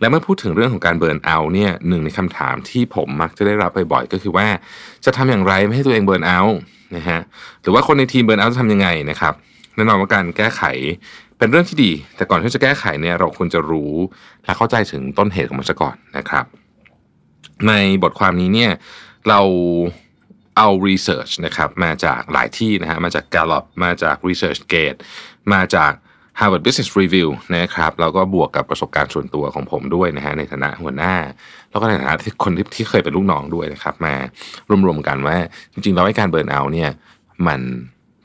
[0.00, 4.46] และเมื่อพูดถึงเรื่องของการ burnout เนี่ยหนึ่งในคำถามที่ผมมักจะได้รับบ่อยๆก็คือว่า
[5.04, 6.40] จะทำอย่างไรไม่ให้ตัวเอง burnout
[6.96, 7.20] นะฮะ
[7.62, 9.34] หรือว่าคนในทีม burnout จะทำยังไงนะครับ
[9.74, 10.62] แน่นอนว่าการแก้ไข
[11.38, 13.92] เป็นเรื่องที่ดี แต่ก่อนที่จะแก้ไขเนี่ยเราควรจะรู้
[14.44, 16.44] และเข้าใจถึงต้นเหตุของมันซะก่อนนะครับ
[17.68, 18.72] ในบทความนี้เนี่ย
[19.28, 19.40] เรา
[20.56, 24.98] เอา research นะครับมาจากหลายที่นะฮะมาจาก Gallup มาจาก ResearchGate
[25.52, 25.92] มาจาก
[26.38, 31.14] Harvard Business Review นะครับแล้วก็บวกกับประสบการณ์ส่วนตัวของผมด้วยนะฮะในฐานะหัวหน้า
[31.70, 34.14] แล้วก็ในฐานะที่คนที่ที่เคยเป็นลูกน้องด้วยนะครับ มา
[34.86, 35.36] รวมๆกันว่า
[35.72, 36.90] จริงๆแล้วไอ้การเบิร์นเอาเนี่ย
[37.46, 37.60] มัน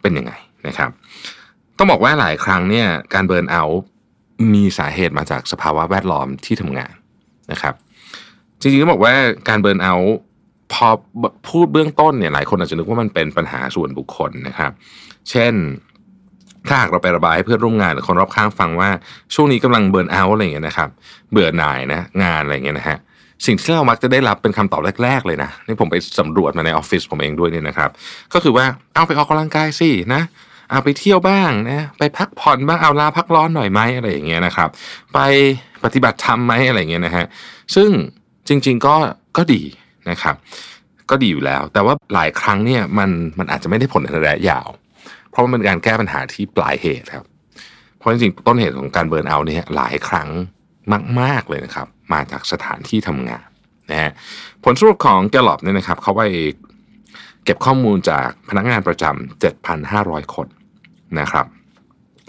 [0.02, 0.34] เป็นยังไง
[0.68, 0.90] นะครับ
[1.78, 3.64] ต้องบอกว่าหลายครั้งเนี่ยการเบิร์นเอา
[4.54, 6.94] มีสาเหตุมาจากสภาวะแวดล้อมที่ทำงาน
[7.52, 7.74] นะครับ
[8.60, 9.14] จริงๆต้องบอกว่า
[9.50, 9.94] การเบิร์นเอา
[10.74, 10.88] พอ
[11.50, 14.72] พูดเบื้องต้นเนี่ยหลายคนอาจจะนึกว่ามันเป็นปัญหาส่วนบุคคลนะครับ
[15.30, 15.54] เช่น
[16.68, 18.90] ถ้าหากเราไประบายให้เพื่อนร่วมงานหรือคนรอบข้างฟังว่า
[19.34, 20.90] ช่วงนี้กำลังเบิร์นเอาอะไรอย่างเงี้ยนะครับ
[21.32, 22.98] เบื่อหน่ายนะงานอะไรอย่างเงี้ยนะฮะ
[23.46, 27.90] สิ่งที่เรามักจะได้รับเป็นคำตอบแรก ๆ เลยนะนี่ผมไปสำรวจมาในออฟฟิศผมเองด้วยเนี่ยนะครับ
[28.34, 28.66] ก็คือว่า
[28.96, 30.22] เอาไปออกกำลังกายสินะ
[30.72, 34.70] เอาไปเที่ยวบ้างนะไปพักผ่อนบ้างเอาลาพักร้อนหน่อยไหมอะไรอย่างเงี้ยนะครับ
[35.14, 35.20] ไป
[35.84, 37.26] ปฏิบัติธรรมไหมอะไรอย่างเงี้ยนะฮะ
[37.76, 37.90] ซึ่ง
[38.48, 38.96] จริง ๆก็
[39.38, 39.62] ก็ดี
[40.10, 40.36] นะครับ
[41.10, 43.10] ก็ดีอยู่แล้ว แต่ว่าหลายครั้งเนี่ยมัน
[43.40, 44.68] มันอาจจะไม่ได้ผลในระยะยาว
[45.32, 47.26] เพราะมันเป็นการแก้ปัญหาที่ปลายเหตุครับ
[47.98, 50.30] เพราะจริงๆต้นเหตุของการเบิร์นเอาเนี่ยหลายครั้ง
[51.20, 53.48] มาก ๆเลยนะครับ มาจากสถานที่ทำงาน
[53.92, 54.12] นะฮะ
[54.64, 56.24] ผลสรุปของแกลลอบเนี่ยนะครับเขาไป
[57.46, 60.48] เก็บข้อมูลจากพนักงานประจำ7,500 คน
[61.20, 61.46] นะครับ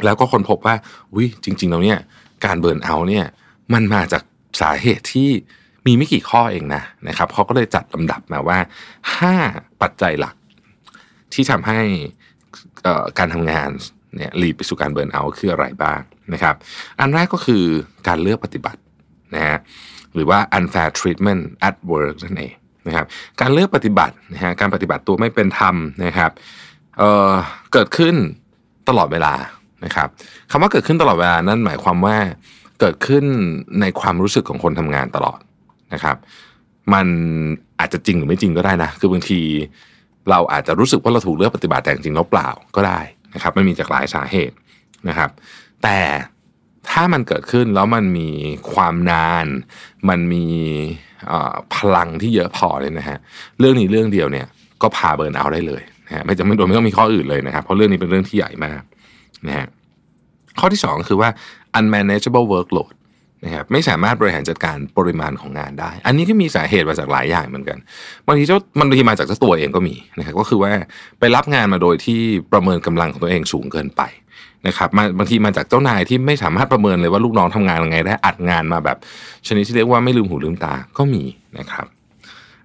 [0.04, 0.74] แล้วก็คนพบว่า
[1.16, 1.98] วิจริงๆแล้วเนี่ย
[2.44, 3.26] การเบิร์นเอาเนี่ย
[3.72, 4.22] มันมาจาก
[4.60, 5.30] สาเหตุที่
[5.86, 8.58] มีไม่กี่ข้อเองนะนะครับเขาก็เลยจัดลำดับมาว่า
[9.20, 10.34] 5 ปัจจัยหลัก
[11.32, 11.78] ที่ทำให้
[13.18, 13.70] การทำงาน
[14.16, 16.00] เนี่ยลีดไปสู่การเบิร์นเอาคืออะไรบ้าง
[16.32, 16.54] นะครับ
[17.00, 17.64] อันแรกก็คือ
[18.08, 18.80] การเลือกปฏิบัติ
[19.34, 19.58] นะฮะ
[20.14, 22.54] หรือว่า unfair treatment at work นั่นเอง
[22.86, 23.06] นะครับ
[23.40, 25.74] การเลือกปฏิบัตินะฮะการปฏิบัติตัวไม่เป็นธรรม
[26.04, 26.30] นะครับ
[26.98, 28.14] เเกิดขึ้น
[28.88, 29.34] ตลอดเวลา
[29.84, 30.08] นะครับ
[30.50, 32.16] คำว่าเกิดขึ้นตลอดเวลานั่นหมายความว่า
[32.80, 33.24] เกิดขึ้น
[33.80, 35.40] ในความรู้สึกของคนทำงานตลอด
[35.92, 36.16] นะครับ
[36.94, 37.06] มัน
[37.80, 39.40] อาจจะจริงหรือไม่จริงก็ได้นะ คือบางที
[40.30, 43.00] เราอาจจะรู้สึกว่าเราถูกเลือกปฏิบัติแต่จริงแล้วเปล่าก็ได้
[43.34, 44.56] นะครับไมันมีจากหลายสาเหตุ
[45.08, 45.30] นะครับ
[45.82, 45.98] แต่
[46.90, 48.28] ถ้ามันเกิดขึ้นแล้วมันมี
[48.72, 49.46] ความนาน
[50.08, 50.46] มันมี
[51.74, 53.18] พลังที่เยอะพอเลยนะฮะ
[53.58, 54.46] เรื่องนี้เรื่องเดียวเนี่ย
[54.82, 58.82] ก็พาเบิร์นเอาได้เลยนะฮะไม่จำเป็นโดยไม่ต้องมีข้ออื่นเลยนะครับเพราะเรื่องนี้เป็นเรื่องที่ใหญ่มาก
[59.46, 59.66] นะฮะ
[60.58, 61.28] ข้อที่2คือว่า
[61.78, 62.92] unmanageable workload
[63.44, 67.78] นะครับไม่สามารถบริหารจัดการปริมาณของงานได้ อันนี้ก็มีสาเหตุมาจากหลายอย่างเหมือนกัน
[68.26, 70.72] บางทีเจ้ามันบางทีมาจากเจ้าตัวเองก็มีนะครับก็คือว่า
[71.18, 72.20] ไปรับงานมาโดยที่
[72.52, 74.02] ประเมินกำลังของตัวเองสูงเกินไป
[74.66, 74.88] นะครับ
[75.18, 78.98] บางทีมาจากเจ้านายที่ไม่สามารถประเมินเลยว่าลูกน้องทำงานยังไงได้อัดงานมาแบบ
[79.46, 81.24] ชนิดที่เรียกว่าไม่ลืมหูลืมตาก็มี
[81.58, 81.86] นะครับ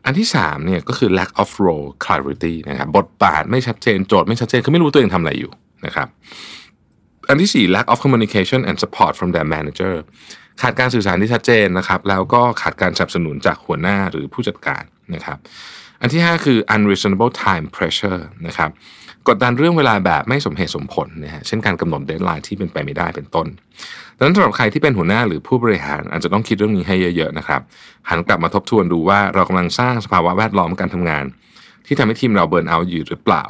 [0.06, 5.51] อันที่3เนี่ยก็คือ lack of role clarity นะครับบทบาทไม่ชัดเจนโจทย์ไม่ชัดเจนคือไม่รู้ตัวเองทำอะไรอยู่
[5.85, 6.07] นะครับ
[7.30, 9.93] อันที่ 4 lack of communication and support from their manager
[10.61, 15.38] ขาดการสื่อสารที่ชัดเจนนะครับ แล้วก็ขาดการสนับสนุนจากหัวหน้าหรือผู้จัดการนะครับ
[16.02, 18.69] อันที่ 5 คือ unreasonable time pressure นะครับ
[19.27, 23.48] กดดันเรื่องเวลาแบบไม่สมเหตุสมผลนะฮะเช่นการกำหนด deadline ที่เป็นไปไม่ได้เป็นต้น
[24.16, 27.61] ดังนั้นสำหรับใครที่เป็นหัวหน้าหรือผู้บริหารอาจจะต้องคิดเรื่องนี้ให้เยอะๆนะครับ
[28.10, 31.26] หันกลับมาทบทวนดูว่าเรากำลังสร้างสภาวะแวดล้อมการทำงาน
[31.86, 33.44] ที่ทำให้ทีมเราเบิร์นเอาอยู่หรือเปล่า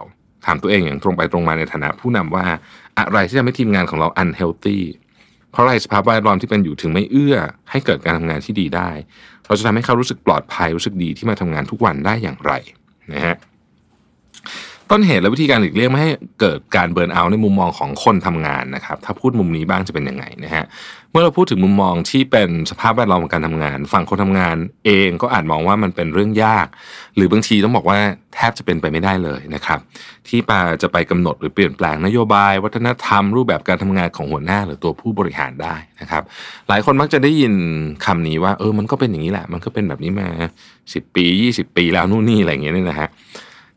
[0.46, 2.46] ถามตัวเองอย่างตรงไปตรงมาในฐานะผู้นำว่า
[2.98, 4.80] อะไรที่ทำให้ทีมงานของเรา unhealthy
[5.52, 7.36] เพราะอะไรสภาพแวดล้อมที่เป็นอยู่ถึงไม่เอื้อ
[7.72, 8.90] ให้เกิดการทำงานที่ดีได้
[9.46, 12.54] เราจะทำให้เขารู้สึกปลอดภัยรู้สึกดีที่มาทำงานทุกวันได้อย่างไร
[13.14, 13.36] นะฮะ
[14.92, 20.66] ต้นเหตุและวิธีการหลีกเลี่ยงไม่ให้เกิดการเบิร์นเอาในมุมมองของคนทำงานนะครับถ้าพูดมุมนี้บ้างจะเป็นยังไงนะฮะ
[21.12, 26.68] เมื่อเราพูดถึงมุมมองที่เป็นสภาพแวดล้อมของการทำงาน ฝั่งคนทำงานเองก็อาจมองว่ามันเป็นเรื่องยาก
[27.16, 28.00] หรือบางทีต้องบอกว่า
[28.36, 29.80] แทบจะเป็นไปไม่ได้เลยนะครับ
[30.28, 36.24] ที่ปาจะไปกำหนดหรือเปลี่ยนแปลงนโยบาย วัฒนธรรม รูปแบบการทำงานของหัวหน้าหรือตัวผู้บริหารได้นะครับ
[36.70, 37.54] หลายคนมักจะได้ยิน
[38.06, 40.28] คำนี้ว่าเออมันก็เป็นอย่างนี้แหละ มันก็เป็นแบบนี้มา
[40.76, 41.26] 10 ปี
[41.56, 43.10] 20 ปีแล้วนู่นนี่อะไรอย่างเงี้ยนี่นะฮะ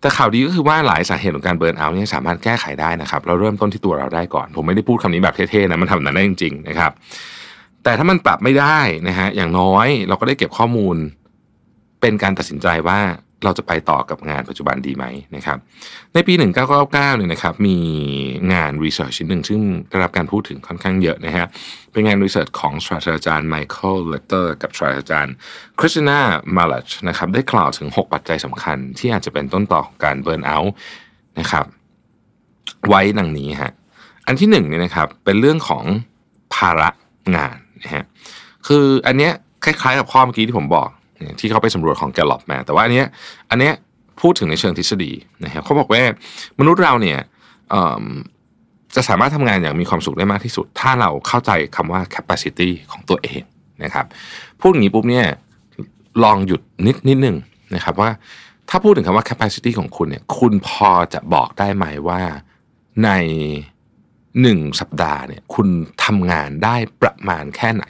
[0.01, 6.93] แต่ข่าวดีก็คือว่าหลายสาเหตุของการเบิร์นเอาท์เนี่ยสามารถแก้ไขได้นะครับ เราเริ่มต้นที่ตัวเราได้ก่อน ผมไม่ได้พูดคำนี้แบบเท่ๆนะมันทำนั้นได้จริงๆนะครับ
[7.85, 10.97] แต่ถ้ามันปรับไม่ได้นะฮะอย่างน้อยเราก็ได้เก็บข้อมูล
[12.01, 13.01] เป็นการตัดสินใจว่า
[13.45, 15.05] เราจะไปต่อกับงานปัจจุบันดีไหม
[15.37, 15.59] นะครับ
[16.15, 17.79] ในปี 1999เนี่ยนะครับ มี
[18.53, 19.61] งาน research ชิ้นหนึ่งซึ่ง
[19.91, 21.47] ได้รับการพูดถึงค่อนข้างเยอะนะฮะ
[21.93, 25.35] เป็นงาน research ของศาสตราจารย์ไมเคิลไลเตอร์กับศาสตราจารย์
[25.79, 26.21] คริสติน่า
[26.57, 30.73] มาสลัชนะครับ ได้กล่าวถึง 6 ปัจจัยสำคัญ ที่อาจจะเป็นต้นตอของการ burnout
[31.41, 31.65] นะครับ
[32.89, 33.73] ไว้ดังนี้ฮะ
[34.27, 35.85] อันที่หนึ่งเนี่ยนะครับ เป็นเรื่องของ
[36.55, 36.89] ภาระ
[37.37, 38.05] งานนะฮะ
[38.67, 39.33] คืออันเนี้ย
[39.65, 40.89] คล้ายๆกับข้อเมื่อกี้ที่ผมบอก
[41.41, 43.07] ที่เขาไปสำรวจของแกลลอบมา แต่ว่าอันเนี้ย
[43.51, 43.75] อันเนี้ย
[44.21, 45.13] พูดถึงในเชิงทฤษฎี
[45.45, 46.03] นะครับเขาบอกว่า
[46.61, 47.19] มนุษย์เราเนี่ย
[48.95, 53.43] จะสามารถทำงานอย่างมีความสุขได้มากที่สุด ถ้าเราเข้าใจคำว่า capacity ของตัวเอง
[53.85, 54.07] นะครับ
[54.61, 55.27] พูดอย่างนี้ปุ๊บเนี่ย
[56.25, 57.37] ลองหยุดนิดนิดหนึ่ง
[57.75, 58.11] นะครับว่า
[58.69, 62.21] ถ้าพูดถึงคำว่า capacity ของคุณเนี่ยคุณพอจะบอกได้ไหมว่า
[63.05, 63.11] ใน
[64.43, 65.69] หนึ่งสัปดาห์เนี่ยคุณ
[66.05, 67.85] ทำงานได้ประมาณแค่ไหน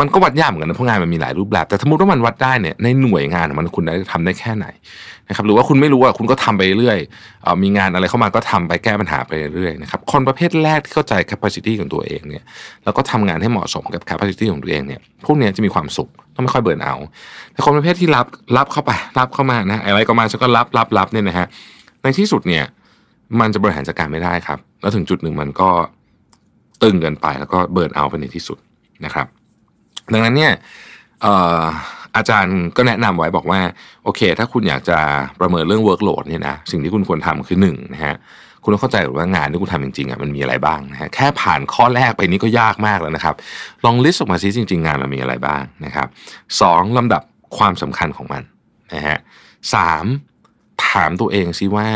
[0.00, 4.66] มันก็วัดยากเหมือนกันนะเพราะงานมันมีหลายรูปแบบ แต่สมมติว่ามันวัดได้เนี่ยในหน่วยงานมันคุณได้ทำได้แค่ไหน
[5.28, 6.98] นะครับหรือว่าคุณไม่รู้อะคุณก็ทำไปเรื่อย
[7.62, 12.44] มีงานอะไรเข้ามาก็ทำไปแก้ปัญหาไปเรื่อยนะครับคนประเภทแรกที่เข้าใจ capacity ของตัวเองเนี่ย
[12.84, 16.94] แล้วก็ทำงานให้เหมาะสมกับ capacity ของตัวเองเนี่ยพวกนี้จะมีความสุขต้องไม่ค่อยเบื่อเอา
[17.52, 21.46] แต่คนประเภทที่รับรับเข้าไปรับเข้ามานะอะไรก็มาฉันก็รับรับรับเนี่ยนะฮะ
[22.02, 22.64] ในที่สุดเนี่ย
[23.40, 25.70] มันจะบริหารจัดการไม่ได้ครับ แล้วถึงจุดหนึ่งมันก็
[26.82, 28.58] ตึงเกินไปแล้วก็เบิร์นเอาไปในที่สุด
[29.04, 29.26] นะครับ
[30.12, 30.52] ดังนั้นเนี่ย
[32.16, 33.60] อาจารย์ก็แนะนำไว้บอกว่า
[34.04, 34.98] โอเค ถ้าคุณอยากจะ
[35.40, 38.16] ประเมินเรื่อง workload เนี่ยนะสิ่งที่คุณควรทำคือหนึ่งนะฮะ
[38.62, 43.34] คุณต้องเข้าใจว่างานที่คุณทำจริงๆอะมันมีอะไรบ้างนะฮะแค่ผ่านข้อแรกไปนี้ก็ยากมากแล้วนะครับ
[43.84, 46.06] ลอง list ออกมาซิจริง ๆ งานมันมีอะไรบ้างนะครับ
[46.60, 47.22] สองลำดับ
[47.56, 48.42] ความสำคัญของมัน
[48.94, 49.18] นะฮะ
[49.74, 50.04] สาม
[50.86, 51.88] ถามตัวเองซิว่า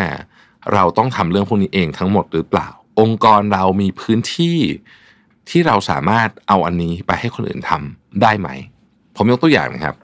[0.72, 2.68] เราต้องทำเรื่องพวกนี้เองทั้งหมดหรือเปล่า
[3.00, 4.58] องค์กรเรามีพื้นที่
[5.50, 8.48] ที่เราสามารถเอาอันนี้ไปให้คนอื่นทำได้ไหม
[9.16, 9.94] ผมยกตัวอย่างนะครับ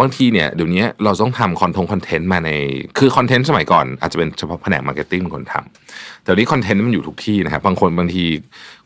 [0.00, 2.50] บางทีเนี่ยเดี๋ยวนี้เราต้องทำคอนทง content มาใน
[2.98, 8.24] คือ content สมัยก่อนอาจจะเป็นเฉพาะแผนก marketing คนทำแต่นี้ content มันอยู่ทุกที่นะครับบางคนบางที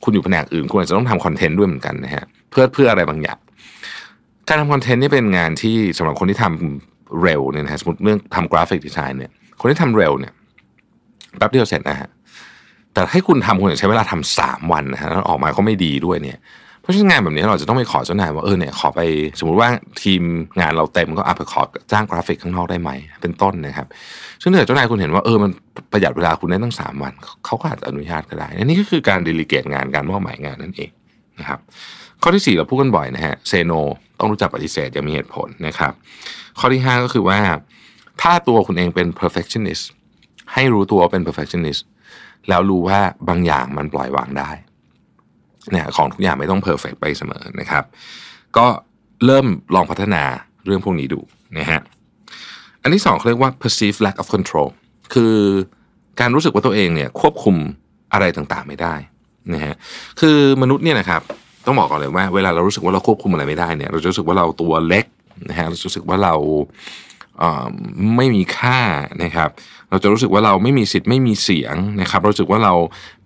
[0.05, 3.39] คุณอยู่แผนกอื่นคุณอาจจะต้องทำ content ด้วยเหมือนกันนะฮะเพื่อเพื่ออะไรบางอย่าง
[4.49, 10.33] การทำ content นี่เป็นงานที่สำหรับคนที่ทำเร็วเนี่ยนะสมมติเรื่องทำ graphic design เนี่ยคนที่ทำเร็วเนี่ย
[11.39, 12.09] แป๊บเดียวเสร็จนะฮะ
[12.99, 16.39] แต่ให้คุณทำคุณใช้เวลาทำสามวันนะฮะแล้วออกมาก็ไม่ดีด้วยเนี่ย
[16.81, 19.01] เพราะฉะนั้นงานแบบนี้เราจะต้องไปขอเจ้านายว่าเออเนี่ยขอไป
[19.39, 19.69] สมมุติว่า
[20.03, 20.23] ทีม
[20.61, 21.63] งานเราเต็มก็เอาไปขอ
[21.93, 22.91] จ้างกราฟิกข้างนอกได้ไหม
[23.23, 23.87] เป็นต้นนะครับ
[24.43, 25.51] ซึ่งถ้าเจ้านายคุณเห็นว่าเออมัน
[25.93, 27.13] ประหยัดเวลาคุณได้ตั้งสามวัน
[27.47, 30.91] เขาก็อาจจะอนุญาตก็ได้นี่ก็คือการดีลิเกตงานการมอบหมายงานนั่นเอง
[31.39, 31.59] นะครับ
[32.23, 33.73] ข้อที่ 4 เราพูดกันบ่อยนะฮะเซโน
[34.19, 35.93] ต้องรู้จักปฏิเสธอย่างมีเหตุผลนะครับ
[36.59, 37.39] ข้อที่ 5 ก็คือว่า
[38.23, 39.85] ถ้าตัวคุณเองเป็น perfectionist
[40.55, 41.83] ให้รู้ตัวเป็น perfectionist
[42.49, 44.51] แล้วรู้ว่าบางอย่างมันปล่อยวางได้
[45.71, 47.85] เนี่ยของทุกอย่างไม่ต้องเพอร์เฟกไปเสมอนะครับ
[48.57, 48.67] ก็
[49.25, 50.23] เริ่มลองพัฒนา
[50.67, 51.21] เรื่องพวกนี้ดู
[51.59, 51.81] นะฮะ
[52.83, 54.69] อันที่สองเขาเรียกว่า perceived lack of control
[55.15, 55.37] คือ
[56.21, 57.57] การรู้สึกว่าตัวเองเนี่ยควบคุม
[58.13, 58.95] อะไรต่างๆไม่ได้
[59.55, 59.75] นะฮะ
[60.21, 61.23] คือมนุษย์เนี่ยนะครับ
[61.67, 65.05] ต้องบอกก่อนเลยว่าเวลาเรารู้สึกว่าเราควบคุมอะไรไม่ได้เนี่ยเราจะรู้สึกว่าเราตัวเล็ก
[65.49, 66.35] นะฮะเราจะรู้สึกว่าเรา
[68.17, 68.81] ไม่มีค่า
[69.25, 69.51] นะครับ
[69.91, 72.75] เราจะรู้สึกว่าเราไม่มีสิทธิ์ไม่มีเสียงนะครับเราสึกว่าเรา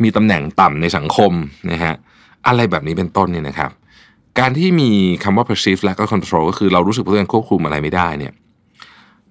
[0.03, 1.33] มีตำแหน่งต่ำในสังคม
[1.71, 1.95] นะฮะ
[2.47, 3.71] อะไรแบบนี้เป็นต้นเนี่ยนะครับ
[4.39, 4.91] การที่มี
[5.25, 8.33] คำว่า perceive lack of control ก็คือเรารู้สึกว่าตัวเองควบคุมอะไรไม่ได้เนี่ย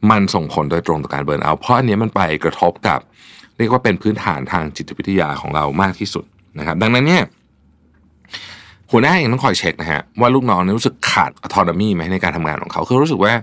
[0.10, 3.00] มันส่งผลโดยตรงต่อการเบิร์นเอาเพราะอันนี้มันไปกระทบกับ
[3.58, 6.26] เรียกว่าเป็นพื้นฐานทางจิตวิทยาของเรามากที่สุด
[6.60, 7.24] นะครับ ดังนั้นเนี่ย
[8.92, 13.34] หัวหน้าเองต้องคอยเช็คนะฮะว่าลูกน้องรู้สึกขาดอ t o นมีไหมในการทำงานของเขาคือรู้สึกว่า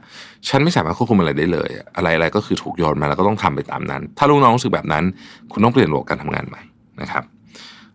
[0.49, 5.05] ฉันไม่สามารถควบคุมอะไรได้เลย อะไรอะไรก็คือถูกโยนมาแล้วก็ต้องทำไปตามนั้น ถ้าลูกน้องรู้สึกแบบนั้น
[5.53, 6.63] คุณต้องเปลี่ยนโหมดการทำงานใหม่
[7.01, 7.23] นะครับ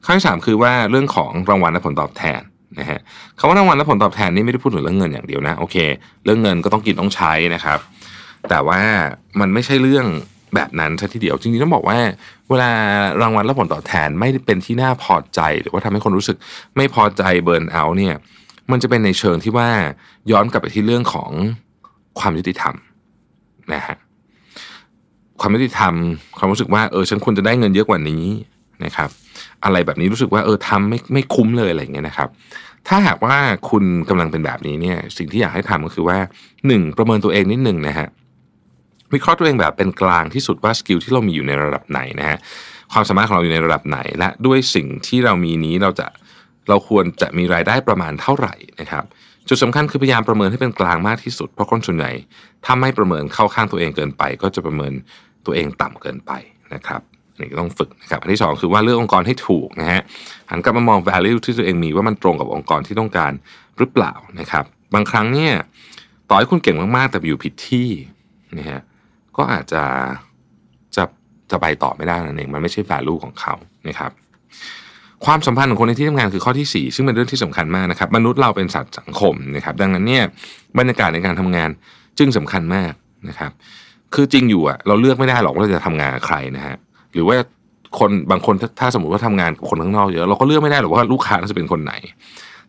[0.04, 2.42] ข้อที่สามคือว่าเรื่องของรางวัลและผลตอบแทน
[2.80, 3.00] นะฮะ
[3.40, 5.76] คำว่ารางวัลและผลตอบแทนนี่ไม่ได้พูดถึงเรื่องเงินอย่างเดียวนะโอเค
[6.26, 7.80] เรื่องเงินก็ต้องกินต้องใช้นะครับ
[8.50, 8.82] แต่ว่า
[9.40, 10.06] มันไม่ใช่เรื่อง
[10.56, 11.98] แบบนั้นซะทีเดียวจริงๆต้องบอกว่า
[12.50, 12.72] เวลา
[13.22, 16.38] รางวัลและผลตอบแทนไม่เป็นที่น่าพอใจ หรือว่าทำให้คนรู้สึก
[16.78, 18.14] ไม่พอใจเบิร์นเอาเนี่ย
[18.72, 19.70] มันจะเป็นในเชิงที่ว่า
[20.32, 21.32] ย้อนกลับไปที่เรื่องของ
[22.20, 22.76] ความยุติธรรม
[23.74, 23.98] นะฮะ
[25.40, 25.94] ความยุติธรรม
[26.38, 28.24] ความรู้สึกว่าเออฉันควรจะได้เงินเยอะกว่านี้
[28.86, 29.10] นะครับ
[29.64, 32.30] อะไรแบบนี้รู้สึกว่าเออทำไม่ไม่คุ้มเลยอะไรเงี้ยนะครับ
[32.88, 33.36] ถ้าหากว่า
[33.70, 36.18] คุณกำลังเป็นแบบนี้เนี่ย สิ่งที่อยากให้ทำก็คือว่า
[36.68, 38.08] หนึ่งประเมินตัวเองนิดหนึ่งนะฮะ
[39.16, 42.38] วิเคราะห์ตัวเองแบบเป็นกลางที่สุดว่าสกิลที่เรามีอยู่ในระดับไหนนะฮะ
[42.94, 46.08] ความสามารถของเราอยู่ในระดับไหน และด้วยสิ่งที่เรามีนี้เราจะ
[46.70, 49.04] เราควรจะมีรายได้ประมาณเท่าไหร่นะครับ
[49.50, 52.12] จุดสำคัญคือพยายามประเมินให้เป็นกลางมากที่สุดเพราะคนส่วนใหญ่
[52.66, 54.94] ถ้าไม่ประเมินเข้าข้างตัวเองเกินไป ก็จะประเมิน
[55.46, 56.32] ตัวเองต่ำเกินไป
[56.74, 57.02] นะครับ
[57.40, 60.02] นี่ก็ต้องฝึกนะครับอันที่ 2 คือว่าเลือกองค์กรให้ถูกนะฮะ
[60.50, 63.32] หันกลับมามอง value ที่ตัวเองมีว่ามันตรงกับองค์กรที่ต้องการ
[63.78, 65.54] หรือเปล่านะครับ บางครั้งเนี่ย
[66.30, 67.90] ต่อให้คุณเก่งมากๆแต่อยู่ผิดที่
[68.58, 68.82] นะฮะ
[69.38, 69.84] ก็อาจจะ
[70.96, 71.04] จะ
[71.52, 73.54] จะไปต่อไม่ได้นั่นเองมันไม่ใช่ value ของเขา
[73.88, 74.12] นะครับ
[75.26, 80.24] ความสัมพันธ์ของคนในที่ทำงานคือข้อที่ 4 ซึ่งเป็นเรื่องที่สำคัญมากนะครับ มนุษย์เราเป็นสัตว์สังคมนะครับ ดังนั้นเนี่ย
[80.80, 81.70] บรรยากาศในการทำงาน
[82.20, 82.94] จึงสำคัญมาก
[83.30, 83.52] นะครับ
[84.14, 86.76] คือจริงอยู่อะเราเลือกไม่ได้หรอกว่าเราจะทำงานกับใครนะฮะ
[87.14, 87.36] หรือว่า
[88.00, 91.94] คนบางคนถ้าสมมติว่าทำงานกับคนข้างนอกเยอะเราก็เลือกไม่ได้หรอกว่าลูกค้าจะเป็นคนไหน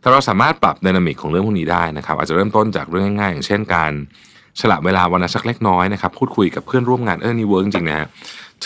[0.03, 3.93] ถ้าเราสามารถปรับ dynamic ของเรื่องพวกนี้ได้นะครับ อาจจะเริ่มต้นจากเรื่องง่ายๆอย่างเช่นการ
[4.61, 8.07] สละเวลาวันละสักเล็กน้อยนะครับพูดคุยกับเพื่อนร่วมงานเออนี่ work จริงๆนะฮะ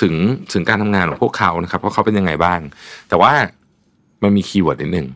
[0.00, 0.15] ถึง
[0.52, 2.60] ถึงการทำงานของพวกเขานะครับว่าเขาเป็นยังไงบ้าง
[3.08, 3.33] แต่ว่า
[4.23, 5.08] มันมี keyword นิดนึง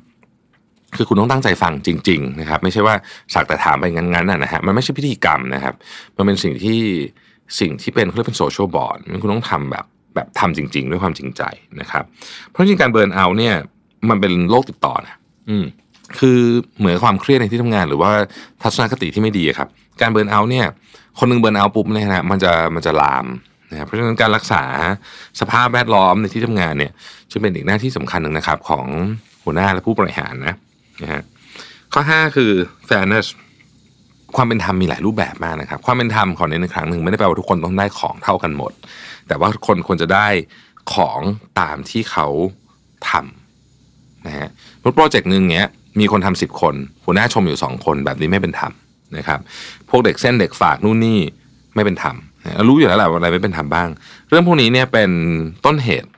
[0.96, 2.94] คือคุณต้องตั้งใจฟังจริง ๆ นะครับ ไม่ใช่ว่า
[3.34, 5.74] สักแต่ถามไปงั้นๆนะฮะมันไม่ใช่พิธีกรรมนะครับ
[6.16, 6.80] มันเป็นสิ่งที่
[7.60, 9.84] สิ่งที่เป็นเขาเรียกเป็น social bond มันคุณต้องทำแบบ
[10.14, 11.42] แบบทำจริง ๆ ด้วยความจริงใจ
[11.80, 12.04] นะครับ
[12.50, 13.54] เพราะจริงการ burnout เนี่ย
[14.08, 15.14] มันเป็นโรคติดต่อนะ
[15.48, 15.64] อืม
[16.20, 16.38] คือ
[16.78, 18.10] เหมือนความเครียดในที่ทำงาน หรือว่า
[18.62, 19.68] ทัศนคติที่ไม่ดีครับ
[20.00, 20.66] การ burnout เนี่ย
[21.18, 23.26] คนนึง burnout ปุ๊บเนี่ยนะมันจะมันจะลาม
[23.70, 24.64] นะครับเพราะฉะนั้นการรักษา
[25.40, 26.92] สภาพแวดล้อมในที่ทำงานเนี่ย
[27.32, 28.86] จะเป็นอีกหน้าที่สำคัญหนึ่งนะครับ ของ
[29.44, 30.54] หัวหน้าและผู้บริหารนะ
[31.02, 31.22] นะฮะ
[31.92, 32.52] ข้อ 5 คือ
[32.88, 33.26] fairness
[34.36, 38.72] ความเป็นธรรมมีหลายรูปแบบมากนะครับ ความเป็นธรรมของในครั้งหนึ่งไม่ได้แปลว่าทุกคนต้องได้ของเท่ากันหมด
[39.28, 40.26] แต่ว่าคนควรจะได้
[40.94, 41.20] ของ
[41.60, 42.26] ตามที่เขา
[43.08, 44.48] ทำนะฮะ
[44.94, 45.66] โปรเจกต์หนึ่งเนี้ย
[46.00, 48.72] มีคนทำสิบคนหัวหน้าชมอยู่สองคนแบบนี้ไม่เป็นธรรม
[49.16, 49.40] นะครับ
[49.90, 51.18] พวกเด็กเส้นเด็กฝากนู่นนี่
[51.74, 52.16] ไม่เป็นธรรม
[52.68, 53.88] รู้อยู่แล้วแหละว่าอะไรไม่เป็นธรรมบ้าง
[54.28, 55.10] เรื่องพวกนี้เนี่ยเป็น
[55.66, 56.10] ต้นเหตุ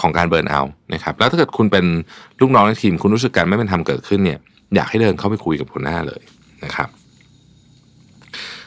[0.00, 0.60] ของการเบิร์นเอา
[0.92, 1.84] นะครับ แล้วถ้าเกิดคุณเป็น
[2.40, 4.38] ลูกน้องในทีมคุณรู้สึกการไม่เป็นธรรมเกิดขึ้นเนี่ย
[4.74, 6.22] อยากให้เดินเข้าไปคุยกับหัวหน้าเลย
[6.64, 6.88] นะครับ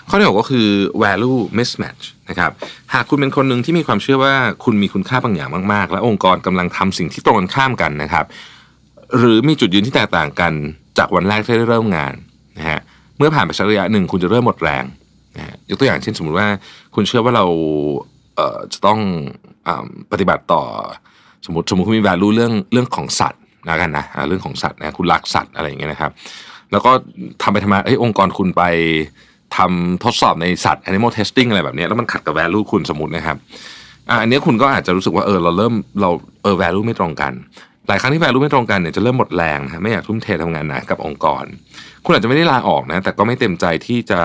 [0.10, 0.68] ข้อที่หกก็คือ
[1.04, 2.52] value mismatch นะครับ
[2.94, 8.26] หากคุณเป็นคนหนึ่งที่มีความเชื่อว่าคุณมีคุณค่าบางอย่างมากๆ และองค์กรกำลังทำสิ่งที่ตรงกันข้ามกันนะครับ
[9.18, 10.54] หรือมีจุดยืนที่แตกต่างกัน
[10.98, 12.14] จากวันแรกที่ได้เริ่มงาน
[12.58, 12.80] นะฮะ
[13.18, 14.84] เมื่อผ่านไปสักระยะหนึ่งคุณจะเริ่มหมดแรง
[15.38, 16.48] นะฮะยกตัวอย่างเช่นสมมุติว่า
[16.96, 17.46] คุณเชื่อว่าเรา
[18.36, 19.00] เอ่อจะต้อง
[19.68, 19.70] อ
[20.12, 20.64] ปฏิบัติต่อ
[21.46, 26.12] สมมติสมมติคุณมี value เรื่องเรื่องของสัตว์นะกันนะเรื่องของสัตว์นะคุณรักสัตว์อะไรอย่างเงี้ยนะครับ
[26.72, 26.92] แล้วก็
[27.42, 28.64] ทำไปทำมาเอ้ยองค์กรคุณไป
[29.58, 33.38] ทำทดสอบในสัตว์ animal testing อะไรแบบนี้แล้วมันขัดกับ value คุณสมมตินะครับ
[34.22, 36.10] อันนี้คุณก็อาจจะรู้สึกว่าเออเราเริ่มเรา
[36.44, 37.34] เออ value ไม่ตรงกัน
[37.90, 41.46] หลายครั้งที่ value ไม่ตรงกันเนี่ยจะเริ่มหมดแรงนะไม่อยากทุ่มเททำงานหนักกับองค์กร
[42.06, 44.20] คุณอาจจะไม่ได้ลาออกนะ แต่ก็ไม่เต็มใจที่จะ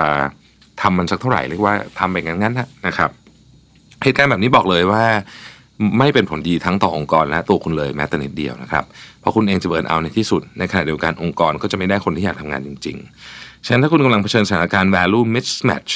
[0.81, 3.09] ทำมันสักเท่าไหร่เรียกว่าทำไปงั้นๆนะครับ
[4.03, 5.03] เหตุการณ์แบบนี้บอกเลยว่า
[5.99, 8.83] ไม่เป็นผลดีทั้งต่อองค์กรและตัวคุณเลยแม้แต่นิดเดียวนะครับ
[9.19, 12.97] เพราะคุณเองจะเบิร์นเอาในที่สุด ในขณะเดียวกันองค์กรก็จะไม่ได้คนที่อยากทำงานจริง
[13.31, 15.93] ๆ ฉะนั้นถ้าคุณกำลังเผชิญสถานการณ์ value mismatch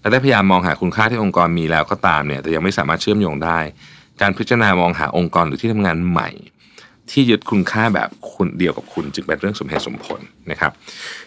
[0.00, 3.58] และได้พยายามมองหาคุณค่าที่องค์กรมีแล้วก็ตามเนี่ยแต่ยังไม่สามารถเชื่อมโยงได้
[4.20, 6.30] การพิจารณามองหาองค์กรหรือที่ทำงานใหม่
[7.10, 10.20] ที่ยึดคุณค่าแบบคุณเดียวกับคุณ จึงเป็นเรื่องสมเหตุสมผล
[10.50, 10.72] นะครับ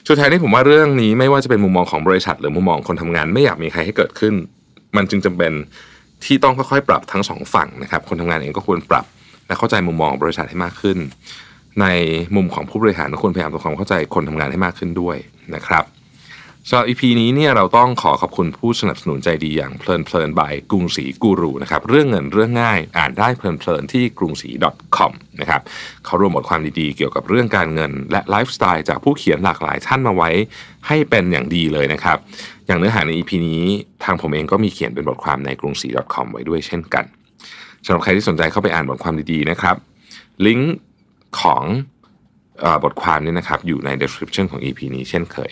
[0.08, 4.33] สุดท้ายนี้ผมว่าเรื่องนี้ไม่ว่าจะเป็นมุมมองของบริษัท หรือมุมมองคนทำงาน ไม่อยากมีใครให้เกิดขึ้น
[4.95, 5.51] มันจึงจำเป็น
[6.25, 9.06] ที่ต้องค่อยๆปรับทั้งสองฝั่งนะครับคนทำงานเองก็ควรปรับ
[9.48, 10.98] และเข้าใจมุมมองของบริษัทให้มากขึ้น
[11.82, 11.85] ใน
[12.35, 15.17] มุมของผู้บริหารก็ควรพยายามทำความเข้าใจคนทำงานให้มากขึ้นด้วย
[15.56, 15.83] นะครับ
[16.72, 24.49] สำหรับ EP นี้เนี่ยเราต้องขอขอบคุณผู้สนับสนุนใจดีอย่างเพลินเพลินบายกรุงศรีกูรูนะครับเรื่องเงินเรื่องง่ายอ่านได้เพลินเพลินที่กรุงศรี
[24.98, 25.61] .com นะครับ
[26.06, 30.30] เขารวมบทความดีๆ เกี่ยวกับเรื่องการเงิน และไลฟ์สไตล์จากผู้เขียนหลากหลายท่านมาไว้
[30.88, 32.17] ให้เป็นอย่างดีเลยนะครับ
[32.67, 33.64] อย่างเนื้อหาใน EP นี้
[34.03, 37.06] ทางผมเองก็มีเขียนเป็นบทความในกรุงศรี .com ไว้ด้วยเช่นกัน
[37.85, 39.75] สำหรับใครที่สนใจเข้าไปอ่านบทความดีๆนะครับ
[40.45, 40.75] ลิงก์
[41.41, 41.64] ของ
[42.64, 45.51] อบทความนี้นะครับอยู่ใน description ของ EP นี้เช่นเคย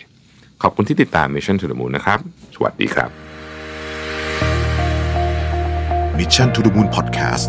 [0.62, 2.18] ขอบคุณที่ติดตาม Mission to the Moon นะครับ
[2.54, 3.10] สวัสดีครับ
[6.18, 7.46] Mission to the Moon Podcast